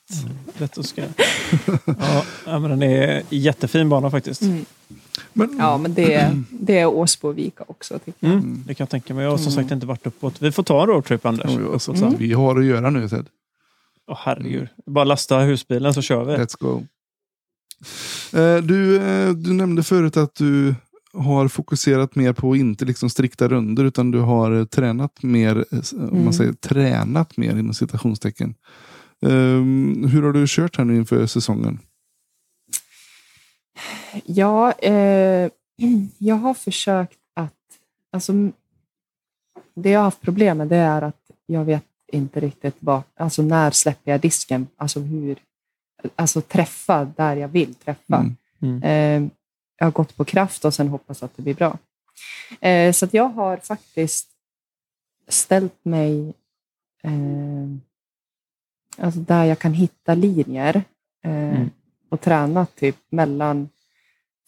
lätt 0.57 0.77
att 0.77 0.85
ska. 0.85 1.02
Ja, 1.85 2.26
ja, 2.45 2.60
men 2.60 2.69
den 2.69 2.84
är 2.84 3.23
jättefin 3.30 3.89
bana 3.89 4.11
faktiskt. 4.11 4.41
Mm. 5.34 5.49
Men, 5.49 5.58
Ja, 5.60 5.78
men 5.78 5.94
det, 5.94 6.36
det 6.52 6.78
är 6.80 6.86
Åsbo 6.86 7.28
och 7.28 7.38
Vika 7.38 7.64
också. 7.68 7.99
Tycker 7.99 8.28
jag. 8.28 8.34
Mm, 8.34 8.64
det 8.68 8.74
kan 8.74 8.84
jag 8.84 8.90
tänka 8.90 9.14
mig. 9.14 9.24
Jag 9.24 9.32
har 9.32 9.38
som 9.38 9.52
Mm. 9.52 9.64
sagt 9.64 9.72
inte 9.72 9.86
varit 9.86 10.08
uppåt. 10.08 10.41
Vi 10.41 10.52
får 10.52 10.64
ta 10.64 10.82
en 10.82 10.88
roadtrip 10.88 11.26
Anders. 11.26 11.58
Alltså, 11.74 11.95
sen. 11.95 12.16
Vi 12.18 12.34
har 12.34 12.60
att 12.60 12.66
göra 12.66 12.90
nu 12.90 13.10
Ted. 13.10 13.26
Åh, 14.08 14.18
herregud. 14.20 14.68
Bara 14.86 15.03
lasta 15.06 15.40
husbilen 15.40 15.94
så 15.94 16.02
kör 16.02 16.24
vi. 16.26 16.34
Let's 16.34 16.56
go. 16.60 16.84
Eh, 18.40 18.58
Du, 18.64 18.95
eh, 18.98 19.30
du 19.34 19.53
nämnde 19.53 19.84
förut 19.84 20.18
att 20.18 20.36
du 20.36 20.76
har 21.14 21.48
fokuserat 21.48 22.16
mer 22.16 22.34
på 22.34 22.56
inte 22.56 22.86
liksom 22.86 23.10
strikta 23.10 23.48
runder 23.48 23.84
utan 23.84 24.12
du 24.12 24.20
har 24.20 24.66
tränat 24.66 25.24
mer, 25.24 25.66
s- 25.72 25.94
om 25.94 25.99
Mm. 26.10 26.24
man 26.24 26.34
säger 26.34 26.53
tränat 26.53 27.38
mer 27.38 27.52
inom 27.58 27.74
citationstecken. 27.74 28.56
Um, 29.26 30.08
hur 30.08 30.24
har 30.24 30.34
du 30.34 30.45
kört 30.48 30.78
här 30.78 30.86
nu 30.86 30.95
inför 30.95 31.26
säsongen? 31.26 31.80
Ja, 34.26 34.72
eh, 34.72 35.52
jag 36.18 36.35
har 36.35 36.53
försökt 36.53 37.19
att... 37.34 37.53
Alltså, 38.11 38.34
det 39.73 39.89
jag 39.89 39.99
har 39.99 40.03
haft 40.03 40.22
problem 40.22 40.57
med 40.57 40.68
det 40.68 40.76
är 40.76 41.02
att 41.02 41.31
jag 41.45 41.65
vet 41.65 41.85
inte 42.07 42.39
riktigt 42.39 42.76
vad, 42.80 43.03
alltså 43.15 43.41
när 43.41 43.72
släpper 43.72 44.11
jag 44.11 44.22
disken? 44.22 44.68
Alltså 44.76 44.99
hur, 44.99 45.39
alltså 46.15 46.41
träffa 46.41 47.06
där 47.06 47.35
jag 47.35 47.48
vill 47.48 47.76
träffa. 47.76 48.18
Mm. 48.18 48.35
Mm. 48.61 48.84
Eh, 48.84 49.31
jag 49.77 49.85
har 49.85 49.91
gått 49.91 50.18
på 50.18 50.26
kraft 50.26 50.65
och 50.65 50.73
sen 50.73 50.88
hoppas 50.88 51.23
att 51.23 51.38
det 51.38 51.43
blir 51.43 51.53
bra. 51.53 51.77
Eh, 52.61 52.91
så 52.93 53.07
jag 53.11 53.30
har 53.30 53.57
faktiskt 53.57 54.30
ställt 55.27 55.85
mig 55.85 56.34
eh, 57.03 57.11
alltså 58.98 59.19
där 59.19 59.43
jag 59.45 59.60
kan 59.60 59.73
hitta 59.73 60.14
linjer 60.14 60.84
eh, 61.23 61.31
Mm. 61.31 61.69
Och 62.11 62.21
tränat 62.21 62.75
typ 62.75 62.95
mellan 63.09 63.69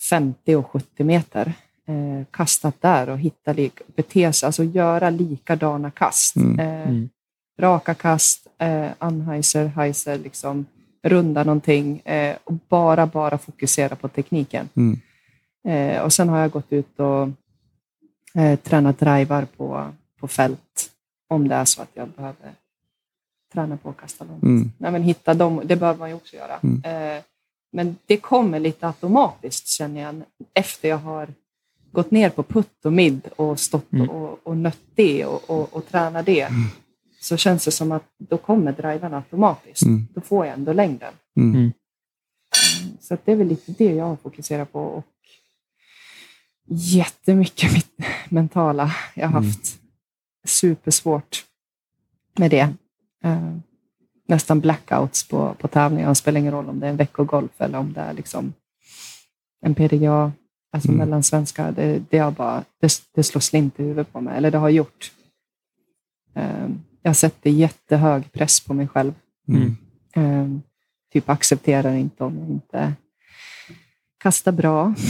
50 0.10 0.56
och 0.56 0.68
70 0.72 1.04
meter. 1.04 1.54
Eh, 1.88 2.26
kastat 2.32 2.82
där 2.82 3.10
och 3.10 3.20
hitta 3.20 3.54
lik, 3.54 3.82
bete 3.96 4.34
sig, 4.34 4.48
alltså 4.48 4.64
göra 4.64 5.10
likadana 5.10 5.92
kast. 5.92 6.36
Mm. 6.36 6.60
Eh, 6.60 6.84
Mm. 6.90 7.10
raka 7.60 7.94
kast, 7.94 8.48
eh, 8.58 8.88
Anheuser, 9.00 9.66
Heiser, 9.66 10.18
liksom 10.18 10.66
runda 11.04 11.44
någonting 11.44 12.00
eh, 12.00 12.36
och 12.44 12.54
bara, 12.70 13.08
bara 13.08 13.38
fokusera 13.38 13.96
på 13.96 14.08
tekniken. 14.08 14.70
Mm. 14.76 15.00
Eh, 15.68 16.02
och 16.04 16.14
sen 16.14 16.30
har 16.30 16.40
jag 16.40 16.52
gått 16.52 16.74
ut 16.74 17.00
och 17.00 17.30
eh, 18.42 18.60
tränat 18.60 19.00
drivar 19.00 19.46
på, 19.58 19.92
på 20.20 20.28
fält 20.28 20.90
om 21.30 21.48
det 21.48 21.56
är 21.56 21.66
så 21.66 21.82
att 21.82 21.92
jag 21.94 22.08
behöver 22.10 22.52
träna 23.54 23.78
på 23.78 23.90
att 23.90 23.98
kasta 23.98 24.26
långt. 24.26 24.44
Mm. 24.44 24.72
Nej, 24.78 24.92
men 24.92 25.04
hitta 25.04 25.34
dem, 25.34 25.62
det 25.66 25.76
behöver 25.76 26.00
man 26.00 26.10
ju 26.10 26.16
också 26.16 26.36
göra. 26.36 26.60
Mm. 26.64 26.82
Eh, 27.74 27.76
men 27.76 27.96
det 28.06 28.18
kommer 28.18 28.60
lite 28.60 28.88
automatiskt 28.88 29.68
känner 29.68 30.02
jag 30.02 30.22
efter 30.54 30.90
jag 30.90 30.98
har 30.98 31.34
gått 31.92 32.12
ner 32.12 32.30
på 32.30 32.44
putt 32.44 32.86
och 32.86 32.94
mid 32.94 33.28
och 33.36 33.60
stått 33.60 33.94
Mm. 33.94 34.10
och, 34.10 34.40
och 34.48 34.58
nött 34.58 34.80
det 34.96 35.26
och, 35.26 35.50
och, 35.50 35.74
och 35.74 35.88
tränat 35.88 36.26
det. 36.26 36.48
Så 37.22 37.38
känns 37.38 37.66
det 37.66 37.72
som 37.72 37.92
att 37.92 38.04
då 38.18 38.38
kommer 38.38 38.72
drivarna 38.72 39.18
automatiskt. 39.18 39.82
Mm. 39.86 40.08
Då 40.14 40.22
får 40.22 40.46
jag 40.46 40.54
ändå 40.54 40.74
längden. 40.74 41.14
Mm. 41.38 41.56
Mm. 41.56 41.72
Så 43.00 43.14
att 43.14 43.26
det 43.26 43.32
är 43.32 43.36
väl 43.36 43.48
lite 43.48 43.72
det 43.72 43.94
jag 43.94 44.06
har 44.06 44.16
fokuserat 44.16 44.72
på. 44.72 44.80
Och 44.82 45.06
jättemycket 46.68 47.74
mitt 47.74 47.92
mentala. 48.30 48.92
Jag 49.16 49.28
har 49.28 49.38
Mm. 49.40 49.50
haft 49.50 49.80
supersvårt 50.46 51.46
med 52.38 52.52
det. 52.52 52.74
Nästan 54.28 54.60
blackouts 54.60 55.28
på, 55.28 55.54
på 55.60 55.68
tävlingar. 55.68 56.10
Det 56.10 56.16
spelar 56.16 56.40
ingen 56.40 56.54
roll 56.54 56.70
om 56.70 56.80
det 56.80 56.86
är 56.86 56.90
en 56.90 56.98
veckogolf 56.98 57.52
eller 57.62 57.78
om 57.78 57.94
det 57.94 58.02
är 58.02 58.14
liksom 58.14 58.54
en 59.66 59.76
PDGA, 59.76 60.32
alltså 60.74 60.90
Mm. 60.90 60.98
mellansvenska. 61.00 61.72
Det, 61.72 62.00
det, 62.10 62.36
bara, 62.38 62.64
det, 62.82 63.02
det 63.16 63.24
slår 63.24 63.40
slint 63.42 63.80
i 63.80 63.84
huvudet 63.84 64.14
på 64.14 64.22
mig, 64.22 64.38
eller 64.38 64.52
det 64.52 64.58
har 64.58 64.70
gjort. 64.70 65.12
Eh, 66.36 66.68
jag 67.02 67.16
sätter 67.16 67.50
jättehög 67.50 68.32
press 68.32 68.60
på 68.60 68.74
mig 68.74 68.88
själv. 68.88 69.14
Mm. 69.48 69.76
Eh, 70.16 70.60
typ 71.14 71.30
accepterar 71.30 71.94
inte 71.94 72.24
om 72.24 72.38
jag 72.40 72.48
inte 72.50 72.94
kastar 74.18 74.52
bra. 74.52 74.94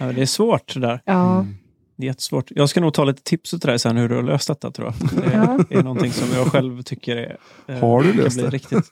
Ja, 0.00 0.12
det 0.12 0.22
är 0.22 0.26
svårt 0.26 0.74
det 0.74 0.80
där. 0.80 1.00
Ja, 1.04 1.40
Mm. 1.40 1.57
Det 1.98 2.04
är 2.04 2.06
jättesvårt. 2.06 2.46
Jag 2.50 2.68
ska 2.68 2.80
nog 2.80 2.94
ta 2.94 3.04
lite 3.04 3.22
tips 3.22 3.50
till 3.50 3.58
dig 3.58 3.78
sen 3.78 3.96
hur 3.96 4.08
du 4.08 4.14
har 4.14 4.22
löst 4.22 4.48
detta 4.48 4.70
tror 4.70 4.86
jag. 5.00 5.22
Det 5.24 5.32
Ja. 5.32 5.78
är 5.78 5.82
någonting 5.82 6.12
som 6.12 6.28
jag 6.36 6.46
själv 6.46 6.82
tycker 6.82 7.16
är, 7.16 7.36
eh, 7.68 7.78
Har 7.78 8.02
du 8.02 8.12
löst 8.12 8.38
det? 8.38 8.50
Riktigt. 8.50 8.90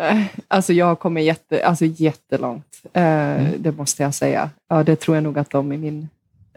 Eh, 0.00 0.22
Alltså 0.48 0.72
jag 0.72 0.86
har 0.86 0.96
kommit 0.96 1.24
jätte, 1.24 1.66
alltså 1.66 1.84
jättelångt. 1.84 2.82
Eh, 2.92 3.44
Det 3.58 3.72
måste 3.76 4.02
jag 4.02 4.14
säga. 4.14 4.50
Ja, 4.68 4.82
det 4.82 4.96
tror 4.96 5.16
jag 5.16 5.24
nog 5.24 5.38
att 5.38 5.50
de 5.50 5.72
i 5.72 5.76
min 5.76 6.08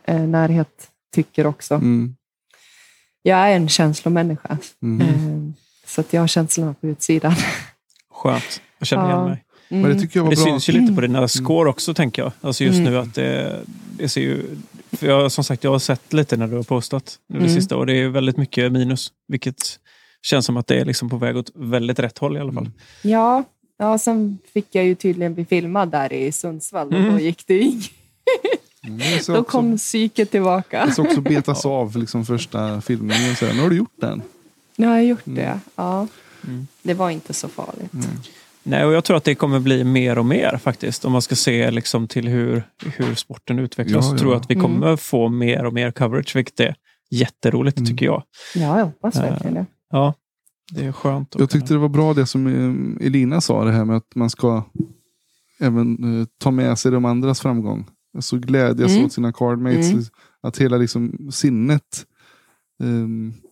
eh, 0.06 0.20
närhet 0.22 0.88
tycker 1.16 1.48
också. 1.48 1.76
Mm. 1.76 2.16
Jag 3.22 3.38
är 3.40 3.56
en 3.56 3.70
känslomänniska. 3.70 4.58
Mm. 4.84 5.02
Eh, 5.08 5.54
Så 5.86 6.02
att 6.02 6.14
jag 6.14 6.22
har 6.22 6.28
känslorna 6.28 6.74
på 6.82 6.88
utsidan. 6.88 7.34
Skönt. 8.12 8.62
Jag 8.80 8.88
känner 8.88 9.04
Ja. 9.10 9.10
igen 9.18 9.30
mig. 9.30 9.44
Men 9.72 9.82
det 9.82 9.88
Mm. 9.90 10.02
tycker 10.02 10.20
jag 10.20 10.24
var 10.24 10.32
Det 10.32 10.36
bra. 10.36 10.46
syns 10.46 10.70
ju 10.70 10.74
lite 10.74 10.94
på 10.94 11.02
dina 11.02 11.28
score 11.28 11.70
också, 11.70 11.94
tänker 11.94 12.22
jag. 12.22 12.32
Alltså 12.42 12.64
just 12.64 12.80
Mm. 12.80 12.92
nu 12.94 13.00
att 13.00 13.16
det, 13.16 13.60
det 13.98 14.10
ser 14.10 14.22
ju... 14.22 14.46
För 14.92 15.08
jag, 15.08 15.32
som 15.32 15.44
sagt, 15.44 15.64
jag 15.64 15.72
har 15.72 15.80
sett 15.80 16.14
lite 16.14 16.38
när 16.38 16.48
du 16.48 16.56
har 16.56 16.64
postat 16.64 17.20
nu 17.28 17.40
det 17.40 17.46
Mm. 17.46 17.56
sista 17.56 17.78
och 17.78 17.86
det 17.86 17.94
är 17.94 18.08
väldigt 18.08 18.38
mycket 18.38 18.72
minus. 18.72 19.12
Vilket 19.28 19.80
känns 20.22 20.46
som 20.46 20.58
att 20.58 20.68
det 20.68 20.76
är 20.80 20.86
liksom 20.86 21.10
på 21.10 21.18
väg 21.18 21.38
åt 21.38 21.52
väldigt 21.56 22.00
rätt 22.00 22.18
håll 22.18 22.38
i 22.38 22.40
alla 22.40 22.54
fall. 22.54 22.64
Mm. 22.66 22.74
Ja, 23.02 23.44
ja, 23.78 23.98
sen 23.98 24.38
fick 24.54 24.66
jag 24.76 24.86
ju 24.86 24.96
tydligen 24.96 25.34
bli 25.34 25.46
filmad 25.46 25.90
där 25.90 26.14
i 26.14 26.32
Sundsvall 26.32 26.88
och 26.88 26.94
Mm. 26.94 27.12
då 27.12 27.20
gick 27.20 27.48
det 27.48 27.60
in. 27.60 27.82
Mm, 28.88 29.00
Då 29.00 29.16
också, 29.20 29.44
kom 29.44 29.78
psyket 29.78 30.32
tillbaka. 30.32 30.86
det 30.86 30.92
ska 30.92 31.02
också 31.02 31.22
betas 31.22 31.66
av 31.66 31.98
liksom 31.98 32.26
första 32.26 32.82
filmningen. 32.82 33.36
Så 33.36 33.46
här, 33.46 33.54
nu 33.54 33.62
har 33.62 33.70
du 33.70 33.76
gjort 33.78 33.94
den. 33.96 34.22
Nu 34.76 34.88
har 34.88 34.96
jag 34.96 35.06
gjort 35.06 35.28
Mm. 35.28 35.36
det. 35.40 35.60
Ja. 35.76 36.08
Mm. 36.48 36.68
Det 36.82 36.94
var 36.94 37.10
inte 37.10 37.34
så 37.34 37.48
farligt. 37.48 37.92
Nej, 38.70 38.86
och 38.86 38.94
jag 38.94 39.04
tror 39.04 39.18
att 39.18 39.24
det 39.24 39.36
kommer 39.36 39.60
bli 39.60 39.84
mer 39.84 40.18
och 40.18 40.26
mer 40.26 40.58
faktiskt. 40.58 41.06
Om 41.06 41.12
man 41.12 41.22
ska 41.22 41.36
se 41.36 41.72
liksom 41.72 42.08
till 42.08 42.28
hur, 42.28 42.64
hur 42.98 43.16
sporten 43.16 43.60
utvecklas. 43.60 43.96
Ja, 43.96 44.02
så 44.10 44.16
ja. 44.16 44.20
tror 44.20 44.32
jag 44.34 44.40
att 44.42 44.50
vi 44.50 44.56
Mm. 44.56 44.64
kommer 44.64 44.96
få 44.96 45.30
mer 45.30 45.66
och 45.66 45.74
mer 45.74 45.92
coverage, 45.92 46.36
vilket 46.36 46.60
är 46.60 46.76
jätteroligt 47.12 47.78
Mm. 47.78 47.88
tycker 47.90 48.06
jag. 48.06 48.24
Ja, 48.56 48.78
jag 48.80 48.86
hoppas 48.86 49.16
Äh, 49.16 49.22
verkligen 49.22 49.54
det. 49.54 49.66
Ja, 49.92 50.14
det 50.72 50.86
är 50.86 50.92
skönt. 50.92 51.36
Jag 51.40 51.50
tyckte 51.50 51.74
det 51.74 51.78
var 51.78 51.90
bra 51.90 52.14
det 52.14 52.26
som 52.26 52.48
eh, 52.48 53.06
Elina 53.08 53.42
sa, 53.42 53.64
det 53.64 53.72
här 53.72 53.86
med 53.86 53.96
att 53.98 54.16
man 54.16 54.30
ska 54.30 54.64
även 55.60 56.20
eh, 56.22 56.28
ta 56.40 56.52
med 56.52 56.80
sig 56.80 56.92
de 56.92 57.06
andras 57.06 57.42
framgång. 57.42 57.88
Alltså 58.16 58.38
glädjas 58.38 58.92
Mm. 58.92 59.06
åt 59.06 59.14
sina 59.14 59.34
cardmates. 59.34 59.92
Mm. 59.92 60.04
Att 60.44 60.58
hela 60.58 60.78
liksom 60.78 61.30
sinnet 61.32 62.06
f- 62.84 63.49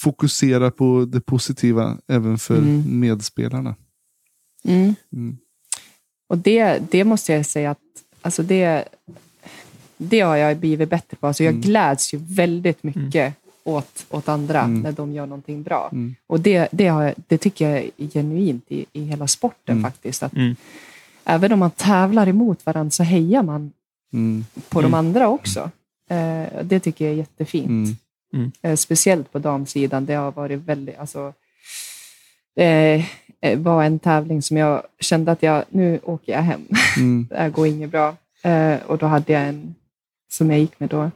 fokusera 0.00 0.70
på 0.70 1.04
det 1.08 1.20
positiva 1.20 1.98
även 2.08 2.38
för 2.38 2.58
Mm. 2.58 3.00
medspelarna. 3.00 3.74
Mm. 4.64 4.94
Mm. 5.12 5.36
Och 6.28 6.38
det, 6.38 6.78
det 6.90 7.04
måste 7.04 7.32
jag 7.32 7.46
säga 7.46 7.70
att 7.70 7.78
alltså 8.22 8.42
det, 8.42 8.84
det 9.96 10.20
har 10.20 10.36
jag 10.36 10.56
blivit 10.56 10.88
bättre 10.90 11.16
på. 11.16 11.26
Alltså 11.26 11.44
jag 11.44 11.50
Mm. 11.50 11.62
gläds 11.62 12.14
ju 12.14 12.18
väldigt 12.18 12.82
mycket 12.82 13.34
åt, 13.64 14.06
åt 14.10 14.28
andra 14.28 14.60
Mm. 14.60 14.80
när 14.80 14.92
de 14.92 15.12
gör 15.12 15.26
någonting 15.26 15.62
bra. 15.62 15.88
Mm. 15.92 16.14
Och 16.26 16.40
det, 16.40 16.68
det, 16.72 16.86
har, 16.86 17.02
jag- 17.04 17.14
det 17.28 17.38
tycker 17.38 17.68
jag 17.70 17.78
är 17.96 18.08
genuint 18.08 18.64
i, 18.68 18.86
i 18.92 19.02
hela 19.04 19.26
sporten 19.26 19.78
Mm. 19.78 19.90
faktiskt. 19.90 20.22
Att 20.22 20.32
Mm. 20.32 20.56
Även 21.24 21.52
om 21.52 21.58
man 21.58 21.70
tävlar 21.70 22.26
emot 22.28 22.66
varandra 22.66 22.90
så 22.90 23.02
hejar 23.02 23.42
man 23.42 23.72
Mm. 24.12 24.44
på 24.68 24.80
de 24.80 24.86
Mm. 24.86 24.94
andra 24.98 25.28
också. 25.28 25.70
Eh, 26.10 26.62
det 26.64 26.80
tycker 26.80 27.04
jag 27.04 27.12
är 27.14 27.18
jättefint. 27.18 28.00
Mm. 28.36 28.52
Eh, 28.62 28.76
speciellt 28.76 29.32
på 29.32 29.38
damsidan. 29.38 30.06
Det 30.06 30.14
har 30.14 30.32
varit 30.32 30.58
väldigt... 30.60 30.98
Alltså, 30.98 31.32
det 32.56 33.04
eh, 33.40 33.58
var 33.58 33.84
en 33.84 33.98
tävling 33.98 34.42
som 34.42 34.56
jag 34.56 34.82
kände 35.00 35.32
att 35.32 35.42
jag, 35.42 35.64
nu 35.68 36.00
åker 36.02 36.32
jag 36.32 36.42
hem. 36.42 36.60
Mm. 36.96 37.26
det 37.30 37.36
här 37.36 37.50
går 37.50 37.66
inget 37.66 37.90
bra. 37.90 38.16
Eh, 38.42 38.76
och 38.86 38.98
då 38.98 39.06
hade 39.06 39.32
jag 39.32 39.42
en 39.48 39.74
som 40.32 40.50
jag 40.50 40.60
gick 40.60 40.80
med 40.80 40.88
då, 40.88 41.10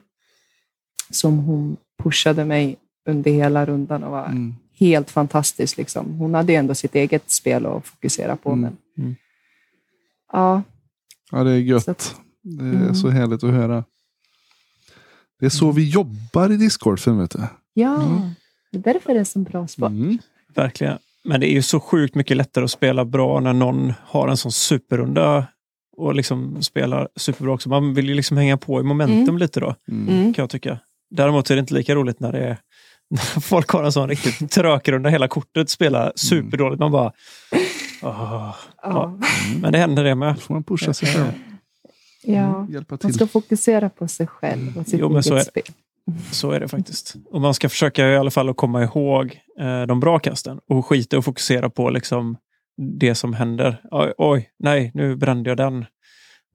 som 1.11 1.39
hon 1.39 1.77
pushade 2.03 2.45
mig 2.45 2.77
under 3.09 3.31
hela 3.31 3.67
rundan 3.67 4.05
och 4.05 4.11
var 4.11 4.27
Mm. 4.27 4.55
helt 4.79 5.11
fantastisk. 5.11 5.77
Liksom. 5.77 6.19
Hon 6.19 6.35
hade 6.35 6.53
ju 6.53 6.59
ändå 6.59 6.75
sitt 6.75 6.95
eget 6.95 7.31
spel 7.31 7.67
att 7.67 7.87
fokusera 7.87 8.37
på. 8.37 8.51
Mm. 8.53 8.61
Men, 8.61 8.77
Mm. 8.99 9.17
Ja, 10.33 10.63
Ja, 11.33 11.45
det 11.45 11.51
är 11.53 11.57
gött. 11.59 11.85
Så 11.85 11.91
att- 11.91 12.15
det 12.43 12.65
är 12.65 12.71
Mm. 12.71 12.95
så 12.95 13.09
härligt 13.09 13.45
att 13.45 13.51
höra. 13.55 13.85
Det 15.41 15.47
är 15.47 15.51
så 15.51 15.73
vi 15.73 15.89
jobbar 15.91 16.53
i 16.53 16.57
discgolfen, 16.57 17.19
vet 17.19 17.31
du. 17.31 17.39
ja. 17.75 18.03
Mm. 18.03 18.21
det 18.73 18.79
är 18.79 18.93
därför 18.95 19.15
det 19.15 19.21
är 19.21 19.25
så 19.25 19.39
bra 19.39 19.67
sport. 19.67 19.89
Mm. 19.91 20.19
Verkligen. 20.55 20.99
Men 21.25 21.41
det 21.41 21.51
är 21.51 21.55
ju 21.55 21.63
så 21.63 21.81
sjukt 21.81 22.15
mycket 22.15 22.37
lättare 22.37 22.65
att 22.65 22.71
spela 22.71 23.05
bra 23.05 23.41
när 23.41 23.53
någon 23.53 23.93
har 24.05 24.29
en 24.29 24.37
sån 24.37 24.53
superrunda 24.53 25.47
och 25.97 26.15
liksom 26.15 26.63
spelar 26.63 27.09
superbra 27.17 27.53
också. 27.55 27.69
Man 27.69 27.95
vill 27.95 28.09
ju 28.09 28.15
liksom 28.15 28.37
hänga 28.37 28.57
på 28.57 28.81
i 28.81 28.83
momentum 28.83 29.23
Mm. 29.23 29.39
lite 29.39 29.61
då, 29.61 29.75
Mm. 29.89 30.09
Mm. 30.09 30.35
kan 30.35 30.43
jag 30.43 30.51
tycka. 30.51 30.79
Däremot 31.11 31.51
är 31.51 31.55
det 31.55 31.61
inte 31.61 31.75
lika 31.75 31.95
roligt 31.95 32.21
när 32.21 32.33
det 32.33 32.39
är 32.39 32.59
när 33.11 33.41
folk 33.41 33.69
har 33.69 33.85
en 33.85 33.93
sån 33.93 34.09
riktigt 34.09 34.51
trökrunda, 34.53 35.11
hela 35.11 35.29
kortet 35.29 35.71
spelar 35.71 36.13
superdåligt. 36.17 36.81
Man 36.81 36.93
bara... 36.93 37.13
åh. 38.03 38.55
Ja. 38.83 39.19
Men 39.61 39.73
det 39.73 39.79
händer 39.79 40.05
det 40.05 40.15
med. 40.15 40.35
Då 40.35 40.41
får 40.41 40.55
man 40.55 40.63
pusha 40.65 40.93
sig 40.95 41.09
själv. 41.09 41.33
Ja. 42.23 42.57
Mm. 42.57 42.73
Hjälpa 42.73 42.93
Man 42.93 42.99
till. 42.99 43.15
ska 43.15 43.27
fokusera 43.27 43.89
på 43.89 44.09
sig 44.09 44.27
själv 44.27 44.79
och 44.79 44.87
sitt 44.87 45.01
Jo, 45.01 45.09
men 45.09 45.23
så 45.23 45.35
eget 45.35 45.47
är- 45.47 45.51
spel. 45.51 45.65
Så 46.33 46.51
är 46.51 46.61
det 46.61 46.69
faktiskt. 46.69 47.15
Och 47.31 47.41
man 47.41 47.55
ska 47.55 47.69
försöka 47.69 48.09
i 48.09 48.17
alla 48.17 48.31
fall 48.31 48.49
att 48.49 48.57
komma 48.57 48.83
ihåg 48.83 49.41
eh, 49.61 49.83
de 49.83 50.01
bra 50.01 50.19
kasten 50.19 50.61
och 50.69 50.87
skita 50.87 51.19
och 51.19 51.25
fokusera 51.25 51.71
på 51.71 51.91
liksom 51.91 52.37
det 53.01 53.15
som 53.15 53.35
händer. 53.35 53.83
Oj, 53.91 54.13
oj, 54.19 54.51
nej, 54.59 54.91
nu 54.95 55.17
brände 55.17 55.51
jag 55.51 55.57
den. 55.57 55.79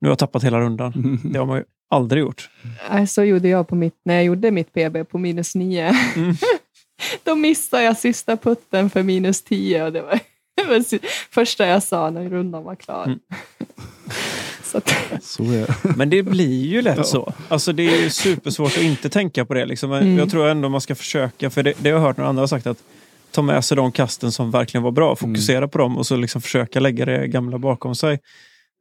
Nu 0.00 0.08
har 0.08 0.10
jag 0.10 0.18
tappat 0.18 0.44
hela 0.44 0.60
rundan. 0.60 0.92
Mm. 0.94 1.20
Det 1.32 1.38
har 1.38 1.46
man 1.46 1.56
ju 1.58 1.64
aldrig 1.90 2.20
gjort. 2.20 2.50
Nej, 2.90 3.06
Så 3.06 3.24
gjorde 3.24 3.48
jag 3.48 3.68
på 3.68 3.74
mitt, 3.74 3.94
när 4.04 4.14
jag 4.14 4.24
gjorde 4.24 4.50
mitt 4.50 4.72
PB 4.72 5.04
på 5.08 5.18
minus 5.18 5.54
nio. 5.54 5.92
Mm. 6.16 6.34
Då 7.24 7.34
missade 7.34 7.82
jag 7.82 7.96
sista 7.96 8.36
putten 8.36 8.90
för 8.90 9.02
minus 9.02 9.42
tio. 9.42 9.84
Och 9.84 9.92
det 9.92 10.00
var 10.02 10.20
det 10.90 11.06
första 11.30 11.66
jag 11.66 11.82
sa 11.82 12.10
när 12.10 12.28
rundan 12.30 12.64
var 12.64 12.74
klar. 12.74 13.04
Mm. 13.04 13.18
Så 14.66 14.78
att, 14.78 14.94
Så 15.22 15.42
är 15.42 15.66
det. 15.66 15.74
Men 15.96 16.10
det 16.10 16.22
blir 16.22 16.64
ju 16.64 16.82
lätt 16.82 17.06
så. 17.06 17.32
Alltså 17.48 17.72
det 17.72 17.82
är 17.82 18.02
ju 18.02 18.10
supersvårt 18.10 18.76
att 18.76 18.82
inte 18.82 19.08
tänka 19.08 19.44
på 19.44 19.54
det. 19.54 19.66
Liksom. 19.66 19.90
Men 19.90 20.02
Mm. 20.02 20.18
Jag 20.18 20.30
tror 20.30 20.48
ändå 20.48 20.68
man 20.68 20.80
ska 20.80 20.94
försöka, 20.94 21.50
för 21.50 21.62
det, 21.62 21.72
det 21.78 21.90
har 21.90 21.96
jag 21.98 22.06
hört 22.06 22.16
några 22.16 22.28
andra 22.28 22.42
har 22.42 22.46
sagt, 22.46 22.66
att 22.66 22.78
ta 23.30 23.42
med 23.42 23.64
sig 23.64 23.76
de 23.76 23.92
kasten 23.92 24.32
som 24.32 24.50
verkligen 24.50 24.82
var 24.82 24.90
bra, 24.90 25.16
fokusera 25.16 25.68
på 25.68 25.78
dem 25.78 25.98
och 25.98 26.06
så 26.06 26.16
liksom 26.16 26.42
försöka 26.42 26.80
lägga 26.80 27.04
det 27.04 27.28
gamla 27.28 27.58
bakom 27.58 27.94
sig. 27.94 28.20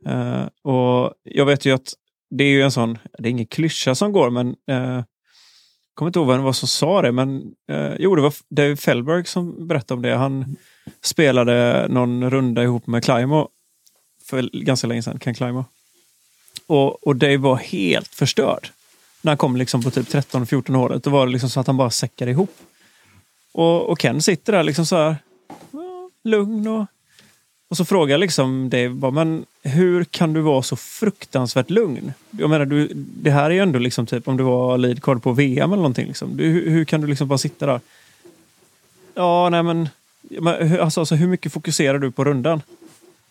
Eh, 0.08 0.72
och 0.72 1.14
Jag 1.24 1.46
vet 1.46 1.66
ju 1.66 1.72
att 1.72 1.94
det 2.30 2.44
är 2.44 2.50
ju 2.50 2.62
en 2.62 2.72
sån, 2.72 2.98
det 3.18 3.30
är 3.30 3.32
ingen 3.32 3.46
klyscha 3.46 3.96
som 3.96 4.12
går, 4.12 4.30
men 4.30 4.48
uh, 4.48 5.04
kommer 5.94 6.10
inte 6.10 6.20
ihåg 6.20 6.28
vem 6.28 6.38
det 6.38 6.44
var 6.44 6.54
som 6.54 6.68
sa 6.68 7.02
det, 7.02 7.12
men 7.12 7.42
uh, 7.72 7.94
jo, 8.00 8.16
det 8.16 8.22
var 8.22 8.34
David 8.50 8.80
Fellberg 8.80 9.26
som 9.26 9.68
berättade 9.68 9.94
om 9.94 10.02
det. 10.02 10.16
Han 10.16 10.56
spelade 11.04 11.88
någon 11.90 12.30
runda 12.30 12.64
ihop 12.64 12.88
med 12.88 13.04
Climo 13.04 13.48
för 14.30 14.64
ganska 14.64 14.88
länge 14.88 15.02
sedan, 15.02 15.20
Ken 15.20 15.34
Climo. 15.34 15.66
Och, 16.68 17.08
och 17.08 17.16
Dave 17.16 17.38
var 17.38 17.56
helt 17.56 18.16
förstörd. 18.16 18.70
När 19.22 19.32
han 19.32 19.38
kom 19.38 19.56
liksom 19.56 19.84
på 19.84 19.92
typ 19.92 20.08
13-14 20.08 20.76
året. 20.76 21.04
Då 21.04 21.10
var 21.10 21.26
det 21.26 21.32
liksom 21.32 21.50
så 21.50 21.60
att 21.60 21.68
han 21.68 21.78
bara 21.78 21.90
säckade 21.90 22.32
ihop. 22.32 22.58
Och, 23.52 23.90
och 23.90 24.00
Ken 24.00 24.22
sitter 24.22 24.54
där 24.54 24.64
liksom 24.64 24.86
så 24.86 24.96
här 24.96 25.16
lugn 26.24 26.68
och, 26.68 26.86
och 27.70 27.78
så 27.78 27.86
frågar 27.86 28.18
liksom 28.18 28.70
Dave 28.70 28.90
bara, 28.90 29.12
men 29.12 29.46
hur 29.64 30.04
kan 30.04 30.34
du 30.34 30.42
vara 30.42 30.62
så 30.62 30.76
fruktansvärt 30.76 31.70
lugn? 31.70 32.14
Jag 32.32 32.50
menar, 32.50 32.66
du, 32.66 32.92
det 32.96 33.32
här 33.32 33.46
är 33.46 33.50
ju 33.50 33.60
ändå 33.60 33.80
liksom 33.80 34.06
typ 34.06 34.28
om 34.28 34.38
du 34.38 34.44
var 34.44 34.78
lead 34.78 35.04
card 35.04 35.24
på 35.24 35.32
VM 35.32 35.72
eller 35.72 35.82
någonting. 35.82 36.08
Liksom. 36.08 36.38
Du, 36.38 36.44
hur, 36.44 36.70
hur 36.70 36.86
kan 36.86 37.02
du 37.02 37.08
liksom 37.08 37.28
bara 37.28 37.38
sitta 37.38 37.66
där? 37.66 37.80
Ja, 39.14 39.50
nej 39.50 39.64
men, 39.64 39.90
alltså, 40.80 41.00
alltså, 41.00 41.16
hur 41.16 41.28
mycket 41.28 41.54
fokuserar 41.54 42.00
du 42.00 42.12
på 42.12 42.24
rundan? 42.24 42.62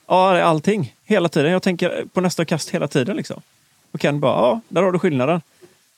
Ja, 0.07 0.43
allting. 0.43 0.95
Hela 1.05 1.29
tiden. 1.29 1.53
Jag 1.53 1.63
tänker 1.63 2.05
på 2.13 2.21
nästa 2.21 2.45
kast 2.45 2.71
hela 2.71 2.89
tiden. 2.89 3.17
Liksom. 3.17 3.43
Och 3.93 4.01
Ken 4.01 4.21
bara, 4.21 4.33
ja, 4.33 4.61
där 4.69 4.83
har 4.83 4.93
du 4.93 4.99
skillnaden. 4.99 5.41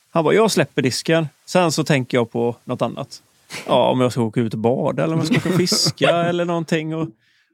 Han 0.09 0.23
bara, 0.23 0.33
jag 0.33 0.51
släpper 0.51 0.81
disken. 0.81 1.27
Sen 1.45 1.71
så 1.71 1.83
tänker 1.83 2.17
jag 2.17 2.31
på 2.31 2.55
något 2.63 2.81
annat. 2.81 3.21
Ja, 3.67 3.89
om 3.89 4.01
jag 4.01 4.11
ska 4.11 4.21
åka 4.21 4.39
ut 4.39 4.53
och 4.53 4.59
bada 4.59 5.03
eller 5.03 5.13
om 5.13 5.19
jag 5.19 5.27
ska 5.27 5.37
åka 5.37 5.49
och 5.49 5.55
fiska 5.55 6.09
eller 6.29 6.45
någonting. 6.45 6.95
Och, 6.95 7.07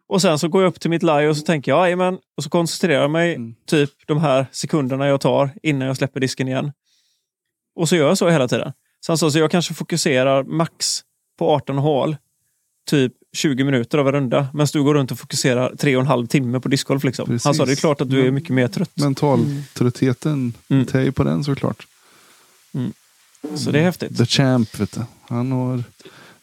och 0.08 0.22
sen 0.22 0.40
så 0.40 0.48
går 0.48 0.62
jag 0.64 0.70
upp 0.70 0.80
till 0.80 0.90
mitt 0.90 1.04
live 1.04 1.28
och 1.28 1.38
så 1.38 1.44
tänker 1.44 1.72
jag, 1.72 1.80
jajamän. 1.86 2.18
Och 2.38 2.44
så 2.44 2.50
koncentrerar 2.50 3.02
jag 3.02 3.12
mig 3.12 3.36
Mm. 3.36 3.56
typ 3.66 3.90
de 4.08 4.20
här 4.20 4.46
sekunderna 4.52 5.08
jag 5.08 5.22
tar 5.22 5.50
innan 5.64 5.88
jag 5.88 5.98
släpper 5.98 6.20
disken 6.20 6.48
igen. 6.48 6.72
Och 7.76 7.90
så 7.90 7.96
gör 7.96 8.08
jag 8.08 8.18
så 8.18 8.30
hela 8.30 8.48
tiden. 8.48 8.74
Sen 9.06 9.18
så, 9.18 9.32
så 9.32 9.40
jag 9.40 9.52
kanske 9.52 9.74
fokuserar 9.74 10.44
max 10.44 11.02
på 11.38 11.50
18 11.50 11.78
hål 11.78 12.18
typ 12.86 13.14
20 13.34 13.64
minuter 13.64 13.98
av 13.98 14.08
en 14.08 14.14
runda. 14.14 14.48
Medan 14.54 14.68
du 14.74 14.84
går 14.84 14.94
runt 14.94 15.12
och 15.12 15.20
fokuserar 15.20 15.76
tre 15.76 15.96
och 15.96 16.02
en 16.02 16.08
halv 16.08 16.28
timme 16.28 16.60
på 16.60 16.70
discgolf. 16.70 17.04
Liksom. 17.04 17.26
Precis. 17.26 17.46
Han 17.46 17.56
sa 17.56 17.66
det 17.66 17.72
är 17.72 17.76
klart 17.76 18.02
att 18.02 18.10
du 18.10 18.28
är 18.28 18.32
mycket 18.32 18.50
mer 18.50 18.68
trött. 18.68 18.92
Mentaltröttheten 18.96 20.54
Mm. 20.70 20.86
tär 20.86 21.02
ju 21.02 21.12
på 21.12 21.24
den 21.24 21.44
såklart. 21.44 21.88
Så 23.56 23.72
det 23.72 23.80
är 23.80 23.84
häftigt. 23.84 24.18
The 24.18 24.26
Champ, 24.26 24.80
vet 24.80 24.92
du. 24.92 25.02
Han 25.30 25.52
har, 25.52 25.84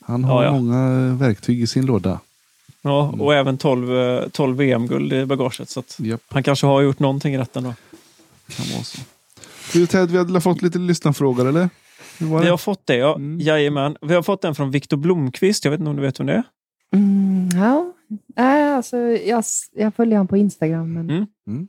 han 0.01 0.25
har 0.25 0.43
Ja, 0.45 0.49
ja. 0.49 0.53
många 0.61 1.15
verktyg 1.15 1.62
i 1.62 1.67
sin 1.67 1.87
låda. 1.87 2.21
Ja, 2.83 3.15
och 3.19 3.35
även 3.35 3.59
12, 3.59 3.97
eh, 3.99 4.29
12 4.29 4.57
VM-guld 4.57 5.12
i 5.12 5.27
bagaget. 5.27 5.69
Så 5.71 5.83
Japp, 5.97 6.21
han 6.29 6.43
kanske 6.43 6.67
har 6.67 6.81
gjort 6.81 6.99
någonting 6.99 7.39
rätt 7.39 7.57
ändå. 7.57 7.75
kan 8.57 8.67
vara 8.73 8.85
så. 8.85 8.99
Du 9.73 9.87
Ted, 9.87 10.11
vi 10.11 10.19
hade 10.19 10.41
fått 10.41 10.62
lite 10.62 10.79
lyssnarfrågor 10.79 11.49
eller? 11.49 11.69
Vi 12.18 12.48
har 12.48 12.56
fått 12.56 12.86
det, 12.86 12.97
ja. 12.97 13.14
Mm. 13.14 13.40
Jajamän. 13.40 13.97
Vi 14.01 14.14
har 14.14 14.22
fått 14.22 14.43
den 14.43 14.55
från 14.55 14.70
Viktor 14.70 14.97
Blomqvist. 14.97 15.64
Jag 15.64 15.70
vet 15.70 15.81
inte 15.81 15.90
om 15.90 15.97
du 15.97 16.02
vet 16.02 16.20
vem 16.20 16.27
det 16.27 16.32
är? 16.32 16.43
mm, 16.94 17.48
ja. 17.55 17.93
Nej, 18.36 18.72
alltså, 18.72 18.97
jag, 18.97 19.44
jag 19.72 19.94
följer 19.94 20.16
honom 20.16 20.28
på 20.28 20.36
Instagram. 20.36 20.93
Men, 20.94 21.27
Mm. 21.47 21.68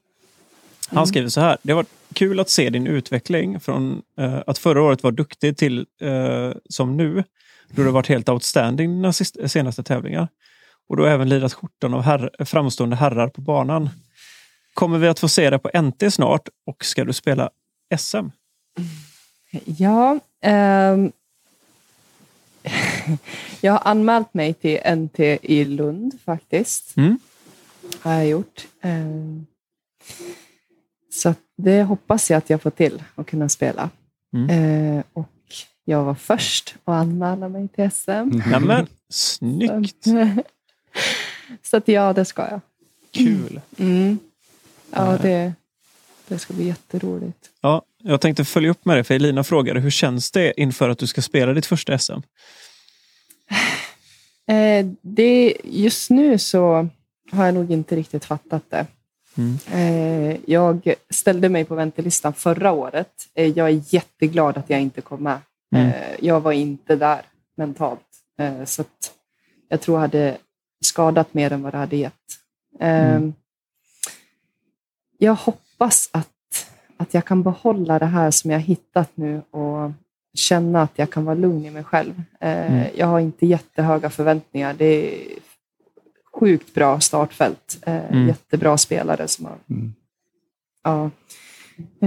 Han 0.88 1.08
skriver 1.08 1.30
så 1.30 1.42
här. 1.42 1.58
Det 1.64 1.72
har 1.72 1.76
varit 1.76 1.90
kul 2.14 2.40
att 2.40 2.50
se 2.50 2.70
din 2.70 2.88
utveckling 2.88 3.60
från 3.60 4.02
eh, 4.20 4.40
att 4.48 4.58
förra 4.58 4.82
året 4.82 5.04
var 5.04 5.12
duktig 5.12 5.58
till 5.58 5.86
eh, 6.02 6.52
som 6.70 6.98
nu. 6.98 7.24
då 7.70 7.76
du 7.76 7.86
har 7.86 7.92
varit 7.92 8.08
helt 8.08 8.30
outstanding 8.30 8.96
dina 8.96 9.14
senaste 9.48 9.84
tävlingar. 9.84 10.28
Och 10.90 10.98
du 10.98 11.04
har 11.04 11.10
även 11.10 11.30
lirat 11.30 11.54
skjortan 11.54 11.94
av 11.94 12.02
herr, 12.02 12.46
framstående 12.46 12.96
herrar 12.96 13.28
på 13.28 13.42
banan. 13.42 13.90
Kommer 14.74 14.98
vi 14.98 15.08
att 15.08 15.20
få 15.20 15.28
se 15.28 15.50
det 15.50 15.60
på 15.60 15.82
NT 15.82 16.14
snart 16.14 16.50
och 16.66 16.86
ska 16.86 17.04
du 17.04 17.14
spela 17.14 17.50
SM? 17.98 18.28
Ja, 19.52 20.20
ehm, 20.42 21.12
jag 23.62 23.72
har 23.72 23.82
anmält 23.92 24.34
mig 24.34 24.54
till 24.54 24.80
NT 24.96 25.20
i 25.42 25.66
Lund 25.66 26.20
faktiskt. 26.26 26.98
Mm. 26.98 27.20
Har 28.02 28.14
jag 28.14 28.28
gjort. 28.28 28.68
Ehm, 28.82 29.46
så 31.10 31.34
det 31.58 31.84
hoppas 31.84 32.30
jag 32.30 32.38
att 32.38 32.50
jag 32.50 32.62
får 32.62 32.70
till 32.70 33.04
att 33.16 33.28
kunna 33.28 33.50
spela. 33.50 33.90
Mm. 34.34 34.50
Eh, 34.50 35.04
och 35.14 35.30
jag 35.86 36.04
var 36.04 36.16
först 36.16 36.76
att 36.84 36.94
anmäla 36.94 37.50
mig 37.50 37.68
till 37.68 37.92
SM. 37.92 38.10
Nämen, 38.52 38.88
snyggt! 39.10 40.06
Så 41.64 41.78
att 41.78 41.88
ja, 41.88 42.14
det 42.14 42.26
ska 42.26 42.50
jag. 42.50 42.62
Kul! 43.12 43.62
Mm. 43.78 44.20
Ja, 44.92 45.18
det, 45.22 45.54
det 46.28 46.40
ska 46.40 46.54
bli 46.54 46.68
jätteroligt. 46.68 47.50
Ja, 47.62 47.82
jag 48.04 48.22
tänkte 48.22 48.46
följa 48.46 48.70
upp 48.70 48.86
med 48.86 48.98
det, 48.98 49.04
för 49.04 49.14
Elina 49.14 49.44
frågade 49.44 49.80
hur 49.80 49.90
känns 49.90 50.32
det 50.32 50.62
inför 50.62 50.90
att 50.90 50.98
du 50.98 51.08
ska 51.08 51.22
spela 51.22 51.54
ditt 51.54 51.66
första 51.66 51.98
SM? 51.98 52.14
Eh, 54.48 54.86
det, 55.02 55.58
just 55.64 56.10
nu 56.10 56.38
så 56.38 56.88
har 57.32 57.46
jag 57.46 57.54
nog 57.54 57.72
inte 57.72 57.96
riktigt 57.96 58.26
fattat 58.26 58.64
det. 58.70 58.86
Mm. 59.38 59.58
Eh, 59.74 60.38
jag 60.46 60.94
ställde 61.10 61.50
mig 61.50 61.66
på 61.66 61.76
väntelistan 61.76 62.34
förra 62.34 62.72
året. 62.72 63.12
Eh, 63.34 63.48
jag 63.48 63.70
är 63.70 63.84
jätteglad 63.94 64.58
att 64.58 64.70
jag 64.70 64.82
inte 64.82 65.02
kom 65.02 65.24
med. 65.24 65.40
Mm. 65.76 65.88
Eh, 65.88 66.16
jag 66.20 66.42
var 66.42 66.52
inte 66.52 66.96
där 66.96 67.22
mentalt. 67.58 68.02
Eh, 68.40 68.66
så 68.66 68.84
jag 69.70 69.82
tror 69.82 69.98
jag 69.98 70.02
hade 70.02 70.38
skadat 70.86 71.34
mer 71.34 71.54
än 71.54 71.62
vad 71.62 71.74
det 71.74 71.78
hade 71.78 71.96
gett. 71.96 72.14
Eh, 72.80 73.16
Mm. 73.16 73.34
Jag 75.18 75.36
hoppas 75.36 76.10
att, 76.14 76.31
att 77.02 77.14
jag 77.14 77.26
kan 77.26 77.44
behålla 77.44 78.00
det 78.00 78.06
här 78.06 78.32
som 78.32 78.52
jag 78.52 78.60
hittat 78.60 79.10
nu 79.16 79.42
och 79.52 79.92
känna 80.34 80.82
att 80.82 80.92
jag 80.96 81.10
kan 81.12 81.26
vara 81.26 81.36
lugn 81.36 81.66
i 81.66 81.70
mig 81.72 81.84
själv. 81.84 82.24
Eh, 82.40 82.72
Mm. 82.74 82.88
Jag 82.96 83.08
har 83.08 83.20
inte 83.20 83.46
jättehöga 83.46 84.10
förväntningar. 84.10 84.74
Det 84.78 84.86
är 84.86 85.28
sjukt 86.34 86.74
bra 86.74 87.00
startfält. 87.00 87.80
Eh, 87.86 88.12
Mm. 88.12 88.28
Jättebra 88.28 88.78
spelare 88.78 89.28
som 89.28 89.46
har... 89.46 89.58
Mm. 89.70 89.94
Ja. 90.84 91.10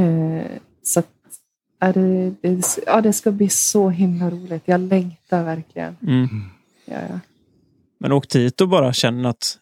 Eh, 0.01 0.47
så 0.83 1.01
att, 1.01 1.09
är 1.81 1.93
det, 1.93 2.35
det, 2.41 2.79
ja, 2.87 3.01
det 3.01 3.12
ska 3.12 3.31
bli 3.33 3.49
så 3.49 3.91
himla 3.91 4.31
roligt. 4.31 4.62
Jag 4.65 4.81
längtar 4.81 5.45
verkligen. 5.45 5.97
Mm. 6.03 6.29
Ja, 6.85 6.99
ja. 7.11 7.21
Men 8.01 8.12
åk 8.12 8.29
dit 8.29 8.61
och 8.61 8.69
bara 8.69 8.93
känn 8.93 9.27
att 9.27 9.59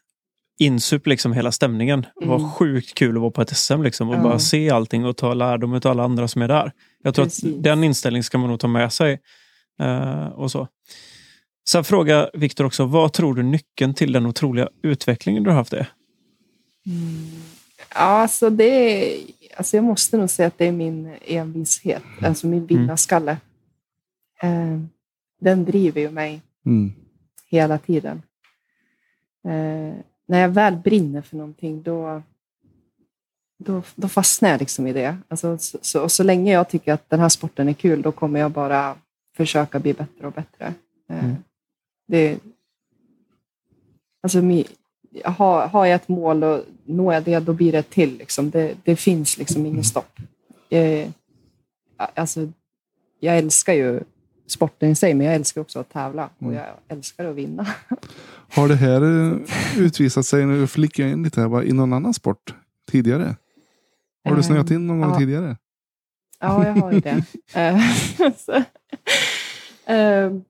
insup 0.59 1.07
liksom 1.07 1.33
hela 1.33 1.53
stämningen. 1.53 2.07
Det 2.21 2.27
var 2.27 2.39
Mm. 2.39 2.51
sjukt 2.51 2.95
kul 2.95 3.17
att 3.17 3.21
vara 3.21 3.31
på 3.31 3.43
ett 3.43 3.57
SM 3.57 3.83
liksom 3.83 4.09
och 4.09 4.15
Ja. 4.15 4.23
bara 4.23 4.39
se 4.39 4.71
allting 4.71 5.05
och 5.05 5.17
ta 5.17 5.35
lärdom 5.35 5.73
av 5.75 5.87
alla 5.87 6.03
andra 6.05 6.29
som 6.29 6.43
är 6.43 6.49
där. 6.49 6.73
Jag 7.03 7.15
tror 7.15 7.25
Precis. 7.25 7.57
att 7.57 7.63
den 7.63 7.85
inställningen 7.85 8.25
ska 8.25 8.39
man 8.39 8.51
nog 8.51 8.61
ta 8.61 8.69
med 8.69 8.93
sig. 8.93 9.21
eh, 9.81 10.27
och 10.27 10.51
så. 10.51 10.69
Sen 11.69 11.85
frågar 11.85 12.31
Viktor 12.35 12.65
också, 12.65 12.85
vad 12.85 13.13
tror 13.13 13.35
du 13.35 13.43
nyckeln 13.43 13.95
till 13.95 14.13
den 14.13 14.27
otroliga 14.27 14.69
utvecklingen 14.83 15.43
du 15.43 15.51
har 15.51 15.57
haft 15.57 15.73
är? 15.73 15.87
Ja, 17.95 18.01
alltså 18.01 18.51
det 18.51 19.17
alltså 19.57 19.77
jag 19.77 19.85
måste 19.85 20.17
nog 20.17 20.31
säga 20.31 20.47
att 20.49 20.59
det 20.59 20.67
är 20.67 20.73
min 20.73 21.15
envishet, 21.27 22.03
alltså 22.23 22.47
min 22.47 22.67
vinnarskalle. 22.67 23.37
Eh, 24.43 24.79
den 25.41 25.65
driver 25.65 26.01
ju 26.01 26.11
mig 26.11 26.43
Mm. 26.67 26.93
hela 27.51 27.79
tiden. 27.79 28.23
Eh, 29.49 29.95
när 30.33 30.41
jag 30.41 30.49
väl 30.49 30.77
brinner 30.77 31.23
för 31.23 31.37
någonting, 31.37 31.83
då, 31.83 32.23
då, 33.59 33.83
då 33.95 34.09
fastnar 34.09 34.51
jag 34.51 34.61
liksom 34.61 34.87
i 34.87 34.93
det. 34.93 35.17
Alltså, 35.29 35.59
så, 35.59 35.79
så, 35.83 36.03
och 36.03 36.13
så 36.13 36.23
länge 36.23 36.53
jag 36.53 36.69
tycker 36.69 36.93
att 36.93 37.11
den 37.11 37.21
här 37.21 37.29
sporten 37.29 37.69
är 37.69 37.73
kul, 37.73 38.03
då 38.03 38.13
kommer 38.13 38.41
jag 38.41 38.51
bara 38.51 38.97
försöka 39.37 39.79
bli 39.79 39.93
bättre 39.95 40.27
och 40.27 40.33
bättre. 40.33 40.75
Eh, 41.09 41.25
Mm. 41.25 41.37
det, 42.09 42.39
alltså, 44.23 44.39
har, 45.25 45.69
har 45.69 45.87
jag 45.87 45.95
ett 45.95 46.09
mål 46.09 46.45
och 46.45 46.65
når 46.85 47.15
jag 47.15 47.25
det, 47.25 47.41
då 47.41 47.53
blir 47.53 47.73
det 47.73 47.79
ett 47.79 47.91
till. 47.91 48.19
Liksom. 48.19 48.51
Det, 48.51 48.75
det 48.85 48.97
finns 48.97 49.39
liksom 49.39 49.67
ingen 49.67 49.85
stopp. 49.85 50.19
Eh, 50.71 51.09
alltså, 51.97 52.49
jag 53.21 53.39
älskar 53.39 53.73
ju 53.73 54.01
sporten 54.53 54.91
i 54.91 54.95
sig, 54.95 55.15
men 55.15 55.27
jag 55.27 55.35
älskar 55.37 55.61
också 55.61 55.79
att 55.79 55.93
tävla 55.93 56.25
och 56.39 56.43
Mm. 56.43 56.55
jag 56.55 56.67
älskar 56.89 57.25
att 57.25 57.37
vinna. 57.37 57.67
Har 58.55 58.69
det 58.69 58.75
här 58.77 59.03
eh, 59.03 59.39
utvisat 59.79 60.27
sig, 60.27 60.47
nu 60.47 60.67
flickar 60.67 61.03
jag 61.05 61.13
in 61.13 61.23
lite 61.23 61.41
här, 61.41 61.49
bara, 61.49 61.65
i 61.65 61.73
någon 61.73 61.93
annan 61.93 62.15
sport 62.15 62.55
tidigare? 62.91 63.37
Har 64.25 64.31
du 64.31 64.37
Ehm, 64.37 64.43
snöat 64.43 64.71
in 64.71 64.87
någon 64.87 65.01
gång 65.01 65.11
ja. 65.11 65.19
tidigare? 65.19 65.57
Ja, 66.41 66.67
jag 66.67 66.75
har 66.75 66.93
ju 66.93 67.01
det. 67.01 67.25
Eh, 67.55 68.65
ehm, 69.87 70.45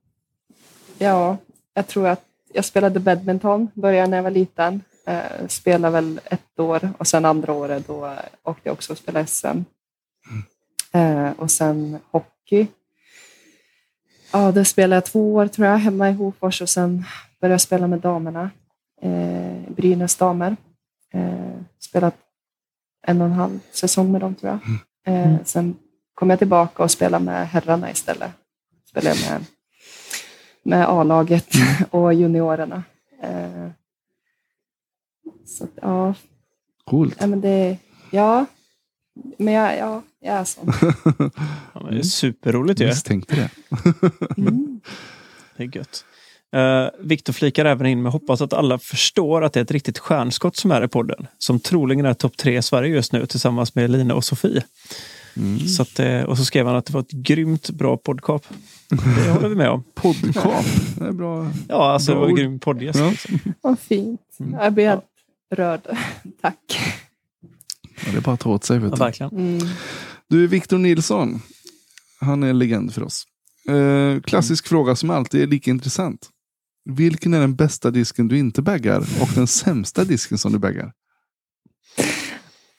ja, 0.98 1.36
jag 1.74 1.86
tror 1.86 2.08
att 2.08 2.24
jag 2.54 2.64
spelade 2.64 3.00
badminton, 3.00 3.68
började 3.74 4.10
när 4.10 4.16
jag 4.18 4.22
var 4.24 4.30
liten. 4.30 4.80
Uh, 5.08 5.46
spelade 5.48 5.92
väl 5.92 6.20
ett 6.24 6.58
år 6.60 6.90
och 6.98 7.06
sen 7.06 7.24
andra 7.24 7.52
året 7.52 7.86
då 7.86 8.06
eh, 8.06 8.12
åkte 8.42 8.68
jag 8.68 8.72
också 8.72 8.92
och 8.92 8.98
spelade 8.98 9.26
SM. 9.26 9.46
Eh, 10.92 11.30
och 11.36 11.50
sen 11.50 11.98
hockey. 12.10 12.66
Ja, 14.32 14.52
det 14.52 14.64
spelade 14.64 14.96
jag 14.96 15.04
två 15.04 15.34
år 15.34 15.46
tror 15.46 15.66
jag, 15.66 15.78
hemma 15.78 16.10
i 16.10 16.12
Hofors 16.12 16.62
och 16.62 16.68
sen 16.68 17.04
började 17.40 17.54
jag 17.54 17.60
spela 17.60 17.86
med 17.86 18.00
damerna. 18.00 18.50
Uh, 19.04 19.70
Brynäs 19.70 20.16
damer. 20.16 20.56
Uh, 21.14 21.60
spelat 21.78 22.14
en 23.06 23.20
och 23.20 23.26
en 23.26 23.32
halv 23.32 23.60
säsong 23.72 24.12
med 24.12 24.20
dem 24.20 24.34
tror 24.34 24.50
jag. 24.50 24.60
Eh, 25.14 25.36
sen 25.44 25.76
kom 26.14 26.30
jag 26.30 26.38
tillbaka 26.38 26.82
och 26.82 26.90
spelade 26.90 27.24
med 27.24 27.48
herrarna 27.48 27.90
istället. 27.90 28.30
Spelade 28.90 29.16
med, 29.30 29.44
med 30.62 30.88
A-laget 30.88 31.48
och 31.90 32.14
juniorerna. 32.14 32.82
Eh, 33.22 33.68
så 35.46 35.66
ja, 35.82 36.14
Coolt. 36.84 37.16
ja, 37.20 37.26
men 37.26 37.40
det, 37.40 37.78
ja, 38.10 38.46
men 39.38 39.54
jag, 39.54 39.78
ja, 39.78 40.02
jag 40.20 40.36
är 40.36 40.44
sån. 40.44 40.72
Ja, 41.74 41.80
men 41.84 41.94
det 41.94 41.98
är 41.98 42.02
superroligt 42.02 42.80
ju. 42.80 42.86
Misstänkte 42.86 43.34
det. 43.34 43.50
Mm. 44.36 44.80
Det 45.56 45.62
är 45.62 45.76
gött. 45.76 46.04
Uh, 46.56 47.06
Viktor 47.06 47.32
flikar 47.32 47.64
även 47.64 47.86
in 47.86 48.02
med 48.02 48.12
hoppas 48.12 48.40
att 48.40 48.52
alla 48.52 48.78
förstår 48.78 49.44
att 49.44 49.52
det 49.52 49.60
är 49.60 49.64
ett 49.64 49.70
riktigt 49.70 49.98
stjärnskott 49.98 50.56
som 50.56 50.70
är 50.70 50.84
i 50.84 50.88
podden. 50.88 51.26
Som 51.38 51.60
troligen 51.60 52.06
är 52.06 52.14
topp 52.14 52.36
tre 52.36 52.58
i 52.58 52.62
Sverige 52.62 52.94
just 52.94 53.12
nu 53.12 53.26
tillsammans 53.26 53.74
med 53.74 53.90
Lina 53.90 54.14
och 54.14 54.24
Sofie. 54.24 54.64
Mm. 55.36 55.58
Så 55.58 55.82
att, 55.82 55.98
eh, 55.98 56.22
och 56.22 56.38
så 56.38 56.44
skrev 56.44 56.66
han 56.66 56.76
att 56.76 56.86
det 56.86 56.92
var 56.92 57.00
ett 57.00 57.10
grymt 57.10 57.70
bra 57.70 57.96
poddkap. 57.96 58.46
Det 58.88 59.30
håller 59.30 59.48
vi 59.48 59.54
med 59.54 59.70
om. 59.70 59.84
Podcast. 59.94 60.98
Det 60.98 61.06
är 61.06 61.12
bra. 61.12 61.50
Ja, 61.68 61.92
alltså 61.92 62.12
Bra 62.12 62.20
det 62.20 62.20
var 62.20 62.28
en 62.28 62.36
grym 62.36 62.58
poddgäst. 62.58 62.98
Ja. 62.98 63.10
Liksom. 63.10 63.54
Vad 63.60 63.78
fint. 63.78 64.20
Mm. 64.40 64.60
Jag 64.60 64.72
blir 64.72 64.88
helt 64.88 65.04
rörd. 65.50 65.80
Tack. 66.42 66.58
Ja, 68.06 68.12
det 68.12 68.16
är 68.16 68.20
bara 68.20 68.34
att 68.34 68.40
ta 68.40 68.50
åt 68.50 68.64
sig. 68.64 68.78
Vet 68.78 68.90
Ja, 68.90 68.96
du. 68.96 69.00
verkligen. 69.00 69.32
Mm. 69.32 69.68
Du, 70.28 70.46
Victor 70.46 70.78
Nilsson. 70.78 71.42
Han 72.20 72.42
är 72.42 72.48
en 72.50 72.58
legend 72.58 72.94
för 72.94 73.02
oss. 73.02 73.24
Eh, 73.68 74.20
klassisk 74.20 74.66
fråga 74.68 74.96
som 74.96 75.10
alltid 75.10 75.42
är 75.42 75.46
lika 75.46 75.70
intressant. 75.70 76.28
Vilken 76.84 77.34
är 77.34 77.40
den 77.40 77.54
bästa 77.54 77.90
disken 77.90 78.28
du 78.28 78.38
inte 78.38 78.62
baggar 78.62 78.98
och 79.20 79.28
den 79.34 79.46
sämsta 79.46 80.04
disken 80.04 80.38
som 80.38 80.52
du 80.52 80.58
baggar? 80.58 80.92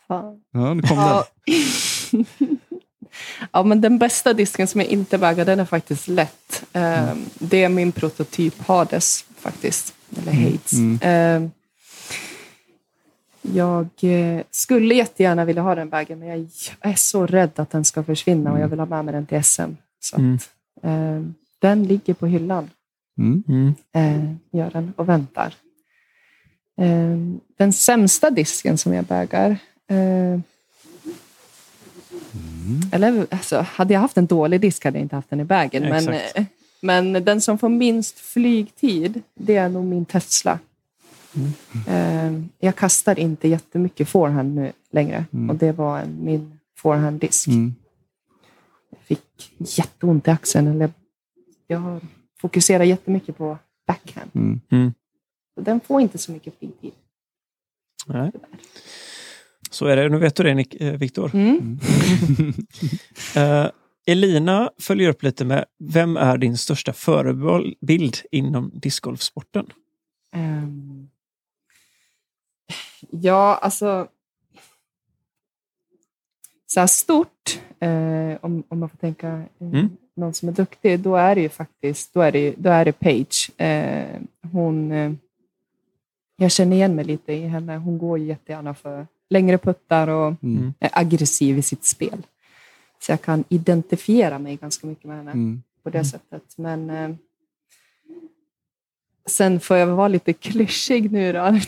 Fan. 0.08 0.42
Ja, 0.52 0.74
nu 0.74 0.82
kom 0.82 0.98
Ja. 0.98 1.28
ja, 3.52 3.64
men 3.64 3.82
den 3.82 4.00
bästa 4.00 4.34
disken 4.34 4.68
som 4.68 4.82
jag 4.82 4.90
inte 4.90 5.18
baggar, 5.18 5.46
den 5.46 5.60
är 5.60 5.66
faktiskt 5.66 6.08
lätt. 6.08 6.64
Eh, 6.74 7.14
Det 7.40 7.64
är 7.64 7.70
min 7.70 7.92
prototyp 7.92 8.62
Hades 8.68 9.26
faktiskt. 9.40 9.94
Eller 10.18 10.32
Hades. 10.34 10.74
Mm. 10.74 11.00
Eh, 11.46 11.50
Jag 13.46 13.88
eh, 14.02 14.44
skulle 14.52 14.96
jättegärna 14.96 15.46
vilja 15.46 15.62
ha 15.62 15.76
den 15.76 15.90
bagen, 15.90 16.20
men 16.20 16.28
jag 16.28 16.48
är 16.80 16.94
så 16.96 17.26
rädd 17.28 17.52
att 17.56 17.70
den 17.70 17.86
ska 17.86 18.04
försvinna 18.04 18.54
och 18.54 18.60
jag 18.60 18.68
vill 18.68 18.80
ha 18.80 18.86
med 18.86 19.06
mig 19.06 19.14
den 19.14 19.26
till 19.26 19.44
SM. 19.44 19.72
Så 20.00 20.18
Mm. 20.18 20.36
att, 20.36 20.50
eh, 20.84 21.22
den 21.60 21.84
ligger 21.84 22.14
på 22.14 22.28
hyllan, 22.28 22.70
den. 23.18 23.44
Mm. 23.48 23.74
Mm. 23.94 24.24
eh, 24.24 24.36
gör 24.60 24.72
den, 24.72 24.94
och 24.96 25.10
väntar. 25.10 25.54
Eh, 26.82 27.18
den 27.58 27.74
sämsta 27.74 28.30
disken 28.30 28.78
som 28.78 28.94
jag 28.94 29.06
bagar, 29.06 29.58
eh, 29.88 30.40
eller 32.92 33.28
alltså, 33.32 33.66
hade 33.70 33.94
jag 33.94 34.02
haft 34.02 34.18
en 34.18 34.26
dålig 34.26 34.62
disk 34.62 34.86
hade 34.86 34.98
jag 34.98 35.06
inte 35.06 35.16
haft 35.16 35.30
den 35.30 35.40
i 35.40 35.44
bagen. 35.44 35.84
Men, 35.84 36.08
eh, 36.10 36.46
men 36.82 37.14
den 37.14 37.42
som 37.42 37.58
får 37.58 37.70
minst 37.70 38.20
flygtid, 38.20 39.22
det 39.36 39.56
är 39.56 39.70
nog 39.70 39.86
min 39.86 40.06
Tesla. 40.06 40.60
Eh, 41.88 42.42
jag 42.60 42.76
kastar 42.76 43.20
inte 43.20 43.48
jättemycket 43.48 44.10
forehand 44.10 44.56
nu 44.56 44.72
längre. 44.92 45.26
Mm. 45.34 45.50
Och 45.50 45.56
det 45.56 45.72
var 45.72 46.00
en, 46.00 46.18
min 46.26 46.60
forehanddisk. 46.78 47.48
Mm. 47.48 47.76
Jag 48.90 49.00
fick 49.00 49.54
jätteont 49.58 50.28
i 50.28 50.32
axeln. 50.32 50.68
Eller 50.68 50.92
jag 51.68 51.80
har 51.80 52.02
fokuserar 52.44 52.84
jättemycket 52.84 53.38
på 53.38 53.58
backhand. 53.88 54.32
Mm. 54.34 54.62
Mm. 54.72 54.94
Den 55.62 55.80
får 55.80 56.02
inte 56.02 56.18
så 56.18 56.32
mycket 56.32 56.60
fritid. 56.60 56.92
Nej. 58.08 58.32
Så 59.72 59.86
är 59.86 59.96
det. 59.96 60.10
Nu 60.10 60.18
vet 60.18 60.36
du 60.36 60.44
det, 60.44 60.54
Nick, 60.54 60.82
eh, 60.82 60.98
Viktor. 60.98 61.32
Mm. 61.34 61.80
Eh, 63.36 63.68
Elina 64.06 64.72
följer 64.80 65.10
upp 65.10 65.24
lite 65.24 65.46
med, 65.46 65.66
vem 65.80 66.18
är 66.18 66.38
din 66.38 66.58
största 66.58 66.94
förebild 66.94 68.18
inom 68.32 68.72
discgolfsporten? 68.74 69.66
Ehm, 70.32 71.08
ja, 73.22 73.56
alltså... 73.62 74.08
Så 76.68 76.80
här 76.80 76.88
stort, 76.88 77.60
eh, 77.80 78.38
om, 78.42 78.64
om 78.68 78.80
man 78.80 78.90
får 78.90 78.98
tänka 78.98 79.28
eh, 79.30 79.44
Mm. 79.68 79.90
någon 80.16 80.34
som 80.34 80.50
är 80.50 80.54
duktig, 80.54 81.00
då 81.00 81.16
är 81.16 81.36
det 81.36 81.42
ju 81.42 81.50
faktiskt 81.50 82.14
då 82.14 82.22
är 82.22 82.32
det, 82.32 82.54
då 82.58 82.70
är 82.70 82.86
det 82.86 82.92
Paige. 82.92 83.52
Eh, 83.58 84.22
hon, 84.52 84.92
eh, 84.92 85.14
jag 86.36 86.52
känner 86.52 86.76
igen 86.76 86.96
mig 86.96 87.06
lite 87.06 87.34
i 87.34 87.48
henne. 87.48 87.78
Hon 87.78 87.98
går 87.98 88.20
jättegärna 88.20 88.74
för 88.74 89.08
längre 89.30 89.58
puttar 89.58 90.08
och 90.08 90.34
Mm. 90.44 90.74
är 90.80 90.90
aggressiv 90.94 91.58
i 91.58 91.62
sitt 91.62 91.86
spel. 91.86 92.22
Så 93.00 93.12
jag 93.12 93.22
kan 93.22 93.44
identifiera 93.50 94.40
mig 94.40 94.56
ganska 94.56 94.88
mycket 94.88 95.06
med 95.06 95.18
henne 95.18 95.32
Mm. 95.32 95.64
på 95.84 95.90
det 95.90 96.06
sättet. 96.06 96.58
Men 96.58 96.90
eh, 96.90 97.16
sen 99.26 99.60
får 99.60 99.78
jag 99.78 99.88
vara 99.88 100.08
lite 100.08 100.34
klyschig 100.34 101.12
nu 101.12 101.34
då. 101.34 101.40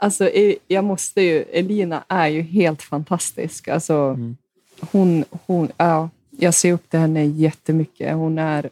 Alltså, 0.00 0.30
jag 0.66 0.84
måste 0.84 1.22
ju, 1.22 1.42
Elina 1.42 2.04
är 2.08 2.28
ju 2.28 2.42
helt 2.42 2.82
fantastisk. 2.82 3.68
Alltså, 3.68 3.94
Mm. 3.94 4.36
hon, 4.80 5.24
hon, 5.46 5.68
ja, 5.76 6.10
jag 6.30 6.54
ser 6.54 6.72
upp 6.72 6.90
till 6.90 7.00
henne 7.00 7.24
jättemycket. 7.24 8.14
Hon 8.14 8.38
är 8.38 8.64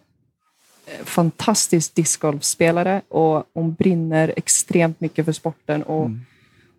eh, 0.87 1.05
fantastisk 1.05 1.95
discgolfspelare 1.95 3.03
och 3.09 3.45
hon 3.53 3.75
brinner 3.75 4.35
extremt 4.37 5.01
mycket 5.01 5.25
för 5.25 5.33
sporten. 5.33 5.83
Och 5.83 6.07
Mm. 6.07 6.21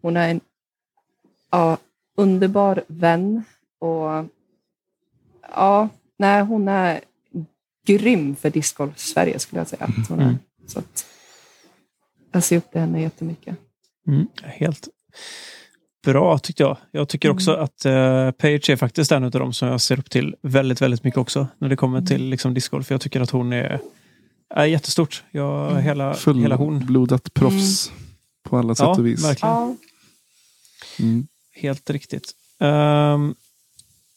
Hon 0.01 0.17
är 0.17 0.29
en 0.29 0.39
ja, 1.51 1.77
underbar 2.15 2.83
vän. 2.87 3.43
Och 3.79 4.25
ja, 5.55 5.89
nej, 6.17 6.41
hon 6.43 6.67
är 6.67 7.01
grym 7.85 8.35
för 8.35 8.49
discgolf 8.49 8.97
Sverige 8.97 9.39
skulle 9.39 9.59
jag 9.59 9.67
säga. 9.67 9.83
Att 9.85 10.07
hon 10.09 10.19
är. 10.19 10.23
Mm. 10.23 10.37
Så 10.67 10.79
att, 10.79 11.05
jag 12.31 12.43
ser 12.43 12.57
upp 12.57 12.71
till 12.71 12.81
henne 12.81 13.01
jättemycket. 13.01 13.55
Mm. 14.07 14.27
Helt 14.43 14.87
bra 16.05 16.37
tyckte 16.39 16.63
jag. 16.63 16.77
Jag 16.91 17.09
tycker 17.09 17.29
också 17.29 17.51
att 17.53 17.85
uh, 17.85 18.31
Paige 18.31 18.69
är 18.69 18.75
faktiskt 18.75 19.11
en 19.11 19.23
av 19.23 19.31
dem 19.31 19.53
som 19.53 19.67
jag 19.67 19.81
ser 19.81 19.99
upp 19.99 20.09
till 20.09 20.35
väldigt, 20.41 20.81
väldigt 20.81 21.03
mycket 21.03 21.17
också 21.17 21.47
när 21.57 21.69
det 21.69 21.75
kommer 21.75 22.01
till 22.01 22.23
liksom, 22.29 22.53
discgolf. 22.53 22.91
Jag 22.91 23.01
tycker 23.01 23.21
att 23.21 23.29
hon 23.29 23.53
är, 23.53 23.79
är 24.49 24.65
jättestort. 24.65 25.23
Jag, 25.31 25.81
hela, 25.81 26.13
hela 26.25 26.55
hon. 26.55 26.79
Fullblodat 26.79 27.33
proffs 27.33 27.91
på 28.43 28.57
alla 28.57 28.75
sätt 28.75 28.83
Ja, 28.83 28.91
och 28.97 29.05
vis. 29.07 29.23
verkligen. 29.25 29.53
Ja, 29.55 29.75
Mm. 30.99 31.27
Helt 31.53 31.89
riktigt. 31.89 32.31
Ehm, 32.59 33.35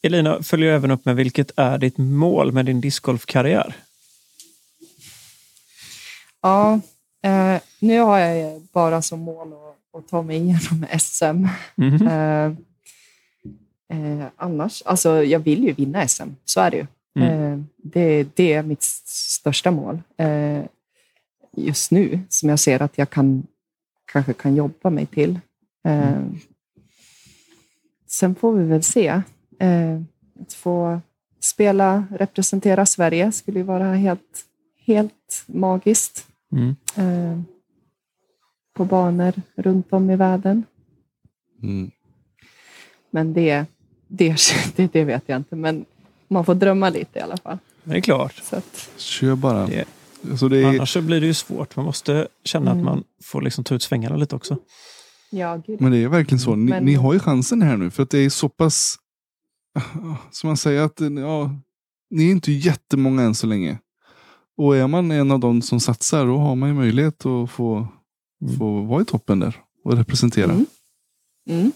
Elina 0.01 0.43
följer 0.43 0.73
även 0.73 0.91
upp 0.91 1.05
med 1.05 1.15
vilket 1.15 1.51
är 1.55 1.77
ditt 1.77 1.97
mål 1.97 2.51
med 2.51 2.65
din 2.65 2.81
discgolfkarriär? 2.81 3.75
ja 6.41 6.79
eh, 7.23 7.61
nu 7.79 7.99
har 7.99 8.19
jag 8.19 8.61
bara 8.61 9.01
som 9.01 9.19
mål 9.19 9.53
att, 9.53 9.77
att 9.93 10.07
ta 10.07 10.21
mig 10.21 10.37
igenom 10.37 10.85
SM. 10.99 11.47
Mhm. 11.75 12.07
Eh, 12.07 12.45
eh, 13.97 14.25
annars, 14.35 14.83
alltså 14.85 15.23
jag 15.23 15.39
vill 15.39 15.63
ju 15.63 15.73
vinna 15.73 16.07
SM, 16.07 16.29
så 16.45 16.61
är 16.61 16.71
det 16.71 16.77
ju. 16.77 16.85
Mm. 17.19 17.53
Eh, 17.53 17.59
det, 17.77 18.27
det 18.35 18.53
är 18.53 18.63
mitt 18.63 18.83
största 18.83 19.71
mål 19.71 20.01
eh, 20.17 20.63
just 21.57 21.91
nu, 21.91 22.19
som 22.29 22.49
jag 22.49 22.59
ser 22.59 22.81
att 22.81 22.97
jag 22.97 23.09
kan, 23.09 23.47
kanske 24.11 24.33
kan 24.33 24.55
jobba 24.55 24.89
mig 24.89 25.05
till. 25.05 25.39
Eh, 25.87 26.21
Sen 28.07 28.35
får 28.35 28.53
vi 28.53 28.65
väl 28.65 28.83
se. 28.83 29.07
Eh, 29.59 30.01
att 30.41 30.53
få 30.53 31.01
spela, 31.39 32.05
representera 32.11 32.85
Sverige 32.85 33.31
skulle 33.31 33.59
ju 33.59 33.65
vara 33.65 33.93
helt, 33.93 34.45
helt 34.85 35.43
magiskt. 35.45 36.27
Mm. 36.51 36.75
På 38.73 38.85
banor 38.85 39.33
runt 39.55 39.93
om 39.93 40.09
i 40.09 40.15
världen. 40.15 40.63
Mm. 41.63 41.91
Men 43.11 43.33
det, 43.33 43.65
det, 44.07 44.35
det, 44.75 44.93
det 44.93 45.03
vet 45.03 45.23
jag 45.25 45.37
inte. 45.37 45.55
Men 45.55 45.85
man 46.27 46.45
får 46.45 46.55
drömma 46.55 46.89
lite 46.89 47.19
i 47.19 47.21
alla 47.21 47.37
fall. 47.37 47.57
Det 47.83 47.95
är 47.97 48.01
klart. 48.01 48.35
Så 48.43 48.55
att, 48.55 48.89
Kör 48.97 49.35
bara. 49.35 49.65
Det- 49.67 49.85
Alltså 50.31 50.47
det 50.49 50.57
är, 50.57 50.65
Annars 50.69 50.93
så 50.93 51.01
blir 51.01 51.21
det 51.21 51.27
ju 51.27 51.33
svårt. 51.33 51.75
Man 51.75 51.85
måste 51.85 52.27
känna 52.43 52.71
att 52.71 52.75
Mm. 52.75 52.85
man 52.85 53.03
får 53.23 53.41
liksom 53.41 53.63
ta 53.63 53.75
ut 53.75 53.81
svängarna 53.83 54.15
lite 54.15 54.35
också. 54.35 54.57
ja, 55.31 55.61
gud. 55.67 55.81
men 55.81 55.91
det 55.91 55.97
är 55.97 56.07
verkligen 56.07 56.39
så. 56.39 56.55
Ni, 56.55 56.69
Men- 56.69 56.85
ni 56.85 56.93
har 56.93 57.13
ju 57.13 57.19
chansen 57.19 57.61
här 57.61 57.77
nu. 57.77 57.91
För 57.91 58.03
att 58.03 58.09
det 58.09 58.17
är 58.19 58.29
så 58.29 58.49
pass... 58.49 58.95
Som 60.31 60.47
man 60.47 60.57
säger 60.57 60.81
att 60.81 60.99
ja, 60.99 61.55
ni 62.09 62.27
är 62.27 62.31
inte 62.31 62.51
jättemånga 62.51 63.21
än 63.23 63.35
så 63.35 63.47
länge. 63.47 63.77
Och 64.57 64.75
är 64.77 64.87
man 64.87 65.11
en 65.11 65.31
av 65.31 65.39
dem 65.39 65.61
som 65.61 65.79
satsar 65.79 66.25
då 66.25 66.37
har 66.37 66.55
man 66.55 66.69
ju 66.69 66.75
möjlighet 66.75 67.25
att 67.25 67.51
få. 67.51 67.87
Få 68.57 68.81
vara 68.81 69.01
i 69.01 69.05
toppen 69.05 69.39
där 69.39 69.55
och 69.83 69.97
representera. 69.97 70.51
Mm. 70.51 70.65
Mm. 71.49 71.71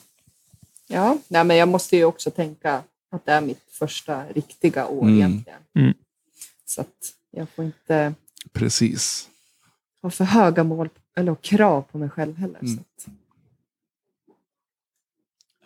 Ja, 0.88 1.18
nej, 1.28 1.44
men 1.44 1.58
jag 1.58 1.68
måste 1.68 1.98
ju 1.98 2.06
också 2.06 2.32
tänka 2.32 2.84
att 3.12 3.26
det 3.26 3.32
är 3.32 3.42
mitt 3.42 3.62
första 3.72 4.24
riktiga 4.28 4.88
år 4.88 5.02
Mm. 5.04 5.16
egentligen. 5.16 5.60
Mm. 5.76 5.94
Så 6.66 6.82
att 6.82 7.14
jag 7.32 7.50
får 7.50 7.66
inte 7.66 8.14
Precis. 8.54 9.30
ha 10.02 10.10
för 10.10 10.24
höga 10.26 10.64
mål 10.64 10.90
eller 11.16 11.36
krav 11.36 11.82
på 11.82 11.98
mig 11.98 12.10
själv 12.10 12.36
heller. 12.38 12.60
Mm. 12.60 12.76
Så 12.76 12.82
att, 12.82 13.08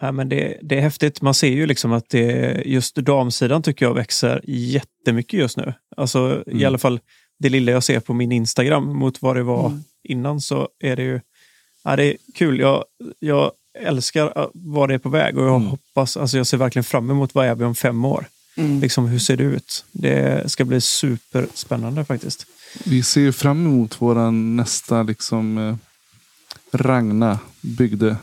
Ja, 0.01 0.11
men 0.11 0.29
det, 0.29 0.59
det 0.61 0.77
är 0.77 0.81
häftigt. 0.81 1.21
Man 1.21 1.33
ser 1.33 1.47
ju 1.49 1.65
liksom 1.67 1.91
att 1.91 2.09
det, 2.09 2.61
just 2.65 2.95
damsidan 2.95 3.61
tycker 3.61 3.85
jag 3.85 3.93
växer 3.93 4.41
jättemycket 4.47 5.39
just 5.39 5.57
nu. 5.57 5.73
Alltså 5.97 6.43
i 6.47 6.51
Mm. 6.51 6.67
alla 6.67 6.77
fall 6.77 6.99
det 7.39 7.49
lilla 7.49 7.71
jag 7.71 7.83
ser 7.83 7.99
på 7.99 8.13
min 8.13 8.31
Instagram 8.31 8.97
mot 8.97 9.21
vad 9.21 9.35
det 9.35 9.43
var 9.43 9.67
Mm. 9.67 9.83
Innan 10.03 10.41
så 10.41 10.69
är 10.79 10.95
det 10.95 11.03
ju 11.03 11.21
ja, 11.83 11.95
det 11.95 12.03
är 12.05 12.17
kul. 12.33 12.59
Jag, 12.59 12.85
jag 13.19 13.51
älskar 13.79 14.39
äh, 14.39 14.47
vad 14.53 14.89
det 14.89 14.93
är 14.95 14.99
på 14.99 15.09
väg 15.09 15.37
och 15.37 15.43
jag 15.45 15.55
Mm. 15.55 15.67
hoppas, 15.67 16.17
alltså 16.17 16.37
jag 16.37 16.47
ser 16.47 16.57
verkligen 16.57 16.83
fram 16.83 17.09
emot 17.09 17.35
vad 17.35 17.45
är 17.45 17.55
vi 17.55 17.63
om 17.65 17.75
fem 17.75 18.05
år. 18.05 18.25
mm. 18.57 18.79
Liksom, 18.79 19.05
hur 19.07 19.19
ser 19.19 19.37
det 19.37 19.43
ut? 19.43 19.85
Det 19.91 20.51
ska 20.51 20.65
bli 20.65 20.81
superspännande 20.81 22.05
faktiskt. 22.05 22.45
Vi 22.85 23.03
ser 23.03 23.21
ju 23.21 23.31
fram 23.31 23.65
emot 23.65 24.01
våran 24.01 24.55
nästa 24.55 25.03
liksom 25.03 25.57
eh, 25.57 25.75
Ragna 26.71 27.39
byggde 27.61 28.17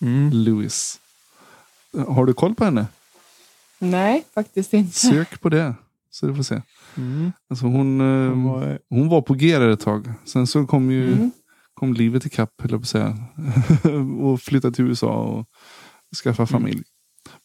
Mm. 0.00 0.30
Lewis. 0.32 1.00
Har 2.08 2.26
du 2.26 2.32
koll 2.34 2.54
på 2.54 2.64
henne? 2.64 2.86
Nej, 3.78 4.24
faktiskt 4.34 4.74
inte. 4.74 4.98
Sök 4.98 5.40
på 5.40 5.48
det. 5.48 5.74
Så 6.10 6.26
du 6.26 6.34
får 6.36 6.42
se. 6.42 6.62
Mm. 6.96 7.32
Alltså 7.50 7.66
hon, 7.66 8.00
eh, 8.00 8.30
Hon 8.30 8.44
var- 8.44 8.78
hon 8.90 9.08
var 9.08 9.22
på 9.22 9.34
G 9.34 9.58
där 9.58 9.68
ett 9.68 9.80
tag. 9.80 10.12
Sen 10.24 10.46
så 10.46 10.66
kom 10.66 10.90
ju 10.90 11.12
Mm. 11.12 11.30
kom 11.74 11.94
livet 11.94 12.26
ikapp, 12.26 12.50
höll 12.62 12.70
jag 12.70 12.80
på 12.80 12.84
att 12.84 12.88
säga. 12.88 13.18
och 14.20 14.40
flyttade 14.40 14.74
till 14.74 14.84
USA 14.84 15.12
och 15.12 15.46
skaffa 16.24 16.46
familj. 16.46 16.82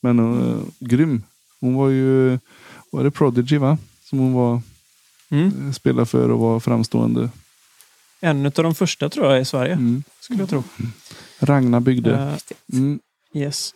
Men 0.02 0.19
uh, 0.19 0.64
grym. 0.80 1.23
Hon 1.60 1.76
var 1.76 1.90
ju, 1.90 2.40
var 2.91 3.03
det 3.03 3.11
Prodigy 3.11 3.57
va? 3.57 3.78
Som 4.03 4.19
hon 4.19 4.34
var, 4.34 4.61
Mm. 5.30 5.68
eh, 5.68 5.72
spelade 5.72 6.06
för 6.06 6.30
och 6.30 6.40
var 6.40 6.60
framstående. 6.60 7.30
En 8.22 8.45
av 8.45 8.52
de 8.52 8.76
första 8.76 9.10
tror 9.10 9.32
jag 9.32 9.41
i 9.41 9.45
Sverige, 9.45 9.73
Mm. 9.73 10.03
skulle 10.19 10.40
jag 10.40 10.49
tro. 10.49 10.64
Ragnar 11.40 11.80
byggde. 11.80 12.14
Eh, 12.15 12.78
Mm. 12.78 12.99
yes. 13.34 13.73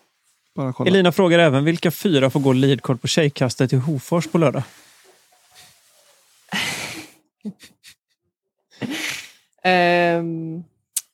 Elina 0.86 1.12
frågar 1.12 1.40
även 1.40 1.64
vilka 1.64 1.92
fyra 1.92 2.30
får 2.30 2.40
gå 2.40 2.54
leadcard 2.54 3.02
på 3.02 3.08
tjejkastet 3.08 3.74
i 3.74 3.76
Hofors 3.76 4.28
på 4.28 4.38
lördag? 4.38 4.64
Ehm, 9.64 10.64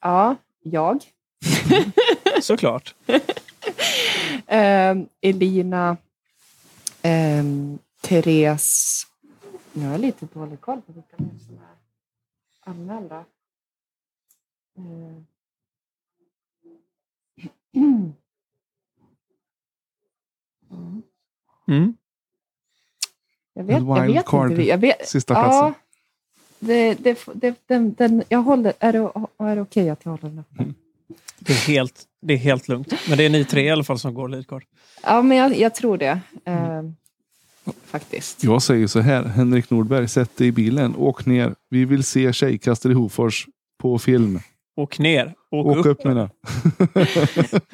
ja, 0.02 0.36
jag. 0.62 1.03
Såklart. 2.41 2.95
Ehm, 4.48 5.08
Elina. 5.22 5.98
Um, 7.03 7.80
Therese. 8.02 9.08
Nu 9.74 9.86
har 9.86 9.91
jag 9.91 10.02
lite 10.02 10.26
dålig 10.26 10.62
koll 10.62 10.82
på 10.82 10.91
vilka 10.94 11.18
som 11.18 11.58
är 11.58 11.76
anmälda. 12.60 13.26
Mm. 20.74 21.03
Mm. 21.68 21.98
Jag 23.53 23.64
vet, 23.64 23.76
jag 23.78 24.08
vet 24.08 24.34
inte. 24.34 24.64
Jag 24.64 24.78
vet, 24.78 25.08
Sista 25.08 25.34
ja, 25.34 25.44
platsen. 25.44 25.74
Det, 26.62 26.94
det, 26.94 27.26
det, 27.34 27.56
den, 27.68 27.94
den, 27.94 28.24
jag 28.30 28.42
håller, 28.42 28.74
är 28.80 28.94
det, 28.94 29.00
är 29.46 29.56
det 29.56 29.62
okej 29.62 29.90
att 29.90 30.00
jag 30.04 30.12
håller 30.12 30.30
den 30.30 30.40
uppe? 30.40 30.74
Det, 31.40 31.54
är 31.54 31.58
helt, 31.68 32.04
det 32.22 32.34
är 32.34 32.38
helt 32.38 32.68
lugnt. 32.68 32.94
Men 33.10 33.18
det 33.18 33.26
är 33.26 33.30
ni 33.30 33.46
tre 33.46 33.62
i 33.64 33.70
alla 33.70 33.84
fall 33.84 34.00
som 34.00 34.14
går 34.14 34.30
leadcard. 34.30 34.64
Ja, 35.04 35.22
men 35.22 35.38
jag, 35.38 35.58
jag 35.58 35.76
tror 35.76 35.98
det. 35.98 36.20
Eh, 36.46 36.82
faktiskt. 37.86 38.44
Jag 38.44 38.62
säger 38.62 38.88
så 38.88 39.00
här, 39.00 39.24
Henrik 39.24 39.70
Nordberg, 39.70 40.08
sätt 40.08 40.38
dig 40.38 40.48
i 40.48 40.52
bilen, 40.52 40.96
åk 40.96 41.26
ner. 41.26 41.56
Vi 41.70 41.86
vill 41.86 42.04
se 42.04 42.34
tjejkastare 42.34 42.94
i 42.94 42.96
Hofors 42.96 43.48
på 43.78 44.00
film. 44.00 44.40
Åk 44.76 45.00
ner. 45.00 45.34
Åk, 45.52 45.66
Åk 45.66 45.78
upp. 45.78 45.86
upp 45.86 46.04
menar. 46.06 46.30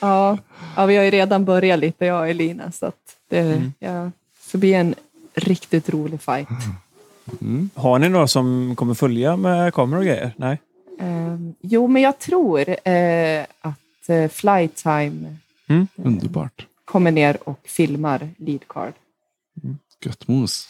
Ja, 0.00 0.38
ja, 0.76 0.86
vi 0.86 0.96
har 0.96 1.04
ju 1.04 1.10
redan 1.10 1.44
börjat 1.44 1.78
lite, 1.78 2.06
jag 2.06 2.20
och 2.20 2.28
Elina. 2.28 2.72
Så 2.72 2.86
att 2.86 3.16
det, 3.28 3.38
Mm. 3.40 3.72
ja, 3.78 4.10
det 4.52 4.58
blir 4.58 4.74
en 4.74 4.94
riktigt 5.34 5.88
rolig 5.88 6.20
fight. 6.22 6.48
Mm. 7.40 7.70
Har 7.74 7.98
ni 7.98 8.08
några 8.08 8.26
som 8.28 8.76
kommer 8.76 8.94
följa 8.94 9.36
med 9.36 9.74
kameror 9.74 9.98
och 10.00 10.06
grejer? 10.06 10.32
Nej? 10.36 10.60
Ehm, 11.00 11.54
jo, 11.60 11.86
men 11.86 12.02
jag 12.02 12.18
tror 12.18 12.68
eh, 12.88 13.44
att 13.60 14.08
eh, 14.08 14.28
Flytime 14.28 15.36
Mm. 15.68 15.86
Underbart. 15.96 16.66
kommer 16.84 17.10
ner 17.10 17.36
och 17.48 17.60
filmar 17.64 18.28
lead 18.38 18.68
card. 18.68 18.92
Gött 20.04 20.28
mos. 20.28 20.68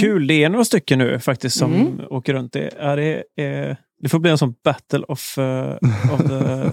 Kul. 0.00 0.26
Det 0.26 0.44
är 0.44 0.48
några 0.48 0.64
stycken 0.64 0.98
nu 0.98 1.20
faktiskt 1.20 1.58
som 1.58 1.74
Mm. 1.74 2.00
åker 2.10 2.34
runt. 2.34 2.52
Det, 2.52 2.68
är 2.78 2.96
det, 2.96 3.24
är, 3.36 3.76
det 4.00 4.08
får 4.08 4.18
bli 4.18 4.30
en 4.30 4.38
sån 4.38 4.54
battle 4.64 4.98
of, 5.08 5.38
uh, 5.38 5.76
of 6.12 6.20
the 6.28 6.70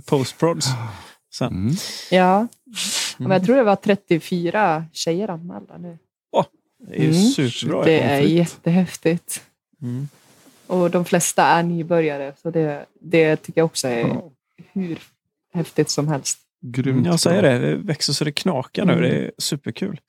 post-prods. 0.06 0.66
Mm. 1.40 1.72
Ja, 2.10 2.46
men 3.18 3.26
Mm. 3.26 3.32
jag 3.32 3.44
tror 3.44 3.56
det 3.56 3.62
var 3.64 3.76
34 3.76 4.84
tjejer 4.92 5.28
anmälda 5.28 5.78
nu. 5.78 5.98
Det 6.88 6.96
är 6.96 7.10
Mm. 7.10 7.14
superbra. 7.14 7.84
Det 7.84 8.00
är 8.00 8.20
jättehäftigt. 8.20 9.42
Mm. 9.82 10.08
Och 10.66 10.90
de 10.90 11.04
flesta 11.04 11.44
är 11.44 11.62
nybörjare, 11.62 12.32
så 12.42 12.50
det, 12.50 12.86
det 13.00 13.36
tycker 13.36 13.60
jag 13.60 13.66
också 13.66 13.88
är 13.88 13.98
Ja. 14.08 14.30
hur 14.72 14.98
häftigt 15.52 15.90
som 15.90 16.08
helst. 16.08 16.38
Grymt 16.62 17.06
Jag 17.06 17.20
säger 17.20 17.42
det, 17.42 17.58
det 17.58 17.76
växer 17.76 18.12
så 18.12 18.24
det 18.24 18.32
knakar 18.32 18.84
nu. 18.84 18.92
Mm. 18.92 19.04
Det 19.04 19.16
är 19.16 19.30
superkul. 19.38 20.00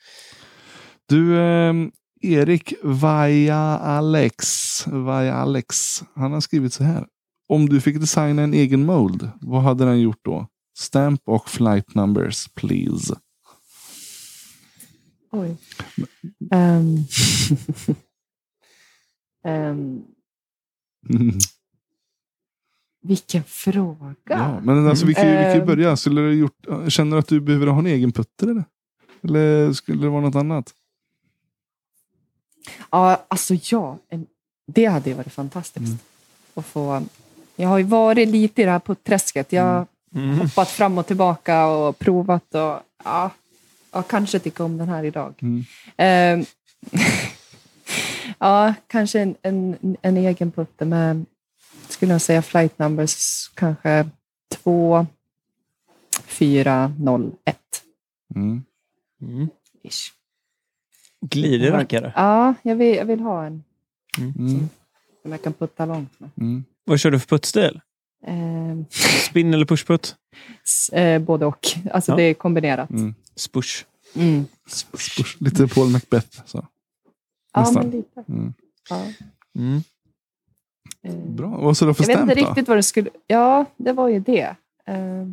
Du, 1.09 1.39
eh, 1.39 1.73
Erik 2.21 2.73
Vaja 2.83 3.57
Alex, 3.77 4.47
Vaja 4.87 5.33
Alex, 5.33 6.03
han 6.15 6.31
har 6.33 6.41
skrivit 6.41 6.73
så 6.73 6.83
här. 6.83 7.05
Om 7.49 7.69
du 7.69 7.81
fick 7.81 7.99
designa 7.99 8.41
en 8.41 8.53
egen 8.53 8.85
mold, 8.85 9.29
vad 9.41 9.61
hade 9.61 9.85
den 9.85 10.01
gjort 10.01 10.19
då? 10.21 10.47
Stamp 10.77 11.21
och 11.25 11.49
flight 11.49 11.95
numbers, 11.95 12.47
please. 12.55 13.15
Oj. 15.31 15.55
Ehm. 16.51 16.97
Ehm, 19.43 20.03
vilken 23.03 23.43
fråga. 23.43 24.15
Ja, 24.23 24.59
men 24.63 24.87
alltså, 24.87 25.05
vi 25.05 25.13
kan 25.13 25.27
ju, 25.27 25.31
vi 25.37 25.43
kan 25.43 25.53
ju 25.53 25.59
Ehm. 25.59 25.65
börja. 25.65 25.97
Skulle 25.97 26.21
du 26.21 26.33
gjort, 26.33 26.65
känner 26.87 27.11
du 27.11 27.17
att 27.19 27.27
du 27.27 27.39
behöver 27.39 27.67
ha 27.67 27.79
en 27.79 27.87
egen 27.87 28.11
putter? 28.11 28.47
Eller, 28.47 28.63
eller 29.23 29.73
skulle 29.73 30.01
det 30.01 30.09
vara 30.09 30.21
något 30.21 30.35
annat? 30.35 30.73
Ja, 32.91 33.25
alltså 33.27 33.53
ja, 33.63 33.97
det 34.67 34.85
hade 34.85 35.09
ju 35.09 35.15
varit 35.15 35.33
fantastiskt. 35.33 35.85
Mm. 35.85 35.97
Att 36.53 36.65
få, 36.65 37.03
jag 37.55 37.69
har 37.69 37.77
ju 37.77 37.83
varit 37.83 38.27
lite 38.27 38.61
i 38.61 38.65
det 38.65 38.71
här 38.71 38.79
putträsket. 38.79 39.51
Jag 39.51 39.63
har 39.63 39.87
Mm. 40.15 40.39
hoppat 40.39 40.67
fram 40.69 40.97
och 40.97 41.07
tillbaka 41.07 41.67
och 41.67 41.99
provat 41.99 42.55
och 42.55 42.79
ja, 43.03 43.31
ja 43.91 44.03
kanske 44.03 44.39
tycka 44.39 44.63
om 44.63 44.77
den 44.77 44.89
här 44.89 45.03
idag. 45.03 45.33
Mm. 45.41 45.63
Ehm, 45.97 46.45
ja, 48.39 48.73
kanske 48.87 49.19
en, 49.21 49.35
en, 49.41 49.97
en 50.01 50.17
egen 50.17 50.51
putter 50.51 50.85
med, 50.85 51.25
skulle 51.89 52.11
jag 52.11 52.21
säga, 52.21 52.41
flight 52.41 52.79
numbers 52.79 53.49
kanske 53.53 54.09
2, 54.49 55.05
4, 56.25 56.93
0, 56.99 57.31
1. 57.45 57.57
Mm. 58.35 58.63
Mm. 59.21 59.47
Ish. 59.83 60.11
Glider 61.21 61.71
rackare. 61.71 62.13
Ja, 62.15 62.53
jag 62.61 62.75
vill, 62.75 62.95
jag 62.95 63.05
vill 63.05 63.19
ha 63.19 63.45
en 63.45 63.63
Mm. 64.17 64.69
som 65.21 65.31
jag 65.31 65.41
kan 65.41 65.53
putta 65.53 65.85
långt 65.85 66.19
med. 66.19 66.29
Mm. 66.37 66.63
Vad 66.83 66.99
kör 66.99 67.11
du 67.11 67.19
för 67.19 67.27
puttstil? 67.27 67.81
Ehm, 68.27 68.85
Spin 69.29 69.53
eller 69.53 69.65
pushputt? 69.65 70.15
eh, 70.91 71.19
både 71.21 71.45
och. 71.45 71.67
Alltså 71.91 72.11
Ja. 72.11 72.15
det 72.15 72.23
är 72.23 72.33
kombinerat. 72.33 72.89
Mm. 72.89 73.15
Spush. 73.35 73.85
Mm. 74.15 74.45
Spurs- 74.69 75.35
Lite 75.39 75.67
Paul 75.67 75.89
Macbeth. 75.89 76.41
Så. 76.45 76.67
Ja, 77.53 77.71
men 77.71 77.89
lite. 77.89 78.23
Mm. 78.29 78.53
Ja. 78.89 79.05
Mm. 79.57 79.83
Eh, 81.03 81.15
Bra. 81.15 81.47
Vad 81.47 81.77
sa 81.77 81.85
du 81.85 81.93
för 81.93 82.03
Jag 82.03 82.07
vet 82.07 82.17
stämp 82.17 82.29
inte 82.31 82.41
då? 82.41 82.47
riktigt 82.49 82.67
vad 82.67 82.77
det 82.77 82.83
skulle... 82.83 83.09
Ja, 83.27 83.65
det 83.77 83.93
var 83.93 84.07
ju 84.07 84.19
det. 84.19 84.55
Eh, 84.87 85.27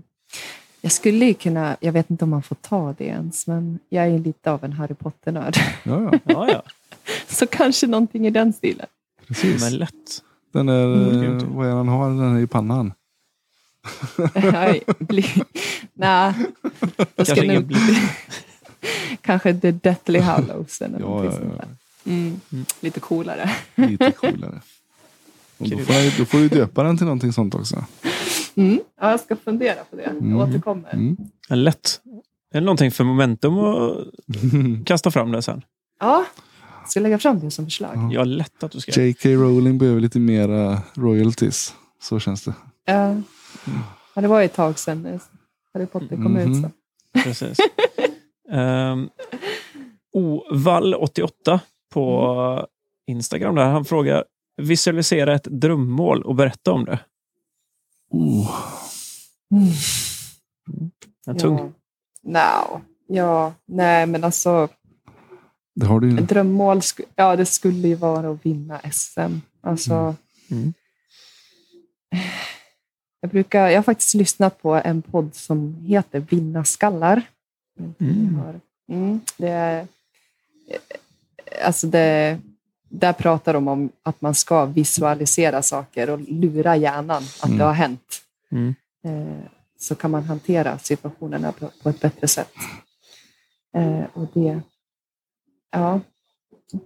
Jag 0.80 0.92
skulle 0.92 1.24
ju 1.26 1.34
kunna... 1.34 1.76
Jag 1.80 1.92
vet 1.92 2.10
inte 2.10 2.24
om 2.24 2.30
man 2.30 2.42
får 2.42 2.54
ta 2.56 2.94
det 2.98 3.04
ens, 3.04 3.46
men 3.46 3.78
jag 3.88 4.06
är 4.06 4.18
lite 4.18 4.50
av 4.52 4.64
en 4.64 4.72
Harry 4.72 4.94
Potter-nörd. 4.94 5.56
Ja, 5.84 6.02
ja, 6.12 6.18
Ja, 6.24 6.48
ja. 6.52 6.62
Så 7.28 7.46
kanske 7.46 7.86
någonting 7.86 8.26
i 8.26 8.30
den 8.30 8.52
stilen. 8.52 8.86
precis. 9.26 9.62
Men 9.62 9.76
lätt. 9.76 10.22
Den 10.52 10.68
är, 10.68 10.84
Mm. 10.84 11.38
eh, 11.38 11.44
vad 11.48 11.66
är 11.66 11.70
det 11.70 11.76
han 11.76 11.88
har? 11.88 12.08
Den 12.08 12.36
är 12.36 12.40
i 12.40 12.46
pannan. 12.46 12.92
Nej, 14.34 14.82
då 14.86 14.94
Kanske 17.16 17.36
ska 17.36 17.42
nog 17.52 17.64
bli... 17.64 17.76
Kanske 19.20 19.54
The 19.54 19.70
Deathly 19.70 20.18
Hallows 20.18 20.82
eller 20.82 21.00
Ja, 21.00 21.24
ja, 21.24 21.30
sånt 21.32 21.44
ja. 21.44 21.50
där. 21.56 21.68
Mm. 22.12 22.40
Mm. 22.52 22.64
Lite 22.80 23.00
coolare. 23.00 23.50
Lite 23.74 24.12
coolare. 24.12 24.60
Och 25.58 25.68
då, 25.68 25.78
får 25.78 25.94
jag, 25.94 26.12
då 26.18 26.24
får 26.24 26.38
du 26.38 26.48
döpa 26.48 26.82
den 26.82 26.96
till 26.96 27.06
någonting 27.06 27.32
sånt 27.32 27.54
också. 27.54 27.84
Mm. 28.54 28.80
Ja, 29.00 29.10
jag 29.10 29.20
ska 29.20 29.36
fundera 29.36 29.84
på 29.90 29.96
det. 29.96 30.02
Jag 30.02 30.12
Mm. 30.16 30.36
återkommer. 30.36 30.94
Mm. 30.94 31.16
Lätt. 31.48 32.00
Är 32.54 32.60
det 32.60 32.64
någonting 32.64 32.90
för 32.90 33.04
momentum 33.04 33.58
att 33.58 34.86
kasta 34.86 35.10
fram 35.10 35.32
det 35.32 35.42
sen? 35.42 35.62
Ja, 36.00 36.16
jag 36.16 36.24
ska 36.90 37.00
lägga 37.00 37.18
fram 37.18 37.40
det 37.40 37.50
som 37.50 37.64
förslag. 37.64 37.90
Ja. 37.96 38.10
Ja, 38.12 38.24
lätt 38.24 38.62
att 38.62 38.72
du 38.72 38.80
ska. 38.80 39.02
J.K. 39.02 39.28
Rowling 39.28 39.78
behöver 39.78 40.00
lite 40.00 40.18
mera 40.18 40.82
royalties. 40.94 41.74
Så 42.02 42.20
känns 42.20 42.44
det. 42.44 42.54
Ja. 42.84 43.14
Ja, 44.14 44.22
det 44.22 44.28
var 44.28 44.38
ju 44.40 44.44
ett 44.44 44.54
tag 44.54 44.78
sedan 44.78 45.06
eh, 45.06 45.20
Harry 45.74 45.86
Potter 45.86 46.16
kom 46.16 46.32
Mhm. 46.32 46.52
ut. 46.54 46.62
Så. 46.62 46.70
Precis. 47.24 47.58
um, 48.52 49.10
Ovall88 50.16 51.58
på 51.92 52.66
Instagram 53.06 53.54
där. 53.54 53.64
Han 53.64 53.84
frågar 53.84 54.24
visualisera 54.62 55.34
ett 55.34 55.44
drömmål 55.44 56.22
och 56.22 56.34
berätta 56.34 56.72
om 56.72 56.84
det. 56.84 56.98
Oh. 58.10 58.50
En 61.26 61.38
tung. 61.38 61.58
Ja. 62.22 62.64
No. 62.70 62.80
Ja, 63.16 63.52
nej 63.66 64.06
men 64.06 64.24
alltså 64.24 64.68
Det 65.80 65.86
har 65.86 66.00
du 66.00 66.10
ju. 66.10 66.16
drömmål, 66.16 66.80
ja 67.16 67.36
det 67.36 67.46
skulle 67.46 67.88
ju 67.88 67.94
vara 67.94 68.30
att 68.30 68.46
vinna 68.46 68.80
SM. 68.92 69.34
Alltså, 69.60 69.92
Mm. 69.94 70.14
Mm. 70.50 70.72
Jag, 73.20 73.30
brukar, 73.30 73.68
jag 73.68 73.78
har 73.78 73.82
faktiskt 73.82 74.14
lyssnat 74.14 74.62
på 74.62 74.74
en 74.74 75.02
podd 75.02 75.34
som 75.34 75.74
heter 75.86 76.20
Vinna 76.20 76.64
skallar. 76.64 77.22
Mm. 78.00 78.40
Mm, 78.88 79.20
det 79.36 79.48
är, 79.48 79.86
alltså 81.64 81.86
det, 81.86 82.38
där 82.88 83.12
pratar 83.12 83.52
de 83.54 83.68
om 83.68 83.90
att 84.02 84.20
man 84.20 84.34
ska 84.34 84.64
visualisera 84.64 85.62
saker 85.62 86.10
och 86.10 86.20
lura 86.20 86.76
hjärnan 86.76 87.22
att 87.40 87.44
Mm. 87.46 87.58
det 87.58 87.64
har 87.64 87.72
hänt. 87.72 88.22
Mm. 88.50 88.74
Eh, 89.04 89.44
så 89.78 89.94
kan 89.94 90.10
man 90.10 90.22
hantera 90.24 90.78
situationerna 90.78 91.52
på, 91.52 91.70
på 91.82 91.88
ett 91.88 92.00
bättre 92.00 92.28
sätt. 92.28 92.52
Eh, 93.76 94.04
och 94.12 94.26
det, 94.34 94.60
ja, 95.70 96.00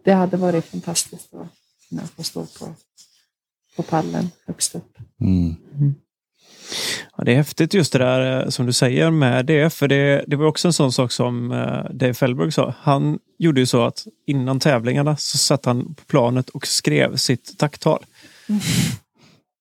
det 0.05 0.13
hade 0.13 0.37
varit 0.37 0.65
fantastiskt 0.65 1.35
att 1.35 1.49
kunna 1.89 2.07
få 2.07 2.23
stå 2.23 2.47
på, 2.47 2.75
på 3.77 3.83
pallen 3.83 4.31
högst 4.47 4.75
upp. 4.75 4.99
Mm. 5.21 5.57
Ja, 7.17 7.25
det 7.25 7.33
är 7.33 7.37
häftigt 7.37 7.75
just 7.75 7.93
det 7.93 7.99
där 7.99 8.43
eh, 8.43 8.49
som 8.49 8.67
du 8.67 8.73
säger 8.73 9.11
med 9.11 9.47
det. 9.47 9.71
För 9.71 9.89
det, 9.89 10.25
det 10.27 10.37
var 10.37 10.47
också 10.47 10.69
en 10.69 10.73
sån 10.73 10.93
sak 10.93 11.13
som 11.13 11.53
eh, 11.53 11.91
Dave 11.91 12.15
Fellberg 12.15 12.53
sa. 12.53 12.75
Han 12.79 13.19
gjorde 13.39 13.61
ju 13.61 13.67
så 13.67 13.85
att 13.85 14.07
innan 14.27 14.61
tävlingarna 14.61 15.17
så 15.17 15.39
satt 15.39 15.65
han 15.65 15.95
på 15.95 16.05
planet 16.05 16.49
och 16.49 16.67
skrev 16.67 17.17
sitt 17.17 17.59
tacktal. 17.59 18.05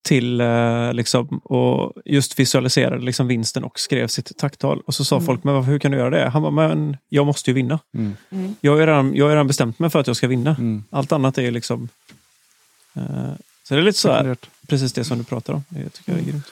Till 0.04 0.42
eh, 0.42 0.94
liksom, 0.94 1.38
och 1.44 1.94
just 2.06 2.40
visualiserade 2.40 3.06
liksom 3.06 3.28
vinsten 3.28 3.64
och 3.64 3.80
skrev 3.80 4.08
sitt 4.08 4.38
tacktal. 4.38 4.82
Och 4.86 4.94
så 4.96 5.06
sa 5.06 5.16
Mm. 5.16 5.26
folk, 5.26 5.44
men 5.44 5.54
varför, 5.54 5.72
hur 5.72 5.80
kan 5.80 5.92
du 5.92 5.98
göra 5.98 6.10
det? 6.10 6.30
Han 6.30 6.42
bara, 6.42 6.52
men 6.52 6.98
jag 7.10 7.26
måste 7.26 7.50
ju 7.50 7.54
vinna. 7.54 7.80
Mm. 7.94 8.14
Mm. 8.30 8.56
Jag 8.62 8.72
har 8.72 8.80
redan, 8.88 9.16
jag 9.16 9.26
har 9.26 9.30
redan 9.30 9.48
bestämt 9.48 9.80
mig 9.80 9.90
för 9.90 10.00
att 10.00 10.08
jag 10.08 10.16
ska 10.16 10.28
vinna. 10.28 10.56
Mm. 10.60 10.84
Allt 10.90 11.12
annat 11.12 11.38
är 11.38 11.42
ju 11.42 11.52
liksom... 11.52 11.90
eh, 12.94 13.02
så 13.64 13.74
det 13.74 13.80
är 13.80 13.84
lite 13.84 14.00
så 14.00 14.12
här, 14.12 14.36
precis 14.68 14.94
det 14.94 15.04
som 15.04 15.18
du 15.18 15.24
pratar 15.24 15.54
om. 15.54 15.64
Det 15.70 15.90
tycker 15.90 16.12
jag 16.12 16.22
är 16.22 16.26
grymt. 16.26 16.46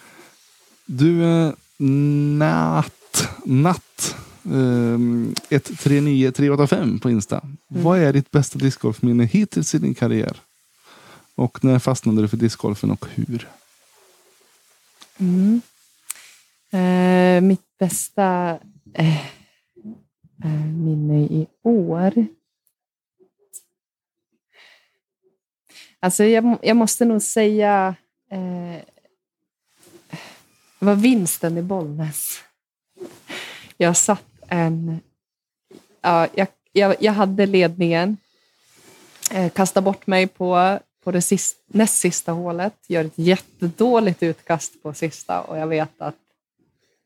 Du, 0.85 1.23
eh, 1.23 1.51
Natt, 1.77 3.27
Natt 3.45 4.15
ehm, 4.45 5.35
139385 5.49 6.99
på 6.99 7.09
Insta. 7.09 7.41
Vad 7.67 7.99
är 7.99 8.13
ditt 8.13 8.31
bästa 8.31 8.59
discgolfminne 8.59 9.25
hittills 9.25 9.75
i 9.75 9.77
din 9.77 9.95
karriär? 9.95 10.37
Och 11.39 11.63
när 11.63 11.79
fastnade 11.79 12.21
du 12.21 12.27
för 12.27 12.37
discgolfen 12.37 12.91
och 12.91 13.05
hur? 13.09 13.47
Mm. 15.17 15.61
Eh, 16.71 17.41
mitt 17.41 17.77
bästa 17.77 18.59
eh, 18.93 19.25
eh, 20.43 20.65
minne 20.65 21.23
i 21.23 21.47
år. 21.63 22.25
Alltså 25.99 26.23
jag, 26.23 26.57
jag 26.61 26.77
måste 26.77 27.05
nog 27.05 27.21
säga 27.21 27.95
eh, 28.31 28.81
det 30.79 30.85
var 30.85 30.95
vinsten 30.95 31.57
i 31.57 31.61
Bollnäs. 31.61 32.39
Jag 33.77 33.97
satt 33.97 34.25
en... 34.47 34.99
Ja, 36.01 36.27
jag, 36.35 36.47
jag, 36.71 36.95
jag 36.99 37.13
hade 37.13 37.45
ledningen, 37.45 38.17
eh, 39.31 39.51
kastade 39.51 39.85
bort 39.85 40.07
mig 40.07 40.27
på, 40.27 40.79
på 41.03 41.11
det 41.11 41.21
sist, 41.21 41.57
näst 41.67 41.97
sista 41.97 42.31
hålet, 42.31 42.73
gör 42.87 43.05
ett 43.05 43.17
jättedåligt 43.17 44.23
utkast 44.23 44.83
på 44.83 44.93
sista 44.93 45.41
och 45.41 45.57
jag 45.57 45.67
vet 45.67 46.01
att 46.01 46.15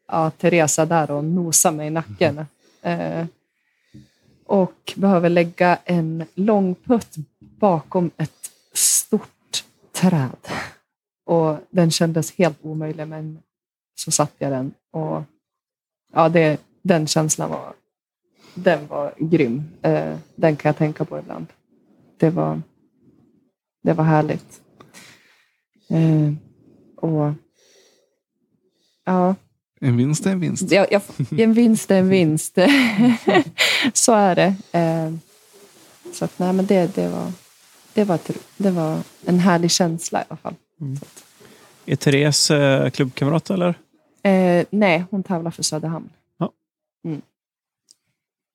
ja, 0.07 0.31
Teresa 0.31 0.85
där 0.85 1.11
och 1.11 1.23
nosar 1.23 1.71
mig 1.71 1.87
i 1.87 1.89
nacken. 1.89 2.45
Eh, 2.81 3.25
och 4.45 4.93
behöver 4.95 5.29
lägga 5.29 5.77
en 5.85 6.25
lång 6.35 6.75
putt 6.75 7.15
bakom 7.39 8.11
ett 8.17 8.51
stort 8.73 9.63
träd. 9.91 10.47
Och 11.25 11.57
den 11.69 11.91
kändes 11.91 12.31
helt 12.31 12.57
omöjlig, 12.61 13.07
men 13.07 13.39
så 13.95 14.11
satte 14.11 14.35
jag 14.37 14.51
den. 14.51 14.73
Och 14.91 15.23
ja, 16.13 16.29
det, 16.29 16.61
den 16.81 17.07
känslan 17.07 17.49
var, 17.49 17.73
den 18.53 18.87
var 18.87 19.13
grym. 19.17 19.63
Eh, 19.81 20.17
den 20.35 20.55
kan 20.55 20.69
jag 20.69 20.77
tänka 20.77 21.05
på 21.05 21.19
ibland. 21.19 21.47
Det 22.17 22.29
var, 22.29 22.61
det 23.83 23.93
var 23.93 24.03
härligt. 24.03 24.61
Eh, 25.89 26.33
och 26.97 27.33
ja, 29.05 29.35
En 29.81 29.97
vinst 29.97 30.25
är 30.25 30.31
en 30.31 30.39
vinst. 30.39 30.71
jag, 30.71 30.87
jag, 30.91 31.01
en 31.39 31.53
vinst 31.53 31.91
är 31.91 31.99
en 31.99 32.09
vinst. 32.09 32.57
så 33.93 34.13
är 34.13 34.35
det. 34.35 34.55
Eh, 34.71 35.13
så 36.13 36.25
att, 36.25 36.39
nej, 36.39 36.53
men 36.53 36.65
det, 36.65 36.95
det, 36.95 37.07
var, 37.07 37.31
det, 37.93 38.03
var 38.03 38.15
ett, 38.15 38.31
det 38.57 38.71
var 38.71 38.99
en 39.25 39.39
härlig 39.39 39.71
känsla 39.71 40.21
i 40.21 40.25
alla 40.27 40.37
fall. 40.37 40.55
Är 41.85 41.95
Therese 41.95 42.51
eh, 42.51 42.89
klubbkamrat 42.89 43.49
eller? 43.49 43.69
Eh, 44.23 44.65
nej, 44.69 45.03
hon 45.11 45.23
tävlar 45.23 45.51
för 45.51 45.63
Söderhamn. 45.63 46.09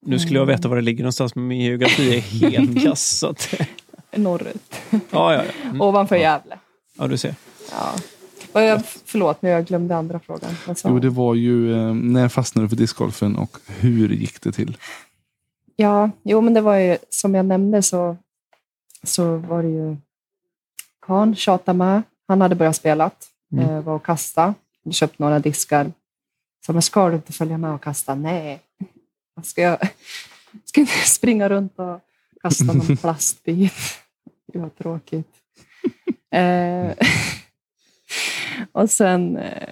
Nu 0.05 0.19
skulle 0.19 0.39
jag 0.39 0.45
veta 0.45 0.67
var 0.67 0.75
det 0.75 0.81
ligger 0.81 1.03
någonstans, 1.03 1.35
men 1.35 1.47
min 1.47 1.61
geografi 1.61 2.15
är 2.15 2.19
helt 2.19 2.83
kass. 2.83 3.23
Norrut. 4.19 4.75
ja, 4.89 4.99
ja, 5.11 5.33
ja. 5.33 5.43
Mm. 5.63 5.81
Ovanför 5.81 6.15
Gävle. 6.15 6.59
ja, 6.97 7.07
du 7.07 7.17
ser. 7.17 7.35
Ja. 7.71 7.93
Och 8.51 8.61
jag, 8.61 8.81
förlåt, 9.05 9.41
men 9.41 9.51
jag 9.51 9.65
glömde 9.65 9.95
andra 9.95 10.19
frågan. 10.19 10.51
Jo, 10.83 10.99
det 10.99 11.09
var 11.09 11.35
ju 11.35 11.73
eh, 11.73 11.93
när 11.93 12.29
fastnade 12.29 12.65
du 12.65 12.69
för 12.69 12.75
discgolfen 12.75 13.35
och 13.35 13.57
hur 13.67 14.09
gick 14.09 14.41
det 14.41 14.51
till? 14.51 14.77
Ja, 15.75 16.11
jo, 16.23 16.41
men 16.41 16.53
det 16.53 16.61
var 16.61 16.75
ju 16.75 16.97
som 17.09 17.35
jag 17.35 17.45
nämnde 17.45 17.81
så, 17.81 18.17
så 19.03 19.37
var 19.37 19.63
det 19.63 19.69
ju 19.69 19.97
Karn 21.05 21.35
tjatade 21.35 21.77
med. 21.77 22.01
Han 22.27 22.41
hade 22.41 22.55
börjat 22.55 22.75
spela, 22.75 23.11
Mm. 23.51 23.69
eh, 23.69 23.81
var 23.81 23.93
och 23.93 24.05
kasta, 24.05 24.53
köpt 24.91 25.19
några 25.19 25.39
diskar. 25.39 25.91
Så 26.65 26.73
men 26.73 26.81
ska 26.81 27.09
du 27.09 27.15
inte 27.15 27.33
följa 27.33 27.57
med 27.57 27.71
och 27.73 27.83
kasta? 27.83 28.15
Nej. 28.15 28.59
Ska 29.43 29.61
jag 29.61 29.77
ska 30.65 30.81
jag 30.81 30.89
springa 30.89 31.49
runt 31.49 31.79
och 31.79 31.99
kasta 32.41 32.63
någon 32.63 32.97
plastbit? 33.01 33.73
Det 34.53 34.59
var 34.59 34.69
tråkigt. 34.69 35.27
Eh, 36.31 36.91
och 38.71 38.89
sen 38.89 39.37
eh, 39.37 39.69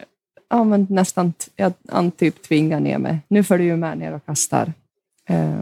ja, 0.49 0.63
men 0.63 0.87
nästan 0.89 1.33
jag, 1.55 1.73
han 1.89 2.11
typ 2.11 2.43
tvingar 2.43 2.79
ner 2.79 2.97
mig. 2.97 3.19
Nu 3.27 3.43
följer 3.43 3.71
du 3.71 3.77
med 3.77 3.97
ner 3.97 4.13
och 4.13 4.25
kastar. 4.25 4.73
Eh, 5.29 5.61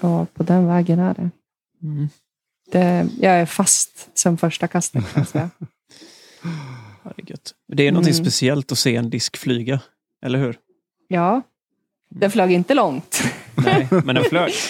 och 0.00 0.34
på 0.34 0.42
den 0.42 0.66
vägen 0.66 0.98
är 0.98 1.14
det. 1.14 1.30
Mm. 1.82 2.08
det. 2.72 3.08
Jag 3.20 3.32
är 3.34 3.46
fast 3.46 4.10
sen 4.18 4.38
första 4.38 4.68
kastet 4.68 5.12
kan 5.12 5.20
jag 5.20 5.28
säga. 5.28 5.50
Det 7.72 7.82
är 7.82 7.92
någonting 7.92 8.14
Mm. 8.14 8.24
speciellt 8.24 8.72
att 8.72 8.78
se 8.78 8.96
en 8.96 9.10
disk 9.10 9.36
flyga, 9.36 9.80
eller 10.26 10.38
hur? 10.38 10.58
Ja, 11.08 11.42
den 12.10 12.30
flög 12.30 12.52
inte 12.52 12.74
långt. 12.74 13.22
Nej, 13.54 13.88
men 13.90 14.14
den 14.14 14.24
flög. 14.24 14.52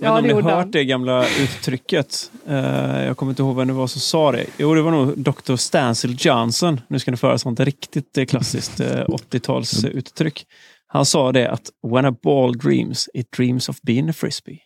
Ja, 0.00 0.18
inte 0.18 0.28
det 0.28 0.32
gjorde 0.32 0.50
han. 0.50 0.58
hört 0.58 0.72
det 0.72 0.84
gamla 0.84 1.26
uttrycket. 1.28 2.30
Eh, 2.46 3.04
jag 3.04 3.16
kommer 3.16 3.32
inte 3.32 3.42
ihåg 3.42 3.56
vem 3.56 3.68
det 3.68 3.74
var 3.74 3.86
som 3.86 4.00
sa 4.00 4.32
det. 4.32 4.46
Jo, 4.56 4.74
det 4.74 4.82
var 4.82 4.90
nog 4.90 5.18
Dr. 5.18 5.56
Stancil 5.56 6.16
Johnson. 6.18 6.80
Nu 6.88 6.98
ska 6.98 7.10
ni 7.10 7.16
få 7.16 7.26
höra 7.26 7.38
sånt 7.38 7.60
riktigt 7.60 8.18
eh, 8.18 8.24
klassiskt 8.24 8.80
eh, 8.80 9.04
80-tals 9.06 9.84
uttryck. 9.84 10.46
Han 10.86 11.06
sa 11.06 11.32
det 11.32 11.50
att 11.50 11.70
when 11.92 12.04
a 12.04 12.14
ball 12.22 12.58
dreams, 12.58 13.08
it 13.14 13.32
dreams 13.36 13.68
of 13.68 13.80
being 13.82 14.08
a 14.08 14.12
frisbee. 14.12 14.58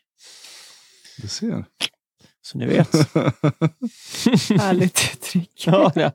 Du 1.22 1.28
ser. 1.28 1.64
Så 2.42 2.58
ni 2.58 2.66
vet. 2.66 2.92
Härligt 4.60 5.10
uttryck. 5.14 5.50
ja, 5.66 5.92
ja. 5.94 6.12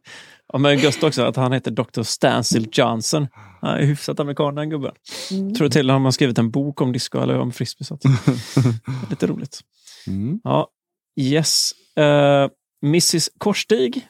Ja, 0.53 0.60
men 0.60 0.78
Gust 0.78 1.03
också 1.03 1.22
att 1.23 1.36
han 1.36 1.52
heter 1.52 1.72
Dr. 1.72 2.03
Stancil 2.03 2.69
Johnson. 2.72 3.28
Han 3.61 3.78
är 3.78 3.86
hyfsat 3.86 4.19
amerikan 4.19 4.56
den 4.56 4.69
gubben. 4.69 4.91
Mm. 5.32 5.53
Tror 5.53 5.69
till 5.69 5.90
att 5.90 5.94
han 5.94 6.06
har 6.06 6.11
skrivit 6.11 6.38
en 6.38 6.52
bok 6.52 6.82
om 6.82 6.91
disco 6.91 7.19
eller 7.19 7.40
om 7.40 7.52
frisbee. 7.52 7.86
Så 7.86 7.98
lite 9.10 9.28
roligt. 9.28 9.60
Mm. 10.07 10.40
Ja, 10.44 10.68
yes. 11.15 11.72
Uh, 11.99 12.49
Mrs 12.84 13.30
Korstig, 13.38 14.07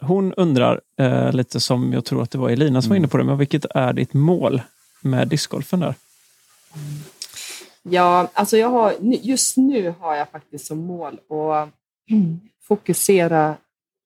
hon 0.00 0.34
undrar 0.34 0.80
eh, 0.98 1.32
lite 1.32 1.60
som 1.60 1.92
jag 1.92 2.04
tror 2.04 2.22
att 2.22 2.30
det 2.30 2.38
var 2.38 2.50
Elina 2.50 2.82
som 2.82 2.88
var 2.88 2.96
inne 2.96 3.08
på 3.08 3.16
det, 3.16 3.24
men 3.24 3.38
vilket 3.38 3.64
är 3.64 3.92
ditt 3.92 4.14
mål 4.14 4.62
med 5.00 5.28
discgolfen 5.28 5.80
där? 5.80 5.94
Ja, 7.82 8.30
alltså 8.32 8.56
jag 8.56 8.68
har, 8.68 8.94
just 9.00 9.56
nu 9.56 9.94
har 10.00 10.14
jag 10.14 10.30
faktiskt 10.30 10.66
som 10.66 10.78
mål 10.78 11.14
att 11.14 11.68
mm, 12.10 12.40
fokusera 12.68 13.56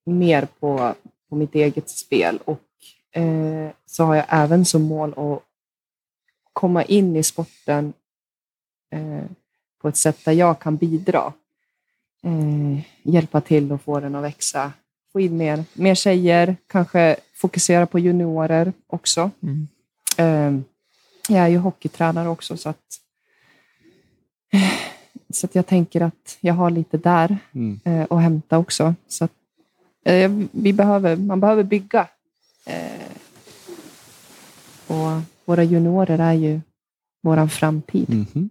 mer 0.06 0.48
på, 0.60 0.94
på 1.28 1.36
mitt 1.36 1.54
eget 1.54 1.90
spel 1.90 2.38
och 2.44 2.60
eh, 3.20 3.70
så 3.86 4.04
har 4.04 4.14
jag 4.14 4.24
även 4.28 4.64
som 4.64 4.82
mål 4.82 5.14
att 5.16 5.42
komma 6.52 6.84
in 6.84 7.16
i 7.16 7.22
sporten 7.22 7.92
eh, 8.92 9.24
på 9.82 9.88
ett 9.88 9.96
sätt 9.96 10.24
där 10.24 10.32
jag 10.32 10.58
kan 10.60 10.76
bidra. 10.76 11.32
Eh, 12.22 12.80
hjälpa 13.02 13.40
till 13.40 13.72
och 13.72 13.82
få 13.82 14.00
den 14.00 14.14
att 14.14 14.24
växa. 14.24 14.72
Få 15.12 15.20
in 15.20 15.36
mer, 15.36 15.64
mer 15.72 15.94
tjejer, 15.94 16.56
kanske 16.66 17.16
fokusera 17.34 17.86
på 17.86 17.98
juniorer 17.98 18.72
också. 18.86 19.30
Mm. 19.42 19.68
Eh, 20.18 20.62
jag 21.28 21.44
är 21.44 21.48
ju 21.48 21.58
hockeytränare 21.58 22.28
också 22.28 22.56
så 22.56 22.68
att 22.68 23.00
så 25.30 25.46
att 25.46 25.54
jag 25.54 25.66
tänker 25.66 26.00
att 26.00 26.38
jag 26.40 26.54
har 26.54 26.70
lite 26.70 26.98
där 26.98 27.38
Mm. 27.52 27.80
eh, 27.84 28.06
att 28.10 28.22
hämta 28.22 28.58
också. 28.58 28.94
Så 29.08 29.24
att, 29.24 29.30
eh, 29.30 29.36
vi 30.50 30.72
behöver, 30.72 31.16
man 31.16 31.40
behöver 31.40 31.62
bygga. 31.62 32.08
Eh, 32.66 33.10
och 34.86 35.20
våra 35.44 35.64
juniorer 35.64 36.18
är 36.18 36.32
ju 36.32 36.60
vår 37.22 37.46
framtid 37.48 38.08
Mhm. 38.08 38.50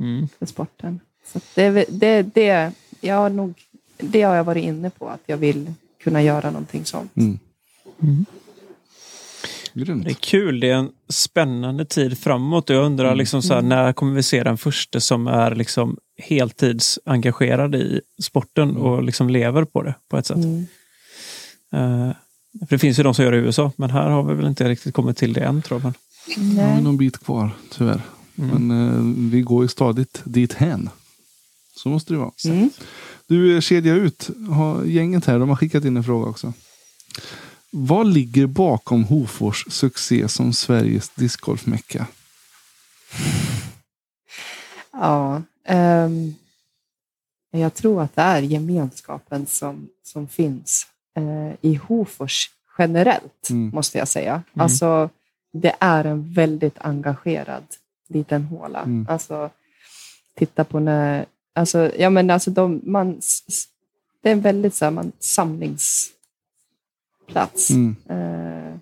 Mm. 0.00 0.28
för 0.38 0.46
sporten. 0.46 1.00
Så 1.32 1.40
det, 1.54 1.84
det, 1.88 2.22
det, 2.22 2.72
jag 3.00 3.14
har 3.14 3.30
nog, 3.30 3.54
det 3.98 4.22
har 4.22 4.34
jag 4.36 4.44
varit 4.44 4.64
inne 4.64 4.90
på, 4.90 5.08
att 5.08 5.20
jag 5.26 5.36
vill 5.36 5.72
kunna 6.00 6.22
göra 6.22 6.50
någonting 6.50 6.84
sånt. 6.84 7.16
Mm. 7.16 7.38
Mm. 8.02 8.24
Det 9.72 10.10
är 10.10 10.14
kul, 10.14 10.60
det 10.60 10.70
är 10.70 10.74
en 10.74 10.90
spännande 11.08 11.84
tid 11.84 12.18
framåt 12.18 12.70
jag 12.70 12.84
undrar 12.84 13.14
liksom 13.14 13.42
så 13.42 13.54
här, 13.54 13.62
när 13.62 13.92
kommer 13.92 14.14
vi 14.14 14.22
se 14.22 14.42
den 14.42 14.58
första 14.58 15.00
som 15.00 15.26
är 15.26 15.54
liksom 15.54 15.96
heltidsengagerad 16.16 17.74
i 17.74 18.00
sporten 18.22 18.76
och 18.76 19.02
liksom 19.02 19.30
lever 19.30 19.64
på 19.64 19.82
det 19.82 19.94
på 20.08 20.16
ett 20.18 20.26
sätt. 20.26 20.36
Eh, 21.72 22.12
för 22.58 22.66
det 22.68 22.78
finns 22.78 22.98
ju 22.98 23.02
de 23.02 23.14
som 23.14 23.24
gör 23.24 23.32
det 23.32 23.38
i 23.38 23.40
USA, 23.40 23.72
men 23.76 23.90
här 23.90 24.10
har 24.10 24.22
vi 24.22 24.34
väl 24.34 24.46
inte 24.46 24.68
riktigt 24.68 24.94
kommit 24.94 25.16
till 25.16 25.32
det 25.32 25.40
än 25.40 25.62
tror 25.62 25.82
jag. 25.82 25.92
Nej. 26.36 26.82
någon 26.82 26.96
bit 26.96 27.18
kvar, 27.18 27.50
tyvärr. 27.70 28.02
Mm. 28.38 28.50
Men 28.66 28.88
eh, 28.88 29.30
vi 29.30 29.40
går 29.40 29.64
ju 29.64 29.68
stadigt 29.68 30.22
dit 30.24 30.52
hän. 30.52 30.90
Så 31.76 31.88
måste 31.88 32.12
det 32.12 32.18
vara. 32.18 32.32
Mm. 32.44 32.70
Du, 33.26 33.54
eh, 33.54 33.60
kedja 33.60 33.94
ut. 33.94 34.30
Har 34.50 34.84
gänget 34.84 35.24
här, 35.24 35.38
de 35.38 35.48
har 35.48 35.56
skickat 35.56 35.84
in 35.84 35.96
en 35.96 36.04
fråga 36.04 36.30
också. 36.30 36.52
Vad 37.70 38.06
ligger 38.06 38.46
bakom 38.46 39.04
Hofors 39.04 39.64
succé 39.68 40.28
som 40.28 40.52
Sveriges 40.52 41.08
discgolfmecka? 41.08 42.06
Ja, 45.00 45.42
ehm, 45.64 46.34
jag 47.50 47.74
tror 47.74 48.02
att 48.02 48.16
det 48.16 48.22
är 48.22 48.42
gemenskapen 48.42 49.46
som, 49.46 49.88
som 50.02 50.28
finns 50.28 50.86
eh, 51.16 51.52
i 51.60 51.74
Hofors 51.74 52.50
generellt, 52.78 53.50
Mm. 53.50 53.70
måste 53.74 53.98
jag 53.98 54.08
säga. 54.08 54.42
Alltså, 54.56 55.10
det 55.52 55.74
är 55.80 56.04
en 56.04 56.32
väldigt 56.32 56.78
engagerad 56.78 57.64
liten 58.08 58.44
håla. 58.44 58.82
Mm. 58.82 59.06
Alltså, 59.10 59.50
titta 60.34 60.64
på 60.64 60.80
när... 60.80 61.26
Alltså, 61.52 61.90
ja, 61.98 62.10
men 62.10 62.30
alltså 62.30 62.50
de, 62.50 62.80
man, 62.84 63.20
det 64.22 64.28
är 64.28 64.32
en 64.32 64.40
väldigt 64.40 64.74
så 64.74 64.84
här, 64.84 64.92
man, 64.92 65.12
samlingsplats. 65.20 67.70
Mm. 67.70 67.96
Eh, 68.08 68.74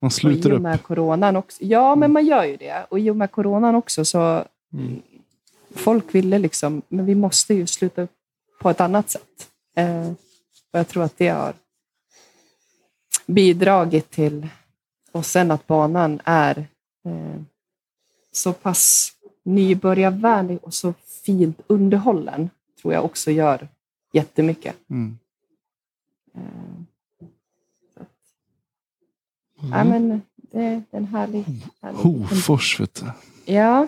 Man 0.00 0.10
sluter 0.10 0.48
i 0.48 0.52
och 0.52 0.56
upp. 0.56 0.62
med 0.62 0.82
coronan 0.82 1.36
också. 1.36 1.64
Ja, 1.64 1.94
men 1.96 2.12
man 2.12 2.26
gör 2.26 2.44
ju 2.44 2.56
det. 2.56 2.86
Och 2.88 3.00
i 3.00 3.10
och 3.10 3.16
med 3.16 3.30
coronan 3.30 3.74
också 3.74 4.04
så 4.04 4.44
Mm. 4.74 5.02
folk 5.74 6.14
ville 6.14 6.38
liksom, 6.38 6.82
men 6.88 7.06
vi 7.06 7.14
måste 7.14 7.54
ju 7.54 7.66
sluta 7.66 8.02
upp 8.02 8.10
på 8.60 8.70
ett 8.70 8.80
annat 8.80 9.10
sätt. 9.10 9.48
Eh, 9.76 10.12
och 10.72 10.78
jag 10.78 10.88
tror 10.88 11.02
att 11.02 11.18
det 11.18 11.28
har 11.28 11.54
bidragit 13.26 14.10
till, 14.10 14.48
och 15.12 15.26
sen 15.26 15.50
att 15.50 15.66
banan 15.66 16.20
är 16.24 16.58
eh, 17.04 17.42
så 18.32 18.52
pass 18.52 19.12
nybörjarvänlig 19.44 20.58
och 20.62 20.74
så 20.74 20.94
fint 21.24 21.60
underhållen, 21.66 22.50
tror 22.80 22.94
jag 22.94 23.04
också 23.04 23.30
gör 23.30 23.68
jättemycket. 24.12 24.76
Mm. 24.90 25.18
Eh, 26.34 26.40
så 27.94 28.00
att, 28.00 28.08
ja, 29.70 29.84
men 29.84 30.08
det, 30.08 30.20
det 30.50 30.60
är 30.60 30.82
en 30.90 31.06
härlig... 31.06 31.44
härlig 31.82 31.98
Hofors, 31.98 32.80
vet 32.80 32.94
du. 32.94 33.06
Ja, 33.52 33.86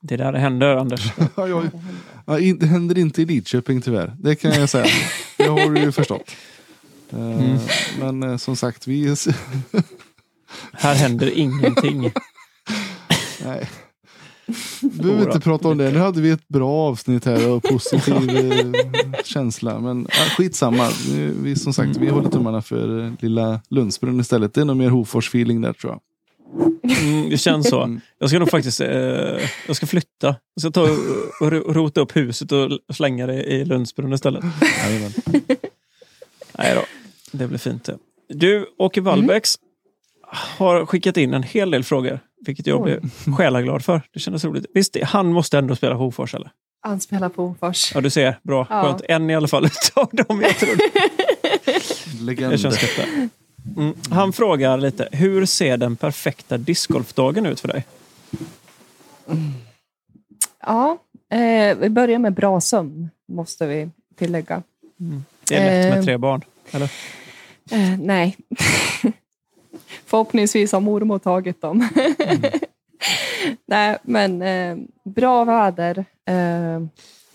Det 0.00 0.14
är 0.14 0.18
där 0.18 0.32
det 0.32 0.38
händer, 0.38 0.76
Anders. 0.76 1.12
Ja, 1.36 1.48
jag, 1.48 1.70
ja, 2.26 2.38
det 2.60 2.66
händer 2.66 2.98
inte 2.98 3.22
i 3.22 3.24
Lidköping 3.24 3.80
tyvärr. 3.80 4.16
Det 4.18 4.36
kan 4.36 4.50
jag 4.50 4.68
säga. 4.68 4.86
Det 5.54 5.62
har 5.62 5.70
du 5.70 5.80
ju 5.80 5.92
förstått. 5.92 6.30
Eh, 7.12 7.18
Mm. 7.18 7.58
Men 7.98 8.30
eh, 8.30 8.36
som 8.36 8.56
sagt, 8.56 8.86
vi... 8.86 9.06
Här 10.72 10.94
händer 10.94 11.38
ingenting. 11.38 12.00
Nej. 13.44 13.68
Vi 14.80 14.88
behöver 15.02 15.26
inte 15.26 15.40
prata 15.40 15.68
om 15.68 15.78
det. 15.78 15.90
Nu 15.90 15.98
hade 15.98 16.20
vi 16.20 16.30
ett 16.30 16.48
bra 16.48 16.70
avsnitt 16.70 17.24
här 17.24 17.50
och 17.50 17.62
positiv 17.62 18.30
eh, 18.30 18.72
känsla. 19.24 19.80
Men 19.80 20.06
ja, 20.10 20.24
skitsamma. 20.36 20.88
Vi, 21.42 21.56
som 21.56 21.72
sagt, 21.72 21.96
vi 21.96 22.08
håller 22.08 22.30
tummarna 22.30 22.62
för 22.62 23.04
eh, 23.04 23.12
lilla 23.20 23.60
Lundsbrunn 23.70 24.20
istället. 24.20 24.54
Det 24.54 24.60
är 24.60 24.64
nog 24.64 24.76
mer 24.76 24.90
Hofors-feeling 24.90 25.62
där 25.62 25.72
tror 25.72 25.92
jag. 25.92 26.00
Mm, 27.02 27.30
det 27.30 27.38
känns 27.38 27.68
så. 27.68 27.82
Mm. 27.82 28.00
Jag 28.18 28.28
ska 28.30 28.38
nog 28.38 28.50
faktiskt 28.50 28.80
eh, 28.80 28.88
jag 29.66 29.76
ska 29.76 29.86
flytta. 29.86 30.36
Jag 30.54 30.60
ska 30.60 30.70
ta 30.70 30.82
och, 30.82 30.88
och 31.40 31.52
ro- 31.52 31.72
rota 31.72 32.00
upp 32.00 32.16
huset 32.16 32.52
och 32.52 32.70
slänga 32.94 33.26
det 33.26 33.42
i 33.44 33.64
Lundsbrunn 33.64 34.12
istället. 34.12 34.44
Jajamän. 34.84 35.12
Nej 36.58 36.74
då, 36.74 36.82
det 37.32 37.46
blir 37.46 37.58
fint 37.58 37.84
det. 37.84 37.98
Du, 38.28 38.66
Åke 38.78 39.00
Wallbäcks 39.00 39.54
har 40.32 40.86
skickat 40.86 41.16
in 41.16 41.34
en 41.34 41.42
hel 41.42 41.70
del 41.70 41.84
frågor. 41.84 42.20
Vilket 42.46 42.66
jag 42.66 42.80
Oj. 42.80 42.82
blev 42.84 43.10
själaglad 43.36 43.84
för. 43.84 44.02
Det 44.12 44.20
kändes 44.20 44.44
roligt. 44.44 44.66
Visst, 44.74 44.96
han 45.02 45.32
måste 45.32 45.58
ändå 45.58 45.76
spela 45.76 45.94
Hofors 45.94 46.34
eller? 46.34 46.50
han 46.80 47.00
spelar 47.00 47.28
på 47.28 47.46
Hofors. 47.46 47.94
Ja, 47.94 48.00
du 48.00 48.10
ser. 48.10 48.38
Bra. 48.42 48.66
Ja. 48.70 48.82
Skönt. 48.82 49.02
En 49.08 49.30
i 49.30 49.34
alla 49.34 49.48
fall 49.48 49.64
utav 49.66 50.08
dem 50.12 50.42
jag 50.42 50.56
trodde. 50.56 50.82
Legend. 52.20 52.52
Det 52.52 52.58
känns 52.58 52.82
gött 52.82 52.90
det. 52.96 53.28
Mm. 53.76 53.94
Han 54.10 54.32
frågar 54.32 54.78
lite, 54.78 55.08
hur 55.12 55.46
ser 55.46 55.76
den 55.76 55.96
perfekta 55.96 56.58
discgolfdagen 56.58 57.46
ut 57.46 57.60
för 57.60 57.68
dig? 57.68 57.84
Ja, 60.66 60.98
eh, 61.32 61.76
vi 61.78 61.88
börjar 61.90 62.18
med 62.18 62.32
bra 62.34 62.60
sömn, 62.60 63.10
måste 63.28 63.66
vi 63.66 63.90
tillägga. 64.16 64.62
Det 65.48 65.54
är 65.56 65.64
lätt 65.82 65.90
med 65.90 65.98
Eh. 65.98 66.04
tre 66.04 66.16
barn. 66.16 66.42
Eller? 66.70 66.90
Eh, 67.70 67.98
nej. 68.00 68.36
Förhoppningsvis 70.06 70.72
har 70.72 70.80
mormor 70.80 71.18
tagit 71.18 71.60
dem. 71.60 71.88
nej, 73.66 73.98
men 74.02 74.42
eh, 74.42 74.76
bra 75.04 75.44
väder 75.44 76.04
eh, 76.24 76.82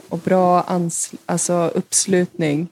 och 0.09 0.19
bra 0.19 0.61
ans- 0.63 1.13
alltså 1.25 1.71
uppslutning. 1.75 2.67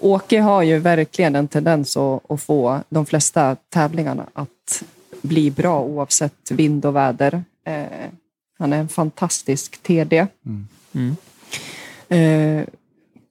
Åke 0.00 0.40
har 0.40 0.62
ju 0.62 0.78
verkligen 0.78 1.36
en 1.36 1.48
tendens 1.48 1.96
att, 1.96 2.30
att 2.30 2.42
få 2.42 2.80
de 2.88 3.06
flesta 3.06 3.56
tävlingarna 3.68 4.26
att 4.32 4.82
bli 5.22 5.50
bra 5.50 5.80
oavsett 5.82 6.50
vind 6.50 6.86
och 6.86 6.96
väder. 6.96 7.44
Eh, 7.64 8.10
han 8.58 8.72
är 8.72 8.78
en 8.78 8.88
fantastisk 8.88 9.82
TD. 9.82 10.26
Mm. 10.92 11.16
Eh, 12.08 12.66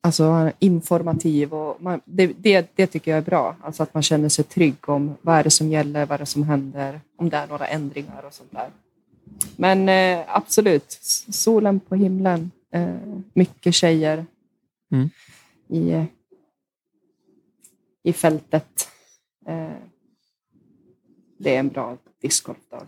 alltså 0.02 0.30
han 0.30 0.48
är 0.48 0.54
informativ 0.60 1.54
och 1.54 1.82
man, 1.82 2.02
det, 2.06 2.28
det, 2.38 2.72
det 2.76 2.88
tycker 2.88 3.12
jag 3.12 3.18
är 3.18 3.22
bra. 3.22 3.56
Alltså 3.62 3.84
att 3.84 3.94
man 3.94 4.04
känner 4.04 4.30
sig 4.30 4.46
trygg 4.46 4.90
om 4.90 5.16
vad 5.22 5.36
är 5.36 5.44
det 5.44 5.50
som 5.50 5.70
gäller, 5.70 6.06
vad 6.06 6.16
är 6.16 6.20
det 6.20 6.26
som 6.26 6.44
händer, 6.44 7.02
om 7.18 7.30
det 7.30 7.38
är 7.38 7.48
några 7.48 7.68
ändringar 7.68 8.24
och 8.28 8.34
sånt 8.34 8.52
där. 8.52 8.70
Men 9.56 9.90
eh, 9.90 10.26
absolut, 10.28 11.00
solen 11.30 11.80
på 11.80 11.96
himlen, 11.96 12.52
eh, 12.74 12.96
mycket 13.34 13.76
tjejer 13.76 14.26
Mm. 14.92 15.10
i, 15.68 15.92
eh, 15.92 16.04
i 18.06 18.14
fältet. 18.14 18.88
Eh, 19.48 19.74
det 21.40 21.56
är 21.56 21.60
en 21.60 21.70
bra 21.70 21.98
discgolfdag. 22.22 22.86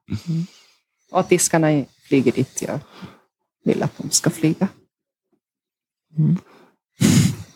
Och 1.12 1.20
att 1.20 1.28
diskarna 1.28 1.84
flyger 2.08 2.32
dit 2.32 2.62
jag 2.62 2.80
vill 3.64 3.82
att 3.82 3.98
de 3.98 4.10
ska 4.10 4.30
flyga. 4.30 4.68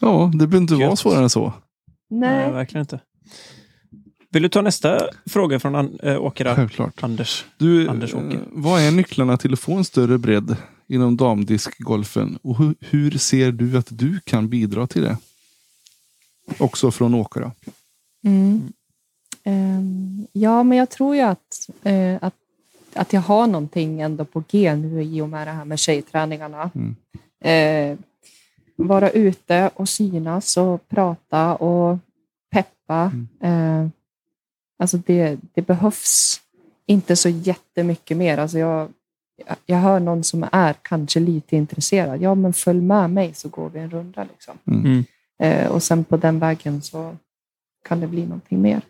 Ja, 0.01 0.31
det 0.33 0.47
behöver 0.47 0.57
inte 0.57 0.75
vara 0.75 0.97
svårare 0.97 1.23
än 1.23 1.31
så. 1.31 1.53
Nej, 2.11 2.31
Nej. 2.45 2.53
verkligen 2.53 2.83
inte. 2.83 3.01
Vill 4.31 4.43
du 4.43 4.49
ta 4.49 4.63
nästa 4.63 5.01
fråga 5.27 5.61
från 5.61 5.75
An- 5.75 5.99
äh, 6.03 6.23
Åke 6.23 6.45
där? 6.45 6.55
Självklart. 6.55 7.03
Anders? 7.03 7.45
Du, 7.59 7.89
Anders 7.89 8.15
Åke. 8.15 8.37
eh, 8.37 8.41
vad 8.47 8.81
är 8.81 8.91
nycklarna 8.91 9.37
till 9.37 9.53
att 9.53 9.61
få 9.61 9.75
en 9.75 9.85
större 9.85 10.19
bredd 10.19 10.57
inom 10.89 11.17
damdiskgolfen? 11.17 12.39
Och 12.43 12.59
hur, 12.59 12.75
hur 12.81 13.11
ser 13.11 13.53
du 13.53 13.79
att 13.79 13.87
du 13.91 14.21
kan 14.25 14.49
bidra 14.49 14.87
till 14.87 15.03
det? 15.03 15.17
Också 16.59 16.91
från 16.91 17.13
då. 17.13 17.51
Mm. 18.25 18.73
Ehm, 19.45 20.27
ja, 20.33 20.63
men 20.63 20.79
jag 20.79 20.91
tror 20.91 21.17
ju 21.17 21.23
att, 21.23 21.71
eh, 21.83 22.17
att, 22.21 22.35
att 22.95 23.13
jag 23.13 23.21
har 23.21 23.47
någonting 23.47 24.01
ändå 24.01 24.25
på 24.25 24.43
G 24.51 24.75
nu 24.75 25.03
i 25.03 25.21
och 25.21 25.29
med 25.29 25.47
det 25.47 25.53
här 25.53 25.65
med 25.65 25.79
tjejträningarna. 25.79 26.71
Mm. 26.75 26.97
Eh, 27.41 27.99
vara 28.77 29.11
ute 29.11 29.71
och 29.75 29.89
synas 29.89 30.57
och 30.57 30.89
prata 30.89 31.55
och 31.55 31.99
peppa. 32.51 33.13
Eh, 33.41 33.87
alltså 34.79 34.97
det, 34.97 35.39
det 35.55 35.63
behövs 35.63 36.41
inte 36.87 37.17
så 37.17 37.29
jättemycket 37.29 38.17
mer. 38.17 38.39
Alltså 38.39 38.59
jag, 38.59 38.89
jag 39.67 39.79
hör 39.79 40.01
någon 40.01 40.25
som 40.25 40.49
är 40.53 40.75
kanske 40.83 41.21
lite 41.21 41.57
intresserad. 41.57 42.23
Ja, 42.23 42.35
men 42.35 42.53
följ 42.53 42.81
med 42.81 43.11
mig 43.11 43.35
så 43.35 43.49
går 43.49 43.71
vi 43.71 43.81
en 43.81 43.91
runda. 43.91 44.25
Liksom. 44.25 44.59
Mm. 44.67 45.05
Eh, 45.39 45.69
och 45.71 45.83
sen 45.83 46.05
på 46.05 46.17
den 46.17 46.39
vägen 46.39 46.83
så 46.83 47.17
kan 47.85 48.01
det 48.01 48.07
bli 48.07 48.23
någonting 48.27 48.63
mer. 48.63 48.81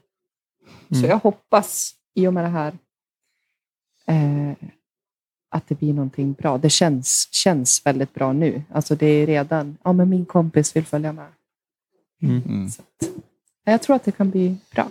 Så 0.91 0.97
Mm. 0.99 1.11
jag 1.11 1.19
hoppas 1.19 1.95
i 2.15 2.27
och 2.27 2.35
med 2.35 2.45
det 2.45 2.49
här 2.49 2.73
eh, 4.07 4.53
att 5.51 5.69
det 5.69 5.75
blir 5.75 5.93
någonting 5.93 6.33
bra. 6.33 6.59
Det 6.59 6.71
känns, 6.71 7.29
känns 7.33 7.87
väldigt 7.87 8.15
bra 8.15 8.33
nu. 8.33 8.63
Alltså 8.73 8.95
det 8.97 9.07
är 9.07 9.27
redan, 9.27 9.77
ja 9.85 9.93
men 9.93 10.09
min 10.09 10.25
kompis 10.25 10.77
vill 10.77 10.85
följa 10.87 11.13
med. 11.13 11.27
Mm. 12.23 12.43
Mm. 12.47 12.69
Så 12.71 12.83
att, 12.83 13.09
jag 13.65 13.83
tror 13.83 13.97
att 13.97 14.05
det 14.05 14.13
kan 14.13 14.31
bli 14.31 14.57
bra. 14.75 14.91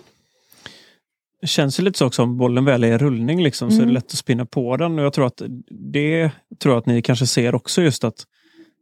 Det 1.41 1.47
känns 1.47 1.79
ju 1.79 1.83
lite 1.83 1.97
så 1.99 2.05
också 2.07 2.23
om 2.23 2.37
bollen 2.37 2.65
väl 2.65 2.83
är 2.83 2.87
i 2.87 2.97
rullning 2.97 3.43
liksom, 3.43 3.69
så 3.69 3.75
är 3.75 3.79
det 3.79 3.83
Mm. 3.83 3.93
lätt 3.93 4.05
att 4.05 4.11
spinna 4.11 4.45
på 4.45 4.77
den. 4.77 4.99
Och 4.99 5.05
jag 5.05 5.13
tror 5.13 5.25
att 5.25 5.41
det 5.69 6.31
tror 6.59 6.73
jag 6.73 6.79
att 6.79 6.85
ni 6.85 7.01
kanske 7.01 7.27
ser 7.27 7.55
också 7.55 7.81
just 7.81 8.03
att 8.03 8.27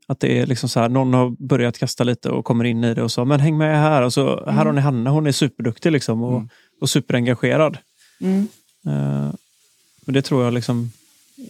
att 0.07 0.19
det 0.19 0.39
är 0.39 0.45
liksom 0.45 0.69
så 0.69 0.79
här, 0.79 0.89
någon 0.89 1.13
har 1.13 1.29
börjat 1.47 1.77
kasta 1.77 2.03
lite 2.03 2.29
och 2.29 2.45
kommer 2.45 2.63
in 2.65 2.83
i 2.83 2.93
det 2.93 3.03
och 3.03 3.11
så, 3.11 3.25
men 3.25 3.39
häng 3.39 3.57
med 3.57 3.79
här. 3.79 4.01
Och 4.01 4.13
så, 4.13 4.27
Här 4.45 4.51
Mm. 4.51 4.65
har 4.65 4.73
ni 4.73 4.81
Hanna, 4.81 5.09
hon 5.09 5.27
är 5.27 5.31
superduktig 5.31 5.91
liksom 5.91 6.23
och, 6.23 6.35
Mm. 6.37 6.49
och 6.81 6.89
superengagerad. 6.89 7.77
Mm. 8.21 8.47
Men 10.05 10.13
det 10.13 10.21
tror 10.21 10.43
jag 10.43 10.53
liksom 10.53 10.91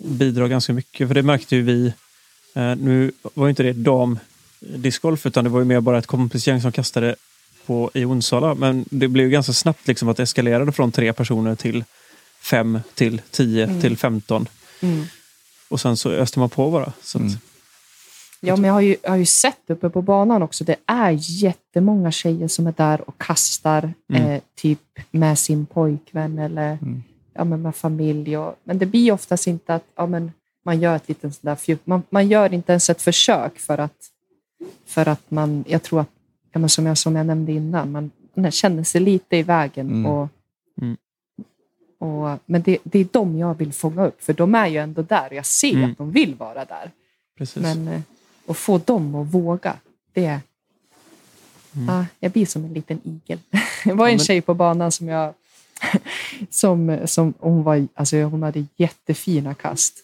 bidrar 0.05 0.47
ganska 0.47 0.73
mycket. 0.73 1.07
För 1.07 1.15
det 1.15 1.23
märkte 1.23 1.55
ju 1.55 1.61
vi. 1.61 1.93
eh, 2.55 2.75
nu 2.75 3.11
var 3.33 3.45
ju 3.45 3.49
inte 3.49 3.63
det 3.63 3.73
damdiscgolf 3.73 5.25
utan 5.25 5.43
det 5.43 5.49
var 5.49 5.59
ju 5.59 5.65
mer 5.65 5.81
bara 5.81 5.97
ett 5.97 6.07
kompisgäng 6.07 6.61
som 6.61 6.71
kastade 6.71 7.15
på 7.65 7.91
i 7.93 8.05
Onsala. 8.05 8.55
Men 8.55 8.85
det 8.91 9.07
blev 9.07 9.25
ju 9.25 9.31
ganska 9.31 9.53
snabbt 9.53 9.87
liksom 9.87 10.09
att 10.09 10.17
det 10.17 10.23
eskalerade 10.23 10.71
från 10.71 10.91
tre 10.91 11.13
personer 11.13 11.55
till 11.55 11.83
fem 12.41 12.79
till 12.93 13.21
tio 13.31 13.63
Mm. 13.65 13.81
till 13.81 13.97
femton. 13.97 14.47
Mm. 14.81 15.05
Och 15.69 15.81
sen 15.81 15.97
så 15.97 16.09
öste 16.11 16.39
man 16.39 16.49
på 16.49 16.71
bara. 16.71 16.93
Så 17.01 17.17
att, 17.17 17.21
Mm. 17.21 17.37
Ja, 18.47 18.55
men 18.55 18.63
jag 18.67 18.73
har, 18.73 18.81
ju, 18.81 18.95
jag 19.03 19.09
har 19.09 19.17
ju 19.17 19.25
sett 19.25 19.69
uppe 19.69 19.89
på 19.89 20.01
banan 20.01 20.41
också. 20.43 20.63
Det 20.63 20.75
är 20.85 21.11
jättemånga 21.19 22.11
tjejer 22.11 22.47
som 22.47 22.67
är 22.67 22.71
där 22.77 23.09
och 23.09 23.17
kastar 23.17 23.93
Mm. 24.09 24.21
eh, 24.31 24.41
typ 24.55 24.79
med 25.11 25.39
sin 25.39 25.65
pojkvän 25.65 26.39
eller 26.39 26.71
Mm. 26.81 27.03
ja, 27.33 27.43
men 27.43 27.61
med 27.61 27.75
familj. 27.75 28.37
Och, 28.37 28.55
men 28.63 28.77
det 28.77 28.85
blir 28.85 29.11
oftast 29.11 29.47
inte 29.47 29.75
att 29.75 29.83
ja, 29.95 30.05
men 30.05 30.31
man 30.65 30.79
gör 30.79 30.95
ett 30.95 31.07
litet 31.09 31.21
sånt 31.21 31.39
där 31.41 31.55
fjutt. 31.55 31.87
Man, 31.87 32.03
man 32.09 32.27
gör 32.27 32.53
inte 32.53 32.71
ens 32.71 32.89
ett 32.89 33.01
försök 33.01 33.59
för 33.59 33.77
att, 33.77 34.09
för 34.85 35.07
att 35.07 35.31
man, 35.31 35.63
jag 35.67 35.83
tror 35.83 36.01
att, 36.01 36.09
ja, 36.51 36.59
men 36.59 36.69
som, 36.69 36.85
jag, 36.85 36.97
som 36.97 37.15
jag 37.15 37.25
nämnde 37.25 37.51
innan, 37.51 37.91
man, 37.91 38.11
man 38.33 38.51
känner 38.51 38.83
sig 38.83 39.01
lite 39.01 39.37
i 39.37 39.43
vägen. 39.43 39.89
Mm. 39.89 40.05
Och, 40.05 40.29
Mm. 40.81 40.97
och, 41.99 42.39
men 42.45 42.61
det, 42.61 42.77
det 42.83 42.99
är 42.99 43.07
de 43.11 43.37
jag 43.37 43.53
vill 43.57 43.73
fånga 43.73 44.05
upp, 44.05 44.21
för 44.23 44.33
de 44.33 44.55
är 44.55 44.67
ju 44.67 44.77
ändå 44.77 45.01
där 45.01 45.27
och 45.27 45.33
jag 45.35 45.45
ser 45.45 45.73
Mm. 45.73 45.91
att 45.91 45.97
de 45.97 46.11
vill 46.11 46.35
vara 46.35 46.65
där. 46.65 46.91
precis. 47.37 47.63
Men 47.63 48.03
eh, 48.45 48.51
att 48.51 48.57
få 48.57 48.77
dem 48.77 49.15
att 49.15 49.27
våga, 49.27 49.75
det, 50.13 50.39
Mm. 51.77 51.89
Ah, 51.89 52.05
jag 52.19 52.31
blir 52.31 52.45
som 52.45 52.65
en 52.65 52.73
liten 52.73 52.99
igel. 53.03 53.39
Det 53.83 53.93
var 53.93 54.07
en 54.07 54.11
men- 54.11 54.19
tjej 54.25 54.41
på 54.41 54.53
banan 54.53 54.91
som 54.91 55.07
jag... 55.07 55.33
Som, 56.49 56.97
som, 57.05 57.33
hon, 57.39 57.63
var, 57.63 57.87
alltså 57.95 58.17
hon 58.17 58.43
hade 58.43 58.65
jättefina 58.77 59.53
kast. 59.53 59.97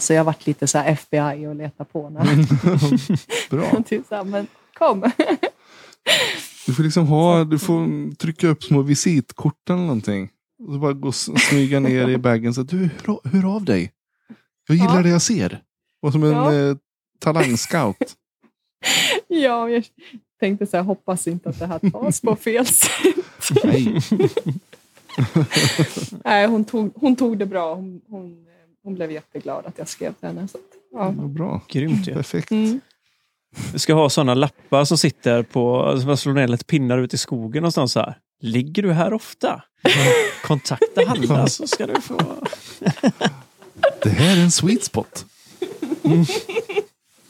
Så 0.00 0.12
jag 0.12 0.24
varit 0.24 0.46
lite 0.46 0.66
så 0.66 0.78
här 0.78 0.92
FBI 0.92 1.46
och 1.46 1.54
letade 1.54 1.90
på 1.92 2.04
henne. 2.04 2.24
Bra. 3.50 3.82
typ 3.86 4.06
så 4.08 4.14
här, 4.14 4.24
men 4.24 4.46
kom. 4.78 5.10
Du 6.66 6.74
får 6.74 6.82
liksom 6.82 7.06
ha, 7.06 7.44
du 7.44 7.58
får 7.58 8.14
trycka 8.14 8.48
upp 8.48 8.64
små 8.64 8.82
visitkort 8.82 9.70
eller 9.70 9.80
någonting. 9.80 10.28
Och 10.66 10.72
så 10.72 10.78
bara 10.78 10.92
gå 10.92 11.08
och 11.08 11.14
smyga 11.14 11.80
ner 11.80 12.08
i 12.08 12.18
bagen 12.18 12.48
och 12.48 12.54
säga, 12.54 12.64
du, 12.64 12.88
hör, 13.06 13.18
hör 13.28 13.54
av 13.56 13.64
dig. 13.64 13.92
Jag 14.68 14.76
gillar 14.76 14.96
Ja. 14.96 15.02
det 15.02 15.08
jag 15.08 15.22
ser. 15.22 15.62
Och 16.02 16.12
som 16.12 16.24
en 16.24 16.30
Ja. 16.30 16.76
Talangscout. 17.18 18.16
ja, 19.28 19.70
jag 19.70 19.84
tänkte 20.40 20.66
så 20.66 20.76
här, 20.76 20.84
hoppas 20.84 21.26
inte 21.26 21.48
att 21.48 21.58
det 21.58 21.66
här 21.66 21.90
tas 21.90 22.20
på 22.20 22.36
fel 22.36 22.66
sätt. 22.66 22.90
Nej. 23.64 24.00
Nej, 26.24 26.46
hon 26.46 26.64
tog, 26.64 26.92
hon 26.94 27.16
tog 27.16 27.38
det 27.38 27.46
bra. 27.46 27.74
Hon, 27.74 28.00
hon, 28.08 28.46
hon 28.82 28.94
blev 28.94 29.12
jätteglad 29.12 29.66
att 29.66 29.78
jag 29.78 29.88
skrev 29.88 30.12
till 30.12 30.28
henne. 30.28 30.48
Så 30.48 30.58
att, 30.58 30.64
ja. 30.92 31.14
Ja, 31.18 31.22
bra. 31.22 31.60
Grymt 31.68 32.08
ju. 32.08 32.14
Perfekt. 32.14 32.50
Mm. 32.50 32.80
Vi 33.72 33.78
ska 33.78 33.94
ha 33.94 34.10
sådana 34.10 34.34
lappar 34.34 34.84
som 34.84 34.98
sitter 34.98 35.42
på, 35.42 35.94
som 35.98 36.06
man 36.06 36.16
slår 36.16 36.32
ner 36.32 36.48
lite 36.48 36.64
pinnar 36.64 36.98
ut 36.98 37.14
i 37.14 37.18
skogen 37.18 37.62
någonstans 37.62 37.92
så 37.92 38.00
här. 38.00 38.18
Ligger 38.40 38.82
du 38.82 38.92
här 38.92 39.12
ofta? 39.12 39.62
Kontakta 40.42 41.04
Hanna 41.06 41.46
så 41.46 41.66
ska 41.66 41.86
du 41.86 42.00
få... 42.00 42.18
Det 44.02 44.10
här 44.10 44.38
är 44.38 44.42
en 44.42 44.50
sweet 44.50 44.84
spot. 44.84 45.26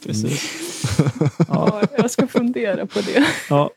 Precis. 0.05 0.61
Ja, 1.47 1.81
jag 1.97 2.11
ska 2.11 2.27
fundera 2.27 2.85
på 2.85 2.99
det. 3.01 3.25
Ja, 3.49 3.69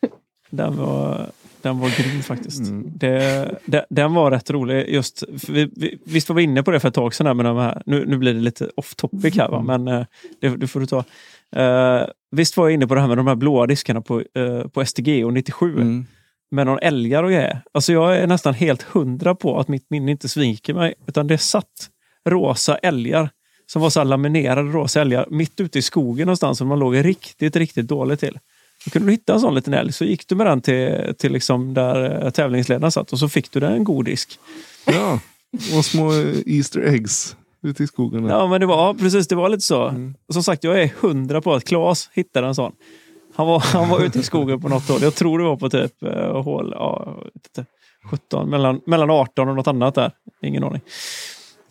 den 0.51 0.77
var, 0.77 1.31
den 1.63 1.79
var 1.79 2.03
grym 2.03 2.23
faktiskt. 2.23 2.61
Mm. 2.61 2.91
Det, 2.95 3.59
det, 3.65 3.87
den 3.91 4.15
var 4.15 4.31
rätt 4.31 4.51
rolig. 4.51 4.89
Just, 4.89 5.25
vi, 5.49 5.71
vi, 5.77 5.99
visst 6.05 6.29
var 6.29 6.37
vi 6.37 6.43
inne 6.43 6.63
på 6.63 6.71
det 6.71 6.81
för 6.81 6.89
ett 6.89 6.95
tag 6.95 7.15
sedan 7.15 7.37
med 7.37 7.47
de 7.47 7.57
här. 7.57 7.83
Nu, 7.87 8.07
nu 8.07 8.19
blir 8.19 8.35
det 8.35 8.41
lite 8.41 8.71
off 8.77 8.95
topic 8.95 9.37
här 9.37 9.49
va? 9.49 9.63
men 9.63 9.89
eh, 9.89 10.07
det, 10.41 10.49
det 10.49 10.67
får 10.67 10.81
du 10.81 10.87
ta. 10.87 11.05
Eh, 11.57 12.07
visst 12.31 12.57
var 12.57 12.65
jag 12.65 12.75
inne 12.75 12.87
på 12.87 12.95
det 12.95 13.01
här 13.01 13.09
med 13.09 13.17
de 13.17 13.27
här 13.27 13.35
blåa 13.35 13.67
diskarna 13.67 14.01
på, 14.01 14.23
uh, 14.39 14.69
på 14.69 14.85
STG 14.85 15.25
och 15.25 15.33
97 15.33 15.75
Mm. 15.75 16.07
med 16.51 16.67
någon 16.67 16.79
älgar 16.83 17.23
och 17.25 17.31
grejer. 17.31 17.61
Alltså 17.75 17.93
jag 17.93 18.17
är 18.17 18.27
nästan 18.27 18.55
helt 18.55 18.83
hundra 18.83 19.35
på 19.35 19.61
att 19.61 19.69
mitt 19.69 19.91
minne 19.91 20.11
inte 20.11 20.29
sviker 20.29 20.75
mig. 20.75 20.95
Utan 21.07 21.27
det 21.27 21.39
satt 21.39 21.89
rosa 22.29 22.77
älgar 22.77 23.31
som 23.73 23.82
var 23.82 23.90
så 23.90 24.05
laminerade 24.05 24.70
rosa 24.70 25.01
älgar 25.01 25.27
mitt 25.31 25.61
ute 25.61 25.78
i 25.78 25.82
skogen 25.82 26.27
någonstans 26.27 26.59
som 26.59 26.69
man 26.69 26.78
låg 26.78 27.05
riktigt, 27.05 27.57
riktigt 27.57 27.89
dåligt 27.89 28.20
till. 28.20 28.39
Då 28.85 28.90
kunde 28.90 29.09
du 29.09 29.12
hitta 29.12 29.35
en 29.35 29.40
sån 29.40 29.55
liten 29.55 29.74
älg 29.74 29.93
så 29.93 30.05
gick 30.05 30.28
du 30.28 30.35
med 30.35 30.47
den 30.47 30.61
till, 30.61 31.15
till 31.19 31.32
liksom 31.32 31.74
där 31.74 32.24
eh, 32.24 32.31
tävlingsledaren 32.31 32.93
satt 32.93 33.12
och 33.12 33.19
så 33.19 33.28
fick 33.28 33.53
du 33.53 33.61
den 33.61 33.73
en 33.73 33.85
god 33.85 34.05
disk. 34.05 34.39
Ja, 34.86 35.20
och 35.77 35.85
små 35.85 36.12
eh, 36.12 36.36
Easter 36.47 36.81
eggs 36.81 37.36
ute 37.62 37.85
i 37.85 37.86
skogen. 37.86 38.24
Ja, 38.24 38.47
men 38.47 38.61
det 38.61 38.66
var 38.66 38.86
ja, 38.86 38.95
precis, 38.95 39.28
det 39.28 39.35
var 39.35 39.49
lite 39.49 39.65
så. 39.65 39.89
Mm. 39.89 40.15
Som 40.32 40.43
sagt, 40.43 40.65
jag 40.65 40.82
är 40.82 40.90
hundra 41.01 41.40
på 41.40 41.55
att 41.55 41.65
Claes 41.65 42.11
hittade 42.12 42.47
en 42.47 42.55
sån. 42.55 42.73
Han 43.35 43.47
var, 43.47 43.61
han 43.73 43.89
var 43.89 44.05
ute 44.05 44.19
i 44.19 44.23
skogen 44.23 44.61
på 44.61 44.69
något 44.69 44.89
håll. 44.89 45.03
Jag 45.03 45.15
tror 45.15 45.39
det 45.39 45.45
var 45.45 45.57
på 45.57 45.70
typ 45.70 46.03
uh, 46.03 46.43
hål 46.43 46.73
ja, 46.77 47.03
jag 47.07 47.24
vet 47.24 47.35
inte, 47.35 47.65
17, 48.11 48.51
mellan, 48.51 48.81
mellan 48.86 49.11
18 49.11 49.49
och 49.49 49.57
något 49.57 49.66
annat 49.66 49.95
där. 49.95 50.12
Ingen 50.43 50.65
aning. 50.65 50.81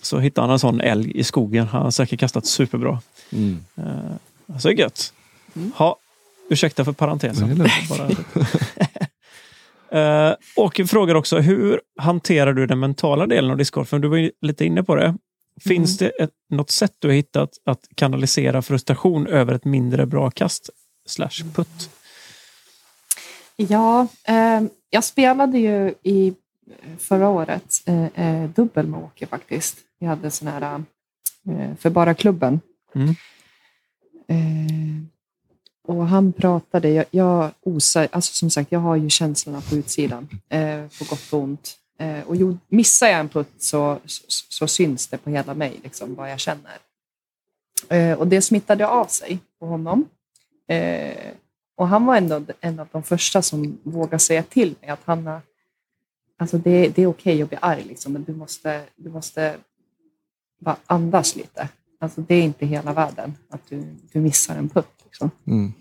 Så 0.02 0.20
hittade 0.20 0.48
han 0.48 0.54
en 0.54 0.60
sån 0.60 0.82
älg 0.82 1.12
i 1.20 1.24
skogen. 1.24 1.68
Han 1.68 1.82
har 1.82 1.92
säkert 1.92 2.20
kastat 2.20 2.46
superbra. 2.46 3.02
Mm. 3.32 3.60
Uh, 3.78 4.60
så 4.60 4.70
är 4.70 4.74
det 4.74 4.82
gött. 4.82 5.14
Ha, 5.76 5.96
ursäkta 6.50 6.86
för 6.86 6.92
parentesen. 6.92 7.62
Uh, 9.96 10.36
och 10.56 10.82
frågar 10.88 11.16
också, 11.16 11.40
hur 11.40 11.82
hanterar 11.98 12.54
du 12.54 12.68
den 12.68 12.80
mentala 12.80 13.28
delen 13.28 13.52
av 13.52 13.58
discgolfen? 13.58 14.02
Du 14.02 14.08
var 14.08 14.18
ju 14.18 14.32
lite 14.42 14.66
inne 14.66 14.84
på 14.84 14.96
det. 14.96 15.16
Finns 15.62 15.98
det 15.98 16.10
ett, 16.10 16.32
något 16.50 16.70
sätt 16.70 16.94
du 17.00 17.08
har 17.08 17.16
hittat 17.16 17.50
att 17.66 17.80
kanalisera 17.96 18.62
frustration 18.62 19.28
över 19.28 19.54
ett 19.54 19.66
mindre 19.66 20.06
bra 20.06 20.32
kast 20.32 20.70
slash 21.06 21.44
putt? 21.54 21.90
Ja, 23.56 24.08
eh, 24.24 24.62
jag 24.90 25.04
spelade 25.04 25.60
ju 25.60 25.94
i 26.04 26.34
förra 27.00 27.30
året 27.30 27.84
eh, 27.86 28.06
eh, 28.06 28.50
dubbel 28.50 28.88
med 28.88 29.04
Åke 29.04 29.26
faktiskt. 29.26 29.78
Vi 30.00 30.06
hade 30.06 30.32
sån 30.32 30.48
här 30.48 30.84
eh, 31.50 31.76
för 31.76 31.90
bara 31.90 32.14
klubben. 32.14 32.60
Mm. 32.96 33.16
Eh, 34.28 35.08
och 35.88 36.08
han 36.08 36.34
pratade, 36.34 36.90
jag, 36.90 37.06
jag 37.12 37.52
osar, 37.62 38.08
alltså 38.12 38.34
som 38.34 38.50
sagt, 38.50 38.72
jag 38.72 38.80
har 38.80 38.96
ju 38.96 39.10
känslorna 39.10 39.62
på 39.62 39.76
utsidan, 39.76 40.28
eh, 40.50 40.88
på 41.00 41.06
gott 41.10 41.34
och 41.34 41.40
ont. 41.40 41.78
Eh, 42.00 42.22
och 42.28 42.36
jo, 42.36 42.58
missar 42.68 43.08
jag 43.08 43.20
en 43.20 43.30
putt 43.30 43.54
så, 43.58 44.00
så, 44.06 44.24
så 44.50 44.68
syns 44.68 45.08
det 45.08 45.18
på 45.18 45.30
hela 45.30 45.54
mig, 45.54 45.80
liksom, 45.84 46.16
vad 46.16 46.32
jag 46.32 46.40
känner. 46.40 46.78
Eh, 47.90 48.20
och 48.20 48.28
det 48.28 48.42
smittade 48.42 48.88
av 48.88 49.06
sig 49.06 49.40
på 49.60 49.66
honom. 49.66 50.06
Eh, 50.68 51.34
och 51.76 51.88
han 51.88 52.06
var 52.06 52.18
ändå 52.18 52.42
en 52.62 52.80
av 52.80 52.88
de 52.92 53.04
första 53.04 53.42
som 53.42 53.78
vågade 53.84 54.20
säga 54.20 54.44
till 54.44 54.76
mig 54.82 54.90
att 54.90 55.04
Hanna, 55.06 55.42
alltså 56.38 56.58
det, 56.58 56.88
det 56.88 57.02
är 57.02 57.08
okej 57.08 57.42
att 57.42 57.50
bli 57.50 57.58
arg, 57.62 57.84
liksom, 57.84 58.14
men 58.14 58.24
du 58.24 58.34
måste, 58.34 58.84
du 58.96 59.10
måste 59.10 59.56
bara 60.60 60.78
andas 60.86 61.36
lite. 61.36 61.70
Alltså 62.00 62.22
det 62.22 62.36
är 62.36 62.44
inte 62.44 62.66
hela 62.66 62.94
världen 62.94 63.38
att 63.50 63.62
du, 63.70 63.84
du 64.12 64.20
missar 64.20 64.56
en 64.56 64.70
putt. 64.70 65.04
Liksom. 65.04 65.32
Mm. 65.48 65.74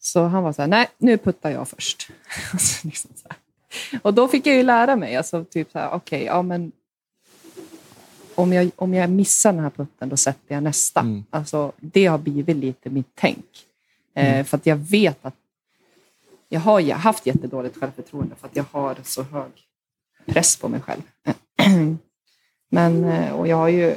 Så 0.00 0.24
han 0.24 0.42
var 0.42 0.52
så 0.52 0.62
här, 0.62 0.68
nej, 0.68 0.88
nu 0.98 1.18
puttar 1.18 1.50
jag 1.50 1.68
först. 1.68 2.10
Alltså, 2.52 2.86
liksom. 2.86 3.10
Och 4.02 4.14
då 4.14 4.28
fick 4.28 4.46
jag 4.46 4.56
ju 4.56 4.62
lära 4.62 4.96
mig, 4.96 5.16
alltså 5.16 5.44
typ 5.44 5.70
så 5.72 5.78
här, 5.78 5.90
okej, 5.92 6.24
ja 6.24 6.42
men 6.42 6.72
om 8.34 8.52
jag, 8.52 8.70
om 8.76 8.94
jag 8.94 9.10
missar 9.10 9.52
den 9.52 9.62
här 9.62 9.70
putten, 9.70 10.08
då 10.08 10.16
sätter 10.16 10.54
jag 10.54 10.62
nästa. 10.62 11.00
Mm. 11.00 11.24
Alltså, 11.30 11.72
det 11.76 12.06
har 12.06 12.18
blivit 12.18 12.56
lite 12.56 12.90
mitt 12.90 13.10
tänk. 13.14 13.46
Eh, 14.14 14.44
för 14.44 14.56
att 14.56 14.66
jag 14.66 14.76
vet 14.76 15.26
att 15.26 15.34
jag 16.48 16.60
har 16.60 16.92
haft 16.92 17.26
jättedåligt 17.26 17.76
självförtroende 17.76 18.34
för 18.34 18.48
att 18.48 18.56
jag 18.56 18.64
har 18.70 18.96
så 19.04 19.22
hög 19.22 19.50
press 20.26 20.56
på 20.56 20.68
mig 20.68 20.80
själv. 20.80 21.02
Men, 22.68 23.04
eh, 23.04 23.32
och 23.32 23.48
jag 23.48 23.56
har 23.56 23.68
ju 23.68 23.96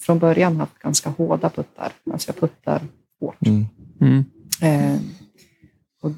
från 0.00 0.18
början 0.18 0.56
haft 0.56 0.78
ganska 0.78 1.10
hårda 1.10 1.50
puttar. 1.50 1.92
Alltså 2.12 2.28
jag 2.28 2.36
puttar 2.36 2.82
hårt. 3.20 3.46
Mm. 3.46 3.66
Mm. 4.00 4.24
Eh, 4.62 5.00
och, 6.00 6.10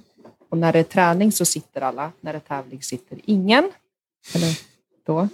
och 0.48 0.58
när 0.58 0.72
det 0.72 0.78
är 0.78 0.82
träning 0.82 1.32
så 1.32 1.44
sitter 1.44 1.80
alla, 1.80 2.12
när 2.20 2.32
det 2.32 2.38
är 2.38 2.40
tävling 2.40 2.82
sitter 2.82 3.20
ingen. 3.24 3.70
Eller 4.34 4.58
då. 5.06 5.28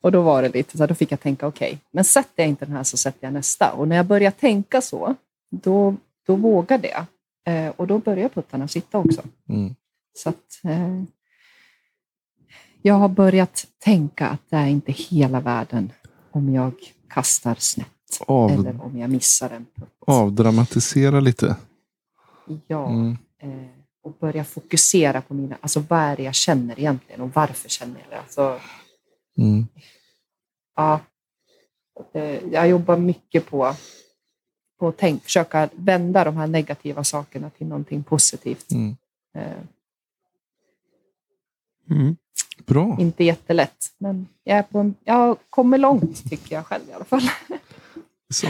Och 0.00 0.12
då 0.12 0.22
var 0.22 0.42
det 0.42 0.48
lite 0.48 0.76
så 0.76 0.82
här, 0.82 0.88
då 0.88 0.94
fick 0.94 1.12
jag 1.12 1.20
tänka 1.20 1.46
okej, 1.46 1.78
men 1.90 2.04
sätter 2.04 2.42
jag 2.42 2.48
inte 2.48 2.64
den 2.64 2.76
här 2.76 2.82
så 2.82 2.96
sätter 2.96 3.26
jag 3.26 3.32
nästa. 3.32 3.72
Och 3.72 3.88
när 3.88 3.96
jag 3.96 4.06
börjar 4.06 4.30
tänka 4.30 4.80
så, 4.80 5.14
då, 5.50 5.96
då 6.26 6.36
vågade 6.36 6.88
jag. 6.88 7.06
Eh, 7.54 7.72
och 7.76 7.86
då 7.86 7.98
börjar 7.98 8.28
puttarna 8.28 8.68
sitta 8.68 8.98
också. 8.98 9.22
Mm. 9.48 9.74
Så 10.14 10.28
att, 10.28 10.60
eh, 10.64 11.02
jag 12.82 12.94
har 12.94 13.08
börjat 13.08 13.66
tänka 13.78 14.28
att 14.28 14.40
det 14.50 14.56
är 14.56 14.66
inte 14.66 14.92
hela 14.92 15.40
världen 15.40 15.92
om 16.30 16.54
jag 16.54 16.72
kastar 17.08 17.54
snett 17.58 17.88
Av, 18.26 18.50
eller 18.50 18.82
om 18.84 18.98
jag 18.98 19.10
missar 19.10 19.50
en 19.50 19.66
putt. 19.74 19.88
avdramatisera 20.06 21.20
lite. 21.20 21.56
Ja, 22.66 22.88
Mm. 22.90 23.16
eh, 23.38 23.68
och 24.02 24.12
börja 24.20 24.44
fokusera 24.44 25.20
på 25.22 25.34
mina, 25.34 25.56
alltså 25.60 25.80
vad 25.88 25.98
är 26.00 26.16
det 26.16 26.22
jag 26.22 26.34
känner 26.34 26.78
egentligen 26.80 27.20
och 27.20 27.30
varför 27.34 27.68
känner 27.68 28.00
jag 28.00 28.10
det? 28.10 28.18
Alltså, 28.20 28.60
Mm. 29.38 29.66
ja, 30.76 31.00
eh, 32.14 32.48
jag 32.52 32.68
jobbar 32.68 32.96
mycket 32.96 33.46
på, 33.46 33.74
på 34.78 34.88
att 34.88 34.96
tänk, 34.98 35.22
försöka 35.24 35.68
vända 35.74 36.24
de 36.24 36.36
här 36.36 36.46
negativa 36.46 37.04
sakerna 37.04 37.50
till 37.50 37.66
någonting 37.66 38.02
positivt. 38.02 38.70
Mm. 38.72 38.96
Eh, 39.34 39.52
Mm. 41.90 42.16
Bra. 42.66 42.96
inte 43.00 43.24
jättelätt, 43.24 43.86
men 43.98 44.26
jag, 44.44 44.58
är 44.58 44.62
på 44.62 44.78
en, 44.78 44.94
jag 45.04 45.36
kommer 45.50 45.78
långt 45.78 46.30
tycker 46.30 46.54
jag 46.54 46.66
själv 46.66 46.82
i 46.90 46.92
alla 46.92 47.04
fall. 47.04 47.22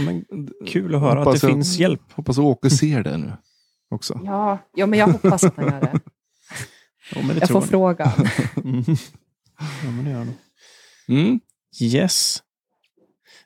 Men 0.04 0.24
kul 0.66 0.94
att 0.94 1.00
höra 1.00 1.12
att 1.20 1.26
Hoppas 1.26 1.40
det 1.40 1.46
jag- 1.46 1.54
finns 1.54 1.78
hjälp. 1.78 2.12
Hoppas 2.12 2.38
Åke 2.38 2.70
ser 2.70 3.02
det 3.02 3.16
nu 3.16 3.32
också. 3.90 4.20
Ja, 4.24 4.58
ja 4.74 4.86
men 4.86 4.98
jag 4.98 5.06
hoppas 5.06 5.44
att 5.44 5.56
han 5.56 5.64
gör 5.64 5.80
det. 5.80 6.00
Ja, 7.14 7.22
men 7.22 7.28
det 7.28 7.40
Jag 7.40 7.48
får 7.48 7.60
fråga. 7.60 8.12
Mm. 8.64 8.84
Ja, 9.84 9.90
men 9.90 10.04
det 10.04 10.10
gör. 10.10 10.26
Mm. 11.08 11.40
Yes. 11.80 12.42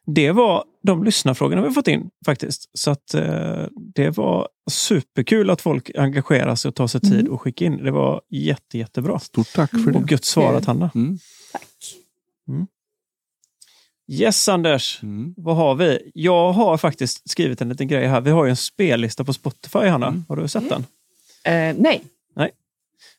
Det 0.07 0.33
var 0.33 0.65
de 0.83 1.05
lyssnarfrågorna 1.05 1.63
vi 1.63 1.71
fått 1.71 1.89
in 1.89 2.11
faktiskt. 2.27 2.71
Så 2.79 2.91
att 2.91 3.15
eh, 3.15 3.65
det 3.95 4.11
var 4.11 4.49
superkul 4.71 5.51
att 5.51 5.61
folk 5.61 5.91
engagerar 5.99 6.55
sig 6.55 6.69
och 6.69 6.75
tar 6.75 6.87
sig 6.87 7.01
tid 7.01 7.21
Mm. 7.21 7.35
att 7.35 7.41
skicka 7.41 7.65
in. 7.65 7.77
Det 7.85 7.91
var 7.91 8.21
jätte, 8.31 8.79
jättebra. 8.79 9.19
Stort 9.19 9.53
tack 9.55 9.71
för 9.71 9.97
Och 9.97 10.03
det. 10.07 10.13
gött 10.13 10.25
svarat 10.25 10.65
Hanna. 10.65 10.91
Mm. 10.95 11.19
Tack. 11.53 11.63
Yes 14.09 14.49
Anders, 14.49 15.03
Mm. 15.03 15.35
vad 15.37 15.57
har 15.57 15.75
vi? 15.75 16.11
Jag 16.15 16.53
har 16.53 16.77
faktiskt 16.79 17.31
skrivit 17.31 17.61
en 17.61 17.69
liten 17.69 17.89
grej 17.89 18.07
här. 18.07 18.21
Vi 18.21 18.31
har 18.31 18.45
ju 18.45 18.51
en 18.51 18.57
spellista 18.57 19.25
på 19.25 19.33
Spotify 19.33 19.79
Hanna. 19.79 20.07
Mm. 20.07 20.25
Har 20.29 20.37
du 20.37 20.49
sett 20.49 20.69
den? 20.69 20.85
Eh, 21.45 21.77
nej. 21.79 22.03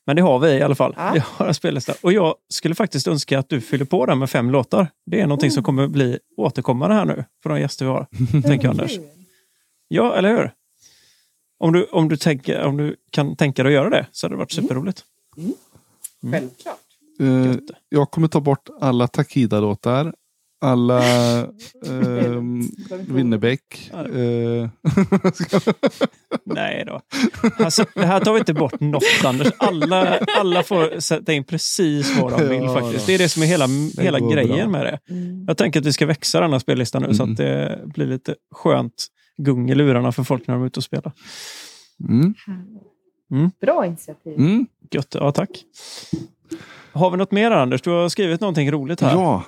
Men 0.08 0.16
det 0.16 0.22
har 0.22 0.40
vi 0.40 0.50
i 0.50 0.62
alla 0.62 0.76
fall. 0.76 0.94
Ja. 0.98 1.12
Vi 1.14 1.22
har 1.26 1.48
en 1.48 1.54
spellista. 1.54 1.94
Och 2.02 2.14
jag 2.14 2.36
skulle 2.50 2.76
faktiskt 2.76 3.08
önska 3.08 3.40
att 3.40 3.50
du 3.50 3.62
fyller 3.62 3.86
på 3.86 4.06
den 4.06 4.20
med 4.20 4.30
fem 4.30 4.52
låtar. 4.52 4.88
Det 5.06 5.22
är 5.22 5.28
någonting 5.28 5.52
som 5.52 5.64
kommer 5.64 5.88
bli 5.88 6.20
återkommande 6.38 6.96
här 6.96 7.06
nu 7.06 7.26
för 7.44 7.50
de 7.50 7.60
gäster 7.60 7.86
vi 7.86 7.92
har. 7.92 8.08
tänker 8.42 8.70
Anders. 8.70 9.00
Ja, 9.88 10.16
eller 10.16 10.30
hur? 10.30 10.52
Om 11.60 11.74
du, 11.74 11.84
om, 11.84 12.10
du 12.10 12.18
tänker, 12.18 12.62
om 12.62 12.78
du 12.78 12.96
kan 13.12 13.36
tänka 13.36 13.64
dig 13.64 13.70
att 13.70 13.74
göra 13.74 13.90
det 13.90 14.06
så 14.12 14.26
hade 14.26 14.36
det 14.36 14.40
varit 14.40 14.52
superroligt. 14.52 15.04
Självklart. 16.32 16.76
Eh, 17.20 17.46
Gött. 17.46 17.60
jag 17.90 18.12
kommer 18.12 18.28
ta 18.28 18.40
bort 18.40 18.70
alla 18.80 19.08
Takida-låtar. 19.08 20.14
Alla 20.62 21.04
ehm, 21.88 22.62
Winnerbäck. 23.08 23.92
Eh, 23.94 24.70
Nej 26.46 26.84
då. 26.88 27.02
Alltså, 27.60 27.86
det 27.94 28.06
här 28.06 28.20
tar 28.20 28.34
vi 28.34 28.40
inte 28.40 28.54
bort 28.54 28.80
något 28.80 29.04
Anders. 29.26 29.48
Alla, 29.58 30.20
alla 30.38 30.64
får 30.64 31.00
sätta 31.00 31.34
in 31.34 31.44
precis 31.44 32.18
vad 32.22 32.32
de 32.40 32.50
vill 32.50 32.64
Ja, 32.64 32.74
faktiskt. 32.82 33.06
då. 33.06 33.08
Det 33.08 33.14
är 33.14 33.18
det 33.18 33.30
som 33.30 33.44
är 33.44 33.48
hela, 33.48 33.68
hela 34.02 34.20
grejen 34.20 34.72
bra. 34.72 34.82
med 34.82 34.86
det. 34.86 35.14
Mm. 35.14 35.46
Jag 35.48 35.58
tänker 35.58 35.80
att 35.80 35.86
vi 35.86 35.94
ska 35.94 36.06
växa 36.06 36.40
den 36.42 36.52
här 36.52 36.60
spellistan 36.60 37.02
nu 37.02 37.14
så 37.14 37.24
Mm. 37.24 37.32
att 37.34 37.38
det 37.38 37.82
blir 37.86 38.06
lite 38.06 38.36
skönt 38.56 39.08
gung 39.38 39.70
i 39.70 39.76
lurarna 39.76 40.12
för 40.12 40.24
folk 40.24 40.48
när 40.48 40.54
de 40.56 40.64
är 40.64 40.68
ute 40.68 40.80
och 40.80 40.84
spelar. 40.84 41.12
mm, 42.10 42.34
Mm. 43.32 43.52
Bra 43.62 43.86
initiativ. 43.86 44.34
mm. 44.38 44.68
Gött, 44.92 45.16
ja 45.20 45.32
tack. 45.32 45.50
Har 46.94 47.12
vi 47.12 47.18
något 47.18 47.32
mer 47.32 47.52
Anders? 47.52 47.82
Du 47.82 47.90
har 47.90 48.10
skrivit 48.10 48.42
någonting 48.42 48.72
roligt 48.72 49.02
här. 49.02 49.12
Ja, 49.12 49.44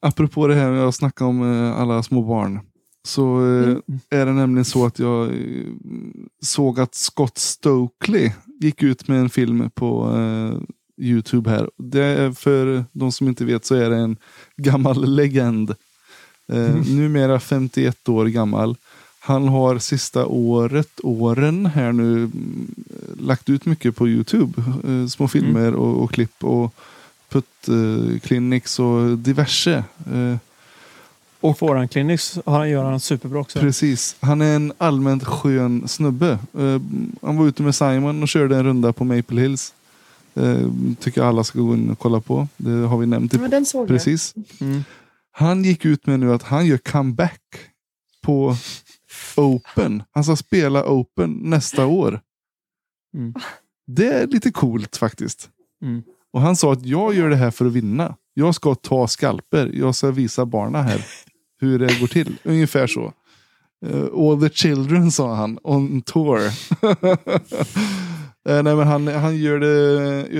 apropå 0.00 0.46
det 0.46 0.54
här 0.54 0.70
med 0.70 0.84
att 0.84 0.94
snacka 0.94 1.24
om 1.24 1.42
eh, 1.42 1.80
alla 1.80 2.02
små 2.02 2.22
barn. 2.22 2.60
Så 3.08 3.38
eh, 3.46 3.62
Mm. 3.68 3.82
är 4.10 4.26
det 4.26 4.32
nämligen 4.32 4.64
så 4.64 4.86
att 4.86 4.98
jag 4.98 5.26
eh, 5.26 5.32
såg 6.42 6.80
att 6.80 6.94
Scott 6.94 7.38
Stokely 7.38 8.30
gick 8.60 8.82
ut 8.82 9.08
med 9.08 9.20
en 9.20 9.30
film 9.30 9.70
på 9.74 10.12
Youtube 11.00 11.50
här. 11.50 11.70
Det 11.78 12.02
är 12.04 12.32
för 12.32 12.84
de 12.92 13.12
som 13.12 13.28
inte 13.28 13.44
vet 13.44 13.64
så 13.64 13.74
är 13.74 13.90
det 13.90 13.96
en 13.96 14.16
gammal 14.56 15.14
legend. 15.14 15.70
Eh, 16.52 16.74
Numera 16.90 17.40
51 17.40 18.08
år 18.08 18.26
gammal. 18.26 18.76
Han 19.20 19.48
har 19.48 19.78
sista 19.78 20.26
året, 20.26 20.90
åren 21.02 21.66
här 21.66 21.92
nu 21.92 22.12
mm, 22.16 22.74
lagt 23.20 23.48
ut 23.50 23.66
mycket 23.66 23.96
på 23.96 24.08
Youtube. 24.08 24.52
Eh, 24.88 25.06
små 25.06 25.28
filmer 25.28 25.74
och, 25.74 26.02
och 26.02 26.10
klipp 26.12 26.44
och 26.44 26.74
putt 27.28 27.68
eh, 27.68 28.18
clinics 28.20 28.78
och 28.78 29.18
diverse. 29.18 29.84
Eh, 30.12 30.36
Och 31.40 31.58
Foran 31.58 31.88
Clinics 31.88 32.38
har 32.46 32.58
han, 32.58 32.70
gör 32.70 32.84
han 32.84 33.00
superbra 33.00 33.40
också. 33.40 33.60
Precis. 33.60 34.16
Han 34.20 34.40
är 34.40 34.56
en 34.56 34.72
allmänt 34.78 35.24
skön 35.24 35.88
snubbe. 35.88 36.38
Eh, 36.58 36.80
han 37.22 37.36
var 37.36 37.46
ute 37.46 37.62
med 37.62 37.74
Simon 37.74 38.22
och 38.22 38.28
körde 38.28 38.56
en 38.56 38.64
runda 38.64 38.92
på 38.92 39.04
Maple 39.04 39.40
Hills. 39.40 39.74
Eh, 40.34 40.70
tycker 41.00 41.22
alla 41.22 41.44
ska 41.44 41.60
gå 41.60 41.74
in 41.74 41.90
och 41.90 41.98
kolla 41.98 42.20
på. 42.20 42.48
Det 42.56 42.70
har 42.70 42.98
vi 42.98 43.06
nämnt. 43.06 43.32
Ja, 43.34 43.48
den 43.48 43.66
såg 43.66 43.88
Precis. 43.88 44.34
Mm. 44.60 44.84
Han 45.30 45.64
gick 45.64 45.84
ut 45.84 46.06
med 46.06 46.20
nu 46.20 46.32
att 46.32 46.42
han 46.42 46.66
gör 46.66 46.78
comeback 46.78 47.40
på 48.22 48.56
Open. 49.36 50.02
Han 50.10 50.24
ska 50.24 50.36
spela 50.36 50.84
Open 50.84 51.32
nästa 51.42 51.86
år. 51.86 52.20
Mm. 53.14 53.34
Det 53.86 54.08
är 54.08 54.26
lite 54.26 54.50
coolt 54.50 54.96
faktiskt. 54.96 55.48
Mm. 55.82 56.02
Och 56.36 56.42
han 56.42 56.56
sa 56.56 56.72
att 56.72 56.86
jag 56.86 57.14
gör 57.14 57.28
det 57.28 57.36
här 57.36 57.50
för 57.50 57.66
att 57.66 57.72
vinna. 57.72 58.14
Jag 58.34 58.54
ska 58.54 58.74
ta 58.74 59.08
skalper. 59.08 59.70
Jag 59.74 59.94
ska 59.94 60.10
visa 60.10 60.46
barna 60.46 60.82
här 60.82 61.06
hur 61.60 61.78
det 61.78 62.00
går 62.00 62.06
till. 62.06 62.38
Ungefär 62.42 62.86
så. 62.86 63.12
Uh, 63.86 64.30
all 64.30 64.40
the 64.40 64.48
children 64.48 65.10
sa 65.10 65.34
han 65.34 65.58
on 65.62 66.02
tour. 66.02 66.40
Eh, 68.48 68.62
nej, 68.62 68.76
men 68.76 68.86
han, 68.86 69.08
han 69.08 69.36
gör 69.36 69.58
det 69.58 69.68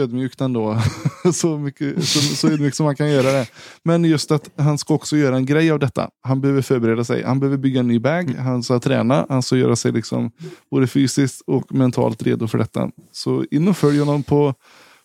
ödmjukt 0.01 0.40
ändå. 0.40 0.78
så, 1.32 1.59
mycket, 1.59 2.05
så, 2.05 2.20
så 2.20 2.48
ödmjukt 2.48 2.77
som 2.77 2.85
man 2.85 2.97
kan 2.97 3.10
göra 3.10 3.32
det. 3.32 3.47
Men 3.82 4.05
just 4.05 4.31
att 4.31 4.51
han 4.56 4.78
ska 4.78 4.94
också 4.94 5.16
göra 5.16 5.36
en 5.36 5.47
grej 5.47 5.70
av 5.70 5.78
detta. 5.78 6.10
Han 6.23 6.40
behöver 6.40 6.62
förbereda 6.62 7.05
sig. 7.05 7.23
Han 7.23 7.40
behöver 7.40 7.56
bygga 7.56 7.81
en 7.81 7.89
ny 7.89 7.98
bag. 7.98 8.35
Han 8.39 8.62
ska 8.62 8.81
träna. 8.81 9.27
Han 9.28 9.43
ska 9.43 9.56
göra 9.56 9.77
sig 9.77 9.93
liksom 9.93 10.31
både 10.70 10.86
fysiskt 10.86 11.43
och 11.47 11.74
mentalt 11.74 12.23
redo 12.23 12.48
för 12.48 12.59
detta. 12.59 12.90
Så 13.12 13.44
in 13.51 13.68
och 13.68 13.77
följ 13.77 13.98
honom 13.98 14.23
på, 14.23 14.55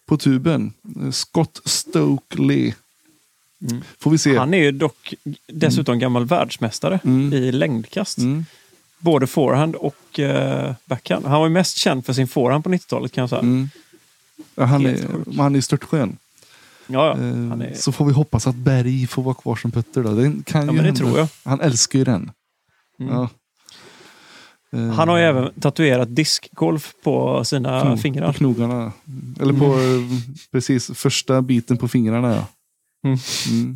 på 0.05 0.17
tuben. 0.17 0.73
Eh, 1.01 1.11
Scott 1.11 1.61
Stokely. 1.65 2.73
Mm. 3.69 3.83
Får 3.99 4.11
vi 4.11 4.17
se. 4.17 4.37
Han 4.37 4.53
är 4.53 4.57
ju 4.63 4.71
dock 4.71 5.13
dessutom 5.47 5.99
gammal 5.99 6.25
världsmästare 6.25 6.99
Mm. 7.03 7.33
i 7.33 7.51
längdkast. 7.51 8.17
Mm. 8.17 8.45
Både 8.99 9.27
forehand 9.27 9.75
och 9.75 10.19
uh, 10.19 10.73
backhand. 10.85 11.25
Han 11.25 11.39
var 11.39 11.47
ju 11.47 11.53
mest 11.53 11.77
känd 11.77 12.05
för 12.05 12.13
sin 12.13 12.27
forehand 12.27 12.63
på 12.63 12.69
90-talet 12.69 13.11
kan 13.11 13.21
jag 13.21 13.29
säga. 13.29 13.41
Mm. 13.41 13.69
Ja, 14.55 14.63
han, 14.65 14.85
är, 14.85 15.07
han 15.37 15.55
är 15.55 15.61
störtskön. 15.61 16.17
Ja, 16.87 17.07
ja. 17.07 17.11
Eh, 17.13 17.69
är, 17.69 17.73
Så 17.75 17.91
får 17.91 18.05
vi 18.05 18.13
hoppas 18.13 18.47
att 18.47 18.55
Berg 18.55 19.07
får 19.07 19.23
vara 19.23 19.35
kvar 19.35 19.55
som 19.55 19.71
putter. 19.71 20.03
Då. 20.03 20.11
Det 20.15 20.43
kan 20.45 20.65
ja 20.65 20.73
ju 20.73 20.81
men 20.81 20.93
det 20.93 20.99
tror 20.99 21.17
jag. 21.17 21.27
Han 21.43 21.61
älskar 21.61 21.99
ju 21.99 22.05
den. 22.05 22.31
Mm. 22.99 23.13
Ja. 23.13 23.29
Eh, 24.75 24.89
Han 24.89 25.07
har 25.09 25.17
ju 25.17 25.23
även 25.23 25.49
tatuerat 25.59 26.15
diskgolf 26.15 26.93
på 27.03 27.43
sina 27.45 27.81
knog- 27.81 27.99
fingrar. 28.01 28.27
På 28.27 28.33
knogarna. 28.33 28.91
Eller 29.41 29.53
på 29.53 29.65
eh, 29.65 30.19
precis 30.51 30.91
första 30.93 31.41
biten 31.41 31.77
på 31.77 31.87
fingrarna. 31.87 32.35
Ja. 32.35 32.47
Mm. 33.09 33.19
Mm. 33.51 33.75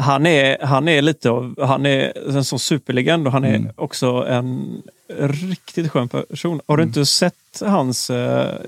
Han 0.00 0.26
är, 0.26 0.58
han 0.66 0.88
är 0.88 1.02
lite 1.02 1.30
av, 1.30 1.54
han 1.66 1.86
är 1.86 2.12
en 2.36 2.44
sån 2.44 2.58
superlegend 2.58 3.26
och 3.26 3.32
han 3.32 3.44
är 3.44 3.54
Mm. 3.54 3.70
också 3.76 4.06
en 4.28 4.82
riktigt 5.18 5.90
skön 5.90 6.08
person. 6.08 6.60
Har 6.66 6.76
du 6.76 6.82
Mm. 6.82 6.90
inte 6.90 7.06
sett 7.06 7.34
hans 7.60 8.10
uh, 8.10 8.16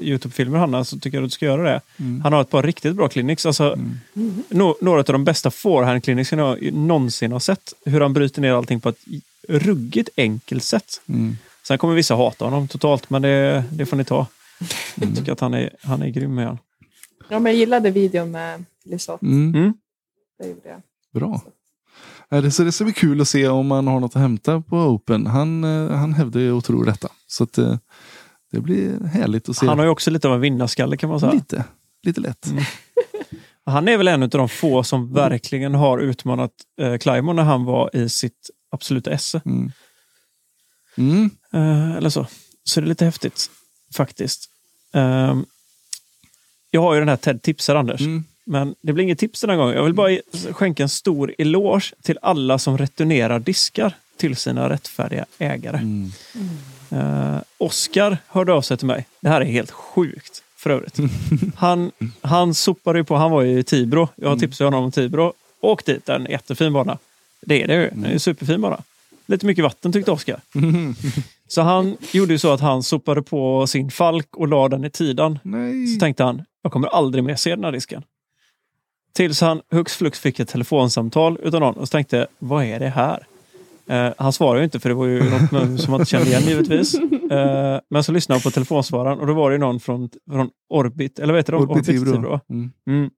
Youtube-filmer 0.01 0.59
Hanna 0.59 0.84
så 0.84 0.98
tycker 0.98 1.18
jag 1.18 1.24
att 1.24 1.30
du 1.30 1.34
ska 1.34 1.47
göra 1.47 1.62
det. 1.62 1.80
Mm. 1.97 2.20
Han 2.20 2.32
har 2.32 2.40
ett 2.40 2.51
par 2.51 2.62
riktigt 2.62 2.94
bra 2.97 3.09
clinics. 3.09 3.47
Alltså, 3.47 3.72
Mm. 3.72 4.42
no, 4.48 4.76
några 4.80 4.98
av 4.98 5.05
de 5.05 5.24
bästa 5.24 5.51
forehand 5.51 6.05
clinics 6.05 6.32
jag 6.32 6.72
någonsin 6.72 7.32
har 7.32 7.40
sett. 7.40 7.72
Hur 7.84 8.01
han 8.01 8.12
bryter 8.12 8.42
ner 8.42 8.52
allting 8.52 8.80
på 8.80 8.88
ett 8.88 8.98
ruggigt 9.49 10.09
enkelt 10.17 10.65
sätt. 10.65 11.01
Mm. 11.07 11.37
Sen 11.62 11.79
kommer 11.79 11.95
vissa 11.95 12.15
hata 12.15 12.45
honom 12.45 12.69
totalt, 12.69 13.11
men 13.11 13.23
det, 13.23 13.65
det 13.73 13.87
får 13.87 13.97
ni 13.97 14.05
ta. 14.05 14.27
Mm. 14.97 15.09
Jag 15.09 15.19
tycker 15.19 15.33
att 15.33 15.41
han 15.41 15.55
är, 15.55 15.71
han 15.83 16.03
är 16.03 16.09
grym 16.09 16.35
med 16.35 16.47
han. 16.47 16.59
Ja, 17.29 17.39
men 17.39 17.53
jag 17.53 17.59
gillade 17.59 17.91
videon 17.91 18.31
med 18.31 18.65
Lisotte. 18.85 19.27
Mm. 19.27 19.55
Mm. 19.55 19.75
Det 20.39 20.49
gjorde 20.49 20.69
jag. 20.69 20.83
Bra. 21.12 21.43
Det, 22.29 22.51
så 22.51 22.62
det 22.62 22.73
ska 22.73 22.85
bli 22.85 22.93
kul 22.93 23.21
att 23.21 23.29
se 23.29 23.49
om 23.49 23.67
man 23.67 23.87
har 23.87 24.01
något 24.01 24.17
att 24.17 24.23
hämta 24.23 24.61
på 24.61 24.77
Open. 24.77 25.27
Han, 25.27 25.65
eh, 25.65 25.97
han 25.97 26.15
hävdar 26.15 26.41
ju 26.41 26.53
och 26.53 26.65
tror 26.65 26.85
detta. 26.85 27.09
Så 27.27 27.45
att, 27.45 27.59
eh, 27.59 27.77
det 28.53 28.61
blir 28.61 29.05
härligt 29.05 29.49
att 29.49 29.57
se. 29.57 29.67
Han 29.67 29.79
har 29.79 29.85
ju 29.85 29.91
också 29.91 30.11
lite 30.11 30.29
av 30.29 30.35
en 30.35 30.41
vinnarskalle 30.41 30.97
kan 30.97 31.11
man 31.11 31.21
säga. 31.21 31.33
lite, 31.33 31.65
lite 32.03 32.21
lätt. 32.21 32.47
Mm. 32.47 32.65
Han 33.65 33.89
är 33.89 33.97
väl 33.97 34.09
en 34.09 34.23
av 34.23 34.29
de 34.29 34.49
få 34.49 34.83
som 34.83 35.12
verkligen 35.12 35.75
har 35.75 35.99
utmanat 35.99 36.53
eh, 36.81 36.91
när 37.35 37.43
han 37.43 37.65
var 37.65 37.97
i 37.97 38.09
sitt 38.09 38.51
absoluta 38.70 39.10
esse. 39.10 39.42
Mm. 39.44 39.72
Mm. 40.97 41.30
Eh, 41.52 41.97
eller 41.97 42.10
så. 42.10 42.26
Så 42.64 42.80
det 42.80 42.86
är 42.86 42.88
lite 42.88 43.05
häftigt 43.05 43.51
faktiskt. 43.94 44.51
Ehm, 44.92 45.44
jag 46.70 46.80
har 46.80 46.94
ju 46.94 47.01
den 47.01 47.09
här 47.09 47.16
Ted 47.16 47.42
tipsar 47.42 47.76
Anders. 47.76 48.01
Mm. 48.01 48.24
Men 48.44 48.74
det 48.82 48.92
blir 48.92 49.05
inget 49.05 49.18
tips 49.18 49.40
den 49.40 49.51
här 49.51 49.56
gången. 49.56 49.76
Jag 49.76 49.84
vill 49.84 49.94
bara 49.94 50.18
skänka 50.52 50.82
en 50.82 50.88
stor 50.88 51.34
eloge 51.38 51.94
till 52.02 52.18
alla 52.22 52.59
som 52.59 52.78
returnerar 52.78 53.38
diskar 53.38 53.94
till 54.16 54.36
sina 54.36 54.68
rättfärdiga 54.68 55.26
ägare. 55.38 55.76
Mm. 55.76 56.12
Uh, 56.92 57.40
Oskar 57.59 58.18
hörde 58.26 58.52
av 58.52 58.62
sig 58.62 58.76
till 58.76 58.86
mig. 58.86 59.06
Det 59.20 59.28
här 59.28 59.40
är 59.40 59.44
helt 59.44 59.70
sjukt 59.70 60.42
för 60.56 60.70
övrigt. 60.70 60.97
Han, 61.56 61.92
han 62.20 62.55
sopade 62.55 62.98
ju 62.98 63.05
på, 63.05 63.16
han 63.16 63.30
var 63.30 63.42
ju 63.42 63.59
i 63.59 63.62
Tibro. 63.62 64.09
Jag 64.16 64.38
tipsade 64.38 64.66
honom 64.66 64.84
om 64.84 64.92
Tibro. 64.92 65.32
Åk 65.60 65.84
dit, 65.84 66.06
det 66.06 66.12
är 66.12 66.16
en 66.16 66.26
jättefin 66.30 66.72
bana. 66.72 66.98
Det 67.47 67.62
är 67.62 67.67
det 67.67 67.75
ju. 67.75 67.91
Det 67.95 68.09
är 68.09 68.12
en 68.12 68.21
superfin 68.21 68.61
bana. 68.61 68.83
Lite 69.27 69.47
mycket 69.47 69.65
vatten 69.65 69.93
tyckte 69.93 70.11
Oskar. 70.11 70.41
Så 71.49 71.62
han 71.62 71.97
gjorde 72.12 72.33
ju 72.33 72.39
så 72.39 72.53
att 72.53 72.61
han 72.61 72.83
sopade 72.83 73.23
på 73.23 73.67
sin 73.67 73.91
Falk 73.91 74.37
och 74.37 74.49
la 74.49 74.69
den 74.69 74.85
i 74.85 74.91
tidan. 74.91 75.39
Nej. 75.43 75.87
Så 75.87 76.01
tänkte 76.01 76.25
han, 76.25 76.43
jag 76.62 76.73
kommer 76.73 76.89
aldrig 76.89 77.25
mer 77.25 77.37
se 77.37 77.51
den 77.51 77.65
här 77.65 77.73
disken. 77.73 78.03
Tills 79.15 79.41
han 79.41 79.61
hux 79.71 79.97
flux 79.97 80.21
fick 80.21 80.41
ett 80.41 80.49
telefonsamtal 80.49 81.39
utav 81.43 81.61
någon 81.61 81.75
och 81.75 81.89
så 81.89 81.93
tänkte, 81.93 82.27
vad 82.39 82.65
är 82.65 82.81
det 82.81 82.89
här? 82.89 83.27
Eh, 83.91 84.12
han 84.19 84.33
svarade 84.33 84.61
ju 84.61 84.65
inte 84.65 84.81
för 84.81 84.89
det 84.89 84.95
var 84.95 85.07
ju 85.07 85.31
något 85.31 85.81
som 85.81 85.91
man 85.91 86.01
inte 86.01 86.11
kände 86.11 86.29
igen 86.29 86.43
givetvis. 86.43 86.95
Eh, 87.31 87.81
men 87.91 88.05
så 88.05 88.12
lyssnade 88.12 88.37
han 88.37 88.43
på 88.43 88.51
telefonsvararen 88.51 89.19
och 89.19 89.27
då 89.27 89.35
var 89.35 89.51
det 89.51 89.59
någon 89.59 89.81
från, 89.81 90.09
från 90.31 90.51
Orbit, 90.69 91.19
eller 91.19 91.33
vad 91.33 91.39
heter 91.39 91.53
de? 91.53 91.62
Orbit 91.62 91.87
Tibro. 91.87 92.12
Tibro. 92.12 92.41
Mm. 92.51 92.73
Mm. 92.87 93.11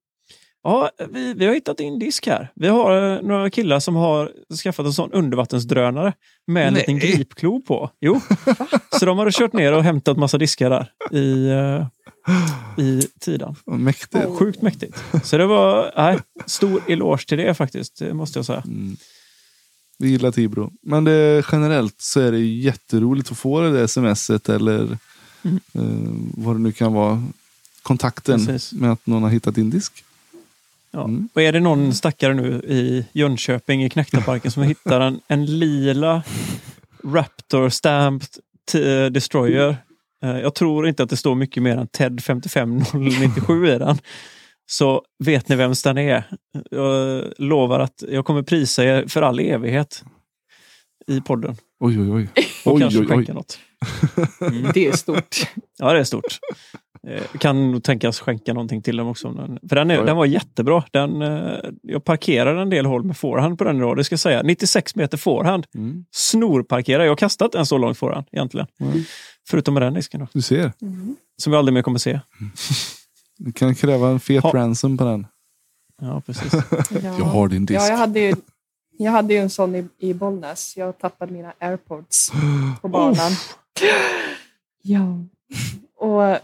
Ja, 0.62 0.90
vi, 1.10 1.34
vi 1.34 1.46
har 1.46 1.54
hittat 1.54 1.76
din 1.76 1.98
disk 1.98 2.26
här. 2.26 2.50
Vi 2.54 2.68
har 2.68 3.16
eh, 3.16 3.22
några 3.22 3.50
killar 3.50 3.80
som 3.80 3.96
har 3.96 4.32
skaffat 4.62 4.86
en 4.86 4.92
sån 4.92 5.12
undervattensdrönare 5.12 6.12
med 6.46 6.66
en 6.66 6.74
Nej. 6.74 6.80
liten 6.80 6.98
gripklo 6.98 7.62
på. 7.62 7.90
Jo, 8.00 8.20
så 8.98 9.06
de 9.06 9.18
hade 9.18 9.32
kört 9.32 9.52
ner 9.52 9.72
och 9.72 9.82
hämtat 9.84 10.16
massa 10.16 10.38
diskar 10.38 10.70
där 10.70 10.90
i, 11.18 11.48
eh, 11.48 11.86
i 12.84 13.02
Tidan. 13.20 13.56
Mäktigt. 13.66 14.38
Sjukt 14.38 14.62
mäktigt. 14.62 15.04
Så 15.24 15.38
det 15.38 15.46
var 15.46 15.92
nej, 15.96 16.18
stor 16.46 16.82
eloge 16.88 17.26
till 17.28 17.38
det 17.38 17.54
faktiskt, 17.54 17.98
det 17.98 18.14
måste 18.14 18.38
jag 18.38 18.46
säga. 18.46 18.62
Mm. 18.66 18.96
Vi 19.98 20.08
gillar 20.08 20.30
Tibro. 20.30 20.72
Men 20.82 21.04
det, 21.04 21.44
generellt 21.52 22.00
så 22.00 22.20
är 22.20 22.32
det 22.32 22.38
jätteroligt 22.38 23.32
att 23.32 23.38
få 23.38 23.60
det 23.60 23.70
där 23.70 23.86
smset 23.86 24.48
eller 24.48 24.98
Mm. 25.44 25.60
Eh, 25.72 26.42
vad 26.44 26.56
det 26.56 26.60
nu 26.60 26.72
kan 26.72 26.92
vara. 26.92 27.22
Kontakten 27.82 28.46
Precis. 28.46 28.72
med 28.72 28.92
att 28.92 29.06
någon 29.06 29.22
har 29.22 29.30
hittat 29.30 29.54
din 29.54 29.70
disk. 29.70 30.04
Ja. 30.92 31.04
Mm. 31.04 31.28
Och 31.34 31.42
är 31.42 31.52
det 31.52 31.60
någon 31.60 31.94
stackare 31.94 32.34
nu 32.34 32.52
i 32.54 33.06
Jönköping 33.12 33.84
i 33.84 33.90
Knäcktaparken 33.90 34.50
som 34.50 34.62
hittar 34.62 35.00
en, 35.00 35.20
en 35.28 35.46
lila 35.58 36.22
Raptor 37.04 37.68
Stamped 37.68 38.28
t- 38.72 39.08
Destroyer. 39.08 39.76
Eh, 40.24 40.38
Jag 40.38 40.54
tror 40.54 40.88
inte 40.88 41.02
att 41.02 41.10
det 41.10 41.16
står 41.16 41.34
mycket 41.34 41.62
mer 41.62 41.76
än 41.76 41.86
TED 41.88 42.22
55097 42.22 43.66
i 43.68 43.78
den. 43.78 43.98
Så 44.66 45.02
vet 45.24 45.48
ni 45.48 45.56
vems 45.56 45.82
den 45.82 45.98
är. 45.98 46.24
Jag 46.70 47.24
lovar 47.38 47.80
att 47.80 48.02
jag 48.08 48.24
kommer 48.24 48.42
prisa 48.42 48.84
er 48.84 49.04
för 49.08 49.22
all 49.22 49.40
evighet 49.40 50.04
i 51.06 51.20
podden. 51.20 51.56
Oj, 51.80 52.00
oj, 52.00 52.10
oj. 52.10 52.28
Och 52.64 52.74
oj, 52.74 52.80
kanske 52.80 52.98
oj, 52.98 53.04
oj. 53.04 53.08
skänka 53.16 53.32
något. 53.32 53.58
Det 54.74 54.86
är 54.86 54.92
stort. 54.96 55.36
Ja, 55.78 55.92
det 55.92 55.98
är 56.00 56.04
stort. 56.04 56.38
Eh, 57.08 57.22
Kan 57.38 57.70
nog 57.72 57.82
tänkas 57.84 58.20
skänka 58.20 58.52
någonting 58.52 58.82
till 58.82 58.96
dem 58.96 59.08
också. 59.08 59.34
För 59.68 59.76
den, 59.76 59.90
är, 59.90 59.94
Ja, 59.94 60.02
den 60.02 60.16
var 60.16 60.26
jättebra. 60.26 60.84
Den, 60.90 61.22
eh, 61.22 61.58
jag 61.82 62.04
parkerade 62.04 62.62
en 62.62 62.70
del 62.70 62.86
håll 62.86 63.04
med 63.04 63.16
forehand 63.16 63.58
på 63.58 63.64
den 63.64 63.76
idag. 63.76 63.96
Det 63.96 64.04
ska 64.04 64.12
jag 64.12 64.20
säga. 64.20 64.42
96 64.42 64.94
meter 64.94 65.16
forehand. 65.18 65.66
Mm. 65.74 66.04
Snorparkera. 66.10 67.04
Jag 67.04 67.10
har 67.10 67.16
kastat 67.16 67.54
en 67.54 67.66
så 67.66 67.78
långt 67.78 67.98
forehand 67.98 68.26
egentligen. 68.32 68.66
Mm. 68.80 69.02
Förutom 69.48 69.74
med 69.74 69.82
den 69.82 69.94
disken 69.94 70.20
då. 70.20 70.26
Du 70.32 70.42
ser. 70.42 70.72
Mm. 70.82 71.16
Som 71.42 71.50
vi 71.52 71.56
aldrig 71.58 71.74
mer 71.74 71.82
kommer 71.82 71.98
se. 71.98 72.20
Du 73.38 73.52
kan 73.52 73.74
kräva 73.74 74.08
en 74.08 74.20
fet 74.20 74.42
Ha. 74.42 74.50
ransom 74.54 74.98
på 74.98 75.04
den. 75.04 75.26
Ja, 76.00 76.22
precis. 76.26 76.52
Ja. 76.90 77.00
Jag 77.18 77.24
har 77.24 77.48
din 77.48 77.66
disk. 77.66 77.80
Ja, 77.80 77.88
jag 77.88 77.96
hade 77.96 78.20
ju, 78.20 78.34
jag 78.98 79.12
hade 79.12 79.34
ju 79.34 79.40
en 79.40 79.50
sån 79.50 79.74
i, 79.74 79.88
i 79.98 80.14
Bollnäs. 80.14 80.76
Jag 80.76 80.98
tappade 80.98 81.32
mina 81.32 81.52
airpods 81.60 82.32
på 82.82 82.88
banan. 82.88 83.32
Ja. 84.82 85.18
Och 85.98 86.38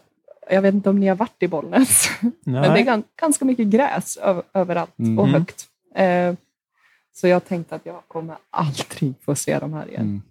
jag 0.50 0.62
vet 0.62 0.74
inte 0.74 0.90
om 0.90 1.00
ni 1.00 1.06
har 1.08 1.16
varit 1.16 1.42
i 1.42 1.48
Bollnäs. 1.48 2.08
Men 2.44 2.62
det 2.74 2.80
är 2.80 3.02
ganska 3.20 3.44
mycket 3.44 3.66
gräs 3.66 4.18
överallt 4.54 4.94
och 4.98 5.04
Mhm. 5.04 5.34
högt. 5.34 5.66
Eh, 5.94 6.34
så 7.14 7.28
jag 7.28 7.44
tänkte 7.44 7.74
att 7.74 7.86
jag 7.86 8.02
kommer 8.08 8.36
aldrig 8.50 9.14
få 9.24 9.34
se 9.34 9.58
de 9.58 9.72
här 9.72 9.88
igen. 9.88 10.22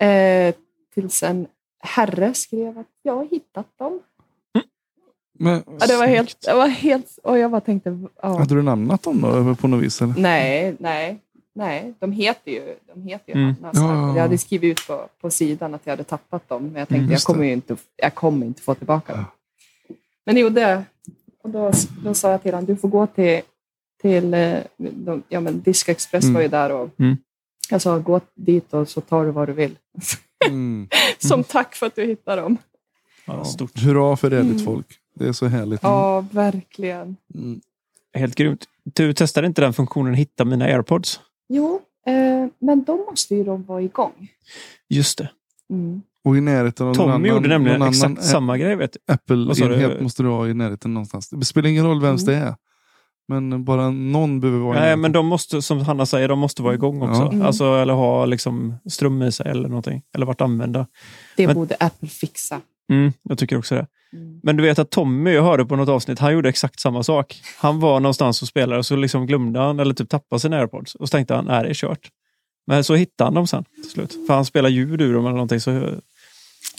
Mm. 0.00 0.48
Eh, 0.48 0.54
tills 0.94 1.22
en 1.22 1.46
herre 1.80 2.34
skrev 2.34 2.78
att 2.78 2.86
jag 3.02 3.16
har 3.16 3.24
hittat 3.24 3.78
dem. 3.78 4.00
Men, 5.38 5.62
Ja, 5.80 5.86
det 5.86 5.96
var 5.96 6.06
helt, 6.06 6.40
det 6.40 6.54
var 6.54 6.68
helt... 6.68 7.18
Och 7.22 7.38
jag 7.38 7.50
bara 7.50 7.60
tänkte... 7.60 7.98
Ja. 8.22 8.38
hade 8.38 8.54
du 8.54 8.62
namnat 8.62 9.02
dem 9.02 9.20
då 9.20 9.54
på 9.54 9.68
något 9.68 9.82
vis? 9.84 10.02
Eller? 10.02 10.14
Nej, 10.18 10.76
nej, 10.78 11.20
nej. 11.54 11.94
De 11.98 12.12
heter 12.12 12.50
ju, 12.52 12.76
de 12.94 13.02
heter 13.02 13.32
ju 13.34 13.40
Mm. 13.40 13.54
Hanna. 13.62 13.68
Ja, 13.72 13.80
Så 13.80 13.80
ja, 13.84 14.08
ja. 14.08 14.14
Jag 14.14 14.22
hade 14.22 14.38
skrivit 14.38 14.70
ut 14.80 14.86
på, 14.86 15.08
på 15.20 15.30
sidan 15.30 15.74
att 15.74 15.80
jag 15.84 15.92
hade 15.92 16.04
tappat 16.04 16.48
dem. 16.48 16.62
Men 16.62 16.74
jag 16.74 16.88
tänkte 16.88 17.02
Mm, 17.02 17.12
jag, 17.12 17.20
kommer 17.20 17.44
ju 17.44 17.52
inte, 17.52 17.76
jag 17.96 18.14
kommer 18.14 18.46
inte 18.46 18.62
få 18.62 18.74
tillbaka 18.74 19.12
dem. 19.14 19.24
Men 20.26 20.34
det 20.34 20.40
gjorde 20.40 20.60
jag. 20.60 20.82
Och 21.42 21.50
då, 21.50 21.72
då 22.04 22.14
sa 22.14 22.30
jag 22.30 22.42
till 22.42 22.54
honom, 22.54 22.66
du 22.66 22.76
får 22.76 22.88
gå 22.88 23.06
till, 23.06 23.40
till 24.02 24.34
eh, 24.34 24.58
de, 24.76 25.22
ja, 25.28 25.40
men 25.40 25.60
Disk 25.60 25.88
Express 25.88 26.24
Mm. 26.24 26.34
var 26.34 26.42
ju 26.42 26.48
där. 26.48 26.72
Och 26.72 26.90
Mm. 27.00 27.16
Jag 27.70 27.82
sa, 27.82 27.98
gå 27.98 28.20
dit 28.34 28.74
och 28.74 28.88
så 28.88 29.00
tar 29.00 29.24
du 29.24 29.30
vad 29.30 29.48
du 29.48 29.52
vill. 29.52 29.78
Mm. 30.48 30.88
Som 31.18 31.44
tack 31.44 31.74
för 31.74 31.86
att 31.86 31.96
du 31.96 32.04
hittade 32.04 32.42
dem. 32.42 32.56
Ja, 33.26 33.44
stort. 33.44 33.78
Hurra 33.78 34.16
för 34.16 34.30
ärligt 34.30 34.52
Mm. 34.52 34.64
folk. 34.64 34.86
Det 35.14 35.28
är 35.28 35.32
så 35.32 35.46
härligt. 35.46 35.80
Ja, 35.82 36.20
verkligen. 36.30 37.16
Mm. 37.34 37.60
Helt 38.14 38.34
grymt. 38.34 38.64
Du 38.84 39.12
testade 39.12 39.46
inte 39.46 39.60
den 39.62 39.72
funktionen 39.72 40.14
hitta 40.14 40.44
mina 40.44 40.64
airpods? 40.64 41.20
Jo, 41.48 41.80
eh, 42.06 42.46
men 42.58 42.84
då 42.84 42.96
måste 43.10 43.34
ju 43.34 43.44
de 43.44 43.64
vara 43.64 43.82
igång. 43.82 44.28
Just 44.88 45.18
det. 45.18 45.30
Mm. 45.70 46.02
Och 46.24 46.36
i 46.36 46.40
närheten 46.40 46.86
av 46.86 46.88
någon 46.88 46.96
Tommy 46.96 47.12
annan, 47.12 47.24
gjorde 47.36 47.48
nämligen 47.48 47.78
någon 47.78 47.88
exakt 47.88 48.04
annan 48.04 48.22
samma 48.22 48.58
grej. 48.58 48.76
Vet 48.76 48.92
du. 48.92 49.12
Apple-enhet 49.12 49.98
du? 49.98 50.02
måste 50.02 50.22
du 50.22 50.28
ha 50.28 50.48
i 50.48 50.54
närheten 50.54 50.94
någonstans. 50.94 51.28
Det 51.30 51.44
spelar 51.44 51.68
ingen 51.68 51.86
roll 51.86 52.00
vems 52.00 52.22
Mm. 52.28 52.40
det 52.40 52.46
är. 52.46 52.54
Men 53.28 53.64
bara 53.64 53.90
någon 53.90 54.40
behöver 54.40 54.60
vara 54.60 54.80
Nej, 54.80 54.96
men 54.96 55.12
de 55.12 55.26
måste, 55.26 55.62
som 55.62 55.80
Hanna 55.80 56.06
säger, 56.06 56.28
de 56.28 56.38
måste 56.38 56.62
vara 56.62 56.74
igång 56.74 57.02
också. 57.02 57.20
Ja. 57.22 57.32
Mm. 57.32 57.46
Alltså, 57.46 57.64
eller 57.74 57.94
ha 57.94 58.24
liksom 58.26 58.74
ström 58.90 59.22
i 59.22 59.32
sig 59.32 59.50
eller 59.50 59.68
någonting. 59.68 60.02
Eller 60.14 60.26
varit 60.26 60.40
använda. 60.40 60.86
Det 61.36 61.46
Men- 61.46 61.56
borde 61.56 61.74
Apple 61.80 62.08
fixa. 62.08 62.60
Mm, 62.90 63.12
jag 63.22 63.38
tycker 63.38 63.58
också 63.58 63.74
det. 63.74 63.86
Mm. 64.14 64.40
Men 64.42 64.56
du 64.56 64.62
vet 64.62 64.78
att 64.78 64.90
Tommy, 64.90 65.30
jag 65.30 65.42
hörde 65.42 65.64
på 65.66 65.76
något 65.76 65.88
avsnitt, 65.88 66.18
han 66.18 66.32
gjorde 66.32 66.48
exakt 66.48 66.80
samma 66.80 67.02
sak. 67.02 67.42
Han 67.58 67.80
var 67.80 68.00
någonstans 68.00 68.42
och 68.42 68.48
spelade 68.48 68.78
och 68.78 68.86
så 68.86 68.96
liksom 68.96 69.26
glömde 69.26 69.58
han 69.60 69.80
eller 69.80 69.94
typ 69.94 70.08
tappade 70.08 70.40
sina 70.40 70.56
airpods. 70.56 70.94
Och 70.94 71.08
så 71.08 71.12
tänkte 71.12 71.34
han, 71.34 71.44
nej 71.44 71.62
det 71.62 71.68
är 71.68 71.74
kört. 71.74 72.10
Men 72.66 72.84
så 72.84 72.94
hittade 72.94 73.26
han 73.26 73.34
dem 73.34 73.46
sen 73.46 73.64
till 73.82 73.90
slut. 73.90 74.18
För 74.26 74.34
han 74.34 74.44
spelar 74.44 74.68
ljud 74.68 75.00
ur 75.00 75.14
dem 75.14 75.24
eller 75.24 75.32
någonting. 75.34 75.60
Så 75.60 75.70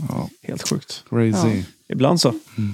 Ja, 0.09 0.29
helt 0.43 0.69
sjukt. 0.69 1.03
crazy. 1.09 1.63
Ibland 1.89 2.21
så. 2.21 2.29
Mm. 2.29 2.73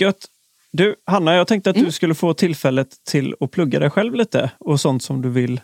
Gött. 0.00 0.26
Du, 0.72 0.94
Hanna, 1.04 1.34
jag 1.34 1.46
tänkte 1.46 1.70
att 1.70 1.76
du 1.76 1.80
Mm. 1.80 1.92
skulle 1.92 2.14
få 2.14 2.34
tillfället 2.34 3.04
till 3.04 3.34
att 3.40 3.50
plugga 3.50 3.78
dig 3.78 3.90
själv 3.90 4.14
lite 4.14 4.50
och 4.58 4.80
sånt 4.80 5.02
som 5.02 5.22
du 5.22 5.28
vill 5.30 5.60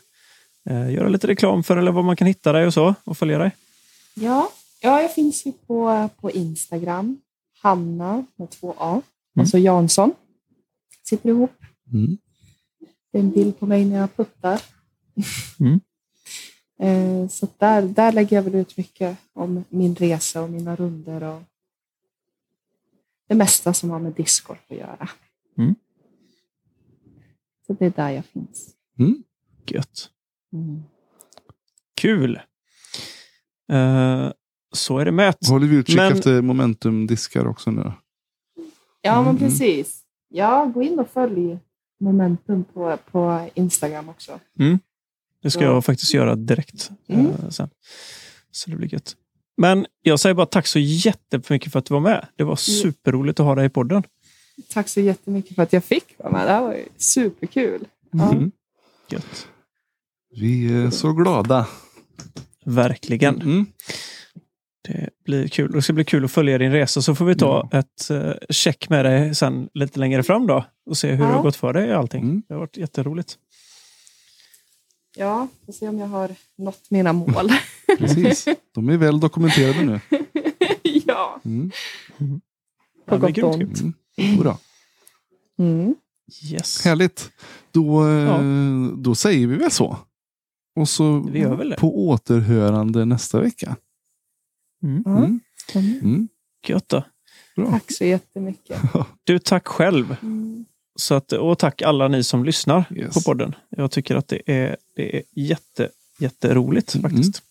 eh, 0.70 0.92
göra 0.92 1.08
lite 1.08 1.26
reklam 1.26 1.62
för 1.64 1.76
eller 1.76 1.92
var 1.92 2.02
man 2.02 2.16
kan 2.16 2.26
hitta 2.26 2.52
dig 2.52 2.66
och 2.66 2.74
så 2.74 2.94
och 3.04 3.18
följa 3.18 3.38
dig. 3.38 3.50
Ja, 4.14 4.50
ja, 4.80 5.02
jag 5.02 5.14
finns 5.14 5.46
ju 5.46 5.52
på, 5.52 6.08
på 6.20 6.30
Instagram. 6.30 7.18
Hanna 7.64 8.26
med 8.36 8.50
två 8.50 8.74
A. 8.78 9.02
Alltså 9.38 9.58
Jansson. 9.58 10.14
Sitter 11.02 11.28
ihop. 11.28 11.52
Mm. 11.92 12.18
Det 13.12 13.18
är 13.18 13.22
en 13.22 13.30
bild 13.30 13.58
på 13.58 13.66
mig 13.66 13.84
när 13.84 13.96
jag 13.96 14.16
puttar. 14.16 14.62
Mm. 15.60 15.80
eh, 16.78 17.28
så 17.28 17.48
där, 17.58 17.82
där 17.82 18.12
lägger 18.12 18.36
jag 18.36 18.42
väl 18.42 18.54
ut 18.54 18.76
mycket 18.76 19.18
om 19.32 19.64
min 19.68 19.94
resa 19.94 20.42
och 20.42 20.50
mina 20.50 20.76
runder 20.76 21.22
och 21.22 21.42
det 23.28 23.34
mesta 23.34 23.74
som 23.74 23.90
har 23.90 23.98
med 23.98 24.12
discgolf 24.12 24.60
att 24.70 24.76
göra. 24.76 25.08
Mm. 25.58 25.74
Så 27.66 27.72
det 27.72 27.86
är 27.86 27.90
där 27.90 28.10
jag 28.10 28.24
finns. 28.24 28.74
Mm. 28.98 29.22
Gött. 29.66 30.10
Mm. 30.52 30.82
Kul. 31.94 32.40
Eh, 33.68 34.32
så 34.76 34.98
är 34.98 35.04
det 35.04 35.12
med. 35.12 35.34
Håller 35.48 35.66
vi 35.66 35.76
utkik 35.76 35.96
Men- 35.96 36.12
efter 36.12 36.42
momentumdiskar 36.42 37.46
också 37.46 37.70
nu? 37.70 37.92
Ja, 39.02 39.22
men 39.22 39.36
Mm. 39.36 39.38
precis. 39.38 40.00
Ja, 40.28 40.64
gå 40.74 40.82
in 40.82 40.98
och 40.98 41.08
följ 41.10 41.58
Momentum 42.00 42.64
på, 42.64 42.98
på 43.10 43.48
Instagram 43.54 44.08
också. 44.08 44.40
Det 45.42 45.50
ska 45.50 45.60
Ja. 45.64 45.72
jag 45.72 45.84
faktiskt 45.84 46.14
göra 46.14 46.36
direkt 46.36 46.90
Mm. 47.06 47.26
eh, 47.26 47.48
sen. 47.48 47.70
Så 48.50 48.70
det 48.70 48.76
blir 48.76 48.92
gött. 48.94 49.16
Men 49.56 49.86
jag 50.02 50.20
säger 50.20 50.34
bara 50.34 50.46
tack 50.46 50.66
så 50.66 50.78
jättemycket 50.78 51.72
för 51.72 51.78
att 51.78 51.84
du 51.84 51.94
var 51.94 52.00
med. 52.00 52.26
Det 52.36 52.44
var 52.44 52.56
superroligt 52.56 53.40
att 53.40 53.46
ha 53.46 53.54
dig 53.54 53.66
i 53.66 53.68
podden. 53.68 54.02
Tack 54.68 54.88
så 54.88 55.00
jättemycket 55.00 55.54
för 55.54 55.62
att 55.62 55.72
jag 55.72 55.84
fick 55.84 56.04
vara 56.18 56.32
med. 56.32 56.46
Det 56.46 56.52
här 56.52 56.60
var 56.62 56.72
ju 56.74 56.84
superkul. 56.96 57.84
Ja. 58.10 58.32
Mm. 58.32 58.50
Gött. 59.10 59.48
Vi 60.40 60.72
är 60.84 60.90
så 60.90 61.12
glada. 61.12 61.66
Verkligen. 62.64 63.42
Mm. 63.42 63.66
Det 64.88 65.10
blir 65.24 65.48
kul. 65.48 65.72
Det 65.72 65.82
ska 65.82 65.92
bli 65.92 66.04
kul 66.04 66.24
att 66.24 66.30
följa 66.32 66.58
din 66.58 66.72
resa 66.72 67.02
så 67.02 67.14
får 67.14 67.24
vi 67.24 67.34
ta 67.34 67.68
Ja. 67.72 67.78
ett 67.78 68.10
uh, 68.10 68.32
check 68.50 68.88
med 68.88 69.04
dig 69.04 69.34
sen 69.34 69.68
lite 69.74 69.98
längre 70.00 70.22
fram 70.22 70.46
då 70.46 70.64
och 70.86 70.96
se 70.96 71.12
hur 71.12 71.24
Ja. 71.24 71.30
det 71.30 71.36
har 71.36 71.42
gått 71.42 71.56
för 71.56 71.72
dig 71.72 71.92
och 71.92 71.98
allting. 71.98 72.22
Mm. 72.22 72.42
Det 72.48 72.54
har 72.54 72.60
varit 72.60 72.76
jätteroligt. 72.76 73.38
Ja, 75.16 75.48
får 75.66 75.72
se 75.72 75.88
om 75.88 75.98
jag 75.98 76.06
har 76.06 76.30
nått 76.58 76.90
mina 76.90 77.12
mål. 77.12 77.50
Precis. 77.98 78.48
De 78.74 78.88
är 78.88 78.96
väl 78.96 79.20
dokumenterade 79.20 79.82
nu. 79.84 80.00
ja, 80.82 81.40
Mm. 81.44 81.70
på 81.70 82.40
Ja, 83.06 83.18
det 83.18 83.32
blir 83.32 83.42
gott 83.42 83.54
och 83.54 83.60
ont. 83.60 83.80
Mm. 84.16 84.36
Bra. 84.38 84.58
Mm. 85.58 85.94
Yes. 86.52 86.84
Härligt. 86.84 87.30
Då, 87.72 88.06
eh, 88.08 88.12
Ja. 88.12 88.40
då 88.96 89.14
säger 89.14 89.46
vi 89.46 89.56
väl 89.56 89.70
så. 89.70 89.98
Och 90.76 90.88
så 90.88 91.20
Vi 91.32 91.38
gör 91.38 91.56
väl 91.56 91.70
det. 91.70 91.76
på 91.76 92.06
återhörande 92.08 93.04
nästa 93.04 93.40
vecka. 93.40 93.76
Mm. 94.84 95.02
Ja. 95.06 95.16
Mm. 95.16 95.40
Mm. 95.74 95.98
Mm. 96.00 96.28
Gött 96.66 96.88
då. 96.88 97.04
Bra. 97.56 97.70
Tack 97.70 97.92
så 97.92 98.04
jättemycket. 98.04 98.80
Du, 99.24 99.38
tack 99.38 99.66
själv. 99.68 100.16
Mm. 100.22 100.64
Så 100.96 101.14
att, 101.14 101.32
och 101.32 101.58
tack 101.58 101.82
alla 101.82 102.08
ni 102.08 102.24
som 102.24 102.44
lyssnar 102.44 102.84
Yes. 102.96 103.14
på 103.14 103.20
podden. 103.20 103.54
Jag 103.68 103.90
tycker 103.90 104.16
att 104.16 104.28
det 104.28 104.42
är, 104.46 104.76
det 104.96 105.16
är 105.16 105.22
jätte, 105.36 105.88
jätteroligt 106.18 106.94
Mm. 106.94 107.10
faktiskt. 107.10 107.42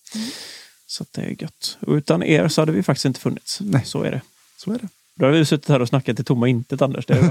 Så 0.85 1.03
att 1.03 1.13
det 1.13 1.21
är 1.21 1.41
gött. 1.43 1.77
Och 1.81 1.93
utan 1.93 2.23
er 2.23 2.47
så 2.47 2.61
hade 2.61 2.71
vi 2.71 2.83
faktiskt 2.83 3.05
inte 3.05 3.19
funnits. 3.19 3.59
Nej. 3.61 3.85
Så 3.85 4.03
är 4.03 4.11
det. 4.11 4.21
Så 4.57 4.71
är 4.73 4.79
det. 4.79 4.87
Då 5.15 5.25
hade 5.25 5.37
vi 5.37 5.45
suttit 5.45 5.69
här 5.69 5.79
och 5.79 5.87
snackat 5.87 6.19
i 6.19 6.23
tomma 6.23 6.47
intet, 6.47 6.81
Anders. 6.81 7.05
Det 7.05 7.13
är 7.13 7.23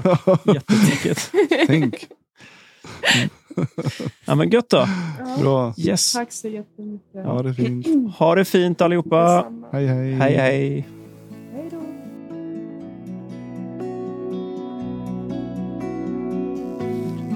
jättetråkigt. 0.55 1.31
Tänk. 1.67 2.07
Ja, 4.27 4.35
men 4.35 4.51
gött 4.51 4.71
då. 4.71 4.77
Ja. 4.77 5.43
Bra. 5.43 5.75
Yes. 5.79 6.13
Tack 6.13 6.33
så 6.33 6.49
jättemycket. 6.49 7.07
Ja, 7.13 7.43
det 7.43 7.55
fint. 7.55 7.87
Ha 8.19 8.35
det 8.35 8.45
fint 8.45 8.81
allihopa. 8.81 9.35
Detsamma. 9.37 9.67
Hej, 9.73 9.87
hej. 9.87 10.13
Hej, 10.13 10.37
hej. 10.37 10.87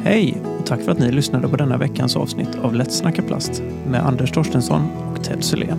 Hej 0.04 0.42
och 0.58 0.66
tack 0.66 0.80
för 0.80 0.92
att 0.92 0.98
ni 0.98 1.12
lyssnade 1.12 1.48
på 1.48 1.56
denna 1.56 1.76
veckans 1.76 2.16
avsnitt 2.16 2.56
av 2.62 2.74
Lätt 2.74 2.92
snacka 2.92 3.22
plast 3.22 3.62
med 3.86 4.06
Anders 4.06 4.32
Torstensson 4.32 4.82
och 5.10 5.24
Ted 5.24 5.44
Sylén. 5.44 5.78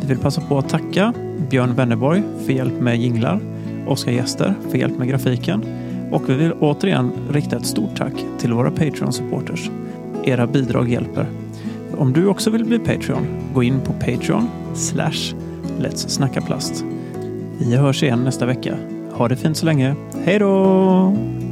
Vi 0.00 0.06
vill 0.06 0.18
passa 0.18 0.40
på 0.40 0.58
att 0.58 0.68
tacka 0.68 1.14
Björn 1.50 1.74
Wennerborg 1.74 2.22
för 2.44 2.52
hjälp 2.52 2.80
med 2.80 2.96
jinglar, 2.96 3.40
Oskar 3.86 4.12
Gäster 4.12 4.54
för 4.70 4.78
hjälp 4.78 4.98
med 4.98 5.08
grafiken 5.08 5.64
och 6.10 6.30
vi 6.30 6.34
vill 6.34 6.52
återigen 6.52 7.12
rikta 7.30 7.56
ett 7.56 7.66
stort 7.66 7.96
tack 7.96 8.12
till 8.38 8.52
våra 8.52 8.70
Patreon-supporters. 8.70 9.70
Era 10.24 10.46
bidrag 10.46 10.88
hjälper. 10.88 11.26
Om 11.98 12.12
du 12.12 12.26
också 12.26 12.50
vill 12.50 12.64
bli 12.64 12.78
Patreon, 12.78 13.26
gå 13.54 13.62
in 13.62 13.80
på 13.80 13.92
Patreon 13.92 14.48
slash 14.74 15.34
Let's 15.80 16.08
Snacka 16.08 16.40
Plast. 16.40 16.84
Vi 17.58 17.76
hörs 17.76 18.02
igen 18.02 18.24
nästa 18.24 18.46
vecka. 18.46 18.76
Ha 19.12 19.28
det 19.28 19.36
fint 19.36 19.56
så 19.56 19.66
länge. 19.66 19.94
Hej 20.24 20.38
då! 20.38 21.45